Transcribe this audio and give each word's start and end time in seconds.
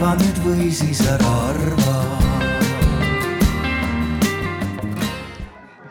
arva 0.00 0.14
nüüd 0.16 0.38
või 0.40 0.70
siis 0.72 1.02
ära 1.04 1.30
arva. 1.50 1.96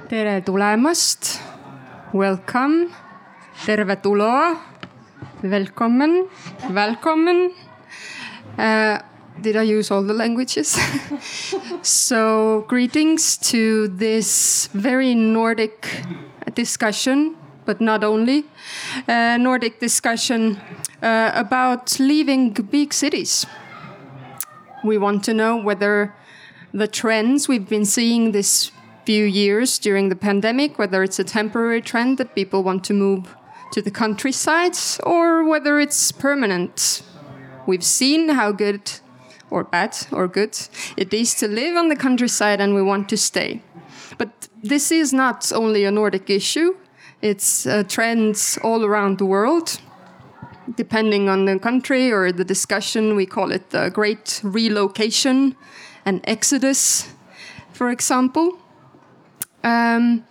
tere 0.10 0.40
tulemast, 0.42 1.36
welcome, 2.18 2.88
tervetuloa, 3.68 4.58
välkommen, 5.44 6.26
välkommen 6.74 7.52
uh,. 8.58 8.98
did 9.44 9.56
I 9.56 9.78
use 9.78 9.94
all 9.94 10.04
the 10.04 10.14
languages? 10.14 10.76
so, 11.84 12.66
greetings 12.68 13.38
to 13.38 13.90
this 13.90 14.70
very 14.74 15.14
Nordic 15.14 15.86
discussion, 16.56 17.36
but 17.66 17.80
not 17.80 18.04
only 18.04 18.44
uh, 19.08 19.38
Nordic 19.38 19.80
discussion 19.80 20.58
uh, 21.04 21.32
about 21.36 22.00
leaving 22.00 22.54
big 22.72 22.92
cities. 22.92 23.46
We 24.84 24.98
want 24.98 25.24
to 25.26 25.34
know 25.34 25.58
whether 25.58 26.14
the 26.74 26.88
trends 26.88 27.48
we've 27.48 27.68
been 27.68 27.86
seeing 27.86 28.32
this 28.32 28.72
few 29.06 29.26
years 29.26 29.80
during 29.80 30.10
the 30.10 30.16
pandemic, 30.16 30.78
whether 30.78 31.04
it's 31.04 31.20
a 31.20 31.24
temporary 31.24 31.82
trend 31.82 32.18
that 32.18 32.36
people 32.36 32.64
want 32.64 32.84
to 32.86 32.94
move 32.94 33.36
to 33.72 33.82
the 33.82 33.92
countryside 33.92 34.78
or 35.04 35.48
whether 35.48 35.80
it's 35.80 36.12
permanent. 36.12 37.04
We've 37.68 37.84
seen 37.84 38.30
how 38.30 38.52
good 38.52 38.92
or 39.50 39.64
bad 39.64 39.98
or 40.12 40.28
good 40.28 40.58
it 40.96 41.14
is 41.14 41.34
to 41.36 41.48
live 41.48 41.76
on 41.76 41.90
the 41.90 41.96
countryside 41.96 42.62
and 42.62 42.74
we 42.74 42.82
want 42.82 43.10
to 43.10 43.18
stay. 43.18 43.62
But 44.18 44.48
this 44.64 44.92
is 44.92 45.12
not 45.14 45.52
only 45.54 45.86
a 45.86 45.92
Nordic 45.92 46.30
issue, 46.30 46.76
it's 47.22 47.66
uh, 47.66 47.84
trends 47.84 48.58
all 48.64 48.86
around 48.86 49.18
the 49.18 49.26
world. 49.26 49.80
Depending 50.76 51.30
on 51.30 51.46
the 51.46 51.58
country 51.58 52.12
or 52.12 52.32
the 52.32 52.44
discussion, 52.44 53.16
we 53.16 53.26
call 53.26 53.52
it 53.52 53.70
the 53.72 53.90
great 53.90 54.40
relocation 54.44 55.56
and 56.06 56.22
exodus, 56.26 57.10
for 57.74 57.90
example. 57.90 58.58
Um, 59.64 60.26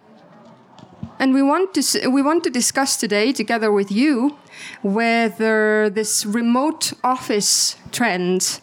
and 1.18 1.34
we 1.34 1.42
want 1.42 1.74
to 1.74 2.08
we 2.08 2.22
want 2.22 2.44
to 2.44 2.50
discuss 2.50 2.96
today 2.96 3.32
together 3.32 3.72
with 3.72 3.90
you 3.90 4.36
whether 4.82 5.90
this 5.90 6.24
remote 6.24 6.92
office 7.02 7.76
trend 7.90 8.60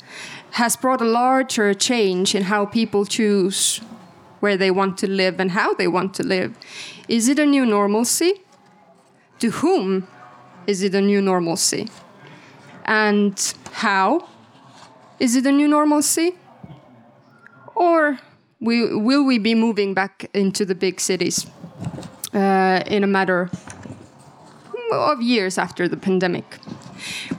has 0.51 0.77
brought 0.77 1.01
a 1.01 1.05
larger 1.05 1.73
change 1.73 2.33
in 2.33 2.43
how 2.43 2.65
people 2.65 3.05
choose 3.05 3.81
where 4.39 4.55
they 4.55 4.71
want 4.71 4.97
to 4.97 5.07
live 5.07 5.39
and 5.39 5.51
how 5.51 5.73
they 5.73 5.87
want 5.87 6.13
to 6.13 6.23
live. 6.23 6.57
Is 7.07 7.27
it 7.27 7.39
a 7.39 7.45
new 7.45 7.65
normalcy? 7.65 8.41
To 9.39 9.51
whom 9.51 10.07
is 10.67 10.83
it 10.83 10.95
a 10.95 11.01
new 11.01 11.21
normalcy? 11.21 11.87
And 12.85 13.53
how 13.71 14.27
is 15.19 15.35
it 15.35 15.45
a 15.45 15.51
new 15.51 15.67
normalcy? 15.67 16.35
Or 17.75 18.19
we, 18.59 18.95
will 18.95 19.25
we 19.25 19.37
be 19.37 19.55
moving 19.55 19.93
back 19.93 20.29
into 20.33 20.65
the 20.65 20.75
big 20.75 20.99
cities 20.99 21.45
uh, 22.33 22.83
in 22.87 23.03
a 23.03 23.07
matter 23.07 23.49
of 24.91 25.21
years 25.21 25.57
after 25.57 25.87
the 25.87 25.97
pandemic? 25.97 26.57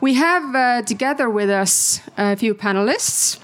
We 0.00 0.14
have 0.14 0.54
uh, 0.54 0.82
together 0.82 1.30
with 1.30 1.50
us 1.50 2.00
a 2.18 2.36
few 2.36 2.54
panelists. 2.54 3.38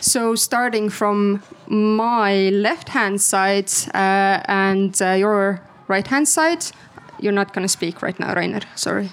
So, 0.00 0.34
starting 0.34 0.88
from 0.88 1.42
my 1.66 2.48
left 2.48 2.88
hand 2.90 3.20
side 3.20 3.70
uh, 3.92 4.40
and 4.46 5.00
uh, 5.02 5.10
your 5.10 5.60
right 5.88 6.06
hand 6.06 6.26
side, 6.26 6.64
you're 7.22 7.32
not 7.32 7.52
going 7.52 7.64
to 7.64 7.68
speak 7.68 8.02
right 8.02 8.18
now, 8.18 8.34
Rainer. 8.34 8.60
Sorry. 8.74 9.10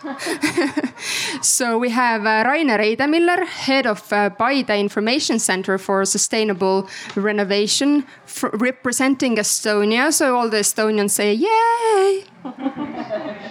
so 1.41 1.77
we 1.77 1.89
have 1.89 2.25
uh, 2.25 2.43
Rainer 2.47 2.77
Eidemiller, 2.77 3.45
head 3.45 3.85
of 3.85 4.11
uh, 4.11 4.29
Paide 4.29 4.69
Information 4.69 5.39
Center 5.39 5.77
for 5.77 6.05
Sustainable 6.05 6.87
Renovation, 7.15 8.05
representing 8.53 9.37
Estonia. 9.37 10.11
So 10.11 10.35
all 10.35 10.49
the 10.49 10.57
Estonians 10.57 11.11
say, 11.11 11.33
"Yay!" 11.33 12.23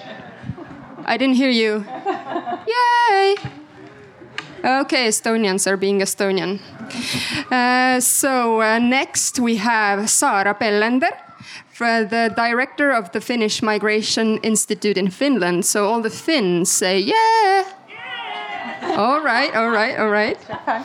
I 1.09 1.17
didn't 1.17 1.37
hear 1.37 1.51
you. 1.51 1.85
Yay! 2.67 3.37
Okay, 4.65 5.07
Estonians 5.09 5.67
are 5.67 5.77
being 5.77 6.01
Estonian. 6.01 6.61
Uh, 7.53 8.01
so 8.01 8.61
uh, 8.61 8.79
next 8.79 9.39
we 9.39 9.57
have 9.57 10.01
Saara 10.09 10.59
Pellander, 10.59 11.13
the 11.79 12.33
director 12.37 12.91
of 12.91 13.11
the 13.13 13.21
Finnish 13.21 13.63
Migration 13.63 14.39
Institute 14.39 14.97
in 14.97 15.11
Finland. 15.11 15.65
So 15.65 15.87
all 15.87 16.01
the 16.01 16.11
Finns 16.11 16.71
say 16.71 16.99
yeah. 16.99 17.65
All 18.97 19.21
right, 19.21 19.55
all 19.55 19.71
right, 19.71 19.99
all 19.99 20.09
right. 20.09 20.39
Uh, 20.49 20.83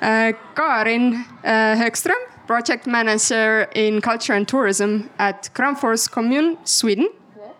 uh, 0.00 0.32
Karin 0.54 1.24
uh, 1.44 1.76
Högström, 1.76 2.16
project 2.46 2.86
manager 2.86 3.68
in 3.74 4.00
culture 4.00 4.32
and 4.32 4.48
tourism 4.48 5.10
at 5.18 5.50
Kramfors 5.54 6.10
Commune, 6.10 6.56
Sweden. 6.64 7.08
Yes. 7.36 7.50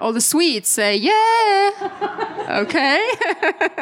All 0.00 0.12
the 0.12 0.20
Swedes 0.20 0.68
say, 0.68 0.96
yeah. 0.96 1.70
okay. 2.62 3.00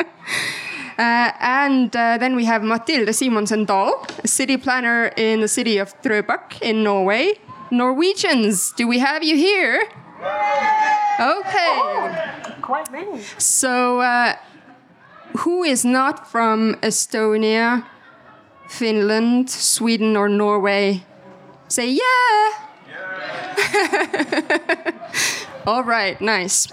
uh, 0.98 1.32
and 1.40 1.94
uh, 1.96 2.18
then 2.18 2.36
we 2.36 2.44
have 2.44 2.62
Mathilde 2.62 3.08
Simonsen 3.08 3.66
Dahl, 3.66 4.06
a 4.22 4.28
city 4.28 4.56
planner 4.56 5.06
in 5.16 5.40
the 5.40 5.48
city 5.48 5.78
of 5.78 6.00
Drøbak 6.02 6.60
in 6.62 6.82
Norway. 6.82 7.34
Norwegians, 7.70 8.72
do 8.72 8.86
we 8.86 8.98
have 8.98 9.22
you 9.22 9.36
here? 9.36 9.82
Okay. 11.20 11.70
Oh, 11.80 12.56
quite 12.62 12.90
many. 12.92 13.20
So, 13.38 14.00
uh, 14.00 14.36
who 15.38 15.64
is 15.64 15.84
not 15.84 16.30
from 16.30 16.74
Estonia 16.76 17.84
Finland, 18.68 19.50
Sweden, 19.50 20.16
or 20.16 20.28
Norway, 20.28 21.04
say 21.68 21.90
yeah. 21.90 22.50
yeah. 22.88 23.30
all 25.66 25.82
right, 25.82 26.20
nice. 26.20 26.68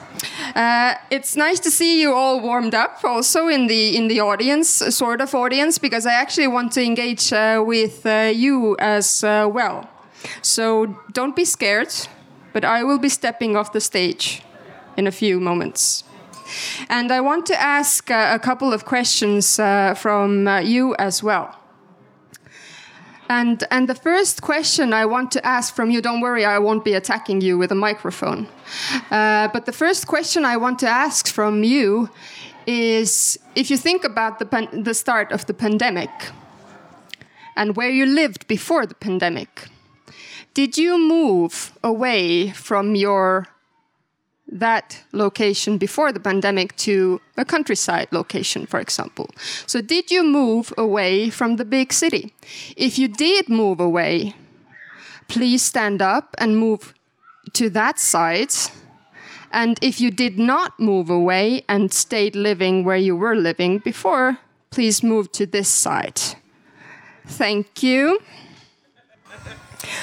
Uh, 0.56 0.96
it's 1.09 1.35
nice 1.35 1.59
to 1.62 1.72
see 1.72 2.02
you 2.02 2.13
all 2.13 2.41
warmed 2.41 2.75
up, 2.75 3.03
also 3.03 3.47
in 3.47 3.68
the 3.68 3.96
in 3.96 4.07
the 4.07 4.19
audience, 4.19 4.69
sort 4.69 5.22
of 5.22 5.34
audience, 5.34 5.78
because 5.79 6.06
I 6.06 6.13
actually 6.13 6.47
want 6.47 6.74
to 6.74 6.84
engage 6.84 7.31
uh, 7.34 7.63
with 7.66 8.06
uh, 8.06 8.31
you 8.34 8.75
as 8.80 9.24
uh, 9.24 9.50
well. 9.51 9.90
So 10.41 10.97
don't 11.13 11.35
be 11.35 11.46
scared, 11.46 11.94
but 12.53 12.63
I 12.63 12.84
will 12.84 13.00
be 13.00 13.09
stepping 13.09 13.56
off 13.56 13.72
the 13.72 13.81
stage 13.81 14.44
in 14.97 15.07
a 15.07 15.12
few 15.12 15.40
moments. 15.40 16.03
And 16.90 17.12
I 17.12 17.22
want 17.22 17.46
to 17.46 17.62
ask 17.62 18.12
uh, 18.12 18.31
a 18.34 18.40
couple 18.40 18.74
of 18.74 18.84
questions 18.84 19.57
uh, 19.57 19.94
from 19.94 20.47
you 20.63 20.96
as 21.00 21.24
well. 21.24 21.61
And, 23.31 23.64
and 23.72 23.88
the 23.88 23.96
first 23.96 24.42
question 24.42 24.92
I 24.92 25.06
want 25.06 25.31
to 25.31 25.46
ask 25.46 25.74
from 25.74 25.90
you, 25.90 26.02
don't 26.02 26.19
worry, 26.19 26.44
I 26.44 26.59
won't 26.59 26.84
be 26.84 26.96
attacking 26.96 27.40
you 27.40 27.58
with 27.58 27.72
a 27.72 27.75
microphone. 27.75 28.46
Uh, 29.09 29.47
but 29.53 29.66
the 29.66 29.72
first 29.72 30.06
question 30.06 30.44
I 30.44 30.58
want 30.58 30.80
to 30.80 30.90
ask 30.90 31.28
from 31.28 31.64
you 31.64 32.09
is 32.68 33.40
if 33.56 33.72
you 33.72 33.78
think 33.78 34.03
about 34.03 34.40
the, 34.40 34.68
the 34.74 34.94
start 34.94 35.31
of 35.31 35.46
the 35.46 35.53
pandemic 35.53 36.09
and 37.56 37.78
where 37.78 37.90
you 37.90 38.06
lived 38.06 38.47
before 38.47 38.86
the 38.86 38.96
pandemic, 38.96 39.69
did 40.53 40.78
you 40.78 40.98
move 40.98 41.72
away 41.86 42.50
from 42.50 42.96
your 42.96 43.48
that 44.51 45.01
location 45.13 45.78
before 45.78 46.12
the 46.12 46.19
pandemic 46.19 46.75
to 46.75 47.22
a 47.38 47.45
countryside 47.45 48.09
location, 48.12 48.66
for 48.66 48.79
example. 48.79 49.29
So, 49.66 49.81
did 49.81 50.12
you 50.12 50.23
move 50.23 50.73
away 50.78 51.29
from 51.29 51.56
the 51.56 51.66
big 51.66 51.94
city? 51.94 52.34
If 52.75 53.00
you 53.00 53.07
did 53.07 53.50
move 53.50 53.79
away, 53.79 54.35
please 55.28 55.63
stand 55.63 56.01
up 56.01 56.35
and 56.38 56.57
move 56.57 56.94
to 57.53 57.69
that 57.69 58.00
side. 58.00 58.53
And 59.53 59.77
if 59.81 60.00
you 60.00 60.12
did 60.12 60.38
not 60.38 60.80
move 60.80 61.09
away 61.09 61.63
and 61.68 61.92
stayed 61.92 62.36
living 62.36 62.83
where 62.83 62.97
you 62.97 63.15
were 63.15 63.36
living 63.36 63.80
before, 63.80 64.38
please 64.69 65.04
move 65.04 65.31
to 65.33 65.45
this 65.45 65.68
side. 65.68 66.19
Thank 67.25 67.83
you. 67.83 68.19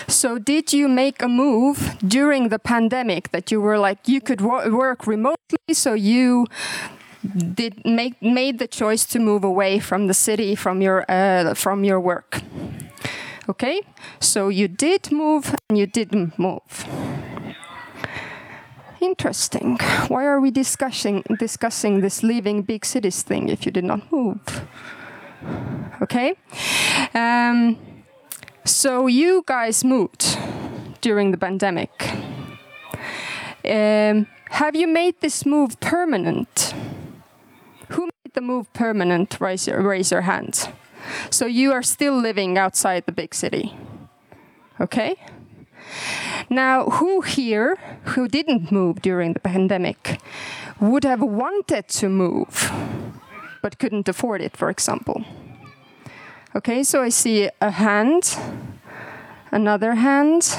So, 0.06 0.38
did 0.38 0.72
you 0.72 0.88
make 0.88 1.22
a 1.22 1.28
move 1.28 1.96
during 2.06 2.48
the 2.48 2.58
pandemic 2.58 3.30
that 3.30 3.50
you 3.50 3.60
were 3.60 3.78
like 3.78 4.08
you 4.08 4.20
could 4.20 4.40
wo 4.40 4.68
work 4.70 5.06
remotely? 5.06 5.72
So 5.72 5.94
you 5.94 6.46
did 7.54 7.84
make 7.84 8.20
made 8.22 8.58
the 8.58 8.66
choice 8.66 9.04
to 9.06 9.18
move 9.18 9.44
away 9.44 9.78
from 9.78 10.06
the 10.06 10.14
city 10.14 10.54
from 10.54 10.80
your 10.80 11.04
uh, 11.08 11.54
from 11.54 11.84
your 11.84 12.00
work. 12.00 12.42
Okay, 13.48 13.80
so 14.20 14.48
you 14.48 14.68
did 14.68 15.10
move 15.10 15.54
and 15.68 15.78
you 15.78 15.86
didn't 15.86 16.38
move. 16.38 16.86
Interesting. 19.00 19.78
Why 20.08 20.26
are 20.26 20.40
we 20.40 20.50
discussing 20.50 21.22
discussing 21.38 22.00
this 22.00 22.22
leaving 22.22 22.62
big 22.62 22.84
cities 22.84 23.22
thing 23.22 23.48
if 23.48 23.64
you 23.64 23.72
did 23.72 23.84
not 23.84 24.12
move? 24.12 24.40
Okay. 26.02 26.34
Um, 27.14 27.78
so 28.68 29.06
you 29.06 29.42
guys 29.46 29.82
moved 29.84 30.38
during 31.00 31.30
the 31.30 31.38
pandemic. 31.38 31.90
Um, 33.64 34.26
have 34.50 34.76
you 34.76 34.86
made 34.86 35.20
this 35.20 35.46
move 35.46 35.80
permanent? 35.80 36.74
Who 37.88 38.04
made 38.04 38.34
the 38.34 38.40
move 38.40 38.72
permanent, 38.72 39.40
raise 39.40 39.66
your, 39.66 39.82
raise 39.82 40.10
your 40.10 40.22
hand. 40.22 40.68
So 41.30 41.46
you 41.46 41.72
are 41.72 41.82
still 41.82 42.16
living 42.20 42.58
outside 42.58 43.06
the 43.06 43.12
big 43.12 43.34
city. 43.34 43.74
Okay? 44.80 45.16
Now, 46.50 46.84
who 46.84 47.22
here 47.22 47.78
who 48.04 48.28
didn't 48.28 48.70
move 48.70 49.00
during 49.00 49.32
the 49.32 49.40
pandemic 49.40 50.20
would 50.80 51.04
have 51.04 51.22
wanted 51.22 51.88
to 51.88 52.08
move 52.08 52.70
but 53.62 53.78
couldn't 53.78 54.08
afford 54.08 54.40
it, 54.40 54.56
for 54.56 54.70
example? 54.70 55.24
Okay, 56.56 56.82
so 56.82 57.02
I 57.02 57.10
see 57.10 57.50
a 57.60 57.70
hand, 57.70 58.34
another 59.52 59.94
hand. 59.94 60.56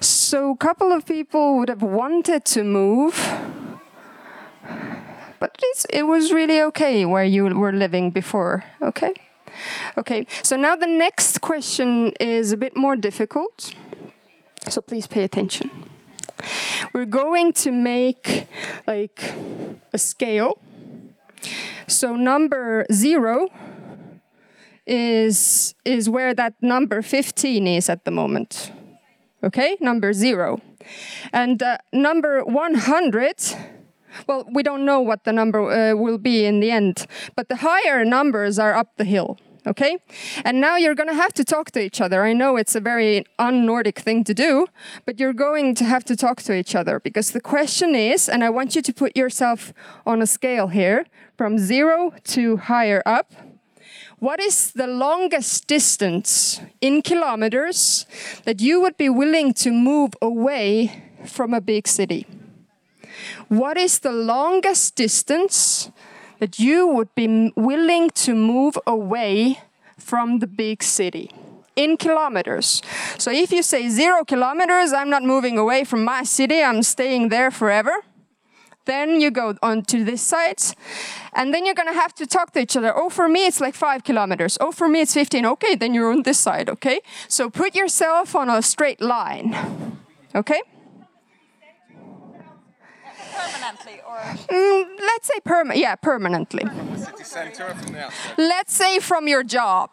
So 0.00 0.52
a 0.52 0.56
couple 0.56 0.92
of 0.92 1.04
people 1.04 1.58
would 1.58 1.68
have 1.68 1.82
wanted 1.82 2.46
to 2.46 2.64
move, 2.64 3.14
but 5.38 5.62
it 5.90 6.06
was 6.06 6.32
really 6.32 6.62
okay 6.62 7.04
where 7.04 7.24
you 7.24 7.44
were 7.44 7.72
living 7.72 8.10
before. 8.10 8.64
Okay. 8.80 9.12
Okay, 9.98 10.26
so 10.42 10.56
now 10.56 10.74
the 10.74 10.86
next 10.86 11.42
question 11.42 12.12
is 12.18 12.52
a 12.52 12.56
bit 12.56 12.74
more 12.74 12.96
difficult. 12.96 13.74
So 14.70 14.80
please 14.80 15.06
pay 15.06 15.22
attention. 15.22 15.70
We're 16.94 17.04
going 17.04 17.52
to 17.64 17.70
make 17.70 18.48
like 18.86 19.34
a 19.92 19.98
scale. 19.98 20.58
So 21.86 22.16
number 22.16 22.86
zero 22.90 23.48
is 24.86 25.74
is 25.84 26.08
where 26.08 26.34
that 26.34 26.54
number 26.60 27.02
15 27.02 27.66
is 27.66 27.88
at 27.88 28.04
the 28.04 28.10
moment. 28.10 28.72
Okay, 29.44 29.76
number 29.80 30.12
zero. 30.12 30.60
And 31.32 31.62
uh, 31.62 31.78
number 31.92 32.44
100 32.44 33.36
well, 34.26 34.46
we 34.52 34.62
don't 34.62 34.84
know 34.84 35.00
what 35.00 35.24
the 35.24 35.32
number 35.32 35.60
uh, 35.70 35.94
will 35.94 36.18
be 36.18 36.44
in 36.44 36.60
the 36.60 36.70
end, 36.70 37.06
but 37.34 37.48
the 37.48 37.56
higher 37.56 38.04
numbers 38.04 38.58
are 38.58 38.74
up 38.74 38.96
the 38.96 39.04
hill. 39.04 39.38
Okay? 39.64 39.98
And 40.44 40.60
now 40.60 40.76
you're 40.76 40.94
going 40.94 41.08
to 41.08 41.14
have 41.14 41.32
to 41.34 41.44
talk 41.44 41.70
to 41.72 41.80
each 41.80 42.00
other. 42.00 42.24
I 42.24 42.32
know 42.32 42.56
it's 42.56 42.74
a 42.74 42.80
very 42.80 43.24
un 43.38 43.64
Nordic 43.64 44.00
thing 44.00 44.24
to 44.24 44.34
do, 44.34 44.66
but 45.06 45.20
you're 45.20 45.32
going 45.32 45.76
to 45.76 45.84
have 45.84 46.04
to 46.06 46.16
talk 46.16 46.42
to 46.42 46.52
each 46.52 46.74
other 46.74 46.98
because 46.98 47.30
the 47.30 47.40
question 47.40 47.94
is, 47.94 48.28
and 48.28 48.42
I 48.42 48.50
want 48.50 48.74
you 48.74 48.82
to 48.82 48.92
put 48.92 49.16
yourself 49.16 49.72
on 50.04 50.20
a 50.20 50.26
scale 50.26 50.68
here 50.68 51.06
from 51.38 51.58
zero 51.58 52.12
to 52.24 52.56
higher 52.56 53.02
up. 53.06 53.32
What 54.22 54.38
is 54.38 54.70
the 54.70 54.86
longest 54.86 55.66
distance 55.66 56.60
in 56.80 57.02
kilometers 57.02 58.06
that 58.44 58.60
you 58.60 58.80
would 58.80 58.96
be 58.96 59.08
willing 59.08 59.52
to 59.54 59.72
move 59.72 60.12
away 60.22 61.10
from 61.26 61.52
a 61.52 61.60
big 61.60 61.88
city? 61.88 62.28
What 63.48 63.76
is 63.76 63.98
the 63.98 64.12
longest 64.12 64.94
distance 64.94 65.90
that 66.38 66.60
you 66.60 66.86
would 66.86 67.12
be 67.16 67.50
willing 67.56 68.10
to 68.10 68.36
move 68.36 68.78
away 68.86 69.58
from 69.98 70.38
the 70.38 70.46
big 70.46 70.84
city? 70.84 71.28
in 71.74 71.96
kilometers. 71.96 72.82
So 73.16 73.30
if 73.30 73.50
you 73.50 73.62
say 73.62 73.88
zero 73.88 74.24
kilometers, 74.24 74.92
I'm 74.92 75.08
not 75.08 75.22
moving 75.22 75.56
away 75.56 75.84
from 75.84 76.04
my 76.04 76.22
city, 76.22 76.62
I'm 76.62 76.82
staying 76.82 77.30
there 77.30 77.50
forever. 77.50 78.04
Then 78.84 79.20
you 79.20 79.30
go 79.30 79.54
on 79.62 79.82
to 79.84 80.04
this 80.04 80.22
side, 80.22 80.60
and 81.34 81.54
then 81.54 81.64
you're 81.64 81.74
gonna 81.74 81.92
have 81.94 82.14
to 82.16 82.26
talk 82.26 82.52
to 82.52 82.60
each 82.60 82.76
other. 82.76 82.92
Oh, 82.96 83.08
for 83.10 83.28
me, 83.28 83.46
it's 83.46 83.60
like 83.60 83.74
five 83.74 84.02
kilometers. 84.04 84.58
Oh, 84.60 84.72
for 84.72 84.88
me, 84.88 85.00
it's 85.02 85.14
15. 85.14 85.46
Okay, 85.46 85.74
then 85.76 85.94
you're 85.94 86.10
on 86.10 86.22
this 86.22 86.38
side, 86.38 86.68
okay? 86.68 87.00
So 87.28 87.48
put 87.50 87.74
yourself 87.74 88.34
on 88.34 88.48
a 88.50 88.60
straight 88.62 89.00
line, 89.00 89.54
okay? 90.34 90.60
permanently 93.32 94.00
or 94.06 94.18
Mm, 94.48 94.84
let's 95.00 95.26
say 95.28 95.40
perma- 95.44 95.76
yeah, 95.76 95.94
permanently. 95.96 96.64
City 96.96 97.24
centre 97.24 97.74
from 97.74 97.92
the. 97.92 98.12
Let's 98.36 98.74
say 98.74 98.98
from 98.98 99.26
your 99.28 99.42
job. 99.42 99.90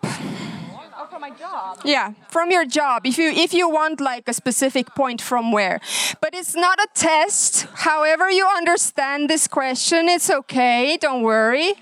Oh, 0.99 1.07
for 1.07 1.19
my 1.19 1.31
job. 1.31 1.79
Yeah, 1.85 2.13
from 2.29 2.51
your 2.51 2.65
job. 2.65 3.05
If 3.05 3.17
you 3.17 3.29
if 3.29 3.53
you 3.53 3.69
want 3.69 3.99
like 4.01 4.27
a 4.27 4.33
specific 4.33 4.95
point 4.95 5.21
from 5.21 5.51
where. 5.51 5.79
But 6.21 6.33
it's 6.33 6.55
not 6.55 6.79
a 6.79 6.87
test. 6.93 7.67
However 7.73 8.29
you 8.29 8.45
understand 8.47 9.29
this 9.29 9.47
question, 9.47 10.09
it's 10.09 10.29
okay. 10.29 10.97
Don't 10.97 11.23
worry. 11.23 11.73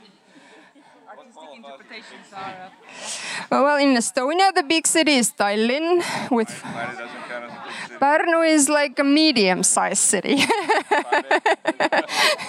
Artistic 1.09 1.49
interpretations 1.55 2.33
are. 2.33 2.71
Oh, 3.51 3.63
Well, 3.63 3.77
in 3.77 3.95
Estonia, 3.95 4.53
the 4.53 4.63
big 4.63 4.87
city 4.87 5.13
is 5.13 5.31
Tallinn, 5.31 6.01
with 6.31 6.49
Mine 6.63 6.95
doesn't 6.95 7.07
count 7.29 7.43
as 7.45 7.51
a 7.51 7.55
big 7.63 7.73
city. 7.87 7.99
Pärnu 8.01 8.47
is 8.47 8.69
like 8.69 8.99
a 8.99 9.03
medium-sized 9.03 10.03
city. 10.13 10.37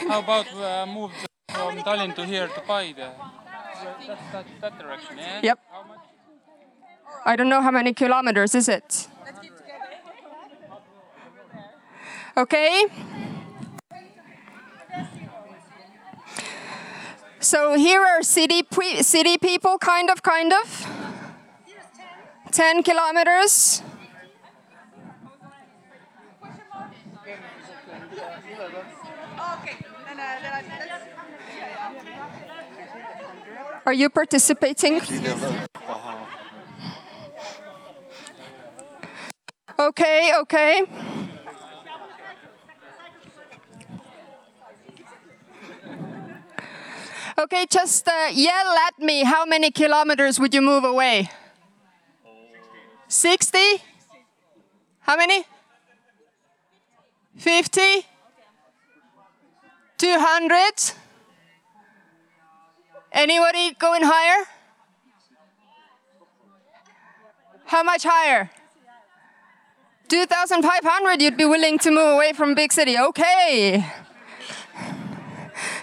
How 0.09 0.21
about 0.21 0.47
uh, 0.55 0.87
move 0.87 1.13
from 1.53 1.79
Tallinn 1.79 2.15
to 2.17 2.25
here 2.25 2.49
to 2.49 2.61
Paide? 2.63 2.97
That's 2.97 4.21
that, 4.33 4.47
that 4.61 4.79
direction, 4.79 5.19
yeah? 5.19 5.41
Yep. 5.43 5.59
I 7.29 7.37
don't 7.37 7.51
know 7.51 7.61
how 7.61 7.71
many 7.71 7.93
kilometers 7.93 8.55
is 8.55 8.71
it. 8.71 9.07
Okay. 12.39 12.87
So 17.39 17.77
here 17.77 18.01
are 18.01 18.23
city 18.23 18.63
city 19.03 19.37
people, 19.37 19.77
kind 19.77 20.09
of, 20.09 20.23
kind 20.23 20.55
of. 20.55 20.87
Ten 22.51 22.83
kilometers. 22.83 23.83
Are 33.85 33.93
you 33.93 34.09
participating? 34.09 35.03
Okay, 39.81 40.33
okay. 40.41 40.83
Okay, 47.39 47.67
just 47.71 48.09
uh, 48.09 48.31
yell 48.33 48.75
at 48.89 48.99
me. 48.99 49.23
How 49.23 49.45
many 49.47 49.71
kilometers 49.71 50.41
would 50.41 50.53
you 50.53 50.63
move 50.63 50.83
away? 50.83 51.31
60? 53.07 53.59
How 54.99 55.17
many? 55.17 55.45
50? 57.37 57.81
200? 59.99 60.73
Anybody 63.13 63.75
going 63.79 64.03
higher? 64.03 64.45
How 67.67 67.85
much 67.85 68.03
higher? 68.03 68.51
2,500 70.09 71.21
you'd 71.21 71.37
be 71.37 71.45
willing 71.45 71.79
to 71.79 71.91
move 71.91 72.15
away 72.15 72.33
from 72.33 72.55
big 72.55 72.73
city. 72.73 72.99
Okay. 72.99 73.85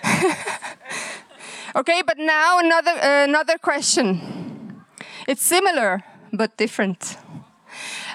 okay, 1.76 2.02
but 2.06 2.18
now 2.18 2.60
another 2.60 2.92
uh, 2.92 3.24
another 3.24 3.58
question. 3.58 4.84
It's 5.28 5.44
similar 5.44 6.04
but 6.34 6.58
different. 6.58 7.18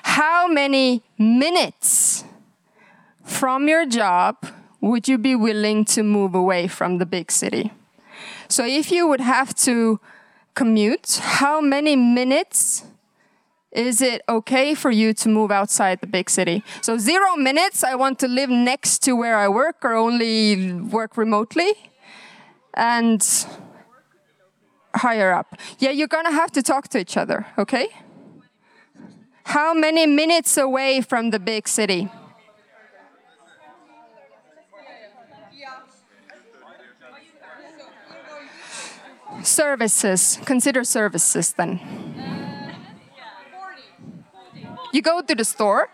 How 0.02 0.48
many 0.48 1.02
minutes 1.18 2.24
from 3.24 3.68
your 3.68 3.86
job 3.86 4.36
would 4.80 5.08
you 5.08 5.18
be 5.18 5.36
willing 5.36 5.84
to 5.84 6.02
move 6.02 6.34
away 6.34 6.66
from 6.66 6.98
the 6.98 7.06
big 7.06 7.30
city? 7.30 7.72
So 8.48 8.64
if 8.64 8.90
you 8.90 9.06
would 9.06 9.20
have 9.20 9.54
to 9.66 10.00
commute, 10.54 11.20
how 11.22 11.60
many 11.60 11.94
minutes 11.94 12.84
is 13.72 14.02
it 14.02 14.22
okay 14.28 14.74
for 14.74 14.90
you 14.90 15.14
to 15.14 15.28
move 15.28 15.50
outside 15.50 16.00
the 16.00 16.06
big 16.06 16.28
city? 16.28 16.64
So 16.82 16.98
zero 16.98 17.36
minutes, 17.36 17.84
I 17.84 17.94
want 17.94 18.18
to 18.20 18.28
live 18.28 18.50
next 18.50 18.98
to 19.04 19.12
where 19.12 19.36
I 19.36 19.48
work 19.48 19.84
or 19.84 19.94
only 19.94 20.72
work 20.72 21.16
remotely. 21.16 21.72
And 22.74 23.22
higher 24.94 25.32
up. 25.32 25.56
Yeah, 25.78 25.90
you're 25.90 26.08
gonna 26.08 26.32
have 26.32 26.50
to 26.52 26.62
talk 26.62 26.88
to 26.88 26.98
each 26.98 27.16
other, 27.16 27.46
okay? 27.56 27.88
How 29.44 29.74
many 29.74 30.06
minutes 30.06 30.56
away 30.56 31.00
from 31.00 31.30
the 31.30 31.38
big 31.38 31.68
city? 31.68 32.08
Services. 39.42 40.38
Consider 40.44 40.84
services 40.84 41.52
then. 41.52 41.80
You 44.92 45.02
go 45.02 45.20
to 45.22 45.34
the 45.34 45.44
store. 45.44 45.88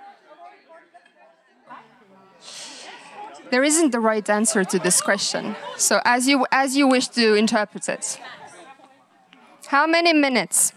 There 3.51 3.63
isn't 3.63 3.93
the 3.93 4.01
right 4.01 4.29
answer 4.29 4.65
to 4.65 4.79
this 4.79 5.01
question. 5.01 5.55
So 5.77 6.01
as 6.05 6.27
you 6.27 6.47
as 6.51 6.77
you 6.77 6.89
wish 6.89 7.09
to 7.09 7.35
interpret 7.35 7.89
it. 7.89 8.19
How 9.67 9.87
many 9.87 10.13
minutes? 10.13 10.73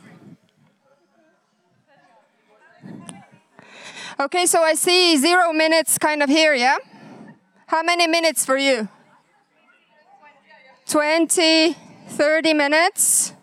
Okay, 4.19 4.45
so 4.45 4.61
I 4.61 4.73
see 4.73 5.15
zero 5.15 5.53
minutes 5.53 5.97
kind 5.97 6.21
of 6.21 6.29
here, 6.29 6.53
yeah? 6.53 6.77
How 7.67 7.83
many 7.83 8.05
minutes 8.05 8.43
for 8.45 8.57
you? 8.57 8.89
20, 10.87 11.77
30 12.09 12.53
minutes? 12.53 13.33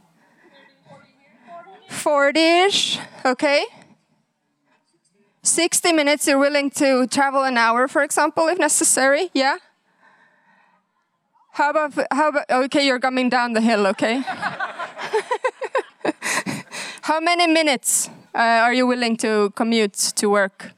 40 1.89 2.41
ish, 2.41 2.99
okay. 3.25 3.65
60 5.47 5.93
minutes, 5.93 6.27
you're 6.27 6.39
willing 6.39 6.71
to 6.71 7.07
travel 7.07 7.45
an 7.45 7.57
hour, 7.57 7.89
for 7.89 8.03
example, 8.03 8.49
if 8.49 8.59
necessary, 8.59 9.31
yeah? 9.33 9.59
How 11.53 11.71
about, 11.71 11.95
how 12.11 12.29
about, 12.29 12.51
okay, 12.51 12.85
you're 12.85 13.01
coming 13.01 13.29
down 13.29 13.53
the 13.55 13.61
hill, 13.61 13.87
okay? 13.87 14.23
how 17.03 17.21
many 17.21 17.47
minutes 17.47 18.11
uh, 18.35 18.39
are 18.39 18.75
you 18.75 18.87
willing 18.87 19.17
to 19.19 19.51
commute 19.55 19.95
to 19.95 20.29
work? 20.29 20.73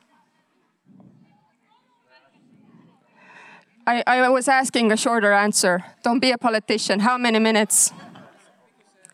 I, 3.86 4.02
I 4.06 4.28
was 4.28 4.48
asking 4.48 4.92
a 4.92 4.96
shorter 4.98 5.32
answer. 5.32 5.82
Don't 6.02 6.20
be 6.20 6.30
a 6.30 6.36
politician. 6.36 7.00
How 7.00 7.16
many 7.16 7.38
minutes? 7.38 7.90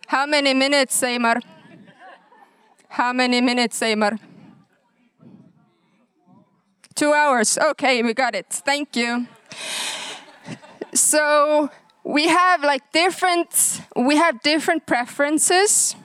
How 0.08 0.26
many 0.26 0.52
minutes, 0.52 1.00
Seymar? 1.00 1.40
How 2.88 3.12
many 3.12 3.40
minutes, 3.40 3.78
Seymar? 3.80 4.18
Two 6.94 7.12
hours. 7.12 7.58
Okay, 7.58 8.02
we 8.02 8.14
got 8.14 8.34
it. 8.34 8.46
Thank 8.50 8.94
you. 8.94 9.26
So 10.94 11.70
we 12.04 12.28
have 12.28 12.62
like 12.62 12.92
different 12.92 13.80
we 13.96 14.16
have 14.16 14.40
different 14.42 14.86
preferences. 14.86 15.96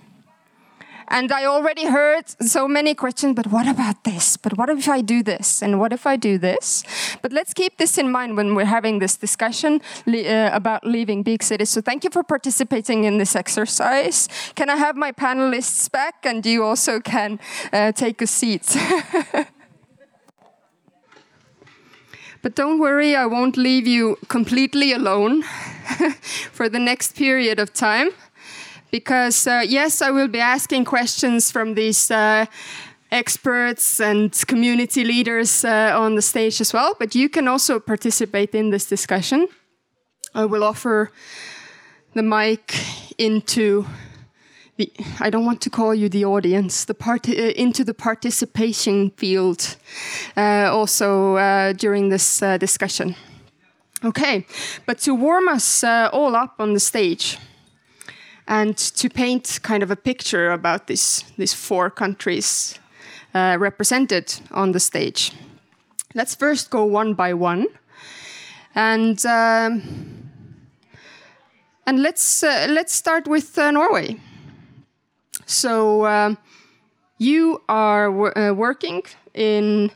And 1.12 1.31
I 1.31 1.46
already 1.46 1.88
heard 1.88 2.25
so 2.39 2.67
many 2.67 2.93
questions, 2.93 3.36
but 3.36 3.48
what 3.48 3.67
about 3.67 4.03
this? 4.03 4.38
But 4.38 4.60
what 4.60 4.69
if 4.69 4.88
I 4.88 5.01
do 5.01 5.24
this? 5.24 5.63
And 5.63 5.79
what 5.79 5.91
if 5.91 6.05
I 6.05 6.15
do 6.15 6.38
this? 6.38 6.84
But 7.24 7.34
let's 7.34 7.51
keep 7.51 7.77
this 7.77 7.98
in 7.98 8.12
mind 8.12 8.38
when 8.38 8.53
we're 8.53 8.65
having 8.65 9.00
this 9.00 9.17
discussion 9.17 9.81
uh, 10.08 10.51
about 10.53 10.86
leaving 10.86 11.24
big 11.24 11.41
cities. 11.41 11.72
So 11.72 11.81
thank 11.81 12.03
you 12.03 12.12
for 12.12 12.22
participating 12.22 13.05
in 13.05 13.17
this 13.17 13.36
exercise. 13.36 14.29
Can 14.53 14.69
I 14.69 14.75
have 14.75 14.96
my 14.96 15.12
panelists 15.12 15.91
back? 15.91 16.25
And 16.27 16.46
you 16.46 16.63
also 16.63 17.00
can 17.00 17.39
uh, 17.74 17.91
take 17.91 18.22
a 18.22 18.27
seat. 18.27 18.77
But 22.41 22.55
don't 22.55 22.79
worry, 22.79 23.15
I 23.15 23.25
won't 23.25 23.58
leave 23.58 23.86
you 23.86 24.17
completely 24.27 24.93
alone 24.93 25.43
for 26.51 26.69
the 26.69 26.79
next 26.79 27.15
period 27.15 27.60
of 27.60 27.74
time. 27.74 28.12
Because, 28.91 29.46
uh, 29.46 29.63
yes, 29.67 30.01
I 30.01 30.10
will 30.12 30.29
be 30.29 30.39
asking 30.39 30.86
questions 30.86 31.51
from 31.51 31.75
these 31.75 32.10
uh, 32.10 32.46
experts 33.12 34.00
and 34.00 34.31
community 34.48 35.03
leaders 35.03 35.65
uh, 35.65 35.93
on 35.96 36.15
the 36.15 36.22
stage 36.22 36.62
as 36.62 36.74
well, 36.74 36.96
but 36.98 37.13
you 37.13 37.29
can 37.29 37.48
also 37.48 37.79
participate 37.79 38.55
in 38.55 38.69
this 38.69 38.86
discussion. 38.86 39.48
I 40.34 40.46
will 40.46 40.63
offer 40.63 41.12
the 42.13 42.24
mic 42.24 42.75
into 43.17 43.86
the, 44.79 44.91
I 45.19 45.29
don't 45.29 45.45
want 45.45 45.62
to 45.62 45.69
call 45.69 45.93
you 45.93 46.09
the 46.09 46.25
audience, 46.25 46.86
the 46.86 46.93
part, 46.93 47.27
uh, 47.27 47.33
into 47.33 47.83
the 47.83 47.93
participation 47.93 49.12
field 49.12 49.75
uh, 50.38 50.69
also 50.71 51.36
uh, 51.36 51.74
during 51.74 52.09
this 52.09 52.41
uh, 52.41 52.57
discussion. 52.57 53.15
Okay, 54.05 54.45
but 54.86 55.00
to 55.00 55.13
warm 55.13 55.50
us 55.50 55.83
uh, 55.83 56.09
all 56.13 56.33
up 56.33 56.55
on 56.59 56.74
the 56.74 56.79
stage 56.79 57.38
and 58.48 58.77
to 58.77 59.09
paint 59.09 59.59
kind 59.62 59.83
of 59.83 59.91
a 59.91 59.98
picture 59.98 60.51
about 60.51 60.88
this, 60.88 61.25
these 61.38 61.53
four 61.53 61.89
countries 61.89 62.79
uh, 63.36 63.57
represented 63.59 64.33
on 64.51 64.71
the 64.71 64.79
stage, 64.79 65.33
let's 66.15 66.36
first 66.36 66.69
go 66.69 66.86
one 66.86 67.13
by 67.13 67.33
one. 67.33 67.67
And, 68.75 69.24
um, 69.25 69.81
and 71.86 72.01
let's, 72.01 72.43
let's 72.43 72.93
start 72.93 73.27
with 73.27 73.57
Norway. 73.57 74.17
So 75.49 76.05
um, 76.05 76.37
you 77.17 77.63
are 77.67 78.37
uh, 78.37 78.53
working 78.53 79.01
in 79.33 79.91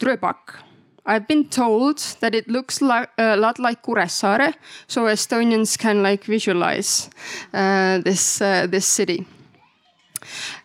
Drøbak. 0.00 0.56
I've 1.04 1.28
been 1.28 1.48
told 1.50 1.98
that 2.20 2.34
it 2.34 2.48
looks 2.48 2.80
like, 2.80 3.10
a 3.18 3.36
lot 3.36 3.58
like 3.58 3.82
Kuressaare, 3.82 4.54
so 4.86 5.04
Estonians 5.04 5.78
can 5.78 6.02
like 6.02 6.24
visualize 6.24 7.10
uh, 7.52 7.98
this 7.98 8.40
uh, 8.40 8.66
this 8.70 8.86
city. 8.86 9.26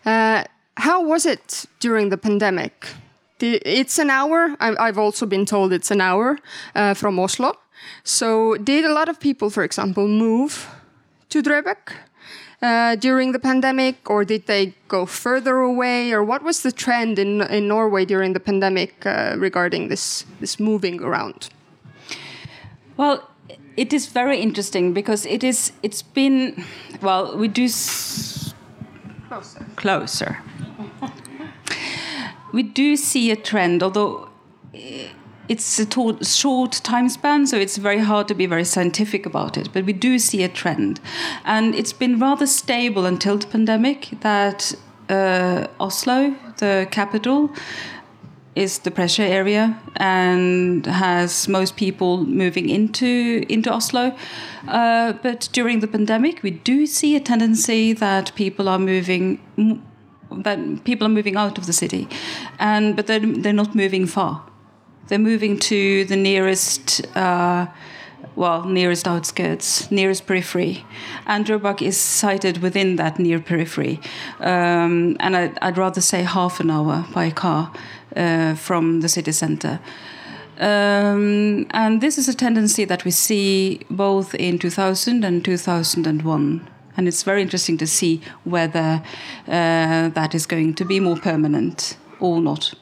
Uh, 0.06 0.44
how 0.78 1.04
was 1.04 1.26
it 1.26 1.66
during 1.80 2.08
the 2.08 2.18
pandemic? 2.18 2.86
It's 3.40 3.98
an 3.98 4.08
hour. 4.08 4.56
I've 4.60 4.98
also 4.98 5.26
been 5.26 5.44
told 5.44 5.74
it's 5.74 5.90
an 5.90 6.00
hour 6.00 6.38
uh, 6.74 6.94
from 6.94 7.18
Oslo. 7.18 7.52
So, 8.02 8.56
did 8.56 8.86
a 8.86 8.92
lot 8.94 9.10
of 9.10 9.20
people, 9.20 9.50
for 9.50 9.62
example, 9.62 10.08
move 10.08 10.66
to 11.28 11.42
Drøbak? 11.42 12.05
Uh, 12.66 12.96
during 12.96 13.32
the 13.32 13.38
pandemic, 13.38 14.10
or 14.10 14.24
did 14.24 14.46
they 14.46 14.74
go 14.88 15.06
further 15.06 15.58
away, 15.58 16.12
or 16.12 16.22
what 16.24 16.42
was 16.42 16.62
the 16.62 16.72
trend 16.72 17.18
in 17.18 17.42
in 17.42 17.68
Norway 17.68 18.04
during 18.04 18.34
the 18.34 18.40
pandemic 18.40 19.06
uh, 19.06 19.36
regarding 19.38 19.88
this 19.88 20.26
this 20.40 20.58
moving 20.58 21.02
around? 21.02 21.48
Well, 22.96 23.30
it 23.76 23.92
is 23.92 24.06
very 24.06 24.38
interesting 24.40 24.92
because 24.92 25.26
it 25.26 25.44
is 25.44 25.72
it's 25.82 26.02
been 26.02 26.64
well 27.00 27.36
we 27.36 27.48
do 27.48 27.68
closer 29.28 29.66
closer. 29.76 30.38
we 32.52 32.62
do 32.62 32.96
see 32.96 33.30
a 33.30 33.36
trend, 33.36 33.82
although 33.82 34.28
it's 35.48 35.78
a 35.78 36.24
short 36.24 36.72
time 36.82 37.08
span, 37.08 37.46
so 37.46 37.56
it's 37.56 37.76
very 37.76 37.98
hard 37.98 38.28
to 38.28 38.34
be 38.34 38.46
very 38.46 38.64
scientific 38.64 39.26
about 39.26 39.56
it. 39.56 39.72
But 39.72 39.84
we 39.84 39.92
do 39.92 40.18
see 40.18 40.42
a 40.42 40.48
trend, 40.48 41.00
and 41.44 41.74
it's 41.74 41.92
been 41.92 42.18
rather 42.18 42.46
stable 42.46 43.06
until 43.06 43.38
the 43.38 43.46
pandemic. 43.46 44.10
That 44.20 44.74
uh, 45.08 45.66
Oslo, 45.78 46.34
the 46.58 46.88
capital, 46.90 47.50
is 48.54 48.78
the 48.80 48.90
pressure 48.90 49.22
area 49.22 49.78
and 49.96 50.86
has 50.86 51.46
most 51.46 51.76
people 51.76 52.24
moving 52.24 52.68
into 52.68 53.44
into 53.48 53.72
Oslo. 53.72 54.16
Uh, 54.66 55.12
but 55.22 55.48
during 55.52 55.80
the 55.80 55.88
pandemic, 55.88 56.42
we 56.42 56.50
do 56.50 56.86
see 56.86 57.14
a 57.14 57.20
tendency 57.20 57.92
that 57.92 58.34
people 58.34 58.68
are 58.68 58.78
moving. 58.78 59.38
That 60.28 60.82
people 60.84 61.06
are 61.06 61.10
moving 61.10 61.36
out 61.36 61.56
of 61.56 61.66
the 61.66 61.72
city, 61.72 62.08
and 62.58 62.96
but 62.96 63.06
they're, 63.06 63.20
they're 63.20 63.52
not 63.52 63.76
moving 63.76 64.06
far 64.06 64.42
they're 65.08 65.18
moving 65.18 65.58
to 65.58 66.04
the 66.04 66.16
nearest, 66.16 67.06
uh, 67.16 67.66
well, 68.34 68.64
nearest 68.64 69.06
outskirts, 69.06 69.90
nearest 69.90 70.26
periphery. 70.26 70.84
And 71.26 71.48
is 71.80 71.96
sited 71.96 72.58
within 72.58 72.96
that 72.96 73.18
near 73.18 73.40
periphery. 73.40 74.00
Um, 74.40 75.16
and 75.20 75.36
I'd, 75.36 75.58
I'd, 75.60 75.78
rather 75.78 76.00
say 76.00 76.22
half 76.22 76.60
an 76.60 76.70
hour 76.70 77.06
by 77.14 77.30
car 77.30 77.72
uh, 78.14 78.54
from 78.54 79.00
the 79.00 79.08
city 79.08 79.32
center. 79.32 79.80
Um, 80.58 81.66
and 81.70 82.00
this 82.00 82.18
is 82.18 82.28
a 82.28 82.34
tendency 82.34 82.84
that 82.86 83.04
we 83.04 83.10
see 83.10 83.80
both 83.90 84.34
in 84.34 84.58
2000 84.58 85.24
and 85.24 85.44
2001 85.44 86.68
and 86.96 87.06
it's 87.06 87.22
very 87.22 87.42
interesting 87.42 87.76
to 87.78 87.86
see 87.86 88.20
whether 88.44 89.02
uh, 89.46 90.08
that 90.08 90.34
is 90.34 90.46
going 90.46 90.74
to 90.74 90.84
be 90.84 90.98
more 90.98 91.16
permanent 91.16 91.96
or 92.20 92.40
not. 92.40 92.74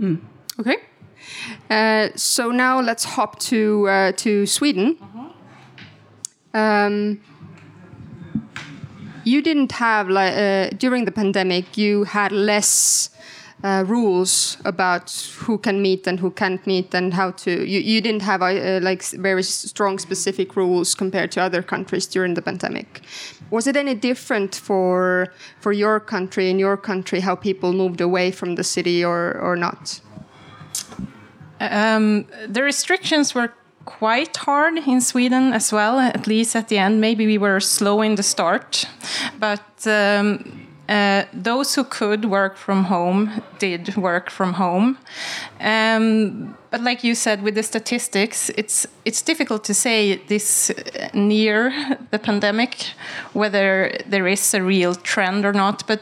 Mm. 0.00 0.20
Okay. 0.60 0.76
Uh, 1.70 2.08
so 2.16 2.50
now 2.50 2.80
let's 2.80 3.04
hop 3.04 3.38
to 3.38 3.88
uh, 3.88 4.12
to 4.12 4.46
Sweden. 4.46 4.96
Mm-hmm. 4.96 5.26
Um, 6.56 7.20
you 9.24 9.42
didn't 9.42 9.72
have 9.72 10.08
like 10.08 10.34
uh, 10.36 10.70
during 10.76 11.04
the 11.04 11.12
pandemic. 11.12 11.76
You 11.76 12.04
had 12.04 12.32
less 12.32 13.10
uh, 13.64 13.84
rules 13.86 14.58
about 14.64 15.10
who 15.38 15.58
can 15.58 15.80
meet 15.80 16.06
and 16.06 16.20
who 16.20 16.30
can't 16.30 16.66
meet 16.66 16.94
and 16.94 17.14
how 17.14 17.30
to. 17.30 17.50
You, 17.50 17.80
you 17.80 18.00
didn't 18.00 18.22
have 18.22 18.42
uh, 18.42 18.80
like 18.82 19.02
very 19.02 19.42
strong 19.42 19.98
specific 19.98 20.56
rules 20.56 20.94
compared 20.94 21.32
to 21.32 21.42
other 21.42 21.62
countries 21.62 22.06
during 22.06 22.34
the 22.34 22.42
pandemic. 22.42 23.02
Was 23.50 23.66
it 23.66 23.76
any 23.76 23.94
different 23.94 24.54
for 24.54 25.28
for 25.60 25.72
your 25.72 26.00
country 26.00 26.50
in 26.50 26.58
your 26.58 26.76
country 26.76 27.20
how 27.20 27.34
people 27.34 27.72
moved 27.72 28.00
away 28.00 28.30
from 28.30 28.56
the 28.56 28.64
city 28.64 29.04
or 29.04 29.38
or 29.40 29.56
not? 29.56 30.00
Um, 31.58 32.26
the 32.46 32.62
restrictions 32.62 33.34
were 33.34 33.52
quite 33.86 34.36
hard 34.36 34.76
in 34.86 35.00
Sweden 35.00 35.54
as 35.54 35.72
well, 35.72 35.98
at 35.98 36.26
least 36.26 36.54
at 36.54 36.68
the 36.68 36.76
end. 36.76 37.00
Maybe 37.00 37.26
we 37.26 37.38
were 37.38 37.60
slow 37.60 38.02
in 38.02 38.16
the 38.16 38.22
start, 38.22 38.84
but 39.38 39.86
um, 39.86 40.65
uh, 40.88 41.24
those 41.32 41.74
who 41.74 41.84
could 41.84 42.24
work 42.24 42.56
from 42.56 42.84
home 42.84 43.42
did 43.58 43.96
work 43.96 44.30
from 44.30 44.54
home. 44.54 44.98
Um, 45.60 46.56
but 46.70 46.80
like 46.80 47.02
you 47.02 47.14
said, 47.14 47.42
with 47.42 47.54
the 47.54 47.62
statistics, 47.62 48.50
it's 48.50 48.86
it's 49.04 49.22
difficult 49.22 49.64
to 49.64 49.74
say 49.74 50.16
this 50.28 50.70
near 51.14 51.72
the 52.10 52.18
pandemic 52.18 52.92
whether 53.32 53.90
there 54.06 54.26
is 54.26 54.54
a 54.54 54.62
real 54.62 54.94
trend 54.94 55.44
or 55.44 55.52
not. 55.52 55.86
But 55.86 56.00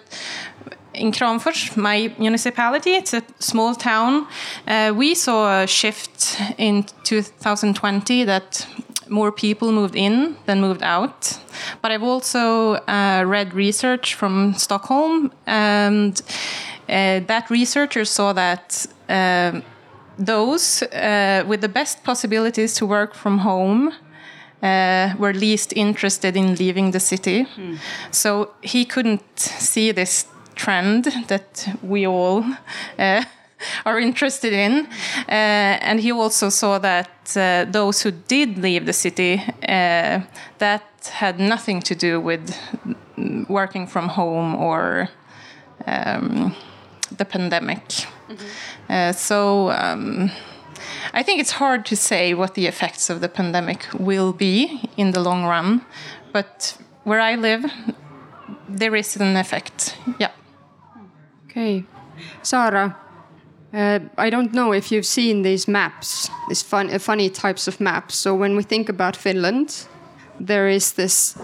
in 0.94 1.12
Kramfors, 1.12 1.76
my 1.76 2.12
municipality, 2.18 2.94
it's 2.94 3.14
a 3.14 3.22
small 3.38 3.74
town. 3.74 4.26
Uh, 4.66 4.92
we 4.96 5.14
saw 5.14 5.62
a 5.62 5.66
shift 5.66 6.40
in 6.58 6.84
2020 7.04 8.24
that 8.24 8.66
more 9.08 9.32
people 9.32 9.72
moved 9.72 9.96
in 9.96 10.36
than 10.46 10.60
moved 10.60 10.82
out. 10.82 11.38
But 11.82 11.92
I've 11.92 12.02
also 12.02 12.74
uh, 12.74 13.24
read 13.26 13.54
research 13.54 14.14
from 14.14 14.54
Stockholm, 14.54 15.32
and 15.46 16.20
uh, 16.88 17.20
that 17.26 17.50
researcher 17.50 18.04
saw 18.04 18.32
that 18.32 18.86
um 19.08 19.62
those 20.16 20.82
uh, 20.82 21.44
with 21.48 21.60
the 21.60 21.68
best 21.68 22.04
possibilities 22.04 22.74
to 22.74 22.86
work 22.86 23.14
from 23.14 23.38
home 23.38 23.92
uh, 24.62 25.12
were 25.18 25.32
least 25.32 25.72
interested 25.76 26.36
in 26.36 26.54
leaving 26.54 26.92
the 26.92 27.00
city. 27.00 27.46
So 28.10 28.50
he 28.62 28.84
couldn't 28.84 29.38
see 29.38 29.92
this 29.92 30.26
trend 30.54 31.04
that 31.26 31.68
we 31.82 32.06
all 32.06 32.44
uh, 32.98 33.24
are 33.86 33.98
interested 33.98 34.52
in. 34.52 34.86
Uh, 35.28 35.78
and 35.88 36.00
he 36.00 36.12
also 36.12 36.48
saw 36.48 36.78
that 36.78 37.36
uh, 37.36 37.64
those 37.70 38.02
who 38.02 38.10
did 38.10 38.58
leave 38.58 38.86
the 38.86 38.92
city, 38.92 39.42
uh, 39.68 40.20
that 40.58 41.10
had 41.12 41.38
nothing 41.38 41.80
to 41.82 41.94
do 41.94 42.20
with 42.20 42.56
mm, 43.16 43.48
working 43.48 43.86
from 43.86 44.08
home 44.08 44.54
or 44.54 45.08
um, 45.86 46.54
the 47.16 47.24
pandemic. 47.24 48.06
Uh, 48.88 49.12
so 49.12 49.70
um, 49.70 50.30
I 51.12 51.22
think 51.22 51.40
it's 51.40 51.52
hard 51.52 51.84
to 51.86 51.96
say 51.96 52.34
what 52.34 52.54
the 52.54 52.66
effects 52.66 53.10
of 53.10 53.20
the 53.20 53.28
pandemic 53.28 53.86
will 53.98 54.32
be 54.32 54.88
in 54.96 55.12
the 55.12 55.20
long 55.20 55.44
run, 55.44 55.84
but 56.32 56.76
where 57.04 57.20
I 57.20 57.36
live, 57.36 57.64
there 58.68 58.96
is 58.96 59.16
an 59.16 59.36
effect. 59.36 59.96
Yeah. 60.18 60.30
Okay. 61.46 61.84
Saara, 62.42 62.96
uh, 63.74 63.98
I 64.16 64.30
don't 64.30 64.52
know 64.52 64.72
if 64.72 64.92
you've 64.92 65.06
seen 65.06 65.42
these 65.42 65.66
maps, 65.66 66.30
these 66.48 66.62
fun, 66.62 66.90
uh, 66.90 66.98
funny 66.98 67.28
types 67.28 67.66
of 67.66 67.80
maps. 67.80 68.14
So 68.14 68.34
when 68.34 68.56
we 68.56 68.62
think 68.62 68.88
about 68.88 69.16
Finland, 69.16 69.86
there 70.38 70.68
is 70.68 70.92
this 70.92 71.36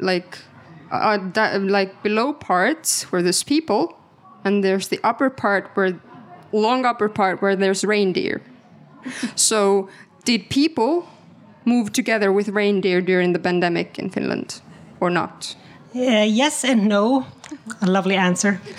like 0.00 0.38
uh, 0.90 1.18
that, 1.34 1.62
like 1.62 2.02
below 2.02 2.32
parts 2.32 3.04
where 3.12 3.22
there's 3.22 3.44
people, 3.44 3.96
and 4.44 4.64
there's 4.64 4.88
the 4.88 5.00
upper 5.04 5.30
part 5.30 5.70
where 5.74 6.00
long 6.52 6.84
upper 6.84 7.08
part 7.08 7.40
where 7.40 7.56
there's 7.56 7.84
reindeer. 7.84 8.42
so 9.36 9.88
did 10.24 10.50
people 10.50 11.08
move 11.64 11.92
together 11.92 12.32
with 12.32 12.48
reindeer 12.48 13.00
during 13.00 13.32
the 13.32 13.38
pandemic 13.38 13.98
in 13.98 14.10
Finland 14.10 14.60
or 15.00 15.10
not? 15.10 15.54
Uh, 15.94 16.26
yes 16.26 16.64
and 16.64 16.88
no. 16.88 17.26
A 17.80 17.86
lovely 17.86 18.16
answer. 18.16 18.60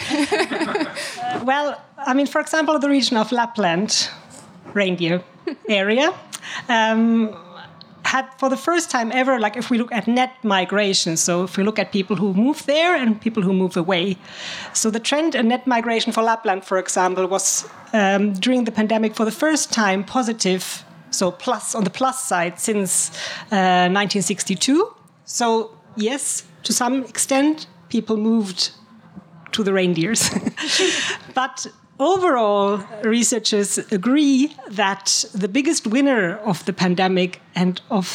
Well, 1.43 1.79
I 1.97 2.13
mean, 2.13 2.27
for 2.27 2.41
example, 2.41 2.79
the 2.79 2.89
region 2.89 3.17
of 3.17 3.31
Lapland, 3.31 4.09
reindeer 4.73 5.23
area, 5.69 6.11
um, 6.69 7.35
had 8.03 8.27
for 8.39 8.49
the 8.49 8.57
first 8.57 8.89
time 8.89 9.11
ever, 9.11 9.39
like 9.39 9.57
if 9.57 9.69
we 9.69 9.77
look 9.77 9.91
at 9.91 10.07
net 10.07 10.31
migration, 10.43 11.17
so 11.17 11.43
if 11.43 11.57
we 11.57 11.63
look 11.63 11.79
at 11.79 11.91
people 11.91 12.15
who 12.15 12.33
move 12.33 12.65
there 12.65 12.95
and 12.95 13.19
people 13.19 13.43
who 13.43 13.53
move 13.53 13.77
away. 13.77 14.17
So 14.73 14.89
the 14.89 14.99
trend 14.99 15.35
in 15.35 15.47
net 15.47 15.67
migration 15.67 16.11
for 16.11 16.23
Lapland, 16.23 16.65
for 16.65 16.77
example, 16.77 17.27
was 17.27 17.67
um, 17.93 18.33
during 18.33 18.65
the 18.65 18.71
pandemic 18.71 19.15
for 19.15 19.25
the 19.25 19.31
first 19.31 19.71
time 19.71 20.03
positive, 20.03 20.83
so 21.11 21.31
plus 21.31 21.75
on 21.75 21.83
the 21.83 21.89
plus 21.89 22.23
side 22.23 22.59
since 22.59 23.09
uh, 23.51 23.89
1962. 23.89 24.93
So 25.25 25.71
yes, 25.95 26.43
to 26.63 26.73
some 26.73 27.03
extent, 27.03 27.67
people 27.95 28.17
moved 28.17 28.71
to 29.53 29.63
the 29.63 29.71
reindeers. 29.71 30.29
but 31.33 31.65
overall, 31.97 32.83
researchers 33.03 33.77
agree 33.99 34.53
that 34.69 35.23
the 35.33 35.47
biggest 35.47 35.87
winner 35.87 36.35
of 36.51 36.65
the 36.65 36.73
pandemic 36.73 37.39
and 37.55 37.81
of 37.89 38.07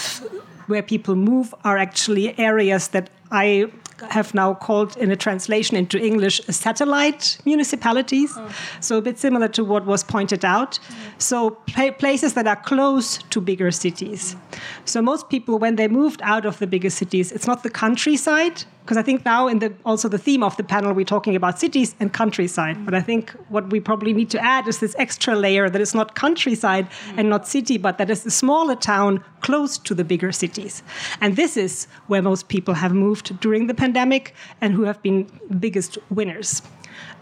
where 0.66 0.82
people 0.82 1.16
move 1.16 1.54
are 1.64 1.78
actually 1.78 2.38
areas 2.38 2.88
that 2.88 3.08
I 3.30 3.72
have 4.08 4.34
now 4.34 4.54
called 4.54 4.96
in 4.96 5.10
a 5.10 5.16
translation 5.16 5.76
into 5.76 5.98
English 5.98 6.40
satellite 6.48 7.38
municipalities. 7.44 8.32
Oh. 8.36 8.54
So 8.80 8.98
a 8.98 9.02
bit 9.02 9.18
similar 9.18 9.48
to 9.48 9.64
what 9.64 9.86
was 9.86 10.02
pointed 10.04 10.44
out. 10.44 10.72
Mm. 10.72 11.22
So 11.22 11.50
pla- 11.50 11.92
places 11.92 12.34
that 12.34 12.46
are 12.46 12.56
close 12.56 13.18
to 13.18 13.40
bigger 13.40 13.70
cities. 13.70 14.36
So 14.84 15.02
most 15.02 15.28
people, 15.28 15.58
when 15.58 15.76
they 15.76 15.88
moved 15.88 16.20
out 16.22 16.46
of 16.46 16.58
the 16.58 16.66
bigger 16.66 16.90
cities, 16.90 17.32
it's 17.32 17.46
not 17.46 17.62
the 17.62 17.70
countryside. 17.70 18.64
Because 18.82 18.96
I 18.96 19.02
think 19.02 19.24
now, 19.24 19.46
in 19.46 19.58
the 19.58 19.72
also 19.84 20.08
the 20.08 20.18
theme 20.18 20.42
of 20.42 20.56
the 20.56 20.64
panel, 20.64 20.92
we're 20.92 21.04
talking 21.04 21.36
about 21.36 21.58
cities 21.60 21.94
and 22.00 22.12
countryside. 22.12 22.84
But 22.84 22.94
I 22.94 23.00
think 23.00 23.30
what 23.48 23.70
we 23.70 23.78
probably 23.78 24.12
need 24.12 24.30
to 24.30 24.40
add 24.42 24.66
is 24.66 24.78
this 24.78 24.96
extra 24.98 25.36
layer 25.36 25.70
that 25.70 25.80
is 25.80 25.94
not 25.94 26.14
countryside 26.14 26.88
and 27.16 27.28
not 27.28 27.46
city, 27.46 27.78
but 27.78 27.98
that 27.98 28.10
is 28.10 28.26
a 28.26 28.30
smaller 28.30 28.74
town 28.74 29.22
close 29.42 29.78
to 29.78 29.94
the 29.94 30.04
bigger 30.04 30.32
cities. 30.32 30.82
And 31.20 31.36
this 31.36 31.56
is 31.56 31.86
where 32.08 32.22
most 32.22 32.48
people 32.48 32.74
have 32.74 32.92
moved 32.92 33.38
during 33.40 33.66
the 33.66 33.74
pandemic 33.74 34.34
and 34.60 34.74
who 34.74 34.82
have 34.84 35.00
been 35.02 35.30
biggest 35.60 35.98
winners. 36.10 36.62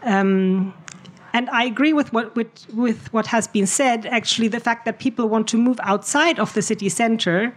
Um, 0.02 0.72
and 1.32 1.50
I 1.50 1.64
agree 1.64 1.92
with 1.92 2.12
what 2.12 2.34
with, 2.34 2.48
with 2.74 3.12
what 3.12 3.26
has 3.26 3.46
been 3.46 3.66
said. 3.66 4.06
Actually, 4.06 4.48
the 4.48 4.60
fact 4.60 4.84
that 4.86 4.98
people 4.98 5.28
want 5.28 5.46
to 5.48 5.58
move 5.58 5.78
outside 5.82 6.38
of 6.38 6.54
the 6.54 6.62
city 6.62 6.88
center, 6.88 7.54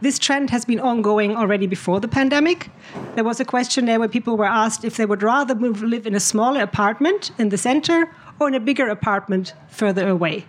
this 0.00 0.18
trend 0.18 0.50
has 0.50 0.64
been 0.64 0.80
ongoing 0.80 1.36
already 1.36 1.66
before 1.66 2.00
the 2.00 2.08
pandemic. 2.08 2.70
There 3.14 3.24
was 3.24 3.40
a 3.40 3.44
questionnaire 3.44 3.98
where 3.98 4.08
people 4.08 4.36
were 4.36 4.46
asked 4.46 4.84
if 4.84 4.96
they 4.96 5.06
would 5.06 5.22
rather 5.22 5.54
move, 5.54 5.82
live 5.82 6.06
in 6.06 6.14
a 6.14 6.20
smaller 6.20 6.62
apartment 6.62 7.30
in 7.38 7.50
the 7.50 7.58
center 7.58 8.10
or 8.38 8.48
in 8.48 8.54
a 8.54 8.60
bigger 8.60 8.88
apartment 8.88 9.54
further 9.68 10.08
away. 10.08 10.46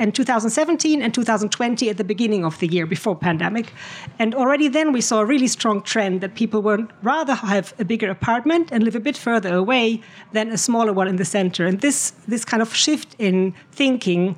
In 0.00 0.12
2017 0.12 1.02
and 1.02 1.12
2020, 1.12 1.90
at 1.90 1.98
the 1.98 2.04
beginning 2.04 2.42
of 2.42 2.58
the 2.58 2.66
year 2.66 2.86
before 2.86 3.14
pandemic, 3.14 3.74
and 4.18 4.34
already 4.34 4.66
then 4.66 4.92
we 4.92 5.02
saw 5.02 5.20
a 5.20 5.26
really 5.26 5.46
strong 5.46 5.82
trend 5.82 6.22
that 6.22 6.34
people 6.34 6.62
would 6.62 6.90
rather 7.02 7.34
have 7.34 7.74
a 7.78 7.84
bigger 7.84 8.10
apartment 8.10 8.72
and 8.72 8.82
live 8.82 8.96
a 8.96 9.00
bit 9.00 9.14
further 9.14 9.54
away 9.54 10.00
than 10.32 10.50
a 10.50 10.56
smaller 10.56 10.94
one 10.94 11.06
in 11.06 11.16
the 11.16 11.24
center. 11.26 11.66
And 11.66 11.82
this 11.82 12.12
this 12.26 12.46
kind 12.46 12.62
of 12.62 12.74
shift 12.74 13.14
in 13.18 13.54
thinking 13.72 14.36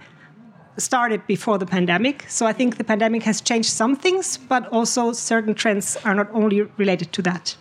started 0.78 1.26
before 1.26 1.58
the 1.58 1.66
pandemic. 1.66 2.24
So 2.28 2.46
I 2.46 2.52
think 2.52 2.76
the 2.76 2.84
pandemic 2.84 3.22
has 3.24 3.40
changed 3.40 3.70
some 3.70 3.96
things, 3.96 4.36
but 4.36 4.66
also 4.68 5.12
certain 5.12 5.54
trends 5.54 5.96
are 6.04 6.14
not 6.14 6.28
only 6.32 6.62
related 6.78 7.12
to 7.12 7.22
that. 7.22 7.56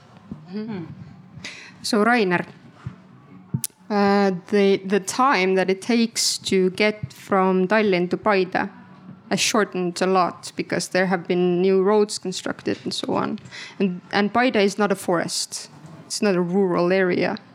So 1.84 2.04
Rainer, 2.04 2.46
uh, 3.90 4.32
the 4.52 4.78
the 4.86 5.00
time 5.00 5.56
that 5.56 5.70
it 5.70 5.82
takes 5.82 6.38
to 6.38 6.70
get 6.72 7.12
from 7.14 7.68
Tallinn 7.68 8.10
to 8.10 8.18
Paide 8.18 8.70
has 9.30 9.40
shortened 9.40 10.02
a 10.02 10.06
lot 10.06 10.52
because 10.56 10.90
there 10.90 11.08
have 11.08 11.28
been 11.28 11.62
new 11.62 11.82
roads 11.82 12.20
constructed 12.20 12.78
and 12.84 12.94
so 12.94 13.14
on. 13.16 13.40
And 13.80 14.02
and 14.12 14.34
Paide 14.34 14.58
is 14.58 14.78
not 14.78 14.92
a 14.92 14.96
forest; 14.96 15.70
it's 16.06 16.22
not 16.22 16.36
a 16.36 16.42
rural 16.42 16.92
area. 16.92 17.38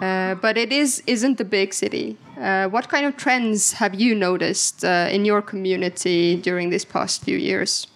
Uh, 0.00 0.34
but 0.34 0.56
it 0.56 0.72
is 0.72 1.02
isn't 1.06 1.38
a 1.40 1.44
big 1.44 1.74
city. 1.74 2.16
Uh, 2.40 2.68
what 2.68 2.88
kind 2.88 3.04
of 3.04 3.16
trends 3.16 3.74
have 3.74 3.94
you 3.94 4.14
noticed 4.14 4.82
uh, 4.84 5.08
in 5.10 5.26
your 5.26 5.42
community 5.42 6.36
during 6.36 6.70
these 6.70 6.86
past 6.86 7.22
few 7.22 7.36
years? 7.36 7.86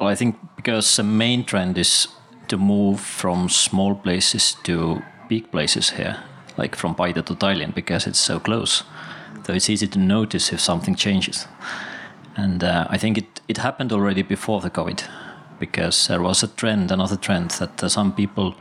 Well, 0.00 0.08
I 0.08 0.16
think 0.16 0.36
because 0.56 0.96
the 0.96 1.04
main 1.04 1.44
trend 1.44 1.78
is 1.78 2.08
to 2.48 2.56
move 2.56 3.00
from 3.00 3.48
small 3.48 3.94
places 3.94 4.56
to 4.64 5.02
big 5.28 5.50
places 5.52 5.90
here, 5.90 6.16
like 6.56 6.74
from 6.74 6.94
Paide 6.94 7.24
to 7.26 7.34
Tallinn, 7.34 7.74
because 7.74 8.08
it's 8.08 8.18
so 8.18 8.40
close. 8.40 8.82
So 9.46 9.52
it's 9.52 9.70
easy 9.70 9.86
to 9.86 9.98
notice 9.98 10.52
if 10.52 10.60
something 10.60 10.96
changes. 10.96 11.46
And 12.36 12.64
uh, 12.64 12.88
I 12.90 12.98
think 12.98 13.18
it, 13.18 13.40
it 13.46 13.58
happened 13.58 13.92
already 13.92 14.22
before 14.22 14.60
the 14.60 14.70
COVID, 14.70 15.04
because 15.60 16.08
there 16.08 16.20
was 16.20 16.42
a 16.42 16.48
trend, 16.48 16.90
another 16.90 17.16
trend, 17.16 17.50
that 17.52 17.90
some 17.90 18.12
people, 18.12 18.56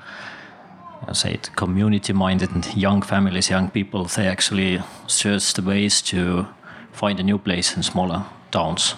uh, 1.07 1.13
say 1.13 1.33
it, 1.33 1.49
community-minded 1.55 2.75
young 2.75 3.01
families, 3.01 3.49
young 3.49 3.69
people, 3.69 4.05
they 4.05 4.27
actually 4.27 4.81
search 5.07 5.53
the 5.53 5.61
ways 5.61 6.01
to 6.01 6.47
find 6.91 7.19
a 7.19 7.23
new 7.23 7.37
place 7.37 7.75
in 7.75 7.83
smaller 7.83 8.25
towns 8.51 8.95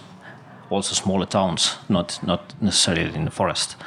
also 0.70 0.96
smaller 0.96 1.26
towns, 1.26 1.78
not 1.90 2.20
not 2.24 2.54
necessarily 2.62 3.16
in 3.16 3.26
the 3.26 3.32
forest. 3.32 3.78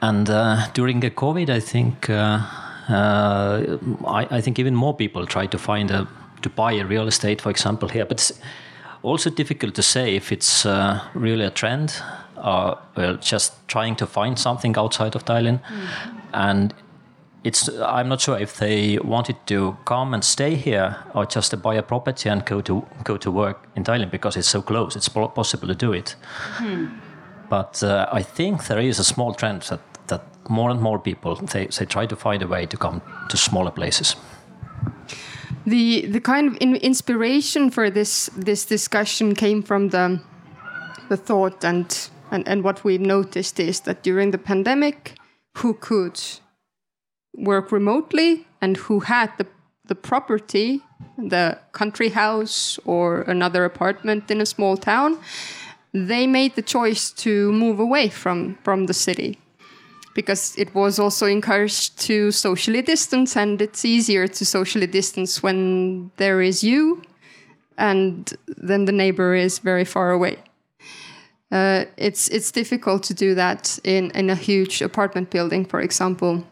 And 0.00 0.28
uh, 0.28 0.68
during 0.74 1.00
the 1.00 1.10
COVID, 1.10 1.48
I 1.48 1.60
think 1.60 2.10
uh, 2.10 2.40
uh, 2.88 3.78
I, 4.06 4.26
I, 4.38 4.40
think 4.40 4.58
even 4.58 4.74
more 4.74 4.96
people 4.96 5.26
try 5.26 5.46
to 5.46 5.58
find 5.58 5.90
a 5.90 6.06
to 6.42 6.50
buy 6.50 6.72
a 6.72 6.84
real 6.84 7.06
estate, 7.06 7.40
for 7.40 7.50
example, 7.50 7.88
here. 7.88 8.04
But 8.04 8.20
it's 8.20 8.40
also 9.02 9.30
difficult 9.30 9.74
to 9.74 9.82
say 9.82 10.16
if 10.16 10.32
it's 10.32 10.66
uh, 10.66 11.00
really 11.14 11.44
a 11.44 11.50
trend 11.50 12.02
or 12.42 12.78
well, 12.96 13.16
just 13.16 13.52
trying 13.68 13.96
to 13.96 14.06
find 14.06 14.38
something 14.38 14.76
outside 14.76 15.14
of 15.14 15.24
Tallinn. 15.24 15.60
Mm. 15.60 15.88
And 16.34 16.74
it's 17.44 17.68
I'm 17.68 18.08
not 18.08 18.20
sure 18.20 18.38
if 18.38 18.56
they 18.56 18.98
wanted 18.98 19.36
to 19.46 19.76
come 19.84 20.14
and 20.14 20.24
stay 20.24 20.54
here 20.54 20.96
or 21.14 21.26
just 21.26 21.50
to 21.50 21.56
buy 21.56 21.74
a 21.74 21.82
property 21.82 22.28
and 22.28 22.44
go 22.44 22.60
to 22.60 22.84
go 23.04 23.16
to 23.16 23.30
work 23.30 23.68
in 23.76 23.84
Tallinn 23.84 24.10
because 24.10 24.36
it's 24.36 24.48
so 24.48 24.62
close. 24.62 24.96
It's 24.96 25.08
possible 25.08 25.68
to 25.68 25.74
do 25.74 25.92
it. 25.92 26.16
Hmm. 26.58 26.86
But 27.48 27.82
uh, 27.82 28.08
I 28.12 28.22
think 28.22 28.66
there 28.66 28.80
is 28.80 28.98
a 28.98 29.04
small 29.04 29.34
trend 29.34 29.62
that 29.62 29.80
that 30.06 30.22
more 30.48 30.70
and 30.70 30.80
more 30.80 30.98
people 30.98 31.36
they, 31.36 31.66
they 31.66 31.86
try 31.86 32.06
to 32.06 32.16
find 32.16 32.42
a 32.42 32.46
way 32.46 32.66
to 32.66 32.76
come 32.76 33.00
to 33.28 33.36
smaller 33.36 33.70
places. 33.70 34.16
the 35.66 36.06
the 36.06 36.20
kind 36.20 36.48
of 36.48 36.56
in, 36.60 36.76
inspiration 36.76 37.70
for 37.70 37.90
this 37.90 38.30
this 38.36 38.64
discussion 38.64 39.34
came 39.34 39.62
from 39.62 39.88
the 39.90 40.20
the 41.08 41.16
thought 41.16 41.64
and, 41.64 42.10
and 42.32 42.48
and 42.48 42.64
what 42.64 42.82
we've 42.82 43.06
noticed 43.16 43.60
is 43.60 43.80
that 43.80 44.02
during 44.02 44.30
the 44.32 44.38
pandemic, 44.38 45.14
who 45.58 45.74
could 45.74 46.18
work 47.34 47.70
remotely 47.70 48.46
and 48.60 48.76
who 48.76 49.00
had 49.00 49.30
the 49.38 49.46
the 49.84 49.94
property, 49.94 50.80
the 51.18 51.58
country 51.72 52.08
house 52.08 52.78
or 52.84 53.22
another 53.22 53.64
apartment 53.64 54.30
in 54.30 54.40
a 54.40 54.46
small 54.46 54.76
town, 54.76 55.18
they 55.92 56.26
made 56.26 56.54
the 56.54 56.62
choice 56.62 57.10
to 57.10 57.52
move 57.52 57.78
away 57.78 58.08
from 58.08 58.56
from 58.64 58.86
the 58.86 58.94
city. 58.94 59.38
Because 60.14 60.54
it 60.58 60.74
was 60.74 60.98
also 60.98 61.26
encouraged 61.26 61.98
to 62.06 62.30
socially 62.30 62.82
distance 62.82 63.36
and 63.36 63.62
it's 63.62 63.84
easier 63.84 64.28
to 64.28 64.44
socially 64.44 64.86
distance 64.86 65.42
when 65.42 66.10
there 66.16 66.42
is 66.42 66.62
you 66.62 67.02
and 67.78 68.36
then 68.46 68.84
the 68.84 68.92
neighbor 68.92 69.34
is 69.34 69.58
very 69.58 69.86
far 69.86 70.10
away 70.10 70.36
uh, 71.52 71.84
it's 71.96 72.28
it's 72.28 72.50
difficult 72.50 73.02
to 73.04 73.14
do 73.14 73.34
that 73.34 73.78
in, 73.84 74.10
in 74.14 74.30
a 74.30 74.34
huge 74.34 74.82
apartment 74.82 75.30
building 75.30 75.66
for 75.66 75.80
example 75.80 76.44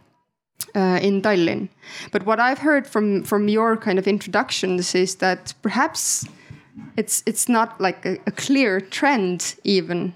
uh, 0.75 0.99
in 1.03 1.23
Tallinn. 1.23 1.69
But 2.13 2.27
what 2.27 2.39
I've 2.39 2.59
heard 2.59 2.87
from 2.87 3.25
from 3.25 3.49
your 3.49 3.77
kind 3.77 3.99
of 3.99 4.07
introductions 4.07 4.95
is 4.95 5.17
that 5.17 5.55
perhaps 5.63 6.29
it's 6.97 7.23
it's 7.27 7.49
not 7.49 7.81
like 7.81 8.05
a, 8.07 8.19
a 8.27 8.31
clear 8.31 8.81
trend 8.81 9.55
even 9.65 10.15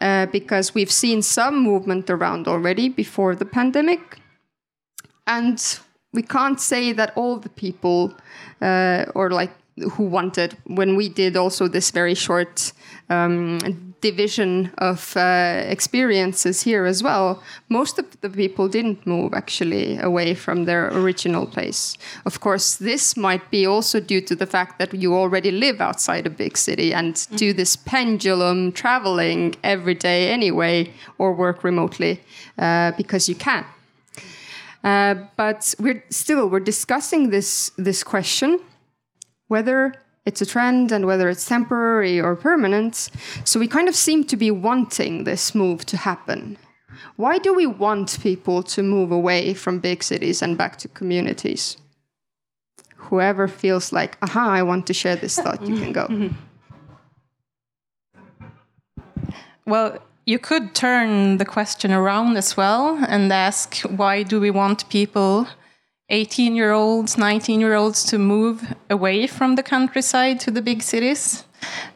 uh, 0.00 0.26
because 0.26 0.74
we've 0.74 0.92
seen 0.92 1.22
some 1.22 1.62
movement 1.62 2.10
around 2.10 2.48
already 2.48 2.88
before 2.88 3.34
the 3.36 3.44
pandemic. 3.44 4.20
And 5.26 5.80
we 6.12 6.22
can't 6.22 6.60
say 6.60 6.92
that 6.92 7.12
all 7.16 7.36
the 7.36 7.50
people 7.50 8.14
uh, 8.60 9.04
or 9.14 9.30
like 9.30 9.52
who 9.92 10.04
wanted 10.04 10.56
when 10.64 10.96
we 10.96 11.08
did 11.08 11.36
also 11.36 11.68
this 11.68 11.90
very 11.90 12.14
short 12.14 12.72
um, 13.10 13.87
division 14.00 14.70
of 14.78 15.16
uh, 15.16 15.62
experiences 15.66 16.62
here 16.62 16.86
as 16.86 17.02
well. 17.02 17.42
Most 17.68 17.98
of 17.98 18.20
the 18.20 18.30
people 18.30 18.68
didn't 18.68 19.06
move 19.06 19.34
actually 19.34 19.98
away 19.98 20.34
from 20.34 20.64
their 20.64 20.88
original 20.88 21.46
place. 21.46 21.96
Of 22.24 22.40
course 22.40 22.76
this 22.76 23.16
might 23.16 23.50
be 23.50 23.66
also 23.66 24.00
due 24.00 24.20
to 24.22 24.34
the 24.36 24.46
fact 24.46 24.78
that 24.78 24.94
you 24.94 25.14
already 25.14 25.50
live 25.50 25.80
outside 25.80 26.26
a 26.26 26.30
big 26.30 26.56
city 26.56 26.92
and 26.92 27.26
do 27.36 27.52
this 27.52 27.76
pendulum 27.76 28.72
traveling 28.72 29.54
every 29.62 29.94
day 29.94 30.30
anyway 30.30 30.92
or 31.18 31.32
work 31.32 31.64
remotely 31.64 32.20
uh, 32.58 32.92
because 32.96 33.28
you 33.28 33.34
can. 33.34 33.64
Uh, 34.84 35.14
but 35.36 35.74
we're 35.78 36.04
still 36.10 36.48
we're 36.48 36.60
discussing 36.60 37.30
this 37.30 37.72
this 37.76 38.04
question 38.04 38.60
whether 39.48 39.92
it's 40.28 40.42
a 40.42 40.46
trend 40.46 40.92
and 40.92 41.06
whether 41.06 41.30
it's 41.30 41.46
temporary 41.46 42.20
or 42.20 42.36
permanent. 42.36 42.94
So 43.44 43.58
we 43.58 43.66
kind 43.66 43.88
of 43.88 43.96
seem 43.96 44.24
to 44.24 44.36
be 44.36 44.50
wanting 44.50 45.24
this 45.24 45.54
move 45.54 45.86
to 45.86 45.96
happen. 45.96 46.58
Why 47.16 47.38
do 47.38 47.54
we 47.54 47.66
want 47.66 48.20
people 48.20 48.62
to 48.74 48.82
move 48.82 49.10
away 49.10 49.54
from 49.54 49.78
big 49.78 50.02
cities 50.02 50.42
and 50.42 50.58
back 50.58 50.76
to 50.82 50.88
communities? 50.88 51.78
Whoever 53.08 53.48
feels 53.48 53.90
like, 53.90 54.18
aha, 54.20 54.50
I 54.50 54.62
want 54.62 54.86
to 54.88 54.94
share 54.94 55.16
this 55.16 55.38
thought, 55.38 55.62
you 55.66 55.76
can 55.82 55.92
go. 55.92 56.06
Well, 59.68 59.98
you 60.24 60.38
could 60.38 60.74
turn 60.74 61.36
the 61.36 61.44
question 61.44 61.92
around 61.92 62.38
as 62.38 62.56
well 62.56 63.04
and 63.06 63.30
ask 63.30 63.80
why 63.82 64.22
do 64.22 64.40
we 64.40 64.50
want 64.50 64.88
people 64.88 65.46
18 66.10 66.56
year 66.56 66.72
olds, 66.72 67.18
19 67.18 67.60
year 67.60 67.74
olds 67.74 68.04
to 68.04 68.18
move 68.18 68.74
away 68.88 69.26
from 69.26 69.56
the 69.56 69.62
countryside 69.62 70.40
to 70.40 70.50
the 70.50 70.62
big 70.62 70.82
cities. 70.82 71.44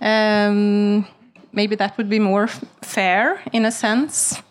Um, 0.01 1.07
maybe 1.53 1.77
that 1.77 1.97
would 1.97 2.09
be 2.09 2.19
more 2.19 2.49
fair 2.83 3.43
in 3.53 3.65
a 3.65 3.71
sense. 3.71 4.43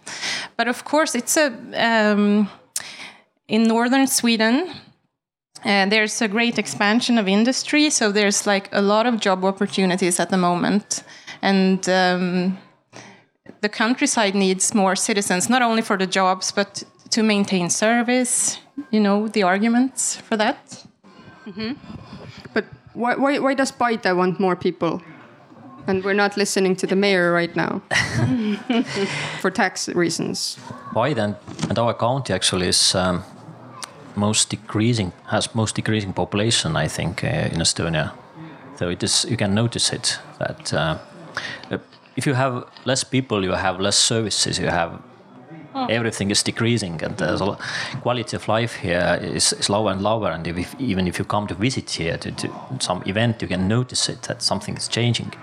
But 0.58 0.68
of 0.68 0.84
course, 0.84 1.16
it's 1.16 1.38
a. 1.38 1.48
Um, 1.76 2.50
in 3.48 3.64
northern 3.64 4.08
Sweden, 4.08 4.72
uh, 5.66 5.86
there's 5.88 6.22
a 6.22 6.28
great 6.28 6.58
expansion 6.58 7.18
of 7.18 7.28
industry, 7.28 7.90
so 7.90 8.12
there's 8.12 8.48
like 8.48 8.70
a 8.72 8.82
lot 8.82 9.06
of 9.06 9.20
job 9.20 9.44
opportunities 9.44 10.20
at 10.20 10.30
the 10.30 10.38
moment. 10.38 11.04
And 11.42 11.88
um, 11.90 12.58
the 13.60 13.68
countryside 13.70 14.36
needs 14.36 14.74
more 14.74 14.96
citizens, 14.96 15.50
not 15.50 15.62
only 15.62 15.82
for 15.82 15.98
the 15.98 16.08
jobs, 16.08 16.52
but 16.52 16.84
to 17.12 17.24
maintain 17.24 17.70
service, 17.70 18.58
you 18.90 19.00
know, 19.00 19.28
the 19.28 19.44
arguments 19.44 20.18
for 20.18 20.38
that. 20.38 20.86
But 22.54 22.66
why, 22.94 23.16
why, 23.16 23.40
why 23.40 23.54
does 23.54 23.72
Paide 23.72 24.14
want 24.14 24.40
more 24.40 24.56
people? 24.56 25.02
And 25.88 26.04
we're 26.04 26.14
not 26.14 26.38
listening 26.38 26.76
to 26.78 26.88
the 26.88 26.96
mayor 26.96 27.34
right 27.34 27.56
now 27.56 27.82
for 29.40 29.50
tax 29.50 29.90
reasons. 29.90 30.58
Paide 30.94 31.18
and, 31.18 31.36
and 31.70 31.80
our 31.80 31.94
county 31.94 32.34
actually 32.34 32.68
is 32.68 32.96
um, 32.96 33.24
most 34.16 34.50
decreasing 34.50 35.12
has 35.28 35.56
most 35.56 35.76
decreasing 35.76 36.14
population 36.14 36.76
I 36.76 36.88
think 36.88 37.24
uh, 37.24 37.28
in 37.28 37.62
Estonia. 37.62 38.12
So 38.76 38.90
it 38.90 39.04
is 39.04 39.26
you 39.30 39.38
can 39.38 39.54
notice 39.54 39.92
it 39.92 40.20
that 40.40 40.74
uh, 40.74 40.98
uh, 41.72 41.78
if 42.16 42.28
you 42.28 42.34
have 42.34 42.66
less 42.86 43.04
people, 43.04 43.44
you 43.44 43.54
have 43.54 43.80
less 43.80 43.98
services, 43.98 44.60
you 44.60 44.68
have 44.68 45.02
everything 45.90 46.32
is 46.32 46.44
decreasing 46.44 47.02
and 47.04 47.18
the 47.18 47.58
quality 48.02 48.36
of 48.36 48.48
life 48.48 48.76
here 48.76 49.20
is, 49.22 49.54
is 49.54 49.70
lower 49.70 49.92
and 49.92 50.02
lower. 50.02 50.32
And 50.32 50.48
if, 50.48 50.76
even 50.80 51.08
if 51.08 51.18
you 51.20 51.26
come 51.26 51.48
to 51.48 51.56
visit 51.56 51.90
here 51.90 52.18
to, 52.18 52.32
to 52.32 52.50
some 52.80 53.04
event 53.06 53.42
you 53.42 53.48
can 53.48 53.68
notice 53.68 54.10
it 54.10 54.24
that 54.24 54.42
something 54.42 54.76
is 54.78 54.88
changing. 54.88 55.34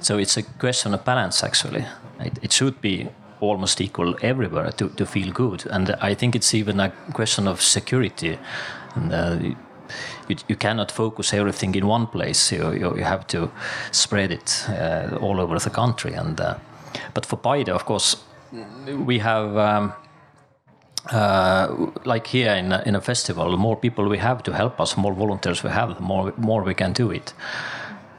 So 0.00 0.18
it's 0.18 0.36
a 0.36 0.42
question 0.42 0.94
of 0.94 1.04
balance 1.04 1.42
actually. 1.42 1.84
It, 2.20 2.38
it 2.42 2.52
should 2.52 2.80
be 2.80 3.08
almost 3.40 3.80
equal 3.80 4.16
everywhere 4.22 4.70
to, 4.72 4.88
to 4.90 5.04
feel 5.04 5.32
good. 5.32 5.66
And 5.70 5.90
i 6.00 6.14
think 6.14 6.36
it's 6.36 6.54
even 6.54 6.80
a 6.80 6.90
question 7.12 7.48
of 7.48 7.60
security. 7.60 8.38
And 8.94 9.12
uh, 9.12 9.38
you, 10.28 10.36
you 10.48 10.56
cannot 10.56 10.92
focus 10.92 11.34
everything 11.34 11.74
in 11.74 11.86
one 11.86 12.06
place. 12.06 12.52
You, 12.52 12.72
you, 12.72 12.96
you 12.96 13.04
have 13.04 13.26
to 13.28 13.50
spread 13.90 14.30
it 14.30 14.64
uh, 14.68 15.18
all 15.20 15.40
over 15.40 15.58
the 15.58 15.70
country. 15.70 16.14
And 16.14 16.40
uh, 16.40 16.54
but 17.14 17.26
for 17.26 17.36
Paide 17.36 17.70
of 17.70 17.84
course 17.84 18.16
we 19.06 19.18
have 19.18 19.56
um, 19.56 19.92
uh, 21.10 21.90
like 22.04 22.26
here 22.26 22.52
in 22.54 22.72
a, 22.72 22.82
in 22.86 22.94
a 22.94 23.00
festival, 23.00 23.50
the 23.50 23.56
more 23.56 23.76
people 23.76 24.08
we 24.08 24.18
have 24.18 24.42
to 24.42 24.52
help 24.52 24.80
us, 24.80 24.96
more 24.96 25.14
volunteers 25.14 25.62
we 25.64 25.70
have, 25.70 25.94
the 25.94 26.00
more 26.00 26.32
more 26.36 26.62
we 26.62 26.74
can 26.74 26.92
do 26.92 27.10
it. 27.10 27.34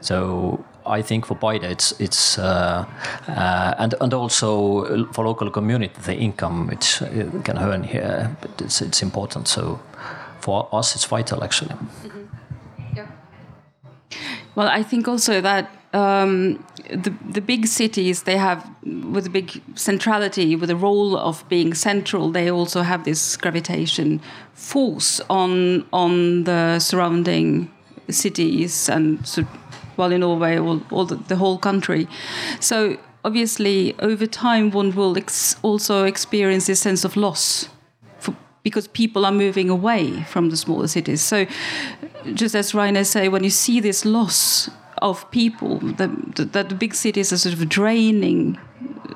So 0.00 0.64
I 0.86 1.02
think 1.02 1.26
for 1.26 1.36
Paide, 1.36 1.64
it's 1.64 2.00
it's 2.00 2.38
uh, 2.38 2.84
uh, 3.28 3.74
and 3.78 3.94
and 4.00 4.14
also 4.14 5.06
for 5.12 5.24
local 5.24 5.50
community, 5.50 5.94
the 6.02 6.14
income 6.14 6.66
which 6.66 7.00
you 7.00 7.42
can 7.44 7.58
earn 7.58 7.84
here, 7.84 8.36
but 8.40 8.60
it's 8.60 8.82
it's 8.82 9.02
important. 9.02 9.48
So 9.48 9.78
for 10.40 10.68
us, 10.72 10.94
it's 10.94 11.06
vital 11.06 11.42
actually. 11.44 11.74
Well, 14.56 14.68
I 14.68 14.84
think 14.84 15.08
also 15.08 15.40
that 15.40 15.70
um, 15.94 16.64
the 16.90 17.14
the 17.30 17.40
big 17.40 17.66
cities 17.66 18.24
they 18.24 18.36
have 18.36 18.68
with 18.84 19.26
a 19.26 19.30
big 19.30 19.62
centrality, 19.74 20.56
with 20.56 20.70
a 20.70 20.76
role 20.76 21.16
of 21.16 21.48
being 21.48 21.72
central, 21.74 22.30
they 22.32 22.50
also 22.50 22.82
have 22.82 23.04
this 23.04 23.36
gravitation 23.36 24.20
force 24.54 25.20
on 25.30 25.86
on 25.92 26.44
the 26.44 26.78
surrounding 26.80 27.70
cities 28.10 28.88
and 28.88 29.26
so, 29.26 29.44
well 29.96 30.12
in 30.12 30.20
Norway, 30.20 30.58
all, 30.58 30.82
all 30.90 31.06
the, 31.06 31.16
the 31.28 31.36
whole 31.36 31.58
country. 31.58 32.08
So 32.60 32.98
obviously, 33.24 33.94
over 34.00 34.26
time, 34.26 34.70
one 34.70 34.94
will 34.94 35.16
ex 35.16 35.56
also 35.62 36.04
experience 36.04 36.66
this 36.66 36.80
sense 36.80 37.04
of 37.04 37.16
loss 37.16 37.68
for, 38.18 38.34
because 38.64 38.88
people 38.88 39.24
are 39.24 39.32
moving 39.32 39.70
away 39.70 40.24
from 40.24 40.50
the 40.50 40.56
smaller 40.56 40.88
cities. 40.88 41.22
So, 41.22 41.46
just 42.34 42.54
as 42.54 42.74
Rainer 42.74 43.04
say, 43.04 43.28
when 43.28 43.44
you 43.44 43.50
see 43.50 43.80
this 43.80 44.04
loss 44.04 44.68
of 44.98 45.30
people, 45.30 45.78
that 45.78 46.10
the, 46.36 46.44
the 46.44 46.74
big 46.74 46.94
cities 46.94 47.32
are 47.32 47.38
sort 47.38 47.54
of 47.54 47.68
draining 47.68 48.58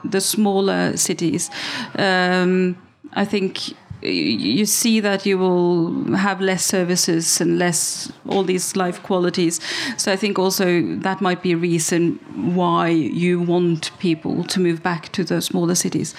the 0.05 0.21
smaller 0.21 0.97
cities, 0.97 1.51
um, 1.97 2.77
I 3.15 3.25
think 3.25 3.75
you 4.03 4.65
see 4.65 5.01
that 5.01 5.27
you 5.27 5.39
will 5.39 6.15
have 6.17 6.41
less 6.41 6.65
services 6.65 7.41
and 7.41 7.59
less 7.59 8.13
all 8.29 8.45
these 8.45 8.77
life 8.77 9.03
qualities. 9.03 9.61
So 9.97 10.13
I 10.13 10.17
think 10.17 10.39
also 10.39 10.83
that 10.99 11.21
might 11.21 11.43
be 11.43 11.53
a 11.53 11.57
reason 11.57 12.19
why 12.55 12.89
you 12.89 13.41
want 13.41 13.91
people 13.99 14.45
to 14.45 14.61
move 14.61 14.83
back 14.83 15.11
to 15.13 15.25
the 15.25 15.41
smaller 15.41 15.75
cities. 15.75 16.15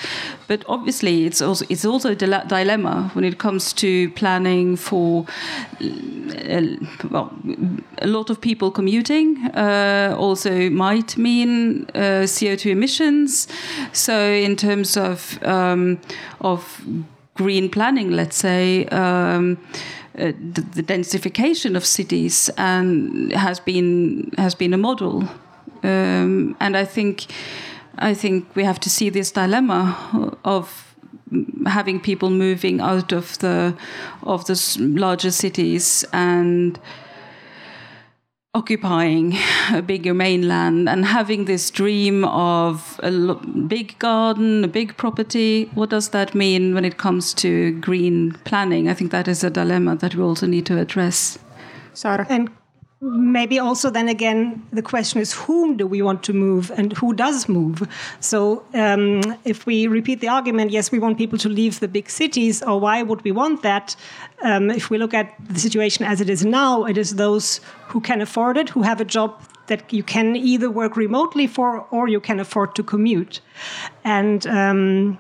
But 0.47 0.65
obviously, 0.67 1.25
it's 1.25 1.41
also 1.41 1.65
it's 1.69 1.85
also 1.85 2.11
a 2.11 2.15
dile- 2.15 2.45
dilemma 2.47 3.11
when 3.13 3.23
it 3.23 3.37
comes 3.37 3.73
to 3.73 4.09
planning 4.11 4.75
for 4.75 5.25
uh, 5.81 6.61
well, 7.09 7.31
a 7.99 8.07
lot 8.07 8.29
of 8.29 8.41
people 8.41 8.71
commuting. 8.71 9.37
Uh, 9.55 10.15
also 10.17 10.69
might 10.69 11.17
mean 11.17 11.85
uh, 11.95 12.25
CO2 12.25 12.71
emissions. 12.71 13.47
So 13.93 14.19
in 14.19 14.55
terms 14.55 14.97
of 14.97 15.41
um, 15.43 15.99
of 16.41 16.83
green 17.39 17.69
planning, 17.69 18.12
let's 18.12 18.36
say, 18.36 18.86
um, 18.88 19.58
uh, 20.17 20.34
the, 20.54 20.62
the 20.75 20.84
densification 20.84 21.78
of 21.78 21.86
cities 21.86 22.49
and 22.58 23.32
has 23.32 23.62
been 23.62 24.32
has 24.38 24.56
been 24.56 24.73
a 24.73 24.78
model. 24.78 25.23
Um, 25.84 26.56
and 26.60 26.75
I 26.75 26.86
think 26.86 27.25
I 27.97 28.13
think 28.13 28.45
we 28.56 28.65
have 28.65 28.80
to 28.80 28.89
see 28.89 29.10
this 29.12 29.32
dilemma 29.32 29.95
of 30.43 30.95
having 31.65 32.02
people 32.02 32.30
moving 32.30 32.82
out 32.82 33.13
of 33.13 33.38
the 33.38 33.73
of 34.23 34.43
the 34.45 34.78
larger 34.80 35.32
cities 35.32 36.06
and 36.12 36.80
occupying 38.53 39.38
a 39.73 39.81
bigger 39.81 40.13
mainland 40.13 40.89
and 40.89 41.05
having 41.05 41.45
this 41.45 41.69
dream 41.69 42.25
of 42.25 42.99
a 43.03 43.35
big 43.67 43.97
garden, 43.99 44.63
a 44.63 44.67
big 44.67 44.97
property. 44.97 45.69
What 45.73 45.89
does 45.89 46.09
that 46.09 46.33
mean 46.33 46.73
when 46.73 46.85
it 46.85 46.97
comes 46.97 47.33
to 47.35 47.79
green 47.79 48.33
planning? 48.45 48.89
I 48.89 48.93
think 48.93 49.12
that 49.12 49.27
is 49.27 49.43
a 49.43 49.49
dilemma 49.49 49.95
that 49.97 50.15
we 50.15 50.23
also 50.23 50.47
need 50.47 50.65
to 50.67 50.79
address. 50.79 51.38
Saara. 51.93 52.25
And 52.29 52.49
maybe 53.01 53.57
also 53.59 53.89
then 53.89 54.09
again 54.09 54.65
the 54.73 54.81
question 54.81 55.21
is 55.21 55.31
whom 55.31 55.77
do 55.77 55.88
we 55.88 56.01
want 56.01 56.21
to 56.23 56.33
move 56.33 56.71
and 56.71 56.93
who 56.93 57.13
does 57.13 57.47
move? 57.47 57.88
So 58.19 58.63
um, 58.73 59.21
if 59.45 59.65
we 59.65 59.88
repeat 59.88 60.19
the 60.19 60.27
argument 60.27 60.71
yes 60.71 60.91
we 60.91 60.99
want 60.99 61.17
people 61.17 61.38
to 61.39 61.49
leave 61.49 61.79
the 61.79 61.88
big 61.88 62.09
cities 62.09 62.62
or 62.62 62.79
why 62.79 63.01
would 63.03 63.23
we 63.23 63.31
want 63.31 63.63
that? 63.63 63.95
Um, 64.41 64.69
if 64.69 64.89
we 64.89 64.97
look 64.97 65.13
at 65.13 65.33
the 65.47 65.59
situation 65.59 66.03
as 66.05 66.19
it 66.19 66.29
is 66.29 66.45
now 66.45 66.85
it 66.85 66.97
is 66.97 67.15
those 67.15 67.62
who 67.88 68.01
can 68.01 68.21
afford 68.21 68.57
it 68.57 68.69
who 68.69 68.81
have 68.81 68.99
a 68.99 69.05
job 69.05 69.41
that 69.69 69.93
you 69.93 70.03
can 70.03 70.35
either 70.35 70.69
work 70.69 70.97
remotely 70.97 71.47
for 71.47 71.88
or 71.91 72.09
you 72.09 72.19
can 72.19 72.39
afford 72.39 72.75
to 72.75 72.83
commute. 72.83 73.39
And 74.03 74.45
um, 74.47 75.19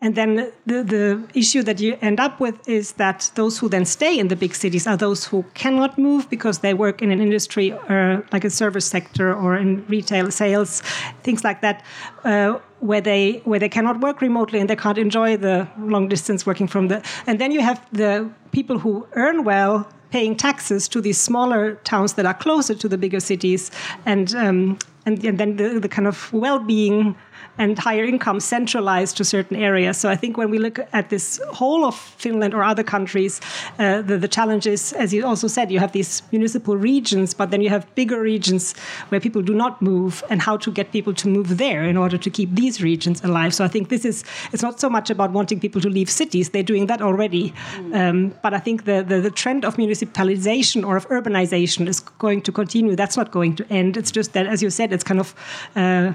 and 0.00 0.14
then 0.14 0.52
the, 0.64 0.84
the 0.84 1.28
issue 1.34 1.62
that 1.64 1.80
you 1.80 1.98
end 2.00 2.20
up 2.20 2.38
with 2.38 2.68
is 2.68 2.92
that 2.92 3.32
those 3.34 3.58
who 3.58 3.68
then 3.68 3.84
stay 3.84 4.16
in 4.16 4.28
the 4.28 4.36
big 4.36 4.54
cities 4.54 4.86
are 4.86 4.96
those 4.96 5.24
who 5.24 5.44
cannot 5.54 5.98
move 5.98 6.30
because 6.30 6.60
they 6.60 6.72
work 6.72 7.02
in 7.02 7.10
an 7.10 7.20
industry 7.20 7.72
or 7.72 8.24
like 8.32 8.44
a 8.44 8.50
service 8.50 8.86
sector 8.86 9.34
or 9.34 9.56
in 9.56 9.84
retail 9.88 10.30
sales, 10.30 10.82
things 11.24 11.42
like 11.42 11.62
that, 11.62 11.84
uh, 12.22 12.60
where 12.78 13.00
they 13.00 13.42
where 13.44 13.58
they 13.58 13.68
cannot 13.68 13.98
work 13.98 14.20
remotely 14.20 14.60
and 14.60 14.70
they 14.70 14.76
can't 14.76 14.98
enjoy 14.98 15.36
the 15.36 15.66
long 15.78 16.08
distance 16.08 16.46
working 16.46 16.68
from 16.68 16.86
the. 16.86 17.02
And 17.26 17.40
then 17.40 17.50
you 17.50 17.60
have 17.60 17.84
the 17.90 18.30
people 18.52 18.78
who 18.78 19.04
earn 19.14 19.42
well 19.42 19.88
paying 20.10 20.36
taxes 20.36 20.88
to 20.88 21.00
these 21.00 21.20
smaller 21.20 21.74
towns 21.84 22.14
that 22.14 22.24
are 22.24 22.34
closer 22.34 22.74
to 22.74 22.88
the 22.88 22.96
bigger 22.96 23.20
cities, 23.20 23.70
and 24.06 24.32
um, 24.36 24.78
and, 25.06 25.24
and 25.24 25.38
then 25.38 25.56
the, 25.56 25.80
the 25.80 25.88
kind 25.88 26.06
of 26.06 26.32
well-being 26.32 27.16
and 27.58 27.78
higher 27.78 28.04
income 28.04 28.40
centralized 28.40 29.16
to 29.16 29.24
certain 29.24 29.56
areas. 29.56 29.98
So 29.98 30.08
I 30.08 30.16
think 30.16 30.36
when 30.36 30.50
we 30.50 30.58
look 30.58 30.78
at 30.92 31.10
this 31.10 31.40
whole 31.52 31.84
of 31.84 31.94
Finland 31.94 32.54
or 32.54 32.62
other 32.62 32.84
countries, 32.84 33.40
uh, 33.78 34.02
the, 34.02 34.16
the 34.18 34.28
challenge 34.28 34.66
is, 34.66 34.92
as 34.92 35.12
you 35.12 35.26
also 35.26 35.48
said, 35.48 35.70
you 35.70 35.78
have 35.80 35.92
these 35.92 36.22
municipal 36.32 36.76
regions, 36.76 37.34
but 37.34 37.50
then 37.50 37.60
you 37.60 37.68
have 37.68 37.84
bigger 37.94 38.20
regions 38.20 38.74
where 39.08 39.20
people 39.20 39.42
do 39.42 39.54
not 39.54 39.82
move, 39.82 40.22
and 40.30 40.42
how 40.42 40.56
to 40.56 40.70
get 40.70 40.92
people 40.92 41.14
to 41.14 41.28
move 41.28 41.58
there 41.58 41.84
in 41.84 41.96
order 41.96 42.18
to 42.18 42.30
keep 42.30 42.54
these 42.54 42.82
regions 42.82 43.22
alive. 43.24 43.52
So 43.54 43.64
I 43.64 43.68
think 43.68 43.88
this 43.88 44.04
is 44.04 44.24
it's 44.52 44.62
not 44.62 44.80
so 44.80 44.88
much 44.88 45.10
about 45.10 45.32
wanting 45.32 45.60
people 45.60 45.80
to 45.80 45.88
leave 45.88 46.10
cities; 46.10 46.50
they're 46.50 46.62
doing 46.62 46.86
that 46.86 47.02
already. 47.02 47.52
Um, 47.92 48.34
but 48.42 48.54
I 48.54 48.58
think 48.58 48.84
the, 48.84 49.02
the 49.02 49.20
the 49.20 49.30
trend 49.30 49.64
of 49.64 49.76
municipalization 49.76 50.86
or 50.86 50.96
of 50.96 51.08
urbanization 51.08 51.88
is 51.88 52.00
going 52.00 52.42
to 52.42 52.52
continue. 52.52 52.96
That's 52.96 53.16
not 53.16 53.30
going 53.30 53.56
to 53.56 53.64
end. 53.70 53.96
It's 53.96 54.10
just 54.10 54.32
that, 54.32 54.46
as 54.46 54.62
you 54.62 54.70
said, 54.70 54.92
it's 54.92 55.04
kind 55.04 55.20
of 55.20 55.34
uh, 55.76 56.12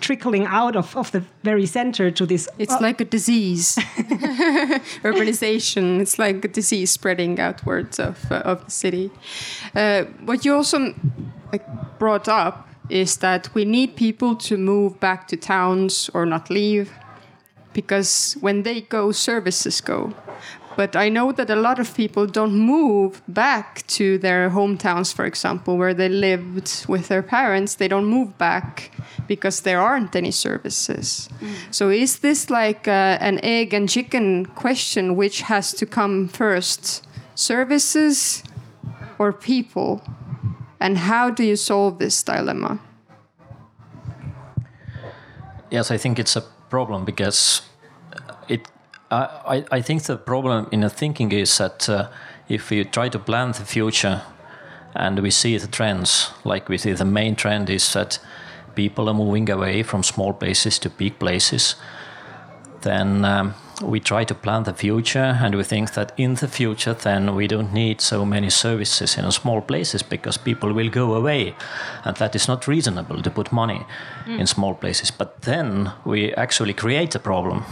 trickling 0.00 0.46
out 0.46 0.69
of, 0.76 0.96
of 0.96 1.10
the 1.12 1.22
very 1.42 1.66
center 1.66 2.10
to 2.10 2.26
this. 2.26 2.48
It's 2.58 2.80
like 2.80 3.00
a 3.00 3.04
disease. 3.04 3.76
Urbanization. 5.02 6.00
It's 6.00 6.18
like 6.18 6.44
a 6.44 6.48
disease 6.48 6.90
spreading 6.90 7.38
outwards 7.40 7.98
of 7.98 8.30
uh, 8.30 8.36
of 8.44 8.64
the 8.64 8.70
city. 8.70 9.10
Uh, 9.74 10.04
what 10.24 10.44
you 10.44 10.54
also 10.54 10.94
like, 11.52 11.66
brought 11.98 12.28
up 12.28 12.68
is 12.88 13.18
that 13.18 13.48
we 13.54 13.64
need 13.64 13.96
people 13.96 14.34
to 14.36 14.56
move 14.56 14.98
back 15.00 15.28
to 15.28 15.36
towns 15.36 16.10
or 16.12 16.26
not 16.26 16.50
leave, 16.50 16.90
because 17.72 18.36
when 18.40 18.62
they 18.62 18.80
go, 18.80 19.12
services 19.12 19.80
go. 19.80 20.12
But 20.76 20.94
I 20.96 21.08
know 21.08 21.32
that 21.32 21.50
a 21.50 21.56
lot 21.56 21.78
of 21.78 21.94
people 21.94 22.26
don't 22.26 22.54
move 22.54 23.22
back 23.26 23.86
to 23.88 24.18
their 24.18 24.50
hometowns, 24.50 25.12
for 25.12 25.24
example, 25.24 25.76
where 25.76 25.94
they 25.94 26.08
lived 26.08 26.86
with 26.86 27.08
their 27.08 27.22
parents. 27.22 27.74
They 27.74 27.88
don't 27.88 28.06
move 28.06 28.38
back 28.38 28.92
because 29.26 29.62
there 29.62 29.80
aren't 29.80 30.14
any 30.14 30.30
services. 30.30 31.28
So 31.70 31.90
is 31.90 32.20
this 32.20 32.50
like 32.50 32.86
uh, 32.88 33.18
an 33.20 33.40
egg 33.42 33.74
and 33.74 33.88
chicken 33.88 34.46
question? 34.46 35.16
Which 35.16 35.42
has 35.42 35.72
to 35.74 35.86
come 35.86 36.28
first, 36.28 37.04
services 37.34 38.42
or 39.18 39.32
people? 39.32 40.02
And 40.78 40.98
how 40.98 41.30
do 41.30 41.44
you 41.44 41.56
solve 41.56 41.98
this 41.98 42.22
dilemma? 42.22 42.80
Yes, 45.70 45.90
I 45.90 45.98
think 45.98 46.18
it's 46.18 46.36
a 46.36 46.42
problem 46.70 47.04
because 47.04 47.62
it. 47.62 47.69
I, 49.10 49.56
I- 49.56 49.78
I 49.78 49.82
think 49.82 50.02
the 50.02 50.16
problem 50.16 50.66
in 50.72 50.80
the 50.80 50.90
thinking 50.90 51.32
is 51.32 51.56
that 51.58 51.88
uh, 51.88 52.08
if 52.48 52.70
we 52.70 52.84
try 52.84 53.08
to 53.10 53.18
plan 53.18 53.52
the 53.52 53.64
future 53.64 54.20
and 54.94 55.18
we 55.20 55.30
see 55.30 55.58
the 55.58 55.66
trends, 55.68 56.30
like 56.44 56.68
we 56.68 56.78
see 56.78 56.92
the 56.92 57.04
main 57.04 57.34
trend 57.36 57.70
is 57.70 57.92
that 57.92 58.18
people 58.74 59.08
are 59.08 59.14
moving 59.14 59.50
away 59.50 59.82
from 59.82 60.02
small 60.02 60.32
places 60.32 60.78
to 60.80 60.90
big 60.90 61.18
places, 61.18 61.76
then 62.82 63.24
um, 63.24 63.54
we 63.82 64.00
try 64.00 64.24
to 64.24 64.34
plan 64.34 64.62
the 64.64 64.72
future 64.74 65.38
and 65.42 65.54
we 65.54 65.62
think 65.64 65.92
that 65.94 66.12
in 66.16 66.34
the 66.34 66.48
future 66.48 66.94
then 66.94 67.34
we 67.34 67.46
don't 67.46 67.72
need 67.72 68.00
so 68.00 68.24
many 68.24 68.50
services 68.50 69.16
in 69.18 69.30
small 69.32 69.60
places 69.60 70.02
because 70.02 70.38
people 70.38 70.72
will 70.72 70.88
go 70.90 71.14
away. 71.14 71.54
And 72.04 72.16
that 72.16 72.34
is 72.34 72.48
not 72.48 72.66
reasonable 72.66 73.22
to 73.22 73.30
put 73.30 73.52
money 73.52 73.84
in 74.26 74.46
small 74.46 74.74
places. 74.74 75.10
But 75.10 75.42
then 75.42 75.90
we 76.04 76.32
actually 76.34 76.74
create 76.74 77.14
a 77.14 77.18
problem 77.20 77.64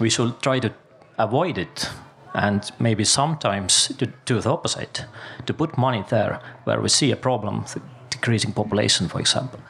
we 0.00 0.10
should 0.10 0.40
try 0.42 0.58
to 0.60 0.72
avoid 1.18 1.58
it 1.58 1.90
and 2.34 2.72
maybe 2.78 3.04
sometimes 3.04 3.88
to 3.98 4.06
do 4.24 4.40
the 4.40 4.50
opposite 4.50 5.04
to 5.46 5.54
put 5.54 5.78
money 5.78 6.04
there 6.08 6.40
where 6.64 6.80
we 6.80 6.88
see 6.88 7.12
a 7.12 7.16
problem 7.16 7.64
the 7.74 7.80
decreasing 8.10 8.52
population 8.52 9.08
for 9.08 9.20
example 9.20 9.60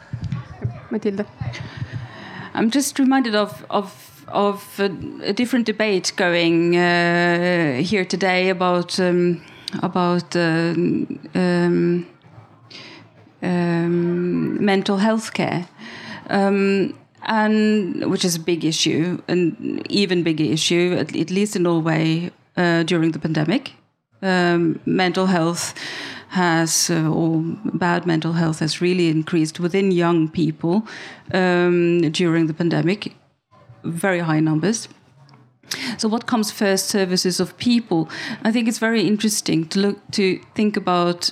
Matilda. 0.91 1.27
I'm 2.55 2.71
just 2.71 2.99
reminded 2.99 3.35
of 3.35 3.65
of 3.69 4.15
of 4.29 4.81
a, 4.81 4.91
a 5.23 5.33
different 5.33 5.67
debate 5.67 6.13
going 6.17 6.77
uh, 6.77 7.83
here 7.83 8.05
today 8.05 8.49
about 8.49 9.01
um, 9.01 9.43
about 9.83 10.37
uh, 10.37 10.75
um, 11.35 12.07
um, 13.43 14.65
mental 14.65 14.97
health 14.99 15.35
care. 15.35 15.67
Um, 16.31 16.95
and 17.27 18.11
which 18.11 18.25
is 18.25 18.37
a 18.37 18.41
big 18.41 18.65
issue, 18.65 19.21
an 19.29 19.83
even 19.89 20.23
bigger 20.23 20.45
issue, 20.45 20.97
at, 20.99 21.15
at 21.17 21.31
least 21.31 21.57
in 21.57 21.63
Norway 21.65 22.31
uh, 22.57 22.83
during 22.85 23.13
the 23.13 23.19
pandemic. 23.19 23.73
Um, 24.23 24.81
mental 24.87 25.27
health 25.27 25.75
has, 26.29 26.91
uh, 26.91 27.09
or 27.09 27.43
bad 27.75 28.07
mental 28.07 28.33
health 28.33 28.61
has 28.61 28.81
really 28.81 29.09
increased 29.09 29.61
within 29.61 29.91
young 29.91 30.29
people 30.29 30.87
um, 31.33 32.01
during 32.11 32.47
the 32.47 32.55
pandemic, 32.55 33.15
very 33.85 34.21
high 34.21 34.41
numbers. 34.41 34.89
So, 35.99 36.09
what 36.09 36.27
comes 36.27 36.51
first? 36.51 36.89
Services 36.89 37.41
of 37.41 37.57
people. 37.59 38.09
I 38.43 38.53
think 38.53 38.69
it's 38.69 38.79
very 38.79 39.07
interesting 39.07 39.67
to 39.69 39.81
look 39.81 40.11
to 40.13 40.39
think 40.55 40.77
about 40.77 41.31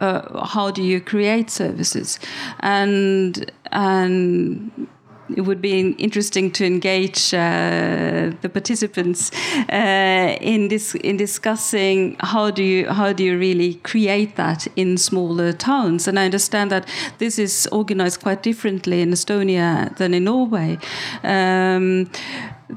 uh, 0.00 0.46
how 0.46 0.70
do 0.70 0.82
you 0.82 1.00
create 1.00 1.50
services, 1.50 2.18
and 2.60 3.50
and 3.72 4.88
it 5.34 5.42
would 5.42 5.60
be 5.60 5.90
interesting 5.92 6.50
to 6.50 6.66
engage 6.66 7.32
uh, 7.32 8.30
the 8.42 8.50
participants 8.52 9.30
uh, 9.70 10.36
in 10.40 10.68
this 10.68 10.94
in 10.96 11.16
discussing 11.16 12.16
how 12.20 12.50
do 12.50 12.62
you 12.62 12.88
how 12.90 13.12
do 13.12 13.24
you 13.24 13.38
really 13.38 13.74
create 13.76 14.36
that 14.36 14.66
in 14.76 14.98
smaller 14.98 15.52
towns. 15.52 16.06
And 16.08 16.18
I 16.18 16.24
understand 16.24 16.70
that 16.70 16.88
this 17.18 17.38
is 17.38 17.68
organized 17.72 18.22
quite 18.22 18.42
differently 18.42 19.00
in 19.00 19.10
Estonia 19.10 19.96
than 19.96 20.14
in 20.14 20.24
Norway. 20.24 20.78
Um, 21.22 22.10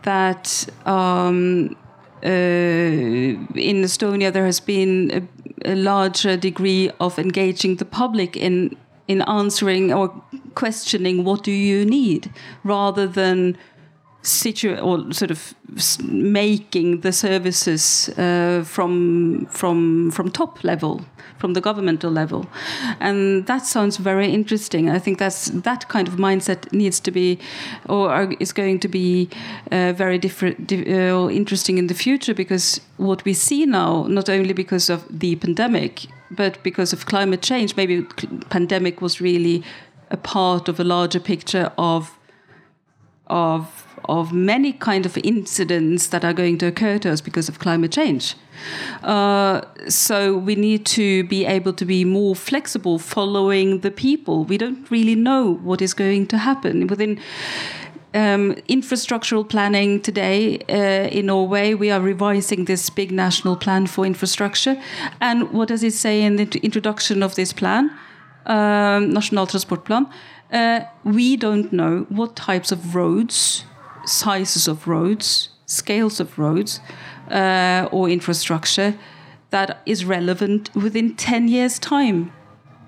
that 0.03 0.67
um, 0.85 1.75
Uh, 2.23 2.29
in 2.29 3.83
Estonia 3.83 4.31
there 4.33 4.45
has 4.45 4.59
been 4.59 5.11
a, 5.65 5.71
a 5.71 5.75
larger 5.75 6.35
degree 6.35 6.89
of 6.99 7.19
engaging 7.19 7.75
the 7.75 7.85
public 7.85 8.35
in 8.35 8.75
in 9.07 9.21
answering 9.21 9.93
or 9.93 10.09
questioning 10.55 11.23
what 11.23 11.43
do 11.43 11.51
you 11.51 11.85
need 11.85 12.29
rather 12.63 13.07
than 13.07 13.57
situ 14.27 14.75
or 14.77 15.11
sort 15.13 15.31
of 15.31 15.55
making 16.03 17.01
the 17.01 17.11
services 17.11 18.09
uh, 18.17 18.63
from 18.65 19.45
from 19.49 20.11
from 20.11 20.31
top 20.31 20.63
level 20.63 21.01
from 21.37 21.53
the 21.53 21.61
governmental 21.61 22.11
level. 22.11 22.47
And 22.99 23.45
that 23.45 23.65
sounds 23.65 23.97
very 23.97 24.33
interesting. 24.33 24.89
I 24.89 24.99
think 24.99 25.19
that's 25.19 25.45
that 25.45 25.87
kind 25.87 26.07
of 26.07 26.15
mindset 26.15 26.71
needs 26.73 26.99
to 27.01 27.11
be 27.11 27.39
or 27.87 28.33
is 28.39 28.53
going 28.53 28.79
to 28.79 28.87
be 28.87 29.29
uh, 29.71 29.93
very 29.93 30.17
different 30.17 30.67
di- 30.67 30.85
uh, 30.85 31.29
interesting 31.29 31.77
in 31.77 31.87
the 31.87 31.93
future 31.93 32.33
because 32.33 32.81
what 32.97 33.23
we 33.25 33.33
see 33.33 33.65
now 33.65 34.05
not 34.07 34.29
only 34.29 34.53
because 34.53 34.89
of 34.89 35.05
the 35.19 35.35
pandemic 35.35 36.07
but 36.31 36.61
because 36.63 36.91
of 36.93 37.05
climate 37.05 37.41
change 37.41 37.75
maybe 37.75 38.01
pandemic 38.49 39.01
was 39.01 39.21
really 39.21 39.63
a 40.11 40.17
part 40.17 40.67
of 40.67 40.79
a 40.79 40.83
larger 40.83 41.19
picture 41.19 41.71
of 41.77 42.17
of 43.27 43.86
of 44.07 44.33
many 44.33 44.73
kind 44.73 45.05
of 45.05 45.17
incidents 45.17 46.07
that 46.07 46.23
are 46.23 46.33
going 46.33 46.57
to 46.59 46.67
occur 46.67 46.97
to 46.99 47.11
us 47.11 47.21
because 47.21 47.49
of 47.49 47.59
climate 47.59 47.91
change. 47.91 48.35
Uh, 49.03 49.61
so 49.87 50.37
we 50.37 50.55
need 50.55 50.85
to 50.85 51.23
be 51.25 51.45
able 51.45 51.73
to 51.73 51.85
be 51.85 52.03
more 52.05 52.35
flexible, 52.35 52.99
following 52.99 53.81
the 53.81 53.91
people. 53.91 54.43
We 54.45 54.57
don't 54.57 54.89
really 54.89 55.15
know 55.15 55.53
what 55.63 55.81
is 55.81 55.93
going 55.93 56.27
to 56.27 56.37
happen 56.37 56.87
within. 56.87 57.19
Um, 58.13 58.55
infrastructural 58.67 59.47
planning 59.47 60.01
today 60.01 60.59
uh, 60.69 61.07
in 61.09 61.27
Norway, 61.27 61.75
we 61.75 61.91
are 61.91 61.99
revising 61.99 62.65
this 62.65 62.89
big 62.89 63.11
national 63.11 63.57
plan 63.57 63.85
for 63.85 64.05
infrastructure. 64.05 64.81
And 65.21 65.51
what 65.51 65.67
does 65.67 65.83
it 65.83 65.93
say 65.93 66.23
in 66.23 66.37
the 66.37 66.59
introduction 66.63 67.21
of 67.21 67.35
this 67.35 67.53
plan? 67.53 67.91
um, 68.47 69.09
National 69.11 69.45
Transportplan, 69.45 70.09
uh, 70.51 70.81
we 71.03 71.35
don't 71.35 71.71
know 71.71 72.05
what 72.09 72.35
types 72.35 72.71
of 72.71 72.95
roads, 72.95 73.65
sizes 74.07 74.67
of 74.67 74.87
roads, 74.87 75.49
scales 75.65 76.19
of 76.19 76.39
roads, 76.39 76.79
uh, 77.29 77.87
or 77.91 78.09
infrastructure 78.09 78.95
that 79.49 79.81
is 79.85 80.05
relevant 80.05 80.73
within 80.75 81.15
10 81.15 81.47
years' 81.47 81.79
time. 81.79 82.31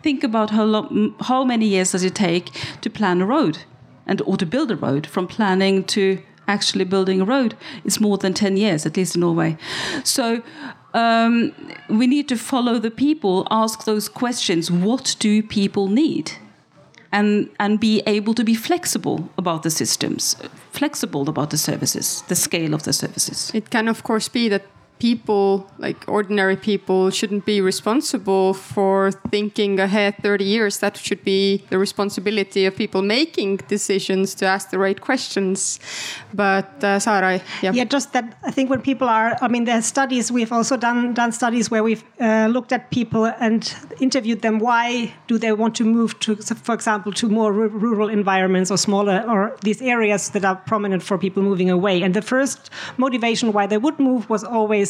Think 0.02 0.24
about 0.24 0.52
how, 0.52 0.64
long, 0.64 1.16
how 1.22 1.44
many 1.44 1.68
years 1.68 1.92
does 1.92 2.04
it 2.04 2.16
take 2.16 2.52
to 2.82 2.90
plan 2.90 3.22
a 3.22 3.26
road 3.26 3.60
and 4.06 4.22
or 4.22 4.38
to 4.38 4.46
build 4.46 4.72
a 4.72 4.76
road 4.76 5.06
from 5.06 5.28
planning 5.28 5.84
to 5.86 6.22
actually 6.48 6.86
building 6.86 7.22
a 7.22 7.26
road? 7.26 7.56
It's 7.84 8.00
more 8.00 8.18
than 8.18 8.34
10 8.34 8.58
years 8.58 8.86
at 8.86 8.98
least 8.98 9.16
in 9.16 9.22
norway. 9.22 9.58
So 10.04 10.42
um, 10.94 11.54
we 11.90 12.08
need 12.08 12.28
to 12.30 12.38
follow 12.38 12.80
the 12.80 12.92
people 12.92 13.48
ask 13.52 13.86
those 13.86 14.10
questions. 14.10 14.72
What 14.72 15.16
do 15.20 15.44
people 15.44 15.88
need 15.88 16.32
and 17.12 17.50
and 17.60 17.80
be 17.80 18.02
able 18.06 18.34
to 18.34 18.44
be 18.44 18.56
flexible 18.56 19.30
about 19.38 19.64
the 19.64 19.70
systems 19.70 20.36
flexible 20.72 21.30
about 21.30 21.50
the 21.50 21.58
services 21.58 22.24
the 22.28 22.36
scale 22.36 22.74
of 22.74 22.84
the 22.84 22.94
services. 22.94 23.52
It 23.54 23.70
can, 23.70 23.88
of 23.88 24.04
course, 24.04 24.30
be 24.30 24.50
that 24.50 24.64
people, 25.00 25.70
like 25.78 26.04
ordinary 26.08 26.56
people, 26.56 27.10
shouldn't 27.10 27.46
be 27.46 27.62
responsible 27.62 28.54
for 28.54 29.12
thinking 29.32 29.80
ahead 29.80 30.16
30 30.22 30.44
years. 30.44 30.80
That 30.80 30.98
should 30.98 31.24
be 31.24 31.64
the 31.70 31.80
responsibility 31.80 32.66
of 32.66 32.76
people 32.76 33.02
making 33.02 33.58
decisions 33.68 34.36
to 34.36 34.46
ask 34.46 34.70
the 34.70 34.78
right 34.78 35.00
questions. 35.00 35.80
But 36.34 36.66
uh, 36.84 37.00
Saara, 37.00 37.42
yeah. 37.62 37.72
Yeah, 37.72 37.86
just 37.86 38.14
that 38.14 38.38
I 38.44 38.52
think 38.52 38.70
when 38.70 38.82
people 38.82 39.08
are, 39.08 39.38
I 39.42 39.48
mean, 39.48 39.64
there's 39.66 39.86
studies, 39.86 40.32
we've 40.32 40.52
also 40.52 40.76
done, 40.78 41.14
done 41.14 41.32
studies 41.32 41.72
where 41.72 41.84
we've 41.84 42.04
uh, 42.20 42.48
looked 42.52 42.74
at 42.74 42.92
people 42.92 43.26
and 43.26 43.74
interviewed 44.00 44.42
them. 44.42 44.60
Why 44.60 45.14
do 45.28 45.38
they 45.38 45.54
want 45.54 45.76
to 45.76 45.86
move 45.86 46.20
to, 46.20 46.36
for 46.36 46.76
example, 46.76 47.12
to 47.14 47.30
more 47.30 47.54
ru- 47.54 47.70
rural 47.70 48.10
environments 48.10 48.70
or 48.72 48.78
smaller, 48.78 49.24
or 49.28 49.58
these 49.64 49.82
areas 49.82 50.30
that 50.32 50.44
are 50.44 50.56
prominent 50.56 51.04
for 51.04 51.18
people 51.18 51.42
moving 51.42 51.70
away? 51.70 52.02
And 52.02 52.14
the 52.14 52.22
first 52.22 52.70
motivation 52.98 53.54
why 53.54 53.66
they 53.68 53.78
would 53.78 54.00
move 54.00 54.30
was 54.30 54.44
always 54.44 54.89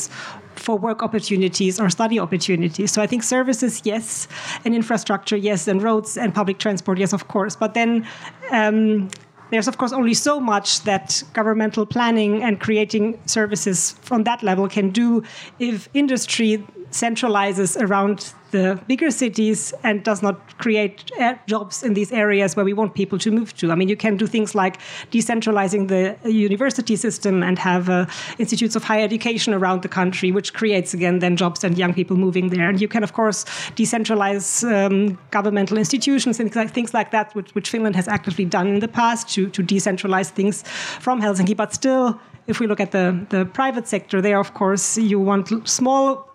for 0.56 0.78
work 0.78 1.04
opportunities 1.04 1.80
or 1.80 1.90
study 1.90 2.20
opportunities. 2.20 2.92
So 2.92 3.02
I 3.02 3.08
think 3.08 3.24
services, 3.24 3.82
yes, 3.84 4.28
and 4.66 4.76
infrastructure, 4.76 5.38
yes, 5.38 5.68
and 5.68 5.82
roads 5.82 6.18
and 6.18 6.34
public 6.34 6.60
transport, 6.60 6.98
yes, 6.98 7.14
of 7.14 7.28
course. 7.28 7.56
But 7.56 7.74
then 7.74 8.06
um, 8.52 9.10
there's 9.52 9.68
of 9.68 9.78
course 9.78 9.94
only 9.94 10.14
so 10.14 10.40
much 10.40 10.82
that 10.84 11.24
governmental 11.34 11.86
planning 11.86 12.44
and 12.44 12.60
creating 12.60 13.20
services 13.26 13.96
from 14.02 14.24
that 14.24 14.44
level 14.44 14.68
can 14.68 14.92
do 14.92 15.24
if 15.60 15.90
industry 15.94 16.66
centralizes 16.92 17.80
around 17.80 18.34
the 18.52 18.80
bigger 18.88 19.12
cities 19.12 19.74
and 19.84 20.04
does 20.04 20.22
not 20.22 20.58
create 20.58 21.12
jobs 21.46 21.84
in 21.84 21.94
these 21.94 22.12
areas 22.12 22.56
where 22.56 22.66
we 22.66 22.74
want 22.74 22.96
people 22.96 23.20
to 23.20 23.32
move 23.32 23.56
to. 23.56 23.72
I 23.72 23.76
mean, 23.76 23.90
you 23.90 23.96
can 23.96 24.18
do 24.18 24.26
things 24.26 24.56
like 24.56 24.80
decentralizing 25.12 25.88
the 25.88 26.18
university 26.32 26.96
system 26.96 27.44
and 27.44 27.60
have 27.60 27.90
uh, 27.90 28.06
institutes 28.40 28.76
of 28.76 28.84
higher 28.84 29.04
education 29.04 29.54
around 29.54 29.84
the 29.84 29.88
country, 29.88 30.32
which 30.32 30.54
creates 30.54 30.94
again 30.94 31.20
then 31.20 31.38
jobs 31.38 31.64
and 31.64 31.78
young 31.78 31.94
people 31.94 32.18
moving 32.18 32.50
there. 32.50 32.70
And 32.70 32.82
you 32.82 32.88
can, 32.88 33.04
of 33.04 33.14
course, 33.14 33.46
decentralize 33.76 34.64
um, 34.64 35.20
governmental 35.32 35.78
institutions 35.78 36.40
and 36.40 36.52
things 36.52 36.94
like, 36.94 37.12
that, 37.12 37.36
which, 37.36 37.54
which 37.54 37.70
Finland 37.70 37.96
has 37.96 38.08
actively 38.08 38.46
done 38.46 38.68
in 38.68 38.80
the 38.80 38.88
past 38.88 39.30
to, 39.30 39.50
to 39.50 39.64
decentralize 39.64 40.30
things 40.30 40.64
from 41.00 41.22
Helsinki. 41.22 41.56
But 41.56 41.74
still, 41.74 42.20
if 42.48 42.60
we 42.60 42.68
look 42.68 42.80
at 42.80 42.92
the, 42.92 43.26
the 43.30 43.46
private 43.46 43.88
sector, 43.88 44.22
there, 44.22 44.40
of 44.40 44.54
course, 44.54 44.98
you 44.98 45.20
want 45.20 45.68
small 45.68 46.29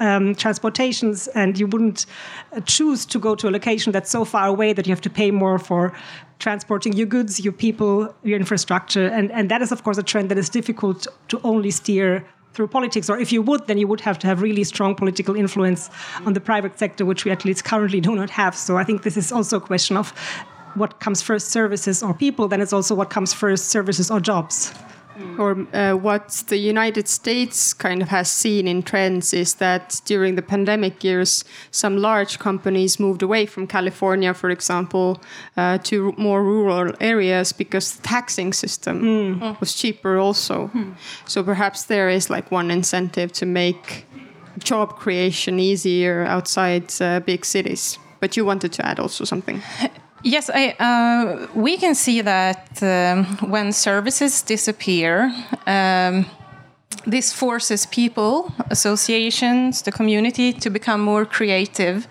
um, 0.00 0.34
transportations, 0.34 1.28
and 1.28 1.58
you 1.58 1.66
wouldn't 1.66 2.06
uh, 2.52 2.60
choose 2.60 3.06
to 3.06 3.18
go 3.18 3.34
to 3.34 3.48
a 3.48 3.50
location 3.50 3.92
that's 3.92 4.10
so 4.10 4.24
far 4.24 4.46
away 4.46 4.72
that 4.72 4.86
you 4.86 4.92
have 4.92 5.00
to 5.02 5.10
pay 5.10 5.30
more 5.30 5.58
for 5.58 5.92
transporting 6.38 6.92
your 6.92 7.06
goods, 7.06 7.40
your 7.40 7.52
people, 7.52 8.14
your 8.22 8.38
infrastructure, 8.38 9.06
and 9.06 9.30
and 9.32 9.50
that 9.50 9.62
is 9.62 9.72
of 9.72 9.82
course 9.82 9.98
a 9.98 10.02
trend 10.02 10.30
that 10.30 10.38
is 10.38 10.48
difficult 10.48 11.06
to 11.28 11.40
only 11.42 11.70
steer 11.70 12.24
through 12.58 12.68
politics. 12.68 13.08
Or 13.08 13.18
if 13.18 13.32
you 13.32 13.40
would, 13.42 13.66
then 13.66 13.78
you 13.78 13.86
would 13.86 14.00
have 14.00 14.18
to 14.18 14.26
have 14.26 14.42
really 14.42 14.64
strong 14.64 14.94
political 14.94 15.36
influence 15.36 15.90
on 16.26 16.32
the 16.32 16.40
private 16.40 16.78
sector, 16.78 17.04
which 17.04 17.24
we 17.24 17.30
at 17.30 17.44
least 17.44 17.64
currently 17.64 18.00
do 18.00 18.16
not 18.16 18.30
have. 18.30 18.56
So 18.56 18.76
I 18.76 18.84
think 18.84 19.02
this 19.02 19.16
is 19.16 19.30
also 19.30 19.58
a 19.58 19.60
question 19.60 19.96
of 19.96 20.10
what 20.74 20.98
comes 20.98 21.22
first, 21.22 21.48
services 21.48 22.02
or 22.02 22.14
people. 22.14 22.48
Then 22.48 22.60
it's 22.60 22.72
also 22.72 22.94
what 22.94 23.10
comes 23.10 23.32
first, 23.32 23.68
services 23.68 24.10
or 24.10 24.20
jobs. 24.20 24.74
Or 25.38 25.66
uh, 25.72 25.94
what 25.94 26.28
the 26.48 26.56
United 26.56 27.08
States 27.08 27.72
kind 27.72 28.02
of 28.02 28.08
has 28.08 28.30
seen 28.30 28.66
in 28.68 28.82
trends 28.82 29.32
is 29.32 29.54
that 29.54 30.00
during 30.04 30.34
the 30.36 30.42
pandemic 30.42 31.02
years, 31.04 31.44
some 31.70 31.96
large 31.96 32.38
companies 32.38 32.98
moved 33.00 33.22
away 33.22 33.46
from 33.46 33.66
California, 33.66 34.34
for 34.34 34.50
example, 34.50 35.20
uh, 35.56 35.78
to 35.78 36.12
more 36.16 36.42
rural 36.42 36.92
areas 37.00 37.52
because 37.52 37.96
the 37.96 38.02
taxing 38.02 38.52
system 38.52 39.40
was 39.60 39.74
cheaper 39.74 40.18
also. 40.18 40.70
So 41.26 41.42
perhaps 41.42 41.84
there 41.84 42.08
is 42.08 42.30
like 42.30 42.50
one 42.50 42.70
incentive 42.70 43.32
to 43.32 43.46
make 43.46 44.06
job 44.58 44.96
creation 44.96 45.58
easier 45.60 46.24
outside 46.24 46.92
uh, 47.00 47.20
big 47.20 47.44
cities. 47.44 47.98
But 48.20 48.36
you 48.36 48.44
wanted 48.44 48.72
to 48.72 48.86
add 48.86 48.98
also 48.98 49.24
something. 49.24 49.62
Yes, 50.22 50.50
I, 50.52 50.74
uh, 50.80 51.46
we 51.54 51.76
can 51.76 51.94
see 51.94 52.22
that 52.22 52.82
um, 52.82 53.24
when 53.50 53.72
services 53.72 54.42
disappear, 54.42 55.32
um, 55.66 56.26
this 57.06 57.32
forces 57.32 57.86
people, 57.86 58.52
associations, 58.70 59.82
the 59.82 59.92
community 59.92 60.52
to 60.54 60.70
become 60.70 61.00
more 61.00 61.24
creative. 61.24 62.08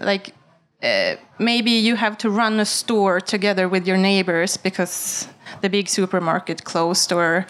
Like 0.00 0.34
uh, 0.82 1.16
maybe 1.38 1.72
you 1.72 1.96
have 1.96 2.16
to 2.18 2.30
run 2.30 2.58
a 2.58 2.64
store 2.64 3.20
together 3.20 3.68
with 3.68 3.86
your 3.86 3.98
neighbors 3.98 4.56
because 4.56 5.28
the 5.60 5.68
big 5.68 5.88
supermarket 5.88 6.64
closed, 6.64 7.12
or 7.12 7.46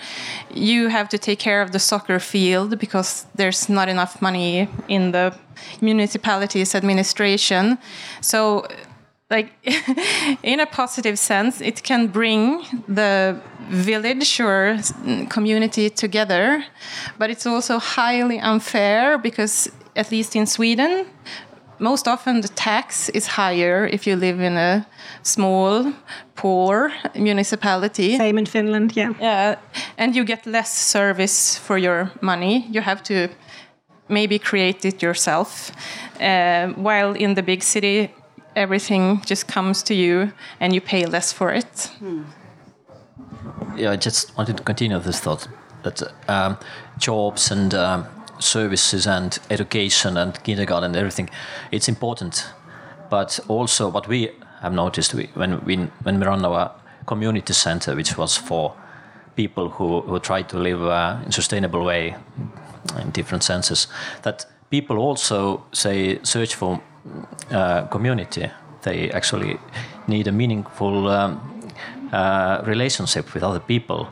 you 0.52 0.88
have 0.88 1.08
to 1.10 1.18
take 1.18 1.38
care 1.38 1.62
of 1.62 1.70
the 1.70 1.78
soccer 1.78 2.18
field 2.18 2.78
because 2.78 3.26
there's 3.36 3.68
not 3.68 3.88
enough 3.88 4.20
money 4.20 4.68
in 4.88 5.12
the 5.12 5.32
municipality's 5.80 6.74
administration. 6.74 7.78
So 8.20 8.66
like 9.32 9.48
in 10.42 10.60
a 10.60 10.66
positive 10.66 11.18
sense 11.18 11.60
it 11.60 11.82
can 11.82 12.06
bring 12.06 12.62
the 12.88 13.40
village 13.70 14.40
or 14.40 14.78
community 15.28 15.90
together 15.90 16.64
but 17.18 17.30
it's 17.30 17.46
also 17.46 17.78
highly 17.78 18.38
unfair 18.38 19.18
because 19.18 19.70
at 19.96 20.10
least 20.10 20.36
in 20.36 20.46
sweden 20.46 21.06
most 21.82 22.06
often 22.06 22.40
the 22.40 22.48
tax 22.48 23.08
is 23.08 23.26
higher 23.26 23.86
if 23.86 24.06
you 24.06 24.16
live 24.16 24.40
in 24.40 24.56
a 24.56 24.86
small 25.22 25.92
poor 26.36 26.92
municipality. 27.14 28.16
Same 28.16 28.38
in 28.38 28.46
Finland, 28.46 28.96
yeah. 28.96 29.12
yeah 29.20 29.56
and 29.98 30.14
you 30.14 30.24
get 30.24 30.46
less 30.46 30.70
service 30.72 31.58
for 31.58 31.78
your 31.78 32.10
money. 32.20 32.66
You 32.70 32.82
have 32.82 33.02
to 33.04 33.28
maybe 34.08 34.38
create 34.38 34.84
it 34.84 35.02
yourself. 35.02 35.72
Uh, 36.20 36.68
while 36.76 37.12
in 37.14 37.34
the 37.34 37.42
big 37.42 37.62
city 37.62 38.10
everything 38.56 39.22
just 39.26 39.46
comes 39.46 39.82
to 39.84 39.94
you 39.94 40.32
and 40.60 40.74
you 40.74 40.80
pay 40.80 41.06
less 41.06 41.32
for 41.32 41.52
it. 41.52 41.90
Yeah, 43.76 43.92
I 43.92 43.96
just 43.96 44.36
wanted 44.36 44.56
to 44.58 44.62
continue 44.62 44.98
this 44.98 45.20
thought 45.20 45.48
that 45.82 46.02
um, 46.28 46.56
jobs 46.98 47.50
and 47.50 47.74
um, 47.74 48.06
services 48.38 49.06
and 49.06 49.38
education 49.50 50.16
and 50.16 50.42
kindergarten 50.42 50.90
and 50.90 50.96
everything, 50.96 51.30
it's 51.70 51.88
important. 51.88 52.46
But 53.10 53.40
also, 53.48 53.88
what 53.88 54.08
we 54.08 54.30
have 54.60 54.72
noticed 54.72 55.14
we, 55.14 55.28
when 55.34 55.64
we 55.64 55.76
when 56.04 56.20
we 56.20 56.26
run 56.26 56.44
our 56.44 56.70
community 57.06 57.52
center, 57.52 57.94
which 57.94 58.16
was 58.16 58.36
for 58.36 58.74
people 59.36 59.70
who, 59.70 60.02
who 60.02 60.18
try 60.18 60.42
to 60.42 60.58
live 60.58 60.82
uh, 60.82 61.18
in 61.24 61.32
sustainable 61.32 61.84
way 61.84 62.14
in 63.00 63.10
different 63.10 63.42
senses. 63.42 63.88
That 64.22 64.46
people 64.70 64.98
also 64.98 65.64
say 65.72 66.18
search 66.22 66.54
for 66.54 66.80
uh, 67.50 67.86
community. 67.86 68.50
They 68.82 69.10
actually 69.10 69.58
need 70.06 70.26
a 70.28 70.32
meaningful 70.32 71.08
um, 71.08 71.40
uh, 72.12 72.62
relationship 72.64 73.34
with 73.34 73.42
other 73.42 73.60
people. 73.60 74.08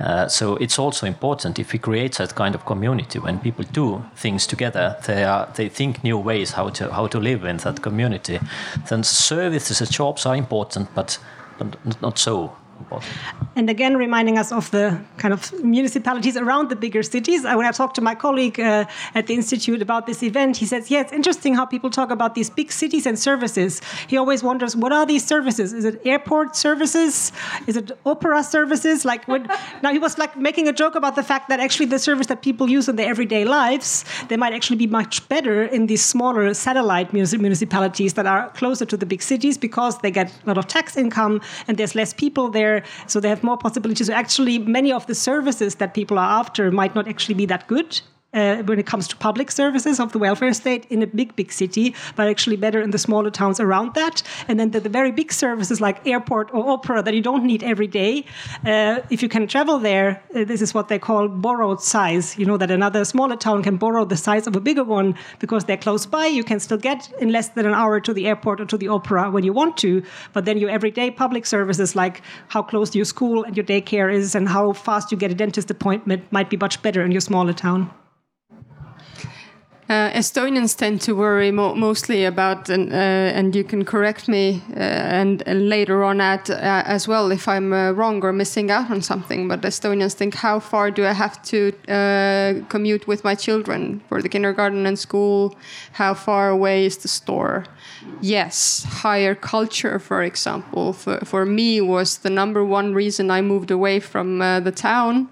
Uh, 0.00 0.26
so 0.28 0.56
it's 0.56 0.78
also 0.78 1.06
important 1.06 1.58
if 1.58 1.72
we 1.72 1.78
create 1.78 2.16
that 2.16 2.34
kind 2.34 2.54
of 2.54 2.64
community 2.64 3.18
when 3.18 3.38
people 3.38 3.64
do 3.72 4.04
things 4.16 4.46
together, 4.46 4.96
they 5.06 5.24
are 5.24 5.48
they 5.54 5.68
think 5.68 6.02
new 6.02 6.18
ways 6.18 6.52
how 6.52 6.68
to 6.68 6.92
how 6.92 7.06
to 7.06 7.20
live 7.20 7.44
in 7.44 7.56
that 7.58 7.80
community. 7.80 8.40
Then 8.88 9.04
services 9.04 9.80
and 9.80 9.90
jobs 9.90 10.26
are 10.26 10.36
important, 10.36 10.88
but, 10.94 11.18
but 11.58 12.02
not 12.02 12.18
so 12.18 12.56
And 13.56 13.70
again, 13.70 13.96
reminding 13.96 14.36
us 14.38 14.50
of 14.52 14.70
the 14.70 15.00
kind 15.16 15.32
of 15.32 15.52
municipalities 15.62 16.36
around 16.36 16.70
the 16.70 16.76
bigger 16.76 17.02
cities. 17.02 17.44
Uh, 17.44 17.54
When 17.54 17.66
I 17.66 17.70
talked 17.70 17.94
to 17.96 18.00
my 18.00 18.14
colleague 18.14 18.58
uh, 18.58 18.84
at 19.14 19.26
the 19.28 19.34
Institute 19.34 19.80
about 19.80 20.06
this 20.06 20.22
event, 20.22 20.56
he 20.56 20.66
says, 20.66 20.90
Yeah, 20.90 21.00
it's 21.00 21.12
interesting 21.12 21.54
how 21.54 21.64
people 21.64 21.90
talk 21.90 22.10
about 22.10 22.34
these 22.34 22.50
big 22.50 22.72
cities 22.72 23.06
and 23.06 23.18
services. 23.18 23.80
He 24.08 24.16
always 24.16 24.42
wonders, 24.42 24.74
What 24.76 24.92
are 24.92 25.06
these 25.06 25.24
services? 25.24 25.72
Is 25.72 25.84
it 25.84 26.00
airport 26.04 26.56
services? 26.56 27.32
Is 27.66 27.76
it 27.76 27.92
opera 28.04 28.42
services? 28.42 29.04
Like, 29.04 29.26
when, 29.28 29.42
now 29.82 29.92
he 29.92 29.98
was 29.98 30.18
like 30.18 30.36
making 30.36 30.66
a 30.68 30.72
joke 30.72 30.94
about 30.94 31.14
the 31.14 31.22
fact 31.22 31.48
that 31.48 31.60
actually 31.60 31.86
the 31.86 31.98
service 31.98 32.26
that 32.26 32.42
people 32.42 32.68
use 32.68 32.88
in 32.88 32.96
their 32.96 33.08
everyday 33.08 33.44
lives, 33.44 34.04
they 34.28 34.36
might 34.36 34.52
actually 34.52 34.78
be 34.86 34.88
much 34.88 35.28
better 35.28 35.64
in 35.64 35.86
these 35.86 36.04
smaller 36.04 36.52
satellite 36.54 37.12
municipalities 37.12 38.14
that 38.14 38.26
are 38.26 38.50
closer 38.50 38.84
to 38.84 38.96
the 38.96 39.06
big 39.06 39.22
cities 39.22 39.56
because 39.58 39.98
they 39.98 40.10
get 40.10 40.28
a 40.44 40.46
lot 40.48 40.58
of 40.58 40.66
tax 40.66 40.96
income 40.96 41.40
and 41.68 41.76
there's 41.76 41.94
less 41.94 42.12
people 42.12 42.48
there, 42.48 42.63
so 43.06 43.20
they 43.20 43.28
have 43.28 43.42
more 43.42 43.56
possibilities. 43.56 44.06
So 44.06 44.12
actually, 44.12 44.58
many 44.58 44.92
of 44.92 45.06
the 45.06 45.14
services 45.14 45.76
that 45.76 45.94
people 45.94 46.18
are 46.18 46.40
after 46.40 46.70
might 46.70 46.94
not 46.94 47.06
actually 47.08 47.36
be 47.42 47.46
that 47.46 47.66
good. 47.66 48.00
Uh, 48.34 48.62
when 48.64 48.80
it 48.80 48.86
comes 48.86 49.06
to 49.06 49.16
public 49.16 49.48
services 49.50 50.00
of 50.00 50.10
the 50.10 50.18
welfare 50.18 50.52
state 50.52 50.86
in 50.90 51.02
a 51.02 51.06
big, 51.06 51.36
big 51.36 51.52
city, 51.52 51.94
but 52.16 52.26
actually 52.26 52.56
better 52.56 52.80
in 52.80 52.90
the 52.90 52.98
smaller 52.98 53.30
towns 53.30 53.60
around 53.60 53.94
that. 53.94 54.22
And 54.48 54.58
then 54.58 54.72
the, 54.72 54.80
the 54.80 54.88
very 54.88 55.12
big 55.12 55.32
services 55.32 55.80
like 55.80 56.04
airport 56.04 56.52
or 56.52 56.68
opera 56.68 57.00
that 57.02 57.14
you 57.14 57.20
don't 57.20 57.44
need 57.44 57.62
every 57.62 57.86
day, 57.86 58.24
uh, 58.66 59.00
if 59.08 59.22
you 59.22 59.28
can 59.28 59.46
travel 59.46 59.78
there, 59.78 60.20
uh, 60.34 60.44
this 60.44 60.60
is 60.60 60.74
what 60.74 60.88
they 60.88 60.98
call 60.98 61.28
borrowed 61.28 61.80
size. 61.80 62.36
You 62.36 62.46
know 62.46 62.56
that 62.56 62.70
another 62.70 63.04
smaller 63.04 63.36
town 63.36 63.62
can 63.62 63.76
borrow 63.76 64.04
the 64.04 64.16
size 64.16 64.46
of 64.48 64.56
a 64.56 64.60
bigger 64.60 64.84
one 64.84 65.14
because 65.38 65.64
they're 65.64 65.76
close 65.76 66.04
by. 66.04 66.26
You 66.26 66.42
can 66.42 66.58
still 66.58 66.78
get 66.78 67.12
in 67.20 67.30
less 67.30 67.50
than 67.50 67.66
an 67.66 67.74
hour 67.74 68.00
to 68.00 68.12
the 68.12 68.26
airport 68.26 68.60
or 68.60 68.66
to 68.66 68.76
the 68.76 68.88
opera 68.88 69.30
when 69.30 69.44
you 69.44 69.52
want 69.52 69.76
to. 69.78 70.02
But 70.32 70.44
then 70.44 70.58
your 70.58 70.70
everyday 70.70 71.10
public 71.10 71.46
services, 71.46 71.94
like 71.94 72.22
how 72.48 72.62
close 72.62 72.96
your 72.96 73.04
school 73.04 73.44
and 73.44 73.56
your 73.56 73.64
daycare 73.64 74.12
is, 74.12 74.34
and 74.34 74.48
how 74.48 74.72
fast 74.72 75.12
you 75.12 75.18
get 75.18 75.30
a 75.30 75.34
dentist 75.34 75.70
appointment, 75.70 76.24
might 76.32 76.50
be 76.50 76.56
much 76.56 76.82
better 76.82 77.04
in 77.04 77.12
your 77.12 77.20
smaller 77.20 77.52
town. 77.52 77.90
Uh, 79.86 80.10
Estonians 80.12 80.74
tend 80.74 80.98
to 81.02 81.14
worry 81.14 81.50
mo- 81.50 81.74
mostly 81.74 82.24
about, 82.24 82.70
and, 82.70 82.90
uh, 82.90 82.96
and 82.96 83.54
you 83.54 83.62
can 83.62 83.84
correct 83.84 84.28
me 84.28 84.62
uh, 84.70 84.78
and, 84.78 85.42
and 85.46 85.68
later 85.68 86.02
on 86.02 86.22
at 86.22 86.48
uh, 86.48 86.82
as 86.86 87.06
well 87.06 87.30
if 87.30 87.46
I'm 87.46 87.70
uh, 87.70 87.90
wrong 87.92 88.24
or 88.24 88.32
missing 88.32 88.70
out 88.70 88.90
on 88.90 89.02
something. 89.02 89.46
But 89.46 89.60
Estonians 89.60 90.14
think, 90.14 90.36
how 90.36 90.58
far 90.58 90.90
do 90.90 91.04
I 91.04 91.12
have 91.12 91.42
to 91.42 91.72
uh, 91.86 92.64
commute 92.70 93.06
with 93.06 93.24
my 93.24 93.34
children 93.34 94.00
for 94.08 94.22
the 94.22 94.28
kindergarten 94.30 94.86
and 94.86 94.98
school? 94.98 95.54
How 95.92 96.14
far 96.14 96.48
away 96.48 96.86
is 96.86 96.96
the 96.96 97.08
store? 97.08 97.66
Yes, 98.22 98.84
higher 98.84 99.34
culture, 99.34 99.98
for 99.98 100.22
example, 100.22 100.94
for, 100.94 101.18
for 101.26 101.44
me 101.44 101.82
was 101.82 102.18
the 102.18 102.30
number 102.30 102.64
one 102.64 102.94
reason 102.94 103.30
I 103.30 103.42
moved 103.42 103.70
away 103.70 104.00
from 104.00 104.38
the 104.38 104.72
town 104.74 105.28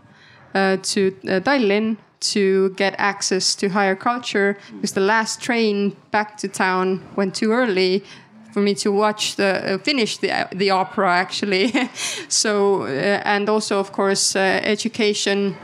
to 0.52 1.10
Tallinn 1.24 1.96
to 2.22 2.70
get 2.70 2.94
access 2.98 3.54
to 3.56 3.68
higher 3.68 3.96
culture 3.96 4.56
because 4.74 4.92
the 4.92 5.00
last 5.00 5.40
train 5.40 5.96
back 6.10 6.36
to 6.38 6.48
town 6.48 7.02
went 7.16 7.34
too 7.34 7.52
early 7.52 8.04
for 8.52 8.60
me 8.60 8.74
to 8.74 8.92
watch 8.92 9.36
the 9.36 9.74
uh, 9.74 9.78
finish 9.78 10.18
the 10.18 10.48
the 10.52 10.70
opera 10.70 11.10
actually. 11.10 11.72
So 12.28 12.82
uh, 12.82 13.22
and 13.24 13.48
also 13.48 13.78
of 13.78 13.92
course 13.92 14.36
uh, 14.36 14.60
education 14.62 15.56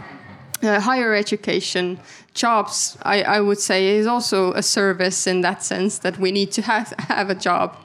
uh, 0.63 0.81
higher 0.81 1.15
education 1.15 1.99
jobs 2.35 2.97
I, 3.03 3.23
I 3.23 3.41
would 3.41 3.59
say 3.59 3.99
is 3.99 4.07
also 4.07 4.53
a 4.53 4.63
service 4.63 5.27
in 5.27 5.43
that 5.43 5.63
sense 5.63 5.99
that 5.99 6.19
we 6.19 6.33
need 6.33 6.53
to 6.53 6.63
have 6.63 6.95
have 7.09 7.31
a 7.31 7.35
job. 7.35 7.77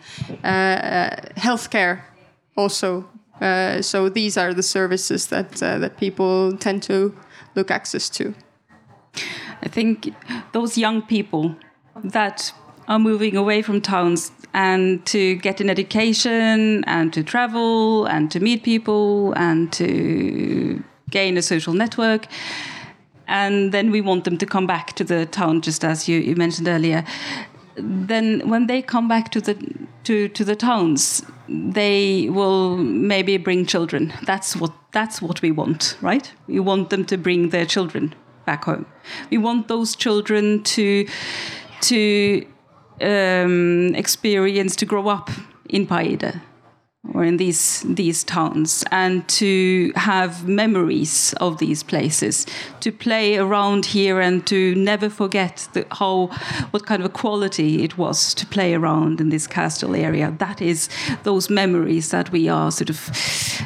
Uh, 0.43 0.47
uh, 0.47 1.15
healthcare 1.37 2.01
also. 2.55 3.05
Uh, 3.41 3.81
so 3.81 4.09
these 4.09 4.37
are 4.37 4.53
the 4.53 4.63
services 4.63 5.27
that 5.27 5.61
uh, 5.61 5.79
that 5.79 5.97
people 5.97 6.57
tend 6.57 6.83
to 6.83 7.13
look 7.55 7.71
access 7.71 8.09
to 8.09 8.33
I 9.61 9.69
think 9.69 10.13
those 10.51 10.77
young 10.77 11.01
people 11.01 11.55
that 12.03 12.53
are 12.87 12.99
moving 12.99 13.35
away 13.37 13.61
from 13.61 13.81
towns 13.81 14.31
and 14.53 15.05
to 15.05 15.35
get 15.35 15.61
an 15.61 15.69
education 15.69 16.83
and 16.85 17.13
to 17.13 17.23
travel 17.23 18.05
and 18.05 18.29
to 18.31 18.39
meet 18.39 18.63
people 18.63 19.33
and 19.33 19.71
to 19.73 20.83
gain 21.09 21.37
a 21.37 21.41
social 21.41 21.73
network. 21.73 22.27
And 23.27 23.71
then 23.71 23.89
we 23.89 24.01
want 24.01 24.25
them 24.25 24.37
to 24.37 24.45
come 24.45 24.67
back 24.67 24.93
to 24.93 25.03
the 25.03 25.25
town, 25.25 25.61
just 25.61 25.83
as 25.83 26.07
you, 26.07 26.19
you 26.19 26.35
mentioned 26.35 26.67
earlier. 26.67 27.03
Then, 27.75 28.47
when 28.47 28.67
they 28.67 28.81
come 28.81 29.07
back 29.07 29.31
to 29.31 29.41
the 29.41 29.55
to, 30.03 30.27
to 30.27 30.43
the 30.43 30.55
towns, 30.55 31.23
they 31.47 32.29
will 32.29 32.77
maybe 32.77 33.37
bring 33.37 33.65
children. 33.65 34.13
That's 34.25 34.55
what 34.55 34.73
that's 34.91 35.21
what 35.21 35.41
we 35.41 35.51
want, 35.51 35.97
right? 36.01 36.31
We 36.47 36.59
want 36.59 36.91
them 36.91 37.05
to 37.05 37.17
bring 37.17 37.49
their 37.49 37.65
children 37.65 38.13
back 38.45 38.65
home. 38.65 38.85
We 39.29 39.37
want 39.37 39.67
those 39.67 39.95
children 39.95 40.63
to 40.63 41.07
to 41.81 42.45
um, 43.01 43.95
experience 43.95 44.75
to 44.77 44.85
grow 44.85 45.07
up 45.07 45.29
in 45.69 45.87
Paide 45.87 46.41
or 47.13 47.23
in 47.23 47.35
these 47.37 47.81
these 47.81 48.23
towns 48.23 48.83
and 48.91 49.27
to 49.27 49.91
have 49.95 50.47
memories 50.47 51.33
of 51.41 51.57
these 51.57 51.83
places 51.83 52.45
to 52.79 52.91
play 52.91 53.37
around 53.37 53.85
here 53.85 54.21
and 54.21 54.47
to 54.47 54.73
never 54.75 55.09
forget 55.09 55.67
the, 55.73 55.85
how 55.91 56.27
what 56.71 56.85
kind 56.85 57.01
of 57.01 57.05
a 57.05 57.13
quality 57.13 57.83
it 57.83 57.97
was 57.97 58.33
to 58.33 58.45
play 58.45 58.73
around 58.73 59.19
in 59.19 59.29
this 59.29 59.47
castle 59.47 59.95
area. 59.95 60.33
That 60.39 60.61
is 60.61 60.87
those 61.23 61.49
memories 61.49 62.11
that 62.11 62.31
we 62.31 62.47
are 62.47 62.71
sort 62.71 62.89
of 62.89 63.09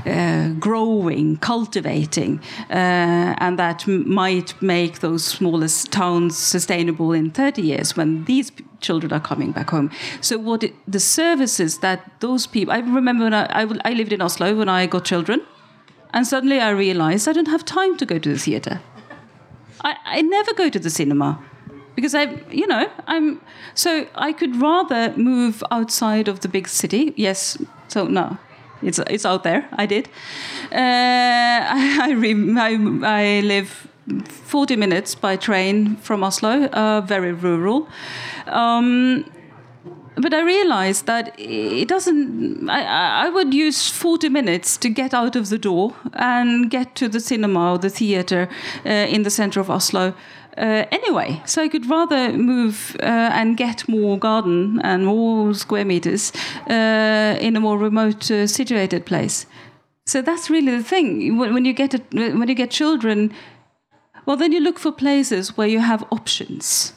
uh, 0.06 0.50
growing 0.60 1.38
cultivating 1.38 2.40
uh, 2.72 3.36
and 3.38 3.60
that 3.60 3.86
might 3.88 4.60
make 4.62 5.00
those 5.00 5.24
smallest 5.24 5.92
towns 5.92 6.36
sustainable 6.36 7.12
in 7.14 7.30
30 7.30 7.62
years 7.62 7.96
when 7.96 8.26
these 8.26 8.52
children 8.80 9.14
are 9.14 9.20
coming 9.20 9.52
back 9.52 9.70
home. 9.70 9.92
So 10.22 10.38
what 10.38 10.64
it, 10.64 10.74
the 10.88 11.00
services 11.00 11.80
that 11.80 12.12
those 12.20 12.48
people, 12.48 12.74
I 12.74 12.80
remember 12.80 13.24
when 13.24 13.34
i 13.34 13.68
i 13.86 13.94
lived 13.94 14.14
in 14.14 14.22
Oslo 14.22 14.56
when 14.56 14.70
I 14.70 14.86
got 14.86 15.06
children, 15.06 15.42
and 16.14 16.26
suddenly 16.26 16.60
I 16.60 16.70
realized 16.70 17.28
I 17.28 17.34
don't 17.34 17.48
have 17.48 17.66
time 17.66 17.98
to 17.98 18.06
go 18.06 18.20
to 18.20 18.30
the 18.30 18.40
theater. 18.40 18.82
I, 19.82 19.96
I 20.06 20.22
never 20.22 20.54
go 20.54 20.70
to 20.70 20.80
the 20.80 20.90
cinema 20.90 21.40
because 21.96 22.16
I, 22.16 22.24
you 22.52 22.68
know, 22.68 22.90
I'm 23.08 23.42
so 23.74 24.08
I 24.16 24.34
could 24.34 24.56
rather 24.62 25.14
move 25.18 25.64
outside 25.72 26.28
of 26.28 26.40
the 26.42 26.48
big 26.48 26.68
city. 26.68 27.14
Yes, 27.16 27.58
so 27.88 28.06
no. 28.06 28.38
It's, 28.84 29.00
it's 29.00 29.26
out 29.26 29.44
there. 29.44 29.68
I 29.72 29.88
did. 29.88 30.08
Uh, 30.72 30.72
I, 30.72 32.14
I, 32.14 32.60
I, 32.60 32.78
I 33.04 33.42
live 33.42 33.88
40 34.24 34.76
minutes 34.76 35.16
by 35.16 35.36
train 35.36 35.97
from 35.97 36.24
Oslo, 36.24 36.66
uh, 36.66 37.01
very 37.01 37.34
rural. 37.34 37.88
Um, 38.47 39.26
but 40.16 40.34
I 40.34 40.41
realized 40.41 41.05
that 41.05 41.36
it 41.38 41.88
doesn't. 41.88 42.70
I, 42.70 43.26
I 43.26 43.30
would 43.30 43.53
use 43.53 43.89
40 43.89 44.30
minutes 44.30 44.78
to 44.78 44.89
get 44.89 45.14
out 45.14 45.36
of 45.36 45.49
the 45.49 45.58
door 45.58 45.93
and 46.14 46.72
get 46.72 46.95
to 46.95 47.08
the 47.08 47.20
cinema 47.20 47.74
or 47.74 47.78
the 47.78 47.89
theater 47.89 48.49
uh, 48.86 48.89
in 48.89 49.24
the 49.24 49.30
center 49.30 49.60
of 49.60 49.70
Oslo. 49.70 50.14
Uh, 50.58 50.86
anyway, 50.91 51.39
so 51.45 51.62
I 51.62 51.68
could 51.68 51.88
rather 51.88 52.34
move 52.34 52.95
uh, 53.01 53.05
and 53.05 53.58
get 53.58 53.88
more 53.88 54.18
garden 54.18 54.82
and 54.84 55.05
more 55.05 55.53
square 55.53 55.86
meters 55.86 56.32
uh, 56.68 57.38
in 57.39 57.55
a 57.55 57.60
more 57.60 57.78
remote 57.78 58.32
uh, 58.32 58.47
situated 58.47 59.05
place. 59.05 59.45
So 60.08 60.24
that's 60.24 60.49
really 60.49 60.76
the 60.76 60.84
thing. 60.84 61.38
When, 61.38 61.66
you 61.66 61.74
get 61.74 61.93
a, 61.93 61.99
when 62.12 62.47
you 62.47 62.55
get 62.55 62.72
children, 62.72 63.32
well, 64.28 64.38
then 64.38 64.52
you 64.52 64.60
look 64.60 64.78
for 64.78 64.92
places 64.92 65.58
where 65.58 65.68
you 65.68 65.80
have 65.80 66.04
options 66.12 66.94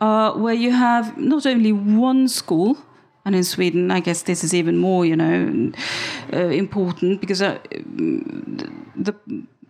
uh, 0.00 0.32
where 0.32 0.54
you 0.54 0.70
have 0.70 1.16
not 1.18 1.46
only 1.46 1.72
one 1.72 2.28
school, 2.28 2.78
and 3.24 3.34
in 3.34 3.44
Sweden, 3.44 3.90
I 3.90 4.00
guess 4.00 4.22
this 4.22 4.42
is 4.42 4.54
even 4.54 4.78
more, 4.78 5.04
you 5.04 5.14
know, 5.14 5.72
uh, 6.32 6.38
important 6.46 7.20
because 7.20 7.42
uh, 7.42 7.58
the 8.96 9.14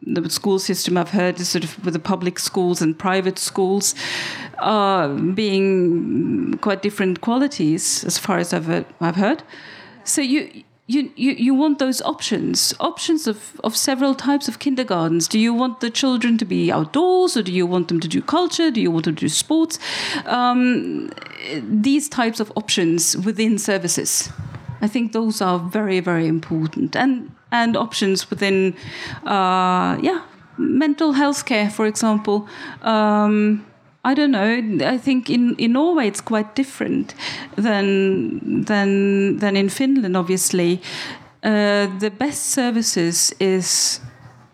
the 0.03 0.31
school 0.31 0.59
system 0.59 0.97
I've 0.97 1.11
heard 1.11 1.39
is 1.41 1.49
sort 1.49 1.65
of 1.65 1.85
with 1.85 1.95
the 1.95 2.01
public 2.01 2.39
schools 2.39 2.81
and 2.81 2.99
private 2.99 3.39
schools 3.39 3.95
uh, 4.59 5.09
being 5.09 6.59
quite 6.63 6.83
different 6.83 7.21
qualities 7.21 8.05
as 8.05 8.19
far 8.19 8.39
as 8.39 8.55
I've 8.55 8.87
I've 9.01 9.17
heard. 9.17 9.43
So 10.05 10.21
you 10.23 10.65
you, 10.91 11.13
you, 11.15 11.33
you 11.33 11.55
want 11.55 11.79
those 11.79 12.03
options, 12.03 12.75
options 12.81 13.27
of, 13.27 13.61
of 13.63 13.77
several 13.77 14.15
types 14.15 14.49
of 14.49 14.59
kindergartens. 14.59 15.29
Do 15.29 15.39
you 15.39 15.55
want 15.55 15.81
the 15.81 15.91
children 15.91 16.37
to 16.39 16.45
be 16.45 16.73
outdoors, 16.73 17.37
or 17.37 17.43
do 17.43 17.53
you 17.53 17.65
want 17.65 17.89
them 17.89 18.01
to 18.01 18.09
do 18.09 18.21
culture? 18.21 18.71
Do 18.71 18.81
you 18.81 18.91
want 18.91 19.05
them 19.05 19.15
to 19.15 19.21
do 19.21 19.29
sports? 19.29 19.79
Um, 20.27 21.11
these 21.63 22.09
types 22.09 22.41
of 22.41 22.53
options 22.57 23.17
within 23.17 23.59
services. 23.59 24.31
I 24.81 24.89
think 24.89 25.13
those 25.13 25.41
are 25.41 25.59
very, 25.59 26.01
very 26.01 26.27
important. 26.27 26.97
And, 26.97 27.31
and 27.53 27.77
options 27.77 28.29
within, 28.29 28.75
uh, 29.25 29.97
yeah, 30.03 30.23
mental 30.59 31.13
health 31.13 31.47
care, 31.47 31.71
for 31.71 31.87
example. 31.87 32.49
Um, 32.83 33.65
I 34.05 34.15
don't 34.15 34.31
know. 34.31 34.89
I 34.89 34.99
think 34.99 35.29
in, 35.29 35.55
in 35.57 35.73
Norway 35.73 36.07
it's 36.07 36.23
quite 36.23 36.55
different 36.55 37.15
than 37.57 38.65
than 38.65 39.39
than 39.39 39.57
in 39.57 39.69
Finland. 39.69 40.17
Obviously, 40.17 40.81
uh, 41.43 41.87
the 41.99 42.11
best 42.11 42.47
services 42.47 43.35
is 43.39 44.01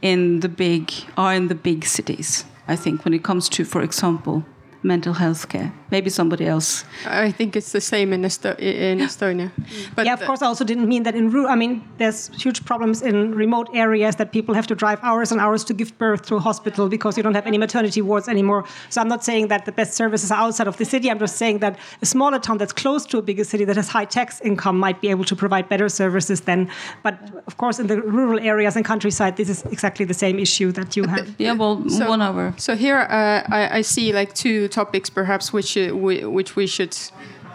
in 0.02 0.40
the 0.40 0.48
big 0.48 0.92
are 1.16 1.34
in 1.34 1.48
the 1.48 1.54
big 1.54 1.84
cities. 1.84 2.44
I 2.68 2.76
think 2.76 3.04
when 3.04 3.14
it 3.14 3.22
comes 3.22 3.48
to, 3.50 3.64
for 3.64 3.82
example, 3.82 4.42
mental 4.86 5.12
health 5.12 5.48
care. 5.48 5.72
Maybe 5.90 6.10
somebody 6.10 6.46
else. 6.46 6.84
I 7.06 7.30
think 7.32 7.54
it's 7.56 7.72
the 7.72 7.80
same 7.80 8.12
in, 8.12 8.24
Esto- 8.24 8.56
in 8.58 8.98
Estonia. 9.00 9.50
But 9.94 10.06
yeah, 10.06 10.14
of 10.14 10.20
course, 10.24 10.42
I 10.42 10.46
also 10.46 10.64
didn't 10.64 10.88
mean 10.88 11.02
that 11.04 11.14
in 11.14 11.30
rural. 11.30 11.48
I 11.48 11.54
mean, 11.56 11.82
there's 11.98 12.28
huge 12.42 12.64
problems 12.64 13.02
in 13.02 13.34
remote 13.34 13.68
areas 13.74 14.16
that 14.16 14.32
people 14.32 14.54
have 14.54 14.66
to 14.68 14.74
drive 14.74 14.98
hours 15.02 15.30
and 15.32 15.40
hours 15.40 15.64
to 15.64 15.74
give 15.74 15.96
birth 15.98 16.22
to 16.26 16.36
a 16.36 16.40
hospital 16.40 16.88
because 16.88 17.16
you 17.16 17.22
don't 17.22 17.34
have 17.34 17.46
any 17.46 17.58
maternity 17.58 18.02
wards 18.02 18.28
anymore. 18.28 18.64
So 18.90 19.00
I'm 19.00 19.08
not 19.08 19.22
saying 19.24 19.48
that 19.48 19.64
the 19.64 19.72
best 19.72 19.94
services 19.94 20.30
are 20.30 20.38
outside 20.38 20.66
of 20.68 20.76
the 20.76 20.84
city. 20.84 21.10
I'm 21.10 21.18
just 21.18 21.36
saying 21.36 21.58
that 21.60 21.78
a 22.02 22.06
smaller 22.06 22.38
town 22.38 22.58
that's 22.58 22.72
close 22.72 23.06
to 23.06 23.18
a 23.18 23.22
bigger 23.22 23.44
city 23.44 23.64
that 23.64 23.76
has 23.76 23.88
high 23.88 24.06
tax 24.06 24.40
income 24.40 24.78
might 24.78 25.00
be 25.00 25.08
able 25.10 25.24
to 25.24 25.36
provide 25.36 25.68
better 25.68 25.88
services 25.88 26.40
then. 26.42 26.68
But 27.02 27.14
of 27.46 27.56
course, 27.58 27.78
in 27.78 27.86
the 27.86 28.00
rural 28.02 28.40
areas 28.40 28.76
and 28.76 28.84
countryside, 28.84 29.36
this 29.36 29.48
is 29.48 29.64
exactly 29.70 30.04
the 30.04 30.14
same 30.14 30.38
issue 30.38 30.72
that 30.72 30.96
you 30.96 31.04
have. 31.06 31.26
Yeah, 31.38 31.52
well, 31.52 31.88
So- 31.88 32.08
one 32.08 32.22
hour. 32.22 32.54
So 32.56 32.74
here 32.74 32.98
uh, 32.98 33.42
I, 33.58 33.78
I 33.78 33.80
see 33.82 34.12
like 34.12 34.34
two 34.34 34.68
topics 34.80 35.08
perhaps 35.10 35.52
which 35.52 35.70
uh, 35.76 35.96
we, 36.04 36.24
which 36.24 36.56
we 36.56 36.66
should 36.66 36.94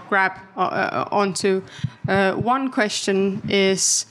grab 0.09 0.34
uh, 0.57 0.61
uh, 0.61 1.07
onto. 1.11 1.61
One 2.53 2.72
question 2.72 3.41
is 3.49 4.05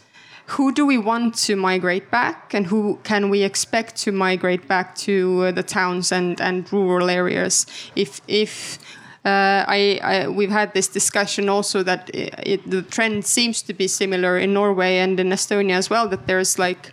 who 0.54 0.72
do 0.72 0.84
we 0.84 0.98
want 0.98 1.34
to 1.46 1.54
migrate 1.54 2.10
back 2.10 2.54
and 2.54 2.66
who 2.66 2.98
can 3.04 3.30
we 3.30 3.42
expect 3.42 3.94
to 4.04 4.10
migrate 4.10 4.66
back 4.66 4.94
to 4.96 5.44
uh, 5.44 5.52
the 5.52 5.62
towns 5.62 6.12
and, 6.12 6.40
and 6.40 6.72
rural 6.72 7.08
areas 7.08 7.66
if 7.94 8.20
if 8.26 8.78
uh, 9.24 9.64
I, 9.78 10.00
I 10.02 10.28
we've 10.28 10.50
had 10.50 10.72
this 10.74 10.88
discussion 10.88 11.48
also 11.48 11.82
that 11.84 12.10
it, 12.12 12.68
the 12.68 12.82
trend 12.82 13.24
seems 13.26 13.62
to 13.62 13.72
be 13.74 13.86
similar 13.86 14.38
in 14.38 14.52
Norway 14.52 14.96
and 14.98 15.20
in 15.20 15.28
Estonia 15.28 15.76
as 15.76 15.88
well 15.90 16.08
that 16.08 16.26
there's 16.26 16.58
like 16.58 16.92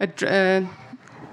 a, 0.00 0.08
uh, 0.26 0.66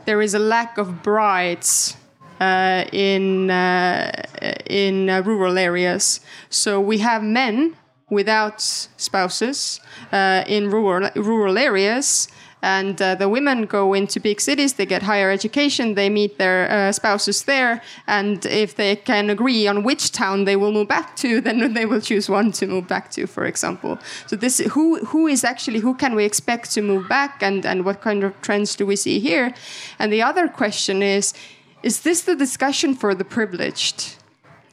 there 0.06 0.22
is 0.22 0.36
a 0.36 0.40
lack 0.40 0.78
of 0.78 1.02
brides 1.02 1.98
in 2.42 3.50
uh, 3.50 4.24
in 4.66 5.10
uh, 5.10 5.22
rural 5.22 5.58
areas. 5.58 6.20
So 6.50 6.80
we 6.80 7.00
have 7.00 7.24
men 7.24 7.76
without 8.10 8.62
spouses 8.62 9.80
uh, 10.12 10.44
in 10.48 10.70
rural 10.70 11.10
rural 11.16 11.58
areas. 11.58 12.28
And 12.62 13.00
uh, 13.00 13.14
the 13.14 13.30
women 13.30 13.68
go 13.68 13.94
into 13.94 14.20
big 14.20 14.42
cities, 14.42 14.74
they 14.74 14.88
get 14.88 15.04
higher 15.04 15.30
education, 15.30 15.94
they 15.94 16.10
meet 16.10 16.40
their 16.40 16.72
uh, 16.72 16.92
spouses 16.92 17.44
there. 17.44 17.80
And 18.08 18.44
if 18.48 18.76
they 18.76 18.96
can 18.96 19.30
agree 19.30 19.68
on 19.68 19.84
which 19.84 20.12
town 20.12 20.46
they 20.46 20.56
will 20.56 20.72
move 20.72 20.88
back 20.88 21.16
to, 21.18 21.42
then 21.46 21.74
they 21.74 21.86
will 21.86 22.02
choose 22.02 22.28
one 22.28 22.52
to 22.54 22.66
move 22.66 22.88
back 22.88 23.12
to, 23.12 23.28
for 23.28 23.46
example. 23.46 24.00
So 24.26 24.36
this 24.36 24.58
who 24.74 25.06
who 25.06 25.28
is 25.28 25.44
actually 25.44 25.80
who 25.80 25.94
can 25.94 26.16
we 26.16 26.26
expect 26.26 26.72
to 26.72 26.82
move 26.82 27.08
back 27.08 27.44
and, 27.44 27.66
and 27.68 27.86
what 27.86 28.02
kind 28.02 28.24
of 28.24 28.34
trends 28.42 28.76
do 28.76 28.86
we 28.88 28.96
see 28.96 29.20
here? 29.20 29.54
And 30.00 30.12
the 30.12 30.24
other 30.24 30.48
question 30.48 31.04
is 31.04 31.36
is 31.86 32.02
this 32.02 32.24
the 32.24 32.36
discussion 32.36 32.96
for 32.96 33.14
the 33.14 33.24
privileged? 33.24 34.16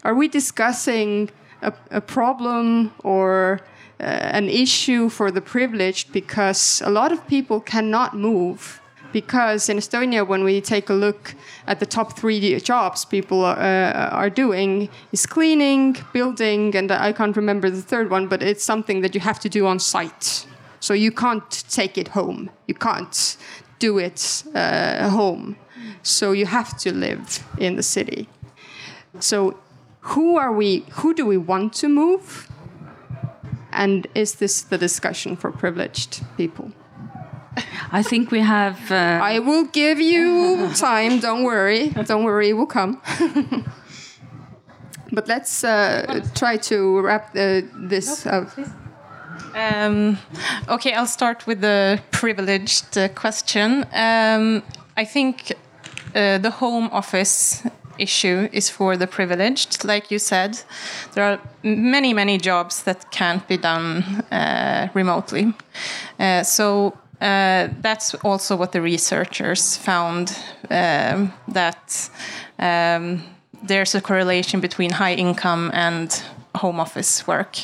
Are 0.03 0.15
we 0.15 0.29
discussing 0.29 1.31
a, 1.61 1.73
a 1.91 2.01
problem 2.01 2.91
or 3.05 3.61
uh, 4.01 4.05
an 4.05 4.49
issue 4.49 5.11
for 5.11 5.31
the 5.31 5.43
privileged 5.43 6.11
because 6.11 6.81
a 6.83 6.89
lot 6.89 7.13
of 7.13 7.29
people 7.29 7.61
cannot 7.61 8.17
move? 8.17 8.81
Because 9.13 9.69
in 9.69 9.77
Estonia, 9.77 10.27
when 10.27 10.43
we 10.43 10.63
take 10.63 10.89
a 10.89 10.95
look 10.95 11.35
at 11.67 11.81
the 11.81 11.87
top 11.87 12.19
three 12.19 12.59
jobs 12.61 13.05
people 13.05 13.45
are, 13.45 13.59
uh, 13.59 14.09
are 14.09 14.31
doing, 14.31 14.89
is 15.13 15.27
cleaning, 15.27 15.99
building, 16.15 16.75
and 16.75 16.91
I 16.91 17.13
can't 17.13 17.37
remember 17.37 17.69
the 17.69 17.83
third 17.83 18.11
one, 18.11 18.27
but 18.27 18.43
it's 18.43 18.65
something 18.65 19.03
that 19.03 19.15
you 19.15 19.21
have 19.21 19.39
to 19.41 19.51
do 19.51 19.67
on 19.67 19.79
site. 19.79 20.47
So 20.81 20.95
you 20.95 21.13
can't 21.13 21.51
take 21.69 21.99
it 21.99 22.09
home. 22.09 22.49
You 22.67 22.75
can't 22.75 23.37
do 23.79 23.99
it 23.99 24.45
uh, 24.55 25.11
home. 25.11 25.57
So 26.03 26.33
you 26.33 26.47
have 26.47 26.77
to 26.79 26.93
live 26.93 27.45
in 27.59 27.77
the 27.77 27.83
city. 27.83 28.29
So 29.21 29.59
who 30.01 30.37
are 30.37 30.53
we? 30.53 30.85
Who 30.93 31.15
do 31.15 31.25
we 31.27 31.37
want 31.37 31.73
to 31.75 31.89
move? 31.89 32.49
And 33.73 34.07
is 34.15 34.35
this 34.35 34.63
the 34.63 34.79
discussion 34.79 35.37
for 35.37 35.51
privileged 35.51 36.23
people? 36.37 36.73
I 37.91 38.03
think 38.03 38.31
we 38.31 38.41
have. 38.41 38.91
Uh, 38.91 39.21
I 39.23 39.39
will 39.39 39.65
give 39.65 40.01
you 40.01 40.71
time. 40.75 41.21
Don't 41.21 41.45
worry. 41.45 41.91
Don't 41.91 42.25
worry. 42.25 42.51
It 42.51 42.55
will 42.55 42.67
come. 42.67 43.01
but 45.13 45.29
let's 45.29 45.63
uh, 45.63 46.27
try 46.35 46.57
to 46.57 47.01
wrap 47.01 47.31
uh, 47.37 47.61
this 47.75 48.27
up. 48.27 48.49
Um, 49.55 50.19
okay, 50.69 50.95
I'll 50.95 51.07
start 51.07 51.47
with 51.47 51.61
the 51.61 52.01
privileged 52.11 52.97
uh, 52.97 53.09
question. 53.09 53.85
Um, 53.93 54.63
I 54.97 55.05
think 55.05 55.53
uh, 56.15 56.39
the 56.39 56.51
home 56.51 56.89
office 56.93 57.63
issue 57.99 58.49
is 58.53 58.71
for 58.71 58.97
the 58.97 59.07
privileged. 59.07 59.85
Like 59.85 60.11
you 60.11 60.19
said, 60.19 60.59
there 61.15 61.25
are 61.25 61.39
many, 61.63 62.15
many 62.15 62.39
jobs 62.39 62.83
that 62.85 63.11
can't 63.11 63.47
be 63.49 63.57
done 63.57 64.03
uh, 64.31 64.89
remotely. 64.95 65.55
Uh, 66.19 66.43
so 66.43 66.97
uh, 67.21 67.69
that's 67.81 68.15
also 68.25 68.57
what 68.57 68.73
the 68.73 68.81
researchers 68.81 69.77
found 69.77 70.37
um, 70.71 71.33
that 71.49 72.11
um, 72.59 73.23
there's 73.63 73.95
a 73.95 74.01
correlation 74.01 74.61
between 74.61 74.91
high 74.91 75.15
income 75.15 75.71
and 75.73 76.23
home 76.57 76.81
office 76.81 77.27
work. 77.27 77.57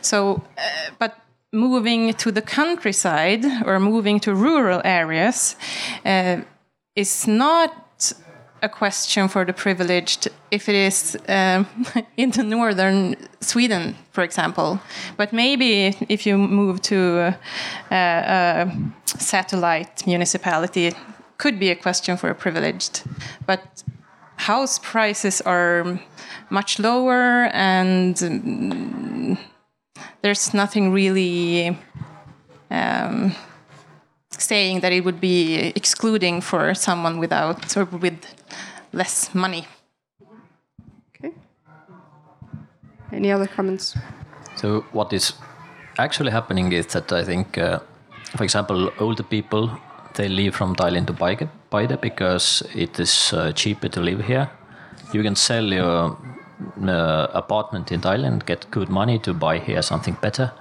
So, 0.00 0.42
uh, 0.56 0.90
but 0.98 1.18
moving 1.52 2.14
to 2.14 2.32
the 2.32 2.42
countryside 2.42 3.44
or 3.64 3.78
moving 3.80 4.20
to 4.20 4.34
rural 4.34 4.80
areas 4.84 5.56
uh, 6.04 6.40
is 6.96 7.26
not 7.26 7.72
a 8.62 8.68
question 8.68 9.28
for 9.28 9.44
the 9.44 9.52
privileged 9.52 10.28
if 10.50 10.68
it 10.68 10.74
is 10.74 11.16
um, 11.28 11.66
in 12.16 12.30
the 12.30 12.42
northern 12.42 13.14
Sweden, 13.40 13.94
for 14.12 14.24
example. 14.24 14.80
But 15.16 15.32
maybe 15.32 15.94
if 16.08 16.26
you 16.26 16.38
move 16.38 16.80
to 16.82 17.36
a, 17.90 17.96
a 17.96 18.72
satellite 19.06 20.06
municipality, 20.06 20.86
it 20.86 20.96
could 21.38 21.58
be 21.58 21.70
a 21.70 21.76
question 21.76 22.16
for 22.16 22.30
a 22.30 22.34
privileged. 22.34 23.02
But 23.46 23.84
house 24.36 24.78
prices 24.78 25.40
are 25.42 26.00
much 26.50 26.78
lower 26.78 27.50
and 27.52 28.14
mm, 28.16 29.38
there's 30.22 30.54
nothing 30.54 30.92
really 30.92 31.78
um, 32.70 33.34
saying 34.40 34.80
that 34.80 34.92
it 34.92 35.04
would 35.04 35.20
be 35.20 35.72
excluding 35.76 36.40
for 36.40 36.74
someone 36.74 37.18
without 37.18 37.76
or 37.76 37.84
with 37.84 38.26
less 38.92 39.34
money. 39.34 39.66
Okay. 41.14 41.32
Any 43.12 43.32
other 43.32 43.46
comments? 43.46 43.96
So 44.56 44.84
what 44.92 45.12
is 45.12 45.34
actually 45.98 46.30
happening 46.30 46.72
is 46.72 46.86
that 46.86 47.12
I 47.12 47.24
think, 47.24 47.58
uh, 47.58 47.80
for 48.36 48.44
example, 48.44 48.90
older 48.98 49.22
people 49.22 49.70
they 50.14 50.28
leave 50.28 50.54
from 50.54 50.74
Tallinn 50.74 51.06
to 51.06 51.12
Paide, 51.12 51.48
Paide 51.70 52.00
because 52.00 52.62
it 52.74 52.98
is 52.98 53.32
uh, 53.32 53.52
cheaper 53.52 53.88
to 53.88 54.00
live 54.00 54.24
here. 54.24 54.50
You 55.12 55.22
can 55.22 55.36
sell 55.36 55.64
your 55.64 56.16
uh, 56.82 57.26
apartment 57.34 57.92
in 57.92 58.00
Tallinn, 58.00 58.44
get 58.44 58.70
good 58.70 58.88
money 58.88 59.18
to 59.20 59.34
buy 59.34 59.58
here 59.58 59.82
something 59.82 60.16
better, 60.20 60.52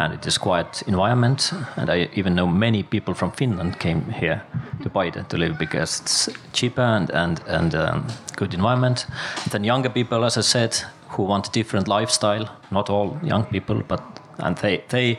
and 0.00 0.14
it 0.14 0.26
is 0.26 0.38
quiet 0.38 0.82
environment. 0.86 1.52
And 1.76 1.90
I 1.90 2.08
even 2.14 2.34
know 2.34 2.46
many 2.46 2.82
people 2.82 3.14
from 3.14 3.32
Finland 3.32 3.78
came 3.78 4.00
here 4.12 4.42
to 4.82 4.90
Paide 4.90 5.24
to 5.28 5.36
live 5.36 5.58
because 5.58 6.00
it's 6.00 6.28
cheaper 6.52 6.82
and 6.82 7.10
and 7.10 7.40
and 7.46 7.74
um, 7.74 8.06
good 8.36 8.54
environment. 8.54 9.06
then 9.50 9.64
younger 9.64 9.90
people, 9.90 10.24
as 10.24 10.38
I 10.38 10.42
said, 10.42 10.74
who 11.08 11.24
want 11.24 11.48
a 11.48 11.50
different 11.52 11.88
lifestyle. 11.88 12.48
Not 12.70 12.90
all 12.90 13.18
young 13.22 13.44
people, 13.44 13.82
but 13.88 14.00
and 14.38 14.56
they 14.56 14.82
they 14.88 15.18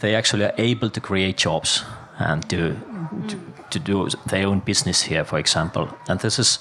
they 0.00 0.16
actually 0.16 0.44
are 0.44 0.54
able 0.58 0.90
to 0.90 1.00
create 1.00 1.36
jobs 1.36 1.84
and 2.18 2.48
to, 2.50 2.74
to 3.28 3.36
to 3.70 3.78
do 3.78 4.08
their 4.26 4.46
own 4.46 4.60
business 4.60 5.02
here, 5.02 5.24
for 5.24 5.38
example. 5.38 5.88
And 6.08 6.20
this 6.20 6.38
is, 6.38 6.58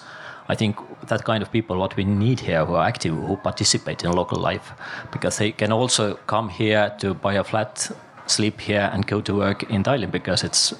I 0.49 0.55
think, 0.55 0.75
that 1.09 1.23
kind 1.23 1.43
of 1.43 1.51
people 1.51 1.77
what 1.77 1.95
we 1.95 2.03
need 2.03 2.39
here 2.39 2.65
who 2.65 2.75
are 2.75 2.87
active, 2.87 3.13
who 3.13 3.35
participate 3.37 4.03
in 4.03 4.11
local 4.11 4.39
life, 4.39 4.71
because 5.11 5.37
they 5.37 5.51
can 5.51 5.71
also 5.71 6.15
come 6.27 6.49
here 6.49 6.95
to 6.99 7.13
buy 7.13 7.33
a 7.33 7.43
flat 7.43 7.91
sleep 8.27 8.61
here 8.61 8.89
and 8.93 9.05
go 9.07 9.21
to 9.21 9.35
work 9.35 9.63
in 9.63 9.83
Tallinn 9.83 10.11
because 10.11 10.43
it's 10.43 10.73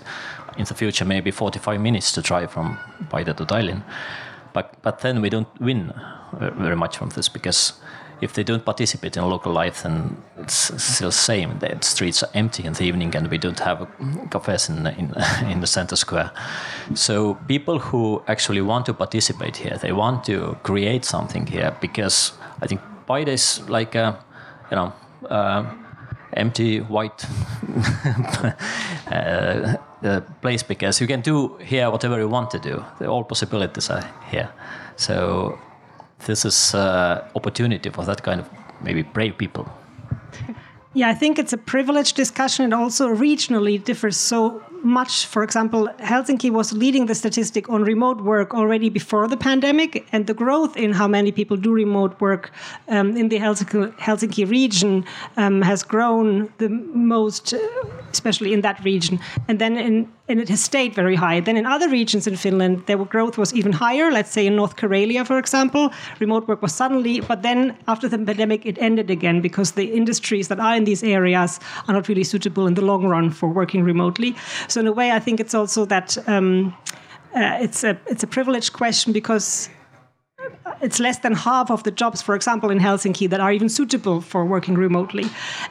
in 0.57 0.65
the 0.65 0.73
future 0.73 1.05
maybe 1.05 1.31
45 1.31 1.81
minutes 1.81 2.11
to 2.13 2.21
drive 2.21 2.51
from 2.51 2.77
Paide 3.11 3.37
to 3.37 3.45
Tallinn. 3.45 3.83
But 4.53 4.81
but 4.81 4.99
then 4.99 5.21
we 5.21 5.29
don't 5.29 5.47
win 5.59 5.91
uh, 5.91 6.51
very 6.57 6.75
much 6.75 6.97
from 6.97 7.09
this 7.09 7.29
because 7.29 7.73
if 8.21 8.33
they 8.33 8.43
don't 8.43 8.65
participate 8.65 9.17
in 9.17 9.23
local 9.29 9.51
life, 9.51 9.83
then 9.83 10.17
it's 10.37 10.71
still 10.83 11.09
the 11.09 11.13
same. 11.13 11.59
The 11.59 11.77
streets 11.81 12.23
are 12.23 12.29
empty 12.33 12.63
in 12.65 12.73
the 12.73 12.83
evening, 12.83 13.15
and 13.15 13.27
we 13.29 13.37
don't 13.37 13.59
have 13.59 13.87
cafes 14.31 14.69
in 14.69 14.87
in, 14.87 15.13
in 15.51 15.61
the 15.61 15.67
center 15.67 15.95
square. 15.95 16.31
So 16.93 17.35
people 17.47 17.79
who 17.79 18.21
actually 18.27 18.61
want 18.61 18.85
to 18.85 18.93
participate 18.93 19.57
here, 19.57 19.77
they 19.77 19.91
want 19.91 20.23
to 20.25 20.57
create 20.63 21.05
something 21.05 21.47
here 21.47 21.75
because 21.81 22.33
I 22.61 22.67
think 22.67 22.81
Paide 23.07 23.29
is 23.29 23.61
like 23.69 23.95
a, 23.95 24.17
you 24.71 24.75
know. 24.77 24.93
Uh, 25.29 25.65
empty 26.33 26.79
white 26.79 27.25
uh, 29.11 29.75
uh, 30.03 30.21
place 30.41 30.63
because 30.63 31.01
you 31.01 31.07
can 31.07 31.21
do 31.21 31.57
here 31.57 31.89
whatever 31.89 32.19
you 32.19 32.27
want 32.27 32.51
to 32.51 32.59
do. 32.59 32.83
All 33.07 33.23
possibilities 33.23 33.89
are 33.89 34.03
here. 34.31 34.49
So 34.95 35.57
this 36.25 36.45
is 36.45 36.73
uh, 36.75 37.27
opportunity 37.35 37.89
for 37.89 38.05
that 38.05 38.23
kind 38.23 38.39
of 38.39 38.49
maybe 38.81 39.01
brave 39.01 39.37
people. 39.37 39.67
Yeah, 40.95 41.09
I 41.09 41.13
think 41.13 41.37
it's 41.37 41.53
a 41.53 41.57
privileged 41.57 42.15
discussion 42.15 42.65
and 42.65 42.73
also 42.73 43.13
regionally 43.13 43.81
differs 43.83 44.17
so 44.17 44.63
much. 44.81 45.27
For 45.27 45.43
example, 45.43 45.87
Helsinki 45.99 46.49
was 46.49 46.73
leading 46.73 47.05
the 47.05 47.13
statistic 47.13 47.69
on 47.69 47.83
remote 47.83 48.21
work 48.21 48.55
already 48.55 48.89
before 48.89 49.27
the 49.27 49.37
pandemic, 49.37 50.07
and 50.11 50.25
the 50.25 50.33
growth 50.33 50.75
in 50.75 50.93
how 50.93 51.07
many 51.07 51.31
people 51.31 51.57
do 51.57 51.71
remote 51.71 52.19
work 52.19 52.51
um, 52.87 53.15
in 53.15 53.29
the 53.29 53.37
Helsinki, 53.37 53.95
Helsinki 53.97 54.49
region 54.49 55.05
um, 55.37 55.61
has 55.61 55.83
grown 55.83 56.51
the 56.57 56.69
most, 56.69 57.53
uh, 57.53 57.59
especially 58.11 58.51
in 58.51 58.61
that 58.61 58.83
region. 58.83 59.19
And 59.47 59.59
then 59.59 59.77
in 59.77 60.11
and 60.29 60.39
it 60.39 60.49
has 60.49 60.61
stayed 60.63 60.93
very 60.93 61.15
high. 61.15 61.39
Then 61.39 61.57
in 61.57 61.65
other 61.65 61.89
regions 61.89 62.27
in 62.27 62.35
Finland, 62.35 62.85
their 62.85 62.97
growth 62.97 63.37
was 63.37 63.53
even 63.53 63.73
higher. 63.73 64.11
Let's 64.11 64.31
say 64.31 64.45
in 64.45 64.55
North 64.55 64.75
Karelia, 64.75 65.25
for 65.25 65.39
example, 65.39 65.91
remote 66.19 66.47
work 66.47 66.61
was 66.61 66.73
suddenly, 66.73 67.19
but 67.19 67.41
then 67.41 67.77
after 67.87 68.07
the 68.07 68.17
pandemic, 68.17 68.65
it 68.65 68.77
ended 68.79 69.09
again 69.09 69.41
because 69.41 69.71
the 69.71 69.91
industries 69.93 70.47
that 70.47 70.59
are 70.59 70.75
in 70.75 70.83
these 70.83 71.03
areas 71.03 71.59
are 71.87 71.93
not 71.93 72.07
really 72.07 72.23
suitable 72.23 72.67
in 72.67 72.75
the 72.75 72.81
long 72.81 73.05
run 73.05 73.31
for 73.31 73.49
working 73.49 73.83
remotely. 73.83 74.35
So 74.67 74.79
in 74.79 74.87
a 74.87 74.91
way, 74.91 75.11
I 75.11 75.19
think 75.19 75.39
it's 75.39 75.53
also 75.53 75.85
that 75.85 76.17
um, 76.27 76.75
uh, 77.35 77.57
it's 77.61 77.83
a 77.83 77.99
it's 78.07 78.23
a 78.23 78.27
privileged 78.27 78.73
question 78.73 79.13
because 79.13 79.69
it's 80.81 80.99
less 80.99 81.19
than 81.19 81.33
half 81.33 81.69
of 81.69 81.83
the 81.83 81.91
jobs, 81.91 82.21
for 82.21 82.35
example, 82.35 82.69
in 82.69 82.79
Helsinki 82.79 83.29
that 83.29 83.39
are 83.39 83.51
even 83.51 83.69
suitable 83.69 84.21
for 84.21 84.45
working 84.45 84.75
remotely. 84.75 85.25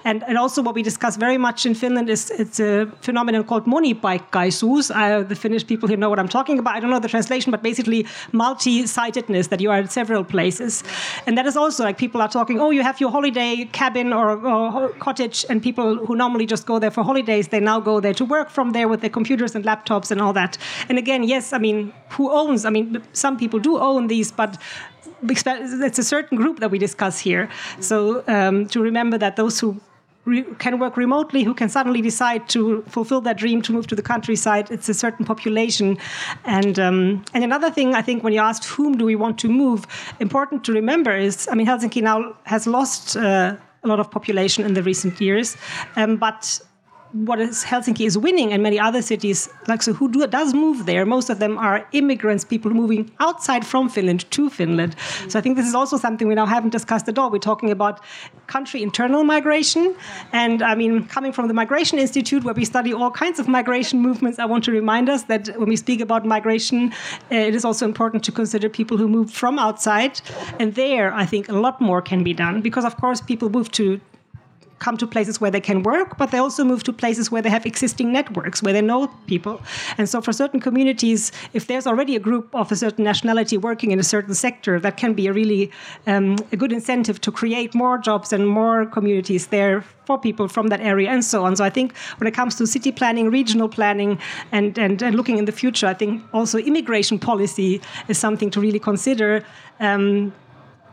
And, 0.04 0.22
and 0.24 0.36
also 0.36 0.62
what 0.62 0.74
we 0.74 0.82
discuss 0.82 1.16
very 1.16 1.38
much 1.38 1.64
in 1.64 1.74
Finland 1.74 2.10
is 2.10 2.30
it's 2.30 2.60
a 2.60 2.86
phenomenon 3.00 3.44
called 3.44 3.64
monipaikkaisuus. 3.64 4.90
Uh, 4.94 5.22
the 5.22 5.34
Finnish 5.34 5.66
people 5.66 5.88
here 5.88 5.96
know 5.96 6.10
what 6.10 6.18
I'm 6.18 6.28
talking 6.28 6.58
about. 6.58 6.76
I 6.76 6.80
don't 6.80 6.90
know 6.90 6.98
the 6.98 7.08
translation, 7.08 7.50
but 7.50 7.62
basically 7.62 8.06
multi-sitedness, 8.32 9.48
that 9.48 9.60
you 9.60 9.70
are 9.70 9.78
at 9.78 9.92
several 9.92 10.24
places. 10.24 10.84
And 11.26 11.38
that 11.38 11.46
is 11.46 11.56
also 11.56 11.84
like 11.84 11.96
people 11.96 12.20
are 12.20 12.28
talking, 12.28 12.60
oh, 12.60 12.70
you 12.70 12.82
have 12.82 13.00
your 13.00 13.10
holiday 13.10 13.64
cabin 13.72 14.12
or, 14.12 14.44
or 14.46 14.90
cottage, 14.98 15.46
and 15.48 15.62
people 15.62 15.96
who 16.04 16.14
normally 16.16 16.44
just 16.44 16.66
go 16.66 16.78
there 16.78 16.90
for 16.90 17.02
holidays, 17.02 17.48
they 17.48 17.60
now 17.60 17.80
go 17.80 18.00
there 18.00 18.14
to 18.14 18.24
work 18.24 18.50
from 18.50 18.72
there 18.72 18.88
with 18.88 19.00
their 19.00 19.10
computers 19.10 19.54
and 19.54 19.64
laptops 19.64 20.10
and 20.10 20.20
all 20.20 20.32
that. 20.34 20.58
And 20.88 20.98
again, 20.98 21.22
yes, 21.22 21.52
I 21.52 21.58
mean, 21.58 21.92
who 22.10 22.30
owns? 22.30 22.64
I 22.64 22.70
mean, 22.70 23.02
some 23.12 23.38
people 23.38 23.58
do 23.58 23.78
own 23.78 24.08
these, 24.08 24.30
but 24.30 24.57
it's 25.22 25.98
a 25.98 26.04
certain 26.04 26.36
group 26.36 26.60
that 26.60 26.70
we 26.70 26.78
discuss 26.78 27.18
here. 27.18 27.48
So 27.80 28.24
um, 28.28 28.66
to 28.68 28.80
remember 28.80 29.18
that 29.18 29.36
those 29.36 29.58
who 29.60 29.80
can 30.58 30.78
work 30.78 30.96
remotely, 30.96 31.42
who 31.42 31.54
can 31.54 31.68
suddenly 31.68 32.02
decide 32.02 32.48
to 32.50 32.82
fulfill 32.88 33.20
that 33.22 33.38
dream 33.38 33.62
to 33.62 33.72
move 33.72 33.86
to 33.86 33.96
the 33.96 34.02
countryside, 34.02 34.70
it's 34.70 34.88
a 34.88 34.94
certain 34.94 35.24
population. 35.24 35.96
And 36.44 36.78
um, 36.78 37.24
and 37.34 37.44
another 37.44 37.70
thing, 37.70 37.94
I 37.94 38.02
think, 38.02 38.22
when 38.22 38.32
you 38.32 38.40
asked 38.40 38.64
whom 38.64 38.98
do 38.98 39.04
we 39.04 39.16
want 39.16 39.38
to 39.40 39.48
move, 39.48 39.86
important 40.20 40.64
to 40.64 40.72
remember 40.72 41.16
is, 41.16 41.48
I 41.50 41.54
mean, 41.54 41.66
Helsinki 41.66 42.02
now 42.02 42.36
has 42.44 42.66
lost. 42.66 43.16
Uh, 43.16 43.56
a 43.84 43.86
lot 43.86 44.00
of 44.00 44.10
population 44.10 44.64
in 44.64 44.74
the 44.74 44.82
recent 44.82 45.20
years, 45.20 45.56
um, 45.94 46.16
but 46.16 46.60
what 47.12 47.40
is 47.40 47.64
Helsinki 47.64 48.06
is 48.06 48.18
winning 48.18 48.52
and 48.52 48.62
many 48.62 48.78
other 48.78 49.00
cities 49.00 49.48
like 49.66 49.82
so 49.82 49.92
who 49.92 50.10
do, 50.10 50.26
does 50.26 50.52
move 50.52 50.84
there? 50.84 51.06
Most 51.06 51.30
of 51.30 51.38
them 51.38 51.56
are 51.56 51.86
immigrants 51.92 52.44
people 52.44 52.70
moving 52.70 53.10
outside 53.18 53.66
from 53.66 53.88
Finland 53.88 54.30
to 54.30 54.50
Finland. 54.50 54.94
So 55.28 55.38
I 55.38 55.42
think 55.42 55.56
this 55.56 55.66
is 55.66 55.74
also 55.74 55.96
something 55.96 56.28
we 56.28 56.34
now 56.34 56.46
haven't 56.46 56.70
discussed 56.70 57.08
at 57.08 57.18
all. 57.18 57.30
We're 57.30 57.38
talking 57.38 57.70
about 57.70 58.00
country 58.46 58.82
internal 58.82 59.24
migration. 59.24 59.94
And 60.32 60.62
I 60.62 60.74
mean 60.74 61.06
coming 61.06 61.32
from 61.32 61.48
the 61.48 61.54
Migration 61.54 61.98
Institute 61.98 62.44
where 62.44 62.54
we 62.54 62.64
study 62.64 62.92
all 62.92 63.10
kinds 63.10 63.38
of 63.38 63.48
migration 63.48 64.00
movements 64.00 64.38
I 64.38 64.44
want 64.44 64.64
to 64.64 64.72
remind 64.72 65.08
us 65.08 65.22
that 65.24 65.48
when 65.58 65.68
we 65.68 65.76
speak 65.76 66.00
about 66.00 66.26
migration 66.26 66.92
uh, 67.32 67.36
it 67.36 67.54
is 67.54 67.64
also 67.64 67.86
important 67.86 68.22
to 68.24 68.32
consider 68.32 68.68
people 68.68 68.96
who 68.98 69.08
move 69.08 69.30
from 69.30 69.58
outside. 69.58 70.20
And 70.58 70.74
there 70.74 71.12
I 71.14 71.24
think 71.24 71.48
a 71.48 71.54
lot 71.54 71.80
more 71.80 72.02
can 72.02 72.22
be 72.22 72.34
done 72.34 72.60
because 72.60 72.84
of 72.84 72.96
course 72.96 73.20
people 73.20 73.48
move 73.48 73.70
to 73.72 74.00
come 74.78 74.96
to 74.96 75.06
places 75.06 75.40
where 75.40 75.50
they 75.50 75.60
can 75.60 75.82
work, 75.82 76.16
but 76.18 76.30
they 76.30 76.38
also 76.38 76.64
move 76.64 76.82
to 76.84 76.92
places 76.92 77.30
where 77.30 77.42
they 77.42 77.50
have 77.50 77.66
existing 77.66 78.12
networks, 78.12 78.62
where 78.62 78.72
they 78.72 78.82
know 78.82 79.08
people. 79.26 79.60
And 79.96 80.08
so, 80.08 80.20
for 80.20 80.32
certain 80.32 80.60
communities, 80.60 81.32
if 81.52 81.66
there's 81.66 81.86
already 81.86 82.16
a 82.16 82.20
group 82.20 82.54
of 82.54 82.70
a 82.72 82.76
certain 82.76 83.04
nationality 83.04 83.56
working 83.56 83.90
in 83.90 83.98
a 83.98 84.02
certain 84.02 84.34
sector, 84.34 84.80
that 84.80 84.96
can 84.96 85.14
be 85.14 85.26
a 85.26 85.32
really 85.32 85.70
um, 86.06 86.36
a 86.52 86.56
good 86.56 86.72
incentive 86.72 87.20
to 87.22 87.32
create 87.32 87.74
more 87.74 87.98
jobs 87.98 88.32
and 88.32 88.48
more 88.48 88.86
communities 88.86 89.48
there 89.48 89.84
for 90.06 90.18
people 90.18 90.48
from 90.48 90.68
that 90.68 90.80
area 90.80 91.10
and 91.10 91.24
so 91.24 91.44
on. 91.44 91.56
So, 91.56 91.64
I 91.64 91.70
think 91.70 91.96
when 92.18 92.26
it 92.26 92.34
comes 92.34 92.54
to 92.56 92.66
city 92.66 92.92
planning, 92.92 93.30
regional 93.30 93.68
planning, 93.68 94.18
and, 94.52 94.78
and, 94.78 95.02
and 95.02 95.14
looking 95.16 95.38
in 95.38 95.44
the 95.44 95.52
future, 95.52 95.86
I 95.86 95.94
think 95.94 96.22
also 96.32 96.58
immigration 96.58 97.18
policy 97.18 97.80
is 98.08 98.18
something 98.18 98.50
to 98.50 98.60
really 98.60 98.78
consider. 98.80 99.44
Um, 99.80 100.32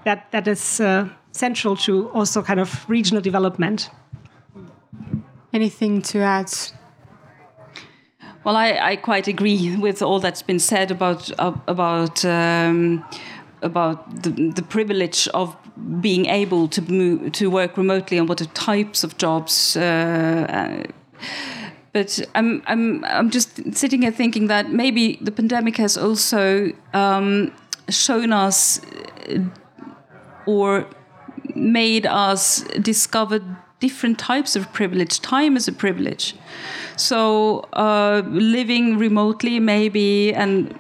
that 0.06 0.32
that 0.32 0.48
is. 0.48 0.80
Uh, 0.80 1.10
central 1.36 1.76
to 1.76 2.10
also 2.10 2.42
kind 2.42 2.60
of 2.60 2.90
regional 2.90 3.22
development. 3.22 3.90
Anything 5.54 6.02
to 6.02 6.20
add? 6.20 6.52
Well, 8.44 8.56
I, 8.56 8.78
I 8.92 8.96
quite 8.96 9.28
agree 9.28 9.76
with 9.76 10.02
all 10.02 10.20
that's 10.20 10.44
been 10.44 10.60
said 10.60 10.92
about 10.92 11.32
uh, 11.40 11.54
about 11.68 12.24
um, 12.26 13.04
about 13.62 14.24
the, 14.24 14.30
the 14.30 14.62
privilege 14.62 15.28
of 15.34 15.56
being 16.00 16.28
able 16.28 16.68
to 16.68 16.82
move, 16.82 17.32
to 17.32 17.50
work 17.50 17.78
remotely 17.78 18.18
and 18.18 18.30
what 18.30 18.38
the 18.38 18.46
types 18.46 19.04
of 19.04 19.18
jobs. 19.18 19.76
Uh, 19.76 19.82
uh, 19.82 20.84
but 21.92 22.22
I'm 22.36 22.62
I'm 22.68 23.04
I'm 23.06 23.30
just 23.30 23.74
sitting 23.74 24.04
here 24.04 24.12
thinking 24.12 24.48
that 24.48 24.70
maybe 24.70 25.18
the 25.22 25.32
pandemic 25.32 25.78
has 25.78 25.98
also 25.98 26.72
um, 26.94 27.52
shown 27.90 28.32
us 28.32 28.82
uh, 29.30 29.40
or 30.46 30.86
made 31.56 32.06
us 32.06 32.62
discover 32.82 33.42
different 33.80 34.18
types 34.18 34.56
of 34.56 34.72
privilege. 34.74 35.20
Time 35.20 35.58
is 35.58 35.68
a 35.68 35.72
privilege. 35.72 36.34
So 36.96 37.60
uh, 37.74 38.24
living 38.26 38.98
remotely 38.98 39.60
maybe 39.60 40.34
and 40.34 40.74